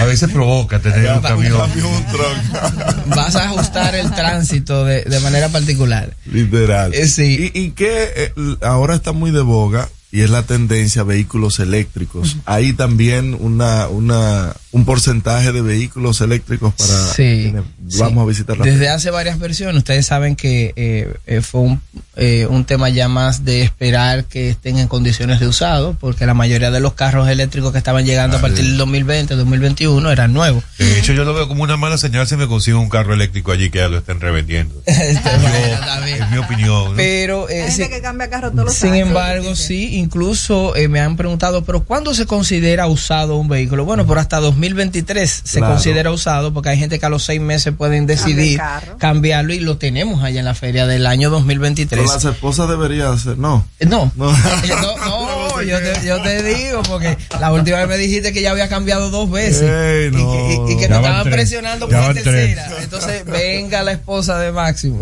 A 0.00 0.04
veces 0.04 0.28
provoca 0.30 0.80
tener 0.80 1.12
un 1.12 1.20
camión. 1.20 1.62
Vas 3.06 3.36
a 3.36 3.44
ajustar 3.44 3.94
el 3.94 4.10
tránsito 4.10 4.84
de, 4.84 5.02
de 5.04 5.20
manera 5.20 5.48
particular. 5.50 6.14
Literal. 6.26 6.92
Eh, 6.92 7.06
sí. 7.06 7.52
Y, 7.54 7.58
y 7.58 7.70
que 7.70 8.10
eh, 8.16 8.32
ahora 8.60 8.96
está 8.96 9.12
muy 9.12 9.30
de 9.30 9.40
boga 9.40 9.88
y 10.10 10.22
es 10.22 10.30
la 10.30 10.42
tendencia 10.44 11.02
a 11.02 11.04
vehículos 11.04 11.58
eléctricos. 11.60 12.36
Hay 12.46 12.72
también 12.72 13.36
una, 13.38 13.88
una, 13.88 14.54
un 14.72 14.84
porcentaje 14.86 15.52
de 15.52 15.60
vehículos 15.60 16.20
eléctricos 16.22 16.72
para 16.74 16.90
Sí, 17.14 17.52
vamos 17.98 18.24
a 18.24 18.26
visitar 18.26 18.56
la 18.56 18.64
Desde 18.64 18.88
hace 18.88 19.10
varias 19.10 19.38
versiones, 19.38 19.76
ustedes 19.76 20.06
saben 20.06 20.34
que 20.34 20.72
eh, 20.76 21.12
eh, 21.26 21.42
fue 21.42 21.60
un, 21.60 21.80
eh, 22.16 22.46
un 22.48 22.64
tema 22.64 22.88
ya 22.88 23.08
más 23.08 23.44
de 23.44 23.62
esperar 23.62 24.24
que 24.24 24.48
estén 24.50 24.78
en 24.78 24.88
condiciones 24.88 25.40
de 25.40 25.46
usado, 25.48 25.94
porque 26.00 26.24
la 26.24 26.34
mayoría 26.34 26.70
de 26.70 26.80
los 26.80 26.94
carros 26.94 27.28
eléctricos 27.28 27.72
que 27.72 27.78
estaban 27.78 28.06
llegando 28.06 28.38
a 28.38 28.40
partir 28.40 28.64
del 28.64 28.78
2020, 28.78 29.34
2021 29.34 30.10
eran 30.10 30.32
nuevos. 30.32 30.64
De 30.78 30.98
hecho, 30.98 31.12
yo 31.12 31.24
lo 31.24 31.34
veo 31.34 31.48
como 31.48 31.62
una 31.64 31.76
mala 31.76 31.98
señal 31.98 32.26
si 32.26 32.36
me 32.36 32.46
consigo 32.46 32.80
un 32.80 32.88
carro 32.88 33.12
eléctrico 33.12 33.52
allí 33.52 33.68
que 33.68 33.78
ya 33.80 33.88
lo 33.88 33.98
estén 33.98 34.20
revendiendo. 34.20 34.74
es 34.86 36.30
mi 36.30 36.38
opinión. 36.38 36.90
¿no? 36.90 36.96
Pero 36.96 37.48
eh, 37.48 37.62
Hay 37.64 37.70
gente 37.70 37.84
sí- 37.84 37.90
que 37.90 38.00
cambia 38.00 38.30
carro 38.30 38.50
todos 38.50 38.64
los 38.66 38.74
Sin 38.74 38.92
años. 38.92 39.08
embargo, 39.08 39.54
sí, 39.54 39.97
incluso 39.98 40.74
eh, 40.76 40.88
me 40.88 41.00
han 41.00 41.16
preguntado, 41.16 41.64
pero 41.64 41.84
¿cuándo 41.84 42.14
se 42.14 42.26
considera 42.26 42.86
usado 42.86 43.36
un 43.36 43.48
vehículo? 43.48 43.84
Bueno, 43.84 44.06
por 44.06 44.18
hasta 44.18 44.38
2023 44.40 45.42
se 45.44 45.58
Claro. 45.58 45.74
considera 45.74 46.10
usado 46.10 46.52
porque 46.54 46.70
hay 46.70 46.78
gente 46.78 46.98
que 46.98 47.06
a 47.06 47.08
los 47.08 47.22
seis 47.24 47.40
meses 47.40 47.74
pueden 47.76 48.06
decidir 48.06 48.60
cambiarlo 48.98 49.52
y 49.52 49.60
lo 49.60 49.76
tenemos 49.78 50.22
allá 50.24 50.38
en 50.40 50.44
la 50.46 50.54
feria 50.54 50.86
del 50.86 51.06
año 51.06 51.30
2023. 51.30 52.00
Pero 52.04 52.12
las 52.14 52.24
esposas 52.24 52.68
deberían 52.68 53.12
hacer, 53.12 53.36
no. 53.38 53.66
No. 53.80 54.10
No. 54.16 54.30
Eh, 54.64 54.68
no, 54.70 54.96
no, 54.98 55.48
No, 55.48 55.62
yo 55.62 55.78
te, 55.78 56.06
yo 56.06 56.20
te 56.22 56.42
digo, 56.42 56.82
porque 56.82 57.16
la 57.40 57.52
última 57.52 57.78
vez 57.78 57.88
me 57.88 57.96
dijiste 57.96 58.32
que 58.32 58.42
ya 58.42 58.50
había 58.52 58.68
cambiado 58.68 59.10
dos 59.10 59.30
veces. 59.30 59.62
Ey, 59.62 60.08
y 60.08 60.10
no. 60.22 60.32
que, 60.32 60.72
y- 60.72 60.72
y 60.74 60.76
que 60.78 60.86
van 60.88 60.98
estaban 60.98 61.22
tres. 61.24 61.34
presionando 61.34 61.88
Ya 61.88 61.96
por 61.98 62.06
la 62.16 62.22
tres. 62.22 62.24
tercera. 62.24 62.68
Entonces, 62.82 63.24
venga 63.24 63.82
la 63.82 63.92
esposa 63.92 64.38
de 64.38 64.52
Máximo. 64.52 65.00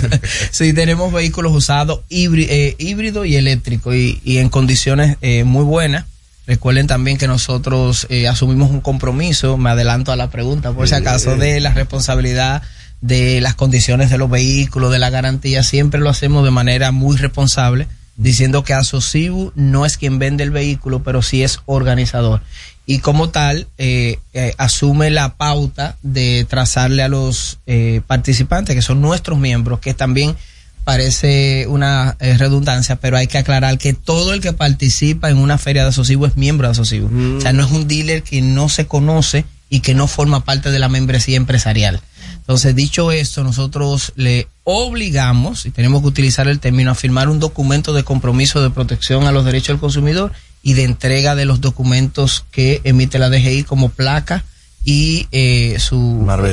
sí, 0.50 0.72
tenemos 0.72 1.12
vehículos 1.12 1.52
usados 1.52 2.00
híbri- 2.10 2.46
eh, 2.48 2.74
híbrido 2.78 3.24
y 3.24 3.36
eléctrico 3.36 3.94
y, 3.94 4.20
y 4.24 4.31
en 4.38 4.48
condiciones 4.48 5.16
eh, 5.20 5.44
muy 5.44 5.64
buenas. 5.64 6.06
Recuerden 6.46 6.88
también 6.88 7.18
que 7.18 7.28
nosotros 7.28 8.06
eh, 8.10 8.26
asumimos 8.26 8.70
un 8.70 8.80
compromiso, 8.80 9.56
me 9.56 9.70
adelanto 9.70 10.10
a 10.10 10.16
la 10.16 10.30
pregunta 10.30 10.72
por 10.72 10.88
si 10.88 10.94
acaso, 10.94 11.36
de 11.36 11.60
la 11.60 11.72
responsabilidad 11.72 12.62
de 13.00 13.40
las 13.40 13.54
condiciones 13.54 14.10
de 14.10 14.18
los 14.18 14.30
vehículos, 14.30 14.92
de 14.92 14.98
la 14.98 15.10
garantía, 15.10 15.62
siempre 15.62 16.00
lo 16.00 16.08
hacemos 16.08 16.44
de 16.44 16.50
manera 16.50 16.92
muy 16.92 17.16
responsable, 17.16 17.88
diciendo 18.16 18.64
que 18.64 18.74
Asocibu 18.74 19.52
no 19.54 19.86
es 19.86 19.96
quien 19.96 20.18
vende 20.18 20.44
el 20.44 20.50
vehículo, 20.50 21.02
pero 21.02 21.22
sí 21.22 21.42
es 21.42 21.60
organizador. 21.66 22.42
Y 22.86 22.98
como 22.98 23.30
tal, 23.30 23.68
eh, 23.78 24.18
eh, 24.34 24.54
asume 24.58 25.10
la 25.10 25.36
pauta 25.36 25.96
de 26.02 26.44
trazarle 26.48 27.02
a 27.02 27.08
los 27.08 27.58
participantes, 28.06 28.74
que 28.74 28.82
son 28.82 29.00
nuestros 29.00 29.38
miembros, 29.38 29.78
que 29.78 29.94
también 29.94 30.36
parece 30.84 31.66
una 31.68 32.16
eh, 32.20 32.36
redundancia, 32.38 32.96
pero 32.96 33.16
hay 33.16 33.26
que 33.26 33.38
aclarar 33.38 33.78
que 33.78 33.92
todo 33.94 34.32
el 34.34 34.40
que 34.40 34.52
participa 34.52 35.30
en 35.30 35.38
una 35.38 35.58
feria 35.58 35.82
de 35.82 35.88
Asocibu 35.90 36.26
es 36.26 36.36
miembro 36.36 36.66
de 36.68 36.72
Asocibu. 36.72 37.08
O 37.38 37.40
sea, 37.40 37.52
no 37.52 37.64
es 37.64 37.70
un 37.72 37.88
dealer 37.88 38.22
que 38.22 38.42
no 38.42 38.68
se 38.68 38.86
conoce 38.86 39.44
y 39.70 39.80
que 39.80 39.94
no 39.94 40.06
forma 40.06 40.44
parte 40.44 40.70
de 40.70 40.78
la 40.78 40.88
membresía 40.88 41.36
empresarial. 41.36 42.00
Entonces, 42.36 42.74
dicho 42.74 43.12
esto, 43.12 43.42
nosotros 43.44 44.12
le 44.16 44.48
obligamos, 44.64 45.64
y 45.64 45.70
tenemos 45.70 46.02
que 46.02 46.08
utilizar 46.08 46.48
el 46.48 46.58
término, 46.60 46.90
a 46.90 46.94
firmar 46.94 47.28
un 47.28 47.38
documento 47.40 47.92
de 47.92 48.04
compromiso 48.04 48.60
de 48.62 48.70
protección 48.70 49.26
a 49.26 49.32
los 49.32 49.44
derechos 49.44 49.68
del 49.68 49.78
consumidor 49.80 50.32
y 50.62 50.74
de 50.74 50.84
entrega 50.84 51.34
de 51.34 51.44
los 51.44 51.60
documentos 51.60 52.44
que 52.50 52.80
emite 52.84 53.18
la 53.18 53.30
DGI 53.30 53.64
como 53.64 53.88
placa 53.88 54.44
y 54.84 55.28
eh, 55.32 55.76
su 55.78 55.98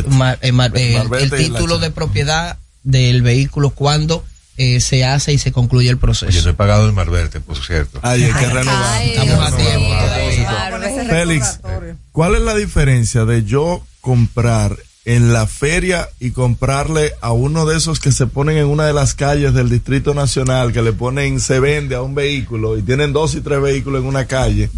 mar- 0.09 0.39
eh, 0.41 0.51
mar- 0.51 0.71
eh, 0.75 0.93
Marbete 0.97 1.23
el 1.23 1.29
título 1.53 1.79
de 1.79 1.91
propiedad 1.91 2.57
del 2.83 3.21
vehículo 3.21 3.71
cuando 3.71 4.23
eh, 4.57 4.81
se 4.81 5.05
hace 5.05 5.31
y 5.31 5.37
se 5.37 5.51
concluye 5.51 5.89
el 5.89 5.97
proceso. 5.97 6.31
Yo 6.31 6.43
no 6.43 6.49
he 6.49 6.53
pagado 6.53 6.85
el 6.85 6.93
Marbete, 6.93 7.39
por 7.39 7.57
cierto. 7.57 7.99
Ay, 8.03 8.23
hay 8.23 8.33
que 8.33 8.45
renovar. 8.45 9.03
Estamos 9.03 9.53
a 9.53 9.55
tiempo 9.55 11.09
Félix, 11.09 11.59
¿cuál 12.11 12.35
es 12.35 12.41
la 12.41 12.55
diferencia 12.55 13.25
de 13.25 13.43
yo 13.43 13.83
comprar 14.01 14.77
en 15.05 15.33
la 15.33 15.47
feria 15.47 16.09
y 16.19 16.31
comprarle 16.31 17.13
a 17.21 17.31
uno 17.31 17.65
de 17.65 17.77
esos 17.77 17.99
que 17.99 18.11
se 18.11 18.27
ponen 18.27 18.57
en 18.57 18.65
una 18.65 18.85
de 18.85 18.93
las 18.93 19.13
calles 19.13 19.53
del 19.53 19.69
Distrito 19.69 20.13
Nacional, 20.13 20.73
que 20.73 20.81
le 20.81 20.93
ponen, 20.93 21.39
se 21.39 21.59
vende 21.59 21.95
a 21.95 22.01
un 22.01 22.13
vehículo 22.13 22.77
y 22.77 22.81
tienen 22.81 23.13
dos 23.13 23.35
y 23.35 23.41
tres 23.41 23.61
vehículos 23.61 24.01
en 24.01 24.07
una 24.07 24.25
calle? 24.25 24.69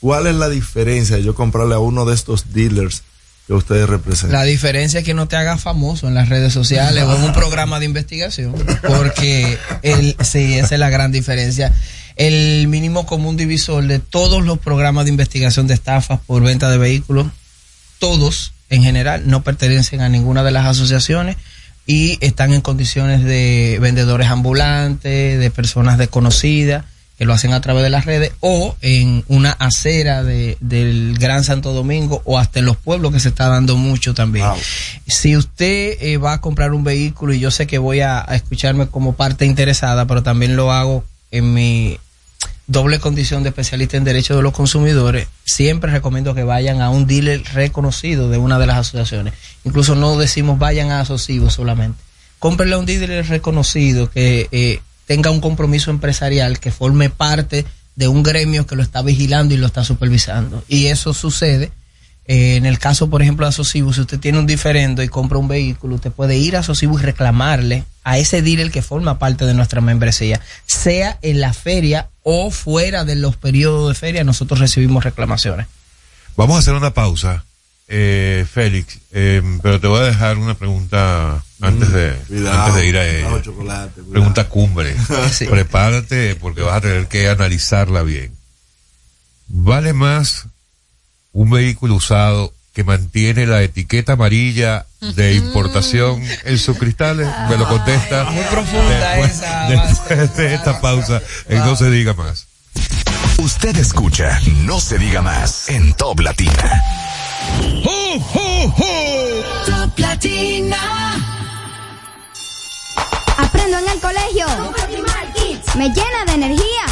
¿Cuál 0.00 0.26
es 0.26 0.34
la 0.34 0.48
diferencia 0.48 1.16
de 1.16 1.22
yo 1.22 1.34
comprarle 1.34 1.74
a 1.74 1.78
uno 1.78 2.04
de 2.04 2.14
estos 2.14 2.52
dealers 2.52 3.02
que 3.48 3.54
ustedes 3.54 3.88
representan? 3.88 4.38
La 4.38 4.44
diferencia 4.44 5.00
es 5.00 5.06
que 5.06 5.14
no 5.14 5.26
te 5.26 5.36
hagas 5.36 5.60
famoso 5.60 6.06
en 6.06 6.14
las 6.14 6.28
redes 6.28 6.52
sociales 6.52 7.02
o 7.02 7.16
en 7.16 7.22
un 7.22 7.32
programa 7.32 7.80
de 7.80 7.86
investigación, 7.86 8.54
porque 8.86 9.58
el, 9.82 10.14
sí, 10.20 10.58
esa 10.58 10.74
es 10.74 10.78
la 10.78 10.90
gran 10.90 11.12
diferencia. 11.12 11.72
El 12.16 12.68
mínimo 12.68 13.06
común 13.06 13.38
divisor 13.38 13.86
de 13.86 14.00
todos 14.00 14.44
los 14.44 14.58
programas 14.58 15.06
de 15.06 15.12
investigación 15.12 15.66
de 15.66 15.74
estafas 15.74 16.20
por 16.26 16.42
venta 16.42 16.70
de 16.70 16.76
vehículos, 16.76 17.28
todos 17.98 18.52
en 18.68 18.82
general 18.82 19.22
no 19.26 19.42
pertenecen 19.42 20.02
a 20.02 20.10
ninguna 20.10 20.44
de 20.44 20.50
las 20.50 20.66
asociaciones 20.66 21.38
y 21.86 22.18
están 22.20 22.52
en 22.52 22.60
condiciones 22.60 23.24
de 23.24 23.78
vendedores 23.80 24.28
ambulantes, 24.28 25.40
de 25.40 25.50
personas 25.50 25.96
desconocidas 25.96 26.84
que 27.18 27.24
lo 27.24 27.34
hacen 27.34 27.52
a 27.52 27.60
través 27.60 27.82
de 27.82 27.90
las 27.90 28.04
redes 28.04 28.32
o 28.40 28.76
en 28.80 29.24
una 29.26 29.50
acera 29.50 30.22
de, 30.22 30.56
del 30.60 31.18
Gran 31.18 31.42
Santo 31.42 31.72
Domingo 31.72 32.22
o 32.24 32.38
hasta 32.38 32.60
en 32.60 32.64
los 32.64 32.76
pueblos 32.76 33.12
que 33.12 33.18
se 33.18 33.30
está 33.30 33.48
dando 33.48 33.76
mucho 33.76 34.14
también. 34.14 34.46
Si 35.06 35.36
usted 35.36 35.96
eh, 36.00 36.16
va 36.16 36.34
a 36.34 36.40
comprar 36.40 36.72
un 36.72 36.84
vehículo 36.84 37.34
y 37.34 37.40
yo 37.40 37.50
sé 37.50 37.66
que 37.66 37.78
voy 37.78 38.00
a, 38.00 38.20
a 38.20 38.36
escucharme 38.36 38.86
como 38.86 39.14
parte 39.14 39.44
interesada, 39.44 40.06
pero 40.06 40.22
también 40.22 40.54
lo 40.54 40.70
hago 40.70 41.04
en 41.32 41.52
mi 41.52 41.98
doble 42.68 43.00
condición 43.00 43.42
de 43.42 43.48
especialista 43.48 43.96
en 43.96 44.04
derechos 44.04 44.36
de 44.36 44.42
los 44.42 44.52
consumidores, 44.52 45.26
siempre 45.44 45.90
recomiendo 45.90 46.34
que 46.34 46.44
vayan 46.44 46.82
a 46.82 46.90
un 46.90 47.06
dealer 47.06 47.42
reconocido 47.54 48.28
de 48.28 48.38
una 48.38 48.58
de 48.58 48.66
las 48.66 48.76
asociaciones. 48.76 49.34
Incluso 49.64 49.94
no 49.96 50.16
decimos 50.18 50.58
vayan 50.58 50.90
a 50.90 51.00
asociativos 51.00 51.54
solamente. 51.54 51.98
Cómprenle 52.38 52.76
a 52.76 52.78
un 52.78 52.86
dealer 52.86 53.26
reconocido 53.26 54.10
que 54.10 54.48
eh, 54.52 54.80
tenga 55.08 55.30
un 55.30 55.40
compromiso 55.40 55.90
empresarial, 55.90 56.60
que 56.60 56.70
forme 56.70 57.08
parte 57.08 57.64
de 57.96 58.08
un 58.08 58.22
gremio 58.22 58.66
que 58.66 58.76
lo 58.76 58.82
está 58.82 59.00
vigilando 59.00 59.54
y 59.54 59.56
lo 59.56 59.66
está 59.66 59.82
supervisando. 59.82 60.62
Y 60.68 60.86
eso 60.86 61.14
sucede. 61.14 61.72
eh, 62.26 62.56
en 62.56 62.66
el 62.66 62.78
caso, 62.78 63.08
por 63.08 63.22
ejemplo, 63.22 63.46
de 63.46 63.48
Asocibu, 63.48 63.94
si 63.94 64.02
usted 64.02 64.20
tiene 64.20 64.38
un 64.38 64.46
diferendo 64.46 65.02
y 65.02 65.08
compra 65.08 65.38
un 65.38 65.48
vehículo, 65.48 65.94
usted 65.94 66.12
puede 66.12 66.36
ir 66.36 66.56
a 66.56 66.58
Asocibu 66.60 66.98
y 66.98 67.02
reclamarle 67.02 67.84
a 68.04 68.18
ese 68.18 68.42
dealer 68.42 68.70
que 68.70 68.82
forma 68.82 69.18
parte 69.18 69.46
de 69.46 69.54
nuestra 69.54 69.80
membresía, 69.80 70.42
sea 70.66 71.18
en 71.22 71.40
la 71.40 71.54
feria 71.54 72.10
o 72.22 72.50
fuera 72.50 73.06
de 73.06 73.14
los 73.14 73.36
periodos 73.36 73.88
de 73.88 73.94
feria, 73.94 74.24
nosotros 74.24 74.60
recibimos 74.60 75.04
reclamaciones. 75.04 75.68
Vamos 76.36 76.56
a 76.56 76.58
hacer 76.58 76.74
una 76.74 76.92
pausa, 76.92 77.46
eh, 77.88 78.46
Félix, 78.52 78.98
eh, 79.12 79.42
pero 79.62 79.80
te 79.80 79.86
voy 79.86 80.00
a 80.00 80.04
dejar 80.04 80.36
una 80.36 80.54
pregunta 80.54 81.42
antes 81.60 81.92
de, 81.92 82.14
Cuidado, 82.28 82.62
antes 82.62 82.74
de 82.82 82.86
ir 82.88 82.96
a 82.96 83.06
ella. 83.08 83.42
chocolate. 83.42 84.02
Pregunta 84.10 84.48
cumbre. 84.48 84.94
Sí. 85.32 85.46
Prepárate 85.46 86.36
porque 86.36 86.62
vas 86.62 86.76
a 86.76 86.80
tener 86.80 87.06
que 87.08 87.28
analizarla 87.28 88.02
bien. 88.02 88.32
¿Vale 89.48 89.92
más 89.92 90.46
un 91.32 91.50
vehículo 91.50 91.94
usado 91.94 92.52
que 92.74 92.84
mantiene 92.84 93.46
la 93.46 93.62
etiqueta 93.62 94.12
amarilla 94.12 94.86
de 95.00 95.34
importación 95.34 96.22
en 96.44 96.58
sus 96.58 96.76
cristales? 96.78 97.28
Me 97.48 97.56
lo 97.56 97.66
contesta. 97.68 98.24
Muy 98.24 98.44
profunda 98.44 99.14
después, 99.16 99.32
esa 99.36 99.68
después 99.68 100.36
de 100.36 100.54
esta 100.54 100.80
pausa, 100.80 101.20
en 101.48 101.58
no 101.58 101.76
se 101.76 101.90
diga 101.90 102.14
más. 102.14 102.46
Usted 103.38 103.76
escucha 103.76 104.40
No 104.64 104.80
se 104.80 104.98
diga 104.98 105.22
más 105.22 105.68
en 105.68 105.92
Top 105.94 106.20
Latina. 106.20 106.82
Top 109.66 109.98
Latina. 109.98 111.07
Aprendo 113.48 113.78
en 113.78 113.88
el 113.88 113.98
colegio. 113.98 114.46
Me 115.74 115.88
llena 115.88 116.24
de 116.26 116.32
energía. 116.34 116.84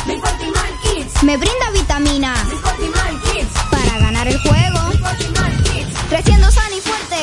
Me 1.22 1.36
brinda 1.36 1.70
vitaminas. 1.70 2.38
Para 3.70 3.98
ganar 3.98 4.26
el 4.26 4.38
juego. 4.40 4.80
Creciendo 6.08 6.50
sano 6.50 6.76
y 6.76 6.80
fuerte. 6.80 7.16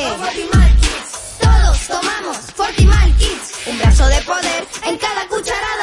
Todos 1.42 1.88
tomamos 1.88 2.38
Fortimal 2.56 3.18
Kids. 3.18 3.54
Un 3.66 3.80
brazo 3.80 4.06
de 4.06 4.22
poder 4.22 4.68
en 4.86 4.98
cada 5.00 5.28
cucharada. 5.28 5.83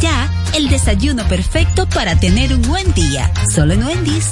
ya. 0.01 0.29
El 0.53 0.67
desayuno 0.67 1.23
perfecto 1.27 1.87
para 1.87 2.19
tener 2.19 2.53
un 2.53 2.61
buen 2.63 2.93
día. 2.93 3.31
Solo 3.53 3.73
en 3.73 3.83
Wendy's. 3.83 4.29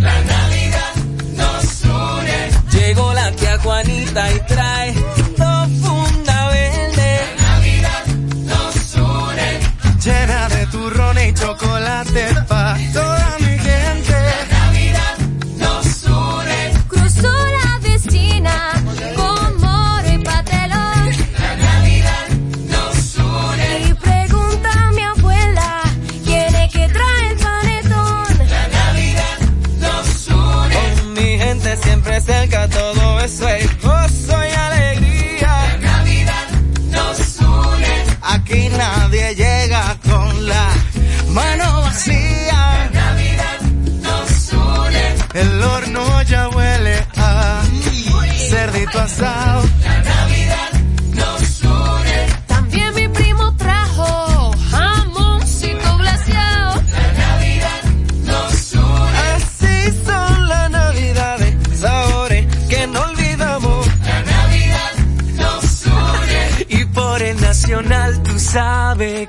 La 0.00 0.24
Navidad 0.24 0.94
nos 1.36 1.84
une. 1.84 2.78
Llegó 2.78 3.12
la 3.12 3.30
tía 3.32 3.58
Juanita 3.58 4.32
y 4.32 4.40
trae 4.46 4.94
dos 5.36 5.68
funda 5.82 6.48
verde. 6.48 7.20
La 7.36 7.42
Navidad 7.50 8.06
nos 8.46 8.94
une. 8.94 9.60
Llena 10.04 10.48
de 10.48 10.66
turrones 10.66 11.30
y 11.30 11.34
chocolate 11.34 12.26
pa' 12.48 13.19
mano 41.40 41.82
vacía. 41.82 42.52
La 42.52 43.00
Navidad 43.00 43.60
nos 44.06 44.52
une. 44.52 45.40
El 45.42 45.62
horno 45.62 46.22
ya 46.22 46.48
huele 46.48 47.06
a 47.16 47.62
cerdito 48.50 48.98
asado. 49.00 49.62
La 49.84 50.02
Navidad 50.02 50.39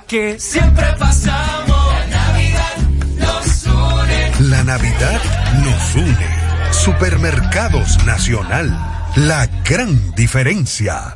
que 0.05 0.37
siempre 0.37 0.85
pasamos. 0.99 1.93
La 1.93 2.07
Navidad 2.07 2.77
nos 3.17 3.65
une. 3.65 4.49
La 4.49 4.63
Navidad 4.65 5.21
nos 5.63 5.95
une. 5.95 6.27
Supermercados 6.71 8.03
Nacional. 8.05 8.77
La 9.15 9.47
gran 9.63 10.13
diferencia. 10.13 11.15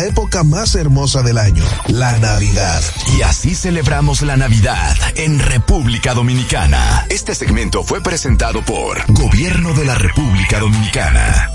época 0.05 0.43
más 0.43 0.75
hermosa 0.75 1.21
del 1.21 1.37
año, 1.37 1.63
la 1.87 2.17
Navidad. 2.19 2.81
Y 3.17 3.21
así 3.21 3.55
celebramos 3.55 4.21
la 4.21 4.35
Navidad 4.37 4.95
en 5.15 5.39
República 5.39 6.13
Dominicana. 6.13 7.05
Este 7.09 7.35
segmento 7.35 7.83
fue 7.83 8.01
presentado 8.01 8.63
por 8.63 9.03
Gobierno 9.13 9.73
de 9.73 9.85
la 9.85 9.95
República 9.95 10.59
Dominicana. 10.59 11.49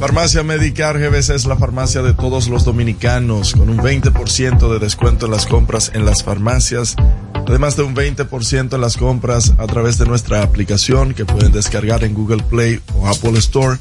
Farmacia 0.00 0.42
Medicar 0.42 0.98
GBC 0.98 1.34
es 1.34 1.44
la 1.44 1.58
farmacia 1.58 2.00
de 2.00 2.14
todos 2.14 2.48
los 2.48 2.64
dominicanos, 2.64 3.52
con 3.52 3.68
un 3.68 3.76
20% 3.76 4.72
de 4.72 4.78
descuento 4.78 5.26
en 5.26 5.32
las 5.32 5.44
compras 5.44 5.92
en 5.92 6.06
las 6.06 6.22
farmacias, 6.22 6.96
además 7.34 7.76
de 7.76 7.82
un 7.82 7.94
20% 7.94 8.74
en 8.74 8.80
las 8.80 8.96
compras 8.96 9.52
a 9.58 9.66
través 9.66 9.98
de 9.98 10.06
nuestra 10.06 10.42
aplicación 10.42 11.12
que 11.12 11.26
pueden 11.26 11.52
descargar 11.52 12.02
en 12.02 12.14
Google 12.14 12.42
Play 12.42 12.80
o 12.94 13.08
Apple 13.08 13.38
Store 13.38 13.76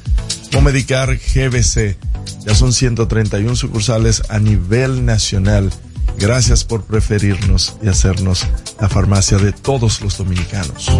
o 0.57 0.61
Medicar 0.61 1.15
GBC. 1.15 1.97
Ya 2.45 2.53
son 2.53 2.73
131 2.73 3.55
sucursales 3.55 4.23
a 4.27 4.39
nivel 4.39 5.05
nacional. 5.05 5.71
Gracias 6.17 6.65
por 6.65 6.83
preferirnos 6.83 7.77
y 7.81 7.87
hacernos 7.87 8.45
la 8.81 8.89
farmacia 8.89 9.37
de 9.37 9.53
todos 9.53 10.01
los 10.01 10.17
dominicanos. 10.17 10.91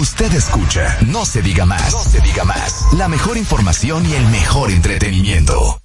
Usted 0.00 0.32
escucha, 0.32 0.98
no 1.06 1.26
se 1.26 1.42
diga 1.42 1.66
más, 1.66 1.92
no 1.92 2.02
se 2.02 2.20
diga 2.20 2.44
más. 2.44 2.86
La 2.96 3.08
mejor 3.08 3.36
información 3.36 4.08
y 4.08 4.14
el 4.14 4.26
mejor 4.28 4.70
entretenimiento. 4.70 5.80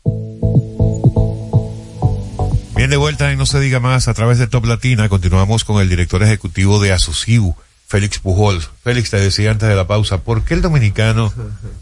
Bien, 2.76 2.90
de 2.90 2.98
vuelta 2.98 3.32
en 3.32 3.38
No 3.38 3.46
se 3.46 3.60
diga 3.60 3.80
más 3.80 4.08
a 4.08 4.14
través 4.14 4.38
de 4.38 4.48
Top 4.48 4.66
Latina. 4.66 5.10
Continuamos 5.10 5.66
con 5.66 5.82
el 5.82 5.90
director 5.90 6.24
ejecutivo 6.24 6.80
de 6.80 6.94
Asociu, 6.94 7.56
Félix 7.88 8.20
Pujol. 8.20 8.64
Félix, 8.82 9.10
te 9.10 9.18
decía 9.18 9.52
antes 9.52 9.68
de 9.68 9.76
la 9.76 9.88
pausa, 9.88 10.20
¿por 10.20 10.44
qué 10.44 10.54
el 10.54 10.62
dominicano 10.62 11.34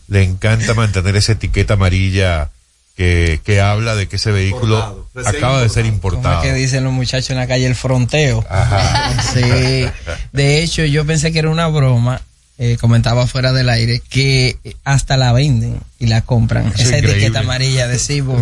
le 0.08 0.24
encanta 0.24 0.74
mantener 0.74 1.16
esa 1.16 1.34
etiqueta 1.34 1.76
amarilla 1.76 2.50
que, 2.96 3.40
que 3.44 3.60
habla 3.62 3.96
de 3.96 4.08
que 4.08 4.16
ese 4.16 4.32
vehículo 4.32 4.78
Importado, 5.14 5.38
acaba 5.38 5.62
de 5.62 5.70
ser 5.70 5.84
¿Cómo 5.84 5.96
importado? 5.96 6.42
es 6.44 6.48
que 6.50 6.54
dicen 6.54 6.84
los 6.84 6.94
muchachos 6.94 7.30
en 7.32 7.38
la 7.38 7.48
calle 7.48 7.66
el 7.68 7.76
fronteo? 7.76 8.46
Sí. 9.34 9.86
De 10.32 10.62
hecho, 10.64 10.86
yo 10.86 11.06
pensé 11.06 11.32
que 11.32 11.40
era 11.40 11.50
una 11.50 11.68
broma. 11.68 12.22
eh, 12.58 12.78
comentaba 12.80 13.28
fuera 13.28 13.52
del 13.52 13.68
aire 13.70 14.02
que 14.10 14.58
hasta 14.86 15.18
la 15.18 15.34
venden 15.34 15.80
y 16.00 16.08
la 16.08 16.22
compran. 16.22 16.68
Eso 16.68 16.76
Esa 16.84 16.84
increíble. 16.98 17.12
etiqueta 17.14 17.40
amarilla 17.40 17.88
de 17.88 18.00
Cibo. 18.00 18.42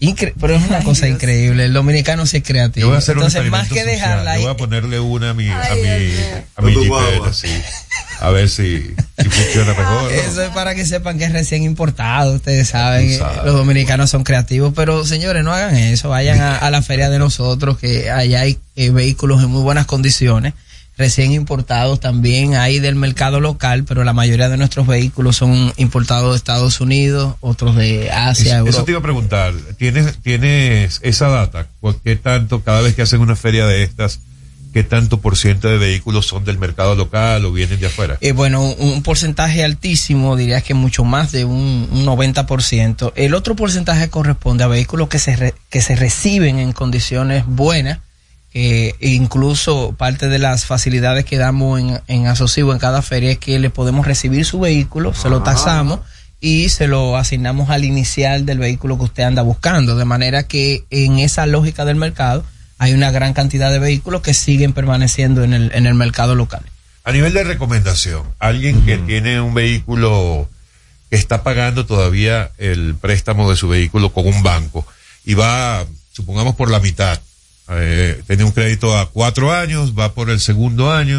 Incre- 0.00 0.34
pero 0.38 0.54
es 0.54 0.62
una 0.68 0.80
cosa 0.82 1.08
increíble. 1.08 1.64
El 1.64 1.72
dominicano 1.72 2.26
sí 2.26 2.38
es 2.38 2.42
creativo. 2.42 2.82
Yo 2.84 2.88
voy 2.88 2.96
a 2.96 2.98
hacer 2.98 3.14
Entonces, 3.14 3.40
un 3.42 3.50
más 3.50 3.62
que 3.68 3.80
social. 3.80 3.86
dejarla 3.86 4.36
Yo 4.36 4.42
voy 4.42 4.50
a 4.50 4.56
ponerle 4.56 5.00
una 5.00 5.30
a 5.30 5.34
mi, 5.34 5.48
a 5.48 5.60
Ay, 5.62 5.80
mi, 5.80 5.88
a 5.88 6.62
mi 6.62 6.70
A 6.70 6.74
tu 6.74 6.82
jipeta, 6.82 6.88
guagua. 6.88 7.32
sí. 7.32 7.48
A 8.20 8.30
ver 8.30 8.48
si, 8.48 8.94
si 9.18 9.28
funciona 9.28 9.74
mejor. 9.74 10.10
Eso 10.12 10.42
es 10.42 10.48
para 10.50 10.74
que 10.74 10.84
sepan 10.86 11.18
que 11.18 11.24
es 11.24 11.32
recién 11.32 11.62
importado, 11.64 12.32
ustedes 12.34 12.68
saben, 12.68 13.10
eh, 13.10 13.18
los 13.44 13.54
dominicanos 13.54 14.08
son 14.10 14.24
creativos, 14.24 14.72
pero 14.74 15.04
señores, 15.04 15.44
no 15.44 15.52
hagan 15.52 15.76
eso, 15.76 16.08
vayan 16.08 16.40
a, 16.40 16.56
a 16.56 16.70
la 16.70 16.80
feria 16.80 17.10
de 17.10 17.18
nosotros, 17.18 17.76
que 17.78 18.10
allá 18.10 18.40
hay 18.40 18.58
eh, 18.74 18.88
vehículos 18.90 19.42
en 19.42 19.50
muy 19.50 19.60
buenas 19.62 19.84
condiciones, 19.84 20.54
recién 20.98 21.32
importados 21.32 22.00
también, 22.00 22.54
hay 22.54 22.78
del 22.78 22.94
mercado 22.94 23.38
local, 23.40 23.84
pero 23.84 24.02
la 24.04 24.12
mayoría 24.12 24.48
de 24.48 24.56
nuestros 24.56 24.86
vehículos 24.86 25.36
son 25.36 25.72
importados 25.76 26.30
de 26.32 26.36
Estados 26.38 26.80
Unidos, 26.80 27.34
otros 27.40 27.76
de 27.76 28.10
Asia, 28.10 28.56
Eso 28.56 28.66
Europa. 28.66 28.84
te 28.84 28.90
iba 28.92 29.00
a 29.00 29.02
preguntar, 29.02 29.54
¿tienes, 29.78 30.16
tienes 30.22 31.00
esa 31.02 31.28
data? 31.28 31.66
¿Cu- 31.80 32.00
¿Qué 32.02 32.16
tanto, 32.16 32.62
cada 32.62 32.80
vez 32.80 32.94
que 32.94 33.02
hacen 33.02 33.20
una 33.20 33.36
feria 33.36 33.66
de 33.66 33.82
estas, 33.82 34.20
qué 34.72 34.82
tanto 34.84 35.20
por 35.20 35.36
ciento 35.38 35.68
de 35.68 35.78
vehículos 35.78 36.26
son 36.26 36.44
del 36.44 36.58
mercado 36.58 36.94
local 36.94 37.44
o 37.44 37.52
vienen 37.52 37.78
de 37.80 37.86
afuera? 37.86 38.16
Eh, 38.20 38.32
bueno, 38.32 38.62
un, 38.62 39.02
porcentaje 39.02 39.64
altísimo, 39.64 40.34
diría 40.36 40.60
que 40.62 40.72
mucho 40.74 41.04
más 41.04 41.30
de 41.32 41.44
un, 41.44 41.88
un 41.92 42.06
90%. 42.06 43.12
El 43.16 43.34
otro 43.34 43.54
porcentaje 43.54 44.08
corresponde 44.08 44.64
a 44.64 44.66
vehículos 44.66 45.08
que 45.08 45.18
se, 45.18 45.36
re- 45.36 45.54
que 45.70 45.80
se 45.82 45.94
reciben 45.96 46.58
en 46.58 46.72
condiciones 46.72 47.44
buenas, 47.46 47.98
eh, 48.58 48.94
incluso 49.00 49.94
parte 49.98 50.28
de 50.28 50.38
las 50.38 50.64
facilidades 50.64 51.26
que 51.26 51.36
damos 51.36 51.78
en, 51.78 52.00
en 52.06 52.26
Asocivo 52.26 52.72
en 52.72 52.78
cada 52.78 53.02
feria 53.02 53.32
es 53.32 53.38
que 53.38 53.58
le 53.58 53.68
podemos 53.68 54.06
recibir 54.06 54.46
su 54.46 54.58
vehículo, 54.58 55.12
se 55.12 55.28
lo 55.28 55.42
tasamos 55.42 56.00
y 56.40 56.70
se 56.70 56.86
lo 56.86 57.18
asignamos 57.18 57.68
al 57.68 57.84
inicial 57.84 58.46
del 58.46 58.58
vehículo 58.58 58.96
que 58.96 59.04
usted 59.04 59.24
anda 59.24 59.42
buscando, 59.42 59.94
de 59.94 60.06
manera 60.06 60.44
que 60.44 60.84
en 60.88 61.18
esa 61.18 61.44
lógica 61.44 61.84
del 61.84 61.96
mercado 61.96 62.46
hay 62.78 62.94
una 62.94 63.10
gran 63.10 63.34
cantidad 63.34 63.70
de 63.70 63.78
vehículos 63.78 64.22
que 64.22 64.32
siguen 64.32 64.72
permaneciendo 64.72 65.44
en 65.44 65.52
el, 65.52 65.70
en 65.74 65.84
el 65.84 65.92
mercado 65.92 66.34
local. 66.34 66.62
A 67.04 67.12
nivel 67.12 67.34
de 67.34 67.44
recomendación, 67.44 68.22
alguien 68.38 68.86
que 68.86 68.96
tiene 68.96 69.38
un 69.38 69.52
vehículo 69.52 70.48
que 71.10 71.16
está 71.16 71.42
pagando 71.42 71.84
todavía 71.84 72.52
el 72.56 72.94
préstamo 72.94 73.50
de 73.50 73.56
su 73.56 73.68
vehículo 73.68 74.14
con 74.14 74.26
un 74.26 74.42
banco 74.42 74.86
y 75.26 75.34
va, 75.34 75.84
supongamos, 76.10 76.54
por 76.54 76.70
la 76.70 76.80
mitad, 76.80 77.20
eh, 77.70 78.22
tiene 78.26 78.44
un 78.44 78.52
crédito 78.52 78.96
a 78.96 79.10
cuatro 79.10 79.52
años, 79.52 79.94
va 79.98 80.12
por 80.12 80.30
el 80.30 80.40
segundo 80.40 80.92
año, 80.92 81.18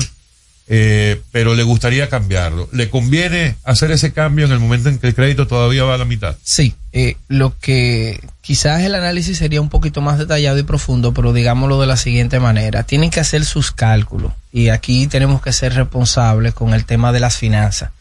eh, 0.69 1.21
pero 1.31 1.55
le 1.55 1.63
gustaría 1.63 2.09
cambiarlo. 2.09 2.67
¿Le 2.73 2.89
conviene 2.89 3.55
hacer 3.63 3.91
ese 3.91 4.11
cambio 4.11 4.45
en 4.45 4.51
el 4.51 4.59
momento 4.59 4.89
en 4.89 4.99
que 4.99 5.07
el 5.07 5.15
crédito 5.15 5.47
todavía 5.47 5.83
va 5.83 5.95
a 5.95 5.97
la 5.97 6.05
mitad? 6.05 6.35
Sí, 6.43 6.75
eh, 6.91 7.15
lo 7.29 7.57
que 7.57 8.19
quizás 8.41 8.81
el 8.81 8.95
análisis 8.95 9.37
sería 9.37 9.61
un 9.61 9.69
poquito 9.69 10.01
más 10.01 10.17
detallado 10.17 10.57
y 10.59 10.63
profundo, 10.63 11.13
pero 11.13 11.31
digámoslo 11.31 11.79
de 11.79 11.87
la 11.87 11.95
siguiente 11.95 12.39
manera. 12.39 12.83
Tienen 12.83 13.11
que 13.11 13.21
hacer 13.21 13.45
sus 13.45 13.71
cálculos 13.71 14.33
y 14.51 14.69
aquí 14.69 15.07
tenemos 15.07 15.41
que 15.41 15.53
ser 15.53 15.73
responsables 15.73 16.53
con 16.53 16.73
el 16.73 16.85
tema 16.85 17.13
de 17.13 17.21
las 17.21 17.37
finanzas. 17.37 17.91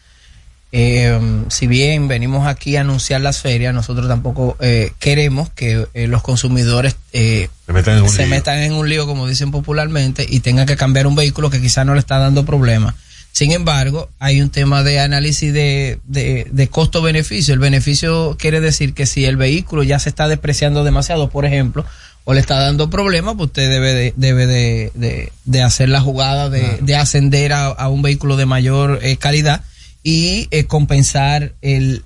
Eh, 0.71 1.17
si 1.47 1.65
bien 1.67 2.07
venimos 2.09 2.45
aquí 2.45 2.75
a 2.75 2.81
anunciar 2.81 3.21
las 3.21 3.39
ferias, 3.39 3.73
nosotros 3.73 4.07
tampoco 4.07 4.57
eh, 4.59 4.91
queremos 4.99 5.49
que 5.49 5.87
eh, 5.93 6.07
los 6.07 6.21
consumidores 6.21 6.97
eh, 7.13 7.47
Se 7.65 7.73
metan 7.73 7.97
en 7.97 8.03
un 8.03 8.09
se 8.09 8.21
lío. 8.23 8.29
metan 8.29 8.59
en 8.59 8.73
un 8.73 8.89
lío, 8.89 9.05
como 9.07 9.27
dicen 9.27 9.51
popularmente, 9.51 10.25
y 10.27 10.41
tengan 10.41 10.65
que 10.67 10.75
cambiar 10.75 11.07
un 11.07 11.15
vehículo 11.15 11.49
que 11.49 11.61
quizás 11.61 11.85
no 11.85 11.93
le 11.93 11.99
está 11.99 12.17
dando 12.19 12.45
problemas. 12.45 12.95
Sin 13.31 13.51
embargo, 13.51 14.09
hay 14.19 14.41
un 14.41 14.49
tema 14.49 14.83
de 14.83 14.99
análisis 14.99 15.53
de, 15.53 15.99
de, 16.05 16.47
de 16.51 16.67
costo-beneficio. 16.69 17.53
El 17.53 17.59
beneficio 17.59 18.35
quiere 18.37 18.59
decir 18.61 18.93
que 18.93 19.05
si 19.05 19.25
el 19.25 19.37
vehículo 19.37 19.83
ya 19.83 19.99
se 19.99 20.09
está 20.09 20.27
despreciando 20.27 20.83
demasiado, 20.83 21.29
por 21.29 21.45
ejemplo, 21.45 21.85
o 22.23 22.33
le 22.33 22.39
está 22.41 22.59
dando 22.59 22.89
problemas, 22.89 23.35
pues 23.37 23.47
usted 23.47 23.69
debe 23.69 23.93
de, 23.93 24.13
debe 24.17 24.47
de, 24.47 24.91
de, 24.95 25.31
de 25.45 25.61
hacer 25.61 25.87
la 25.87 26.01
jugada 26.01 26.49
de, 26.49 26.79
de 26.81 26.95
ascender 26.95 27.53
a, 27.53 27.67
a 27.67 27.87
un 27.89 28.01
vehículo 28.01 28.35
de 28.37 28.45
mayor 28.47 28.99
eh, 29.01 29.15
calidad 29.17 29.61
y 30.03 30.47
eh, 30.51 30.65
compensar 30.65 31.53
el 31.61 32.03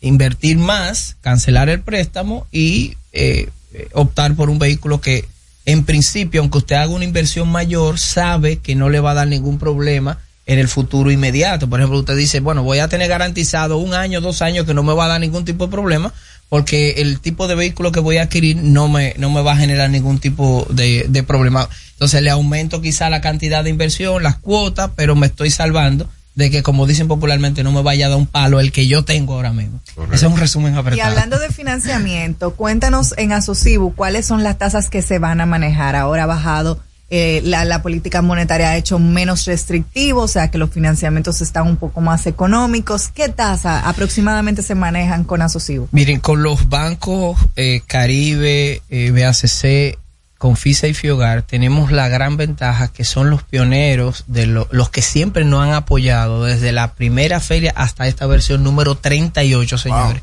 invertir 0.00 0.58
más, 0.58 1.16
cancelar 1.20 1.68
el 1.68 1.80
préstamo 1.80 2.46
y 2.52 2.96
eh, 3.12 3.48
eh, 3.72 3.88
optar 3.92 4.34
por 4.34 4.50
un 4.50 4.58
vehículo 4.58 5.00
que 5.00 5.24
en 5.66 5.84
principio, 5.84 6.42
aunque 6.42 6.58
usted 6.58 6.76
haga 6.76 6.92
una 6.92 7.04
inversión 7.04 7.50
mayor, 7.50 7.98
sabe 7.98 8.58
que 8.58 8.74
no 8.74 8.90
le 8.90 9.00
va 9.00 9.12
a 9.12 9.14
dar 9.14 9.28
ningún 9.28 9.58
problema 9.58 10.18
en 10.46 10.58
el 10.58 10.68
futuro 10.68 11.10
inmediato. 11.10 11.70
Por 11.70 11.80
ejemplo, 11.80 11.98
usted 12.00 12.16
dice, 12.16 12.40
bueno, 12.40 12.62
voy 12.62 12.80
a 12.80 12.88
tener 12.88 13.08
garantizado 13.08 13.78
un 13.78 13.94
año, 13.94 14.20
dos 14.20 14.42
años 14.42 14.66
que 14.66 14.74
no 14.74 14.82
me 14.82 14.92
va 14.92 15.06
a 15.06 15.08
dar 15.08 15.20
ningún 15.20 15.46
tipo 15.46 15.66
de 15.66 15.70
problema 15.70 16.12
porque 16.50 16.96
el 16.98 17.20
tipo 17.20 17.48
de 17.48 17.54
vehículo 17.54 17.90
que 17.90 18.00
voy 18.00 18.18
a 18.18 18.24
adquirir 18.24 18.56
no 18.56 18.88
me, 18.88 19.14
no 19.16 19.30
me 19.30 19.42
va 19.42 19.52
a 19.52 19.56
generar 19.56 19.88
ningún 19.90 20.18
tipo 20.18 20.66
de, 20.70 21.06
de 21.08 21.22
problema. 21.22 21.68
Entonces 21.92 22.22
le 22.22 22.30
aumento 22.30 22.82
quizá 22.82 23.08
la 23.08 23.20
cantidad 23.22 23.64
de 23.64 23.70
inversión, 23.70 24.22
las 24.22 24.36
cuotas, 24.36 24.90
pero 24.94 25.16
me 25.16 25.26
estoy 25.26 25.50
salvando 25.50 26.08
de 26.34 26.50
que, 26.50 26.62
como 26.62 26.86
dicen 26.86 27.06
popularmente, 27.08 27.62
no 27.62 27.70
me 27.72 27.82
vaya 27.82 28.06
a 28.06 28.08
dar 28.08 28.18
un 28.18 28.26
palo 28.26 28.58
el 28.60 28.72
que 28.72 28.86
yo 28.88 29.04
tengo 29.04 29.34
ahora 29.34 29.52
mismo. 29.52 29.80
Ese 30.12 30.26
es 30.26 30.32
un 30.32 30.36
resumen 30.38 30.74
Y 30.74 30.78
apretado. 30.78 31.10
hablando 31.10 31.38
de 31.38 31.48
financiamiento, 31.50 32.54
cuéntanos 32.54 33.14
en 33.18 33.32
Asocibu 33.32 33.94
cuáles 33.94 34.26
son 34.26 34.42
las 34.42 34.58
tasas 34.58 34.90
que 34.90 35.00
se 35.02 35.18
van 35.18 35.40
a 35.40 35.46
manejar. 35.46 35.94
Ahora 35.94 36.24
ha 36.24 36.26
bajado, 36.26 36.80
eh, 37.10 37.40
la, 37.44 37.64
la 37.64 37.82
política 37.82 38.20
monetaria 38.22 38.70
ha 38.70 38.76
hecho 38.76 38.98
menos 38.98 39.44
restrictivo, 39.44 40.22
o 40.22 40.28
sea 40.28 40.50
que 40.50 40.58
los 40.58 40.70
financiamientos 40.70 41.40
están 41.40 41.68
un 41.68 41.76
poco 41.76 42.00
más 42.00 42.26
económicos. 42.26 43.08
¿Qué 43.08 43.28
tasa 43.28 43.88
aproximadamente 43.88 44.62
se 44.62 44.74
manejan 44.74 45.22
con 45.22 45.40
Asocibu? 45.42 45.86
Miren, 45.92 46.18
con 46.18 46.42
los 46.42 46.68
bancos 46.68 47.38
eh, 47.54 47.82
Caribe, 47.86 48.82
eh, 48.88 49.10
BACC, 49.12 49.98
Confisa 50.44 50.86
y 50.88 50.92
Fiogar, 50.92 51.40
tenemos 51.40 51.90
la 51.90 52.06
gran 52.08 52.36
ventaja 52.36 52.88
que 52.88 53.02
son 53.06 53.30
los 53.30 53.42
pioneros, 53.42 54.24
de 54.26 54.44
lo- 54.44 54.68
los 54.72 54.90
que 54.90 55.00
siempre 55.00 55.42
nos 55.46 55.62
han 55.62 55.72
apoyado 55.72 56.44
desde 56.44 56.70
la 56.70 56.92
primera 56.92 57.40
feria 57.40 57.72
hasta 57.74 58.06
esta 58.08 58.26
versión 58.26 58.62
número 58.62 58.94
38, 58.94 59.78
señores. 59.78 60.22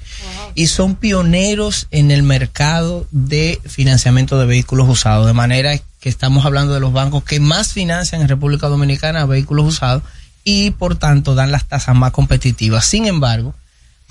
Y 0.53 0.67
son 0.67 0.93
pioneros 0.93 1.87
en 1.89 2.11
el 2.11 2.21
mercado 2.21 3.07
de 3.09 3.59
financiamiento 3.65 4.37
de 4.39 4.45
vehículos 4.45 4.87
usados, 4.87 5.25
de 5.25 5.33
manera 5.33 5.71
que 5.99 6.09
estamos 6.09 6.45
hablando 6.45 6.75
de 6.75 6.79
los 6.79 6.93
bancos 6.93 7.23
que 7.23 7.39
más 7.39 7.73
financian 7.73 8.21
en 8.21 8.27
República 8.27 8.67
Dominicana 8.67 9.25
vehículos 9.25 9.65
usados 9.65 10.03
y 10.43 10.69
por 10.69 10.97
tanto 10.97 11.33
dan 11.33 11.51
las 11.51 11.65
tasas 11.67 11.95
más 11.95 12.11
competitivas. 12.11 12.85
Sin 12.85 13.07
embargo, 13.07 13.55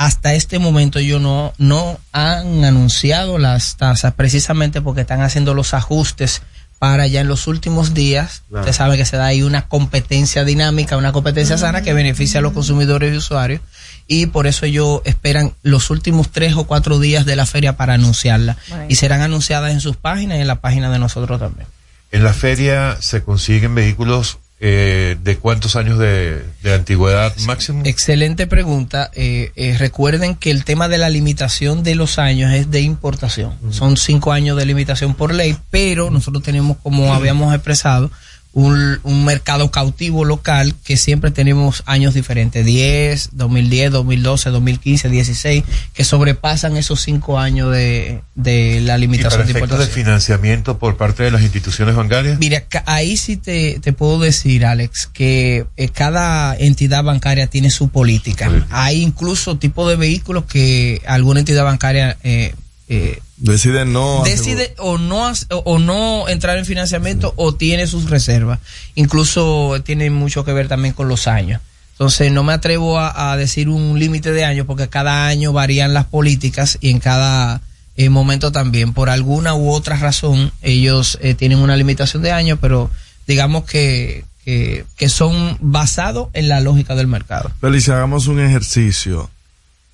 hasta 0.01 0.33
este 0.33 0.59
momento 0.59 0.99
ellos 0.99 1.21
no, 1.21 1.53
no 1.59 2.01
han 2.13 2.65
anunciado 2.65 3.37
las 3.37 3.77
tasas 3.77 4.15
precisamente 4.15 4.81
porque 4.81 5.03
están 5.03 5.21
haciendo 5.21 5.53
los 5.53 5.75
ajustes 5.75 6.41
para 6.79 7.07
ya 7.07 7.21
en 7.21 7.29
los 7.29 7.47
últimos 7.47 7.93
días. 7.93 8.43
Claro. 8.49 8.65
Usted 8.65 8.75
sabe 8.75 8.97
que 8.97 9.05
se 9.05 9.19
da 9.19 9.27
ahí 9.27 9.43
una 9.43 9.69
competencia 9.69 10.43
dinámica, 10.43 10.97
una 10.97 11.13
competencia 11.13 11.59
sana 11.59 11.83
que 11.83 11.93
beneficia 11.93 12.41
a 12.41 12.43
los 12.43 12.55
consumidores 12.55 13.13
y 13.13 13.19
usuarios. 13.19 13.61
Y 14.07 14.25
por 14.25 14.47
eso 14.47 14.65
ellos 14.65 15.03
esperan 15.05 15.53
los 15.63 15.91
últimos 15.91 16.31
tres 16.31 16.55
o 16.55 16.65
cuatro 16.65 16.99
días 16.99 17.27
de 17.27 17.37
la 17.37 17.45
feria 17.45 17.77
para 17.77 17.93
anunciarla. 17.93 18.57
Bueno. 18.71 18.87
Y 18.89 18.95
serán 18.95 19.21
anunciadas 19.21 19.71
en 19.71 19.83
sus 19.83 19.97
páginas 19.97 20.39
y 20.39 20.41
en 20.41 20.47
la 20.47 20.63
página 20.63 20.91
de 20.91 20.99
nosotros 20.99 21.39
también. 21.39 21.69
En 22.11 22.25
la 22.25 22.33
feria 22.33 22.97
se 23.01 23.23
consiguen 23.23 23.75
vehículos 23.75 24.39
eh, 24.63 25.17
de 25.23 25.39
cuántos 25.39 25.75
años 25.75 25.99
de, 25.99 26.45
de 26.63 26.75
antigüedad 26.75 27.35
máximo. 27.47 27.83
Excelente 27.87 28.47
pregunta. 28.47 29.11
Eh, 29.15 29.53
eh, 29.57 29.77
recuerden 29.79 30.35
que 30.35 30.51
el 30.51 30.65
tema 30.65 30.89
de 30.89 30.99
la 30.99 31.09
limitación 31.09 31.83
de 31.83 31.95
los 31.95 32.19
años 32.19 32.53
es 32.53 32.71
de 32.71 32.83
importación. 32.83 33.55
Son 33.71 33.97
cinco 33.97 34.33
años 34.33 34.59
de 34.59 34.67
limitación 34.67 35.15
por 35.15 35.33
ley, 35.33 35.57
pero 35.71 36.11
nosotros 36.11 36.43
tenemos, 36.43 36.77
como 36.83 37.15
habíamos 37.15 37.55
expresado, 37.55 38.11
un, 38.53 38.99
un 39.05 39.25
mercado 39.25 39.71
cautivo 39.71 40.25
local 40.25 40.75
que 40.85 40.97
siempre 40.97 41.31
tenemos 41.31 41.83
años 41.87 42.15
diferentes, 42.15 42.65
10, 42.65 43.31
2010, 43.33 43.93
2012, 43.93 44.51
2015, 44.51 45.09
16, 45.09 45.65
que 45.95 46.05
sobrepasan 46.05 46.77
esos 46.77 47.01
cinco 47.01 47.39
años 47.39 47.73
de, 47.73 48.23
de 48.35 48.81
la 48.81 48.81
Y 48.81 48.83
para 48.83 48.99
limitación 48.99 49.47
de 49.47 49.77
de 49.77 49.87
financiamiento 49.87 50.79
por 50.79 50.97
parte 50.97 51.23
de 51.23 51.31
las 51.31 51.43
instituciones 51.43 51.95
bancarias. 51.95 52.39
Mira, 52.39 52.65
ahí 52.87 53.17
sí 53.17 53.37
te, 53.37 53.79
te 53.81 53.93
puedo 53.93 54.19
decir, 54.19 54.65
Alex, 54.65 55.07
que 55.07 55.67
eh, 55.77 55.89
cada 55.89 56.57
entidad 56.57 57.05
bancaria 57.05 57.47
tiene 57.47 57.71
su 57.71 57.89
política. 57.89 58.51
Hay 58.71 59.03
incluso 59.03 59.59
tipos 59.59 59.89
de 59.89 59.97
vehículos 59.97 60.45
que 60.45 61.03
alguna 61.07 61.41
entidad 61.41 61.65
bancaria 61.65 62.17
eh, 62.25 62.55
eh, 62.91 63.21
Decide 63.37 63.85
no. 63.85 64.23
decide 64.25 64.75
o 64.79 64.99
no 64.99 65.33
o, 65.49 65.79
no 65.79 66.29
entrar 66.29 66.59
en 66.59 66.67
financiamiento 66.67 67.33
o 67.37 67.55
tiene 67.55 67.87
sus 67.87 68.11
reservas. 68.11 68.59
Incluso 68.97 69.81
tiene 69.85 70.11
mucho 70.11 70.45
que 70.45 70.53
ver 70.53 70.67
también 70.69 70.93
con 70.93 71.09
los 71.09 71.27
años. 71.29 71.63
Entonces 71.93 72.33
no 72.33 72.43
me 72.43 72.53
atrevo 72.53 72.99
a, 72.99 73.31
a 73.31 73.37
decir 73.37 73.69
un 73.69 73.99
límite 73.99 74.33
de 74.33 74.45
años 74.45 74.67
porque 74.67 74.89
cada 74.89 75.29
año 75.29 75.53
varían 75.53 75.95
las 75.95 76.07
políticas 76.07 76.79
y 76.81 76.91
en 76.91 76.99
cada 76.99 77.63
eh, 77.97 78.09
momento 78.11 78.51
también. 78.51 78.93
Por 78.93 79.09
alguna 79.09 79.55
u 79.55 79.71
otra 79.71 79.97
razón 79.97 80.51
ellos 80.61 81.17
eh, 81.23 81.35
tienen 81.35 81.59
una 81.59 81.77
limitación 81.77 82.23
de 82.23 82.33
años, 82.33 82.59
pero 82.61 82.91
digamos 83.27 83.65
que, 83.65 84.25
que, 84.45 84.85
que 84.97 85.09
son 85.09 85.59
basados 85.61 86.29
en 86.33 86.49
la 86.49 86.61
lógica 86.61 86.97
del 86.97 87.07
mercado. 87.07 87.53
Felicia, 87.61 87.95
hagamos 87.95 88.27
un 88.27 88.41
ejercicio. 88.41 89.31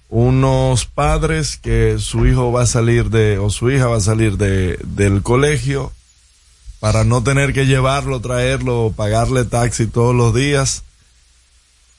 Unos 0.09 0.87
padres 0.87 1.57
que 1.57 1.97
su 1.99 2.27
hijo 2.27 2.53
va 2.53 2.63
a 2.63 2.67
salir 2.67 3.11
de, 3.11 3.39
o 3.39 3.51
su 3.51 3.71
hija 3.71 3.87
va 3.87 3.97
a 3.97 4.01
salir 4.01 4.37
de, 4.39 4.79
del 4.85 5.23
colegio 5.23 5.93
para 6.79 7.03
no 7.05 7.23
tener 7.25 7.53
que 7.53 7.67
llevarlo, 7.67 8.21
traerlo, 8.21 8.93
pagarle 8.97 9.45
taxi 9.45 9.87
todos 9.87 10.15
los 10.15 10.33
días. 10.35 10.85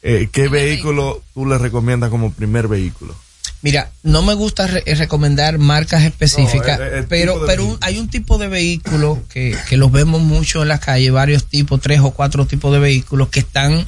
Eh, 0.03 0.29
¿Qué 0.31 0.47
vehículo 0.47 1.21
tú 1.33 1.45
le 1.45 1.57
recomiendas 1.57 2.09
como 2.09 2.31
primer 2.31 2.67
vehículo? 2.69 3.13
Mira, 3.61 3.91
no 4.03 4.21
me 4.21 4.35
gusta 4.35 4.67
re- 4.67 4.83
eh, 4.85 4.95
recomendar 4.95 5.57
marcas 5.57 6.03
específicas, 6.03 6.79
No, 6.79 6.85
el- 6.85 6.93
el 6.93 7.05
pero, 7.07 7.43
pero 7.45 7.65
un- 7.65 7.77
hay 7.81 7.97
un 7.97 8.07
tipo 8.07 8.37
de 8.37 8.47
vehículo 8.47 9.21
que, 9.29 9.57
que 9.67 9.75
los 9.77 9.91
vemos 9.91 10.21
mucho 10.21 10.61
en 10.61 10.69
la 10.69 10.79
calle, 10.79 11.09
varios 11.11 11.45
tipos, 11.45 11.81
tres 11.81 11.99
o 12.01 12.11
cuatro 12.11 12.45
tipos 12.45 12.71
de 12.71 12.79
vehículos 12.79 13.29
que 13.29 13.39
están 13.41 13.85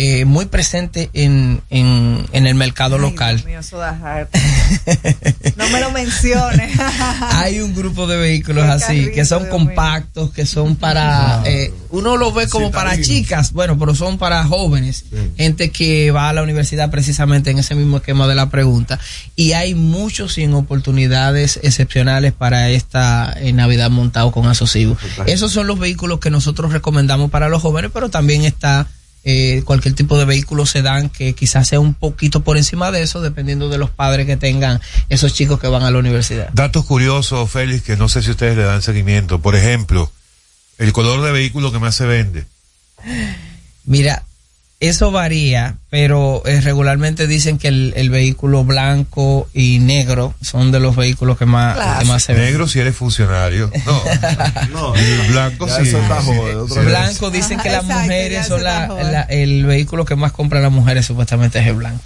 eh, 0.00 0.24
muy 0.24 0.46
presentes 0.46 1.08
en, 1.12 1.60
en, 1.70 2.24
en 2.30 2.46
el 2.46 2.54
mercado 2.54 2.98
local. 2.98 3.38
Dios 3.38 3.46
mío, 3.46 3.58
eso 3.58 3.78
da 3.78 3.90
harto. 3.90 4.38
no 5.56 5.68
me 5.70 5.80
lo 5.80 5.90
menciones. 5.90 6.78
Hay 7.32 7.58
un 7.58 7.74
grupo 7.74 8.06
de 8.06 8.16
vehículos 8.16 8.64
Qué 8.64 8.70
así, 8.70 9.10
que 9.10 9.24
son 9.24 9.42
Dios 9.42 9.50
compactos, 9.50 10.30
que 10.30 10.46
son 10.46 10.76
para, 10.76 11.42
eh, 11.46 11.74
uno 11.90 12.16
los 12.16 12.32
ve 12.32 12.46
como 12.46 12.70
para 12.70 13.00
chicas, 13.00 13.52
bueno, 13.52 13.76
pero 13.76 13.92
son 13.96 14.18
para 14.18 14.44
jóvenes, 14.44 15.04
gente 15.36 15.70
que 15.70 16.12
va 16.12 16.28
a 16.28 16.32
la 16.32 16.44
universidad 16.44 16.92
precisamente 16.92 17.50
en 17.50 17.58
ese 17.58 17.74
mismo 17.74 17.96
esquema 17.96 18.28
de 18.28 18.36
la 18.36 18.50
pregunta. 18.50 19.00
Y 19.34 19.52
hay 19.52 19.74
muchos 19.74 20.34
sin 20.34 20.54
oportunidades 20.54 21.58
excepcionales 21.64 22.32
para 22.32 22.70
esta 22.70 23.34
eh, 23.36 23.52
Navidad 23.52 23.90
montado 23.90 24.30
con 24.30 24.46
asociados. 24.46 24.68
Esos 25.26 25.50
son 25.50 25.66
los 25.66 25.78
vehículos 25.80 26.20
que 26.20 26.30
nosotros 26.30 26.72
recomendamos 26.72 27.30
para 27.30 27.48
los 27.48 27.62
jóvenes, 27.62 27.90
pero 27.92 28.10
también 28.10 28.44
está 28.44 28.86
eh, 29.24 29.62
cualquier 29.64 29.94
tipo 29.94 30.18
de 30.18 30.24
vehículo 30.24 30.66
sedán 30.66 31.10
que 31.10 31.34
quizás 31.34 31.68
sea 31.68 31.80
un 31.80 31.94
poquito 31.94 32.40
por 32.40 32.56
encima 32.56 32.90
de 32.90 33.02
eso, 33.02 33.20
dependiendo 33.20 33.68
de 33.68 33.78
los 33.78 33.90
padres 33.90 34.26
que 34.26 34.36
tengan 34.36 34.80
esos 35.08 35.34
chicos 35.34 35.60
que 35.60 35.68
van 35.68 35.82
a 35.82 35.90
la 35.90 35.98
universidad. 35.98 36.50
Datos 36.52 36.84
curiosos, 36.84 37.50
Félix, 37.50 37.82
que 37.82 37.96
no 37.96 38.08
sé 38.08 38.22
si 38.22 38.30
ustedes 38.30 38.56
le 38.56 38.64
dan 38.64 38.82
seguimiento. 38.82 39.40
Por 39.40 39.56
ejemplo, 39.56 40.10
el 40.78 40.92
color 40.92 41.22
de 41.22 41.32
vehículo 41.32 41.72
que 41.72 41.78
más 41.78 41.94
se 41.94 42.06
vende. 42.06 42.46
Mira, 43.84 44.24
eso 44.80 45.10
varía, 45.10 45.76
pero 45.90 46.42
eh, 46.46 46.60
regularmente 46.60 47.26
dicen 47.26 47.58
que 47.58 47.66
el, 47.68 47.92
el 47.96 48.10
vehículo 48.10 48.64
blanco 48.64 49.48
y 49.52 49.80
negro 49.80 50.34
son 50.40 50.70
de 50.70 50.78
los 50.78 50.94
vehículos 50.94 51.36
que 51.36 51.46
más, 51.46 51.98
que 51.98 52.04
más 52.04 52.22
se. 52.22 52.34
Negro 52.34 52.68
si 52.68 52.78
eres 52.80 52.94
funcionario. 52.96 53.70
No. 53.86 54.02
no. 54.72 54.94
El 54.94 55.32
blanco 55.32 55.66
sí. 55.68 55.82
eso 55.88 55.98
está 56.00 56.20
sí, 56.20 56.26
jodido, 56.36 56.68
sí. 56.68 56.78
Blanco 56.80 57.30
dicen 57.30 57.58
que 57.58 57.70
las 57.70 57.82
Exacto, 57.82 58.02
mujeres 58.02 58.46
son 58.46 58.62
la- 58.62 59.26
el 59.30 59.64
vehículo 59.66 60.04
que 60.04 60.14
más 60.16 60.32
compran 60.32 60.62
las 60.62 60.72
mujeres 60.72 61.06
supuestamente 61.06 61.58
es 61.58 61.66
el 61.66 61.74
blanco. 61.74 62.02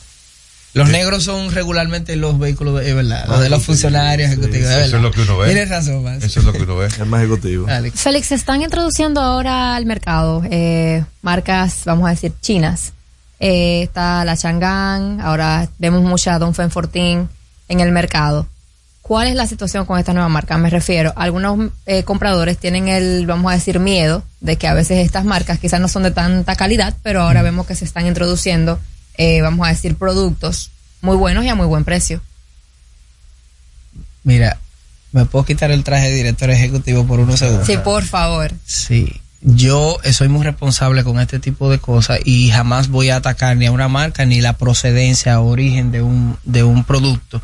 Los 0.75 0.89
negros 0.89 1.25
son 1.25 1.53
regularmente 1.53 2.17
los 2.17 2.39
vehículos, 2.39 2.81
de, 2.81 2.89
es 2.89 2.95
verdad, 2.97 3.27
los 3.29 3.41
de 3.41 3.51
los 3.51 3.63
funcionarios 3.63 4.31
ejecutivos. 4.31 4.71
Eso 4.71 4.97
es 4.97 5.03
lo 5.03 5.11
que 5.11 5.21
uno 5.21 5.37
ve. 5.37 5.49
Tienes 5.49 5.69
razón, 5.69 6.03
Vance. 6.03 6.27
Eso 6.27 6.41
es 6.41 6.47
lo 6.47 6.53
que 6.53 6.63
uno 6.63 6.77
ve. 6.77 6.87
Es 6.87 7.07
más 7.07 7.21
ejecutivo. 7.21 7.67
Alex. 7.69 8.01
Félix, 8.01 8.29
se 8.29 8.37
están 8.37 8.63
introduciendo 8.63 9.21
ahora 9.21 9.77
al 9.77 9.85
mercado 9.85 10.43
eh, 10.51 11.05
marcas, 11.21 11.83
vamos 11.85 12.07
a 12.07 12.11
decir, 12.11 12.33
chinas. 12.41 12.95
Eh, 13.39 13.83
está 13.83 14.25
la 14.25 14.37
Chang'an, 14.37 15.21
ahora 15.21 15.69
vemos 15.79 16.03
mucha 16.03 16.39
Dongfeng 16.39 16.71
14 16.71 17.27
en 17.69 17.81
el 17.81 17.93
mercado. 17.93 18.47
¿Cuál 19.03 19.27
es 19.27 19.35
la 19.35 19.49
situación 19.49 19.85
con 19.85 19.99
esta 19.99 20.13
nueva 20.13 20.29
marca? 20.29 20.57
Me 20.59 20.71
refiero, 20.71 21.13
algunos 21.17 21.71
eh, 21.87 22.05
compradores 22.05 22.57
tienen 22.57 22.87
el, 22.87 23.27
vamos 23.27 23.51
a 23.51 23.57
decir, 23.57 23.81
miedo 23.81 24.23
de 24.41 24.57
que 24.57 24.69
a 24.69 24.75
veces 24.75 25.05
estas 25.05 25.25
marcas 25.25 25.59
quizás 25.59 25.81
no 25.81 25.89
son 25.89 26.05
de 26.05 26.13
tanta 26.13 26.55
calidad, 26.55 26.95
pero 27.03 27.23
ahora 27.23 27.43
vemos 27.43 27.67
que 27.67 27.75
se 27.75 27.85
están 27.85 28.07
introduciendo, 28.07 28.79
eh, 29.17 29.41
vamos 29.41 29.67
a 29.67 29.71
decir, 29.71 29.97
productos 29.97 30.71
muy 31.01 31.17
buenos 31.17 31.45
y 31.45 31.49
a 31.49 31.55
muy 31.55 31.67
buen 31.67 31.85
precio. 31.85 32.21
Mira, 34.25 34.59
¿me 35.11 35.25
puedo 35.25 35.45
quitar 35.45 35.71
el 35.71 35.85
traje 35.85 36.11
de 36.11 36.17
director 36.17 36.51
ejecutivo 36.51 37.07
por 37.07 37.21
unos 37.21 37.41
segundos? 37.41 37.67
Sí, 37.67 37.77
por 37.83 38.05
favor. 38.05 38.53
Sí, 38.65 39.21
yo 39.43 39.99
eh, 40.05 40.13
soy 40.13 40.29
muy 40.29 40.45
responsable 40.45 41.03
con 41.03 41.19
este 41.19 41.41
tipo 41.41 41.69
de 41.69 41.79
cosas 41.79 42.21
y 42.25 42.51
jamás 42.51 42.89
voy 42.89 43.11
a 43.11 43.17
atacar 43.17 43.57
ni 43.57 43.67
a 43.67 43.73
una 43.73 43.89
marca 43.89 44.25
ni 44.25 44.41
la 44.41 44.57
procedencia 44.57 45.41
o 45.41 45.49
origen 45.49 45.91
de 45.91 46.03
un, 46.03 46.39
de 46.45 46.63
un 46.63 46.85
producto. 46.85 47.43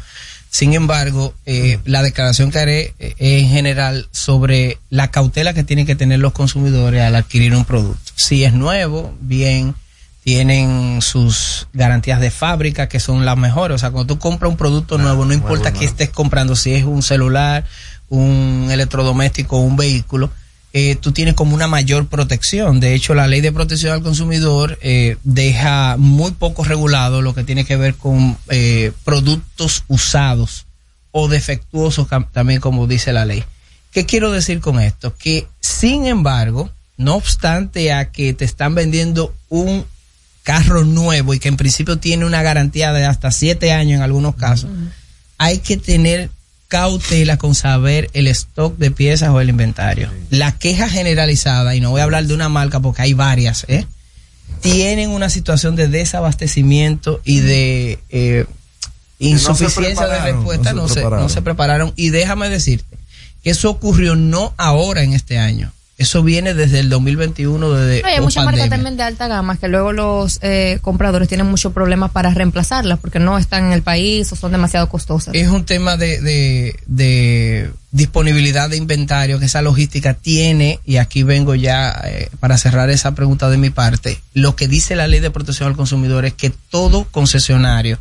Sin 0.51 0.73
embargo, 0.74 1.35
eh, 1.45 1.78
la 1.85 2.03
declaración 2.03 2.51
que 2.51 2.59
haré 2.59 2.95
eh, 2.99 3.15
en 3.19 3.49
general 3.49 4.09
sobre 4.12 4.78
la 4.89 5.11
cautela 5.11 5.53
que 5.53 5.65
tienen 5.65 5.86
que 5.86 5.97
tener 5.97 6.20
los 6.20 6.32
consumidores 6.32 7.03
al 7.03 7.16
adquirir 7.16 7.55
un 7.55 7.65
producto. 7.65 8.12
Si 8.15 8.45
es 8.45 8.55
nuevo, 8.55 9.15
bien, 9.20 9.74
tienen 10.29 11.01
sus 11.01 11.69
garantías 11.73 12.21
de 12.21 12.31
fábrica 12.31 12.87
que 12.87 13.01
son 13.01 13.25
las 13.25 13.39
mejores. 13.39 13.77
O 13.77 13.79
sea, 13.79 13.91
cuando 13.91 14.13
tú 14.15 14.21
compras 14.21 14.51
un 14.51 14.59
producto 14.59 14.99
nuevo, 14.99 15.25
no 15.25 15.33
importa 15.33 15.73
qué 15.73 15.87
estés 15.87 16.11
comprando, 16.11 16.55
si 16.55 16.75
es 16.75 16.85
un 16.85 17.03
celular, 17.03 17.65
un 18.11 18.69
electrodoméstico 18.71 19.57
o 19.57 19.61
un 19.61 19.79
vehículo, 19.79 20.31
eh, 20.75 20.97
tú 21.01 21.13
tienes 21.13 21.33
como 21.33 21.55
una 21.55 21.67
mayor 21.67 22.09
protección. 22.09 22.79
De 22.79 22.93
hecho, 22.93 23.15
la 23.15 23.27
ley 23.27 23.41
de 23.41 23.53
protección 23.53 23.95
al 23.95 24.03
consumidor 24.03 24.79
eh, 24.83 25.17
deja 25.25 25.97
muy 25.97 26.33
poco 26.33 26.63
regulado 26.63 27.23
lo 27.23 27.35
que 27.35 27.45
tiene 27.45 27.65
que 27.65 27.79
ver 27.79 27.95
con 27.95 28.37
eh, 28.51 28.93
productos 29.07 29.85
usados 29.89 30.67
o 31.11 31.29
defectuosos 31.29 32.07
también, 32.33 32.61
como 32.61 32.87
dice 32.87 33.15
la 33.15 33.25
ley. 33.25 33.45
¿Qué 33.93 34.05
quiero 34.05 34.31
decir 34.31 34.61
con 34.61 34.79
esto? 34.79 35.17
Que, 35.17 35.49
sin 35.59 36.05
embargo, 36.05 36.71
no 36.99 37.15
obstante 37.15 37.95
a 37.95 38.11
que 38.13 38.35
te 38.35 38.45
están 38.45 38.75
vendiendo 38.75 39.35
un 39.49 39.87
carro 40.43 40.85
nuevo 40.85 41.35
y 41.35 41.39
que 41.39 41.48
en 41.48 41.56
principio 41.56 41.98
tiene 41.98 42.24
una 42.24 42.43
garantía 42.43 42.93
de 42.93 43.05
hasta 43.05 43.31
siete 43.31 43.73
años 43.73 43.98
en 43.98 44.02
algunos 44.02 44.35
casos, 44.36 44.70
hay 45.36 45.59
que 45.59 45.77
tener 45.77 46.31
cautela 46.69 47.39
con 47.39 47.55
saber 47.55 48.10
el 48.12 48.27
stock 48.28 48.77
de 48.77 48.90
piezas 48.90 49.31
o 49.31 49.40
el 49.40 49.48
inventario. 49.48 50.10
La 50.31 50.52
queja 50.52 50.89
generalizada, 50.89 51.74
y 51.74 51.81
no 51.81 51.90
voy 51.90 52.02
a 52.02 52.05
hablar 52.05 52.27
de 52.27 52.35
una 52.35 52.48
marca 52.48 52.81
porque 52.81 53.02
hay 53.02 53.15
varias, 53.15 53.65
¿eh? 53.69 53.86
tienen 54.60 55.10
una 55.10 55.31
situación 55.31 55.77
de 55.77 55.89
desabastecimiento 55.89 57.20
y 57.24 57.40
de 57.40 57.98
eh, 58.10 58.47
insuficiencia 59.19 60.06
de 60.06 60.20
respuesta, 60.20 60.73
no 60.73 60.82
no 60.82 60.89
se 60.89 60.97
no 60.97 61.09
prepararon. 61.09 61.31
se 61.31 61.43
prepararon. 61.43 61.93
Y 61.97 62.10
déjame 62.10 62.48
decirte 62.48 62.98
que 63.43 63.51
eso 63.51 63.70
ocurrió 63.70 64.16
no 64.16 64.52
ahora 64.56 65.02
en 65.02 65.12
este 65.12 65.39
año, 65.39 65.73
eso 65.99 66.23
viene 66.23 66.55
desde 66.55 66.79
el 66.79 66.89
2021, 66.89 67.73
desde 67.73 68.03
No, 68.03 68.09
hay 68.09 68.20
muchas 68.20 68.45
marcas 68.45 68.70
también 68.70 68.97
de 68.97 69.03
alta 69.03 69.27
gama 69.27 69.57
que 69.57 69.66
luego 69.66 69.93
los 69.93 70.39
eh, 70.43 70.79
compradores 70.81 71.29
tienen 71.29 71.49
muchos 71.49 71.73
problemas 71.73 72.12
para 72.12 72.33
reemplazarlas 72.33 73.01
porque 73.01 73.19
no 73.19 73.37
están 73.37 73.66
en 73.66 73.73
el 73.73 73.83
país 73.83 74.31
o 74.33 74.37
son 74.37 74.53
demasiado 74.53 74.89
costosas. 74.89 75.35
Es 75.35 75.49
un 75.49 75.65
tema 75.65 75.97
de, 75.97 76.20
de, 76.20 76.77
de 76.87 77.73
disponibilidad 77.91 78.70
de 78.70 78.77
inventario 78.77 79.41
que 79.41 79.47
esa 79.47 79.61
logística 79.61 80.15
tiene, 80.15 80.79
y 80.85 80.99
aquí 80.99 81.25
vengo 81.25 81.57
ya 81.57 81.91
eh, 82.05 82.31
para 82.39 82.59
cerrar 82.59 82.91
esa 82.91 83.16
pregunta 83.16 83.51
de 83.51 83.59
mi 83.59 83.70
parte. 83.70 84.20
Lo 84.35 84.55
que 84.55 84.69
dice 84.69 84.95
la 84.95 85.09
ley 85.09 85.19
de 85.19 85.33
protección 85.33 85.69
al 85.69 85.77
consumidor 85.77 86.25
es 86.25 86.35
que 86.35 86.51
todo 86.70 87.07
concesionario, 87.11 87.99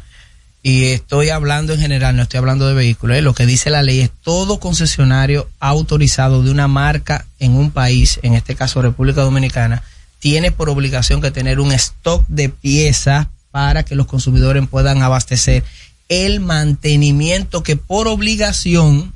y 0.64 0.86
estoy 0.86 1.30
hablando 1.30 1.74
en 1.74 1.80
general, 1.80 2.16
no 2.16 2.24
estoy 2.24 2.40
hablando 2.40 2.68
de 2.68 2.74
vehículos, 2.74 3.18
eh, 3.18 3.22
lo 3.22 3.34
que 3.34 3.46
dice 3.46 3.70
la 3.70 3.84
ley 3.84 4.02
es 4.02 4.12
todo 4.22 4.60
concesionario 4.60 5.50
autorizado 5.60 6.44
de 6.44 6.52
una 6.52 6.68
marca 6.68 7.26
en 7.40 7.54
un 7.56 7.72
país, 7.72 8.20
en 8.24 8.34
este 8.34 8.56
caso 8.56 8.82
República 8.82 9.22
Dominicana, 9.22 9.84
tiene 10.20 10.52
por 10.52 10.70
obligación 10.70 11.22
que 11.22 11.32
tener 11.32 11.60
un 11.60 11.72
stock 11.72 12.26
de 12.28 12.50
piezas 12.50 13.28
para 13.52 13.84
que 13.84 13.96
los 13.96 14.08
consumidores 14.08 14.68
puedan 14.68 15.02
abastecer 15.02 15.64
el 16.10 16.40
mantenimiento 16.40 17.64
que 17.64 17.76
por 17.76 18.08
obligación 18.08 19.14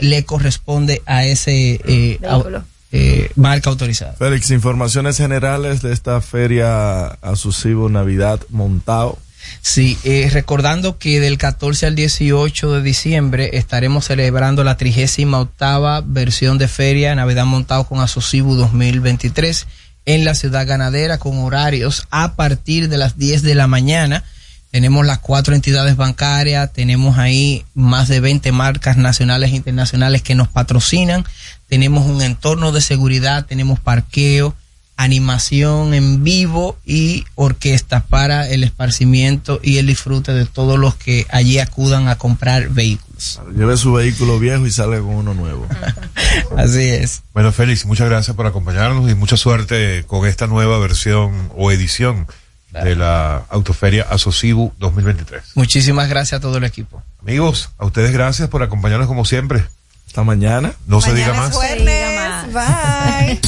le 0.00 0.24
corresponde 0.24 1.02
a 1.06 1.24
ese 1.24 1.80
eh, 1.86 2.18
eh, 2.92 3.30
marca 3.36 3.70
autorizada. 3.70 4.14
Félix, 4.14 4.50
informaciones 4.50 5.16
generales 5.16 5.82
de 5.82 5.92
esta 5.92 6.20
feria 6.20 7.06
Asusivo 7.06 7.88
Navidad 7.88 8.40
Montado. 8.50 9.18
Sí, 9.60 9.98
eh, 10.04 10.28
recordando 10.32 10.98
que 10.98 11.20
del 11.20 11.38
14 11.38 11.86
al 11.86 11.94
18 11.94 12.72
de 12.72 12.82
diciembre 12.82 13.50
estaremos 13.54 14.06
celebrando 14.06 14.64
la 14.64 14.76
38 14.76 16.04
versión 16.06 16.58
de 16.58 16.68
Feria 16.68 17.14
Navidad 17.14 17.46
Montado 17.46 17.84
con 17.84 18.00
Asocibu 18.00 18.54
2023 18.54 19.66
en 20.04 20.24
la 20.24 20.34
ciudad 20.34 20.66
ganadera 20.66 21.18
con 21.18 21.38
horarios 21.38 22.06
a 22.10 22.34
partir 22.34 22.88
de 22.88 22.98
las 22.98 23.18
10 23.18 23.42
de 23.42 23.54
la 23.54 23.66
mañana. 23.66 24.24
Tenemos 24.70 25.04
las 25.04 25.18
cuatro 25.18 25.54
entidades 25.54 25.96
bancarias, 25.96 26.72
tenemos 26.72 27.18
ahí 27.18 27.64
más 27.74 28.08
de 28.08 28.20
20 28.20 28.52
marcas 28.52 28.96
nacionales 28.96 29.52
e 29.52 29.56
internacionales 29.56 30.22
que 30.22 30.34
nos 30.34 30.48
patrocinan, 30.48 31.26
tenemos 31.68 32.06
un 32.06 32.22
entorno 32.22 32.72
de 32.72 32.80
seguridad, 32.80 33.44
tenemos 33.44 33.78
parqueo, 33.78 34.56
animación 35.02 35.94
en 35.94 36.24
vivo 36.24 36.78
y 36.84 37.24
orquestas 37.34 38.02
para 38.02 38.48
el 38.48 38.64
esparcimiento 38.64 39.60
y 39.62 39.78
el 39.78 39.86
disfrute 39.86 40.32
de 40.32 40.46
todos 40.46 40.78
los 40.78 40.94
que 40.94 41.26
allí 41.30 41.58
acudan 41.58 42.08
a 42.08 42.16
comprar 42.16 42.68
vehículos. 42.68 43.40
Lleve 43.56 43.76
su 43.76 43.92
vehículo 43.92 44.38
viejo 44.38 44.66
y 44.66 44.70
sale 44.70 44.98
con 44.98 45.10
uno 45.10 45.34
nuevo. 45.34 45.66
Así 46.56 46.88
es. 46.88 47.22
Bueno, 47.34 47.52
Félix, 47.52 47.86
muchas 47.86 48.08
gracias 48.08 48.36
por 48.36 48.46
acompañarnos 48.46 49.10
y 49.10 49.14
mucha 49.14 49.36
suerte 49.36 50.04
con 50.06 50.26
esta 50.26 50.46
nueva 50.46 50.78
versión 50.78 51.50
o 51.56 51.70
edición 51.70 52.26
de 52.72 52.96
la 52.96 53.44
Autoferia 53.50 54.06
Asocibu 54.08 54.72
2023. 54.78 55.42
Muchísimas 55.54 56.08
gracias 56.08 56.38
a 56.38 56.40
todo 56.40 56.56
el 56.56 56.64
equipo. 56.64 57.02
Amigos, 57.20 57.70
a 57.78 57.84
ustedes 57.84 58.12
gracias 58.12 58.48
por 58.48 58.62
acompañarnos 58.62 59.08
como 59.08 59.24
siempre. 59.24 59.64
Hasta 60.06 60.24
mañana. 60.24 60.72
No 60.86 61.00
se 61.00 61.14
diga 61.14 61.32
más. 61.32 61.54
Bye. 62.52 63.40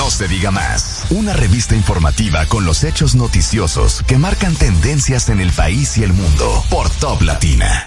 No 0.00 0.08
se 0.08 0.28
diga 0.28 0.50
más. 0.50 1.04
Una 1.10 1.34
revista 1.34 1.76
informativa 1.76 2.46
con 2.46 2.64
los 2.64 2.84
hechos 2.84 3.14
noticiosos 3.14 4.02
que 4.06 4.16
marcan 4.16 4.54
tendencias 4.56 5.28
en 5.28 5.40
el 5.40 5.52
país 5.52 5.98
y 5.98 6.04
el 6.04 6.14
mundo 6.14 6.64
por 6.70 6.88
Top 6.88 7.20
Latina. 7.20 7.86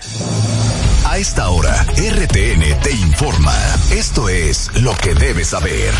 A 1.05 1.17
esta 1.17 1.49
hora, 1.49 1.73
RTN 1.97 2.79
te 2.81 2.91
informa. 2.91 3.55
Esto 3.91 4.29
es 4.29 4.69
lo 4.81 4.95
que 4.95 5.15
debes 5.15 5.49
saber. 5.49 5.91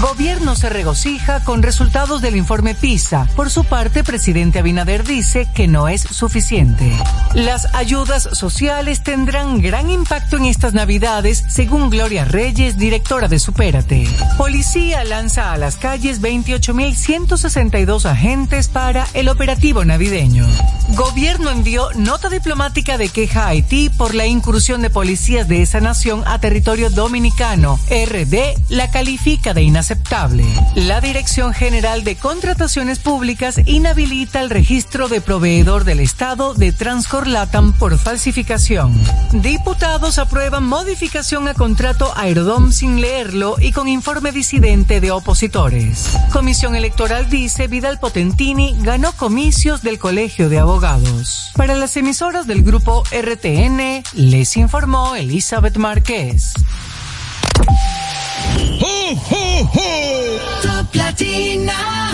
Gobierno 0.00 0.56
se 0.56 0.70
regocija 0.70 1.44
con 1.44 1.62
resultados 1.62 2.22
del 2.22 2.36
informe 2.36 2.74
PISA. 2.74 3.28
Por 3.36 3.50
su 3.50 3.64
parte, 3.64 4.04
presidente 4.04 4.58
Abinader 4.58 5.04
dice 5.04 5.46
que 5.54 5.68
no 5.68 5.88
es 5.88 6.00
suficiente. 6.00 6.90
Las 7.34 7.74
ayudas 7.74 8.28
sociales 8.32 9.02
tendrán 9.02 9.60
gran 9.60 9.90
impacto 9.90 10.38
en 10.38 10.46
estas 10.46 10.72
navidades, 10.72 11.44
según 11.48 11.90
Gloria 11.90 12.24
Reyes, 12.24 12.78
directora 12.78 13.28
de 13.28 13.38
Supérate. 13.38 14.08
Policía 14.38 15.04
lanza 15.04 15.41
a 15.50 15.56
las 15.58 15.76
calles 15.76 16.22
28.162 16.22 18.04
agentes 18.04 18.68
para 18.68 19.08
el 19.14 19.28
operativo 19.28 19.84
navideño. 19.84 20.46
Gobierno 20.94 21.50
envió 21.50 21.88
nota 21.96 22.28
diplomática 22.28 22.98
de 22.98 23.08
queja 23.08 23.44
a 23.44 23.48
Haití 23.48 23.88
por 23.88 24.14
la 24.14 24.26
incursión 24.26 24.82
de 24.82 24.90
policías 24.90 25.48
de 25.48 25.62
esa 25.62 25.80
nación 25.80 26.22
a 26.26 26.38
territorio 26.38 26.90
dominicano. 26.90 27.80
RD 27.88 28.54
la 28.68 28.90
califica 28.90 29.54
de 29.54 29.62
inaceptable. 29.62 30.44
La 30.74 31.00
Dirección 31.00 31.54
General 31.54 32.04
de 32.04 32.16
Contrataciones 32.16 32.98
Públicas 32.98 33.60
inhabilita 33.66 34.40
el 34.40 34.50
registro 34.50 35.08
de 35.08 35.20
proveedor 35.20 35.84
del 35.84 36.00
Estado 36.00 36.54
de 36.54 36.72
Transcorlatam 36.72 37.72
por 37.72 37.98
falsificación. 37.98 38.92
Diputados 39.32 40.18
aprueban 40.18 40.64
modificación 40.64 41.48
a 41.48 41.54
contrato 41.54 42.12
Aerodom 42.16 42.70
sin 42.70 43.00
leerlo 43.00 43.56
y 43.58 43.72
con 43.72 43.88
informe 43.88 44.30
disidente 44.30 45.00
de 45.00 45.10
opositores. 45.32 46.10
Comisión 46.30 46.76
Electoral 46.76 47.30
dice 47.30 47.66
Vidal 47.66 47.98
Potentini 47.98 48.76
ganó 48.80 49.12
comicios 49.12 49.80
del 49.80 49.98
Colegio 49.98 50.50
de 50.50 50.58
Abogados. 50.58 51.52
Para 51.56 51.74
las 51.74 51.96
emisoras 51.96 52.46
del 52.46 52.62
grupo 52.62 53.02
RTN, 53.10 54.02
les 54.12 54.58
informó 54.58 55.16
Elizabeth 55.16 55.78
Márquez. 55.78 56.52
Top 60.60 60.94
Latina. 60.94 62.11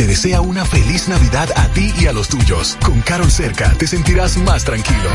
Te 0.00 0.06
desea 0.06 0.40
una 0.40 0.64
feliz 0.64 1.08
Navidad 1.08 1.50
a 1.56 1.68
ti 1.74 1.92
y 2.00 2.06
a 2.06 2.14
los 2.14 2.26
tuyos. 2.26 2.78
Con 2.82 3.02
Carol 3.02 3.30
cerca 3.30 3.74
te 3.74 3.86
sentirás 3.86 4.38
más 4.38 4.64
tranquilo. 4.64 5.10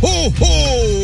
Vive 0.00 1.03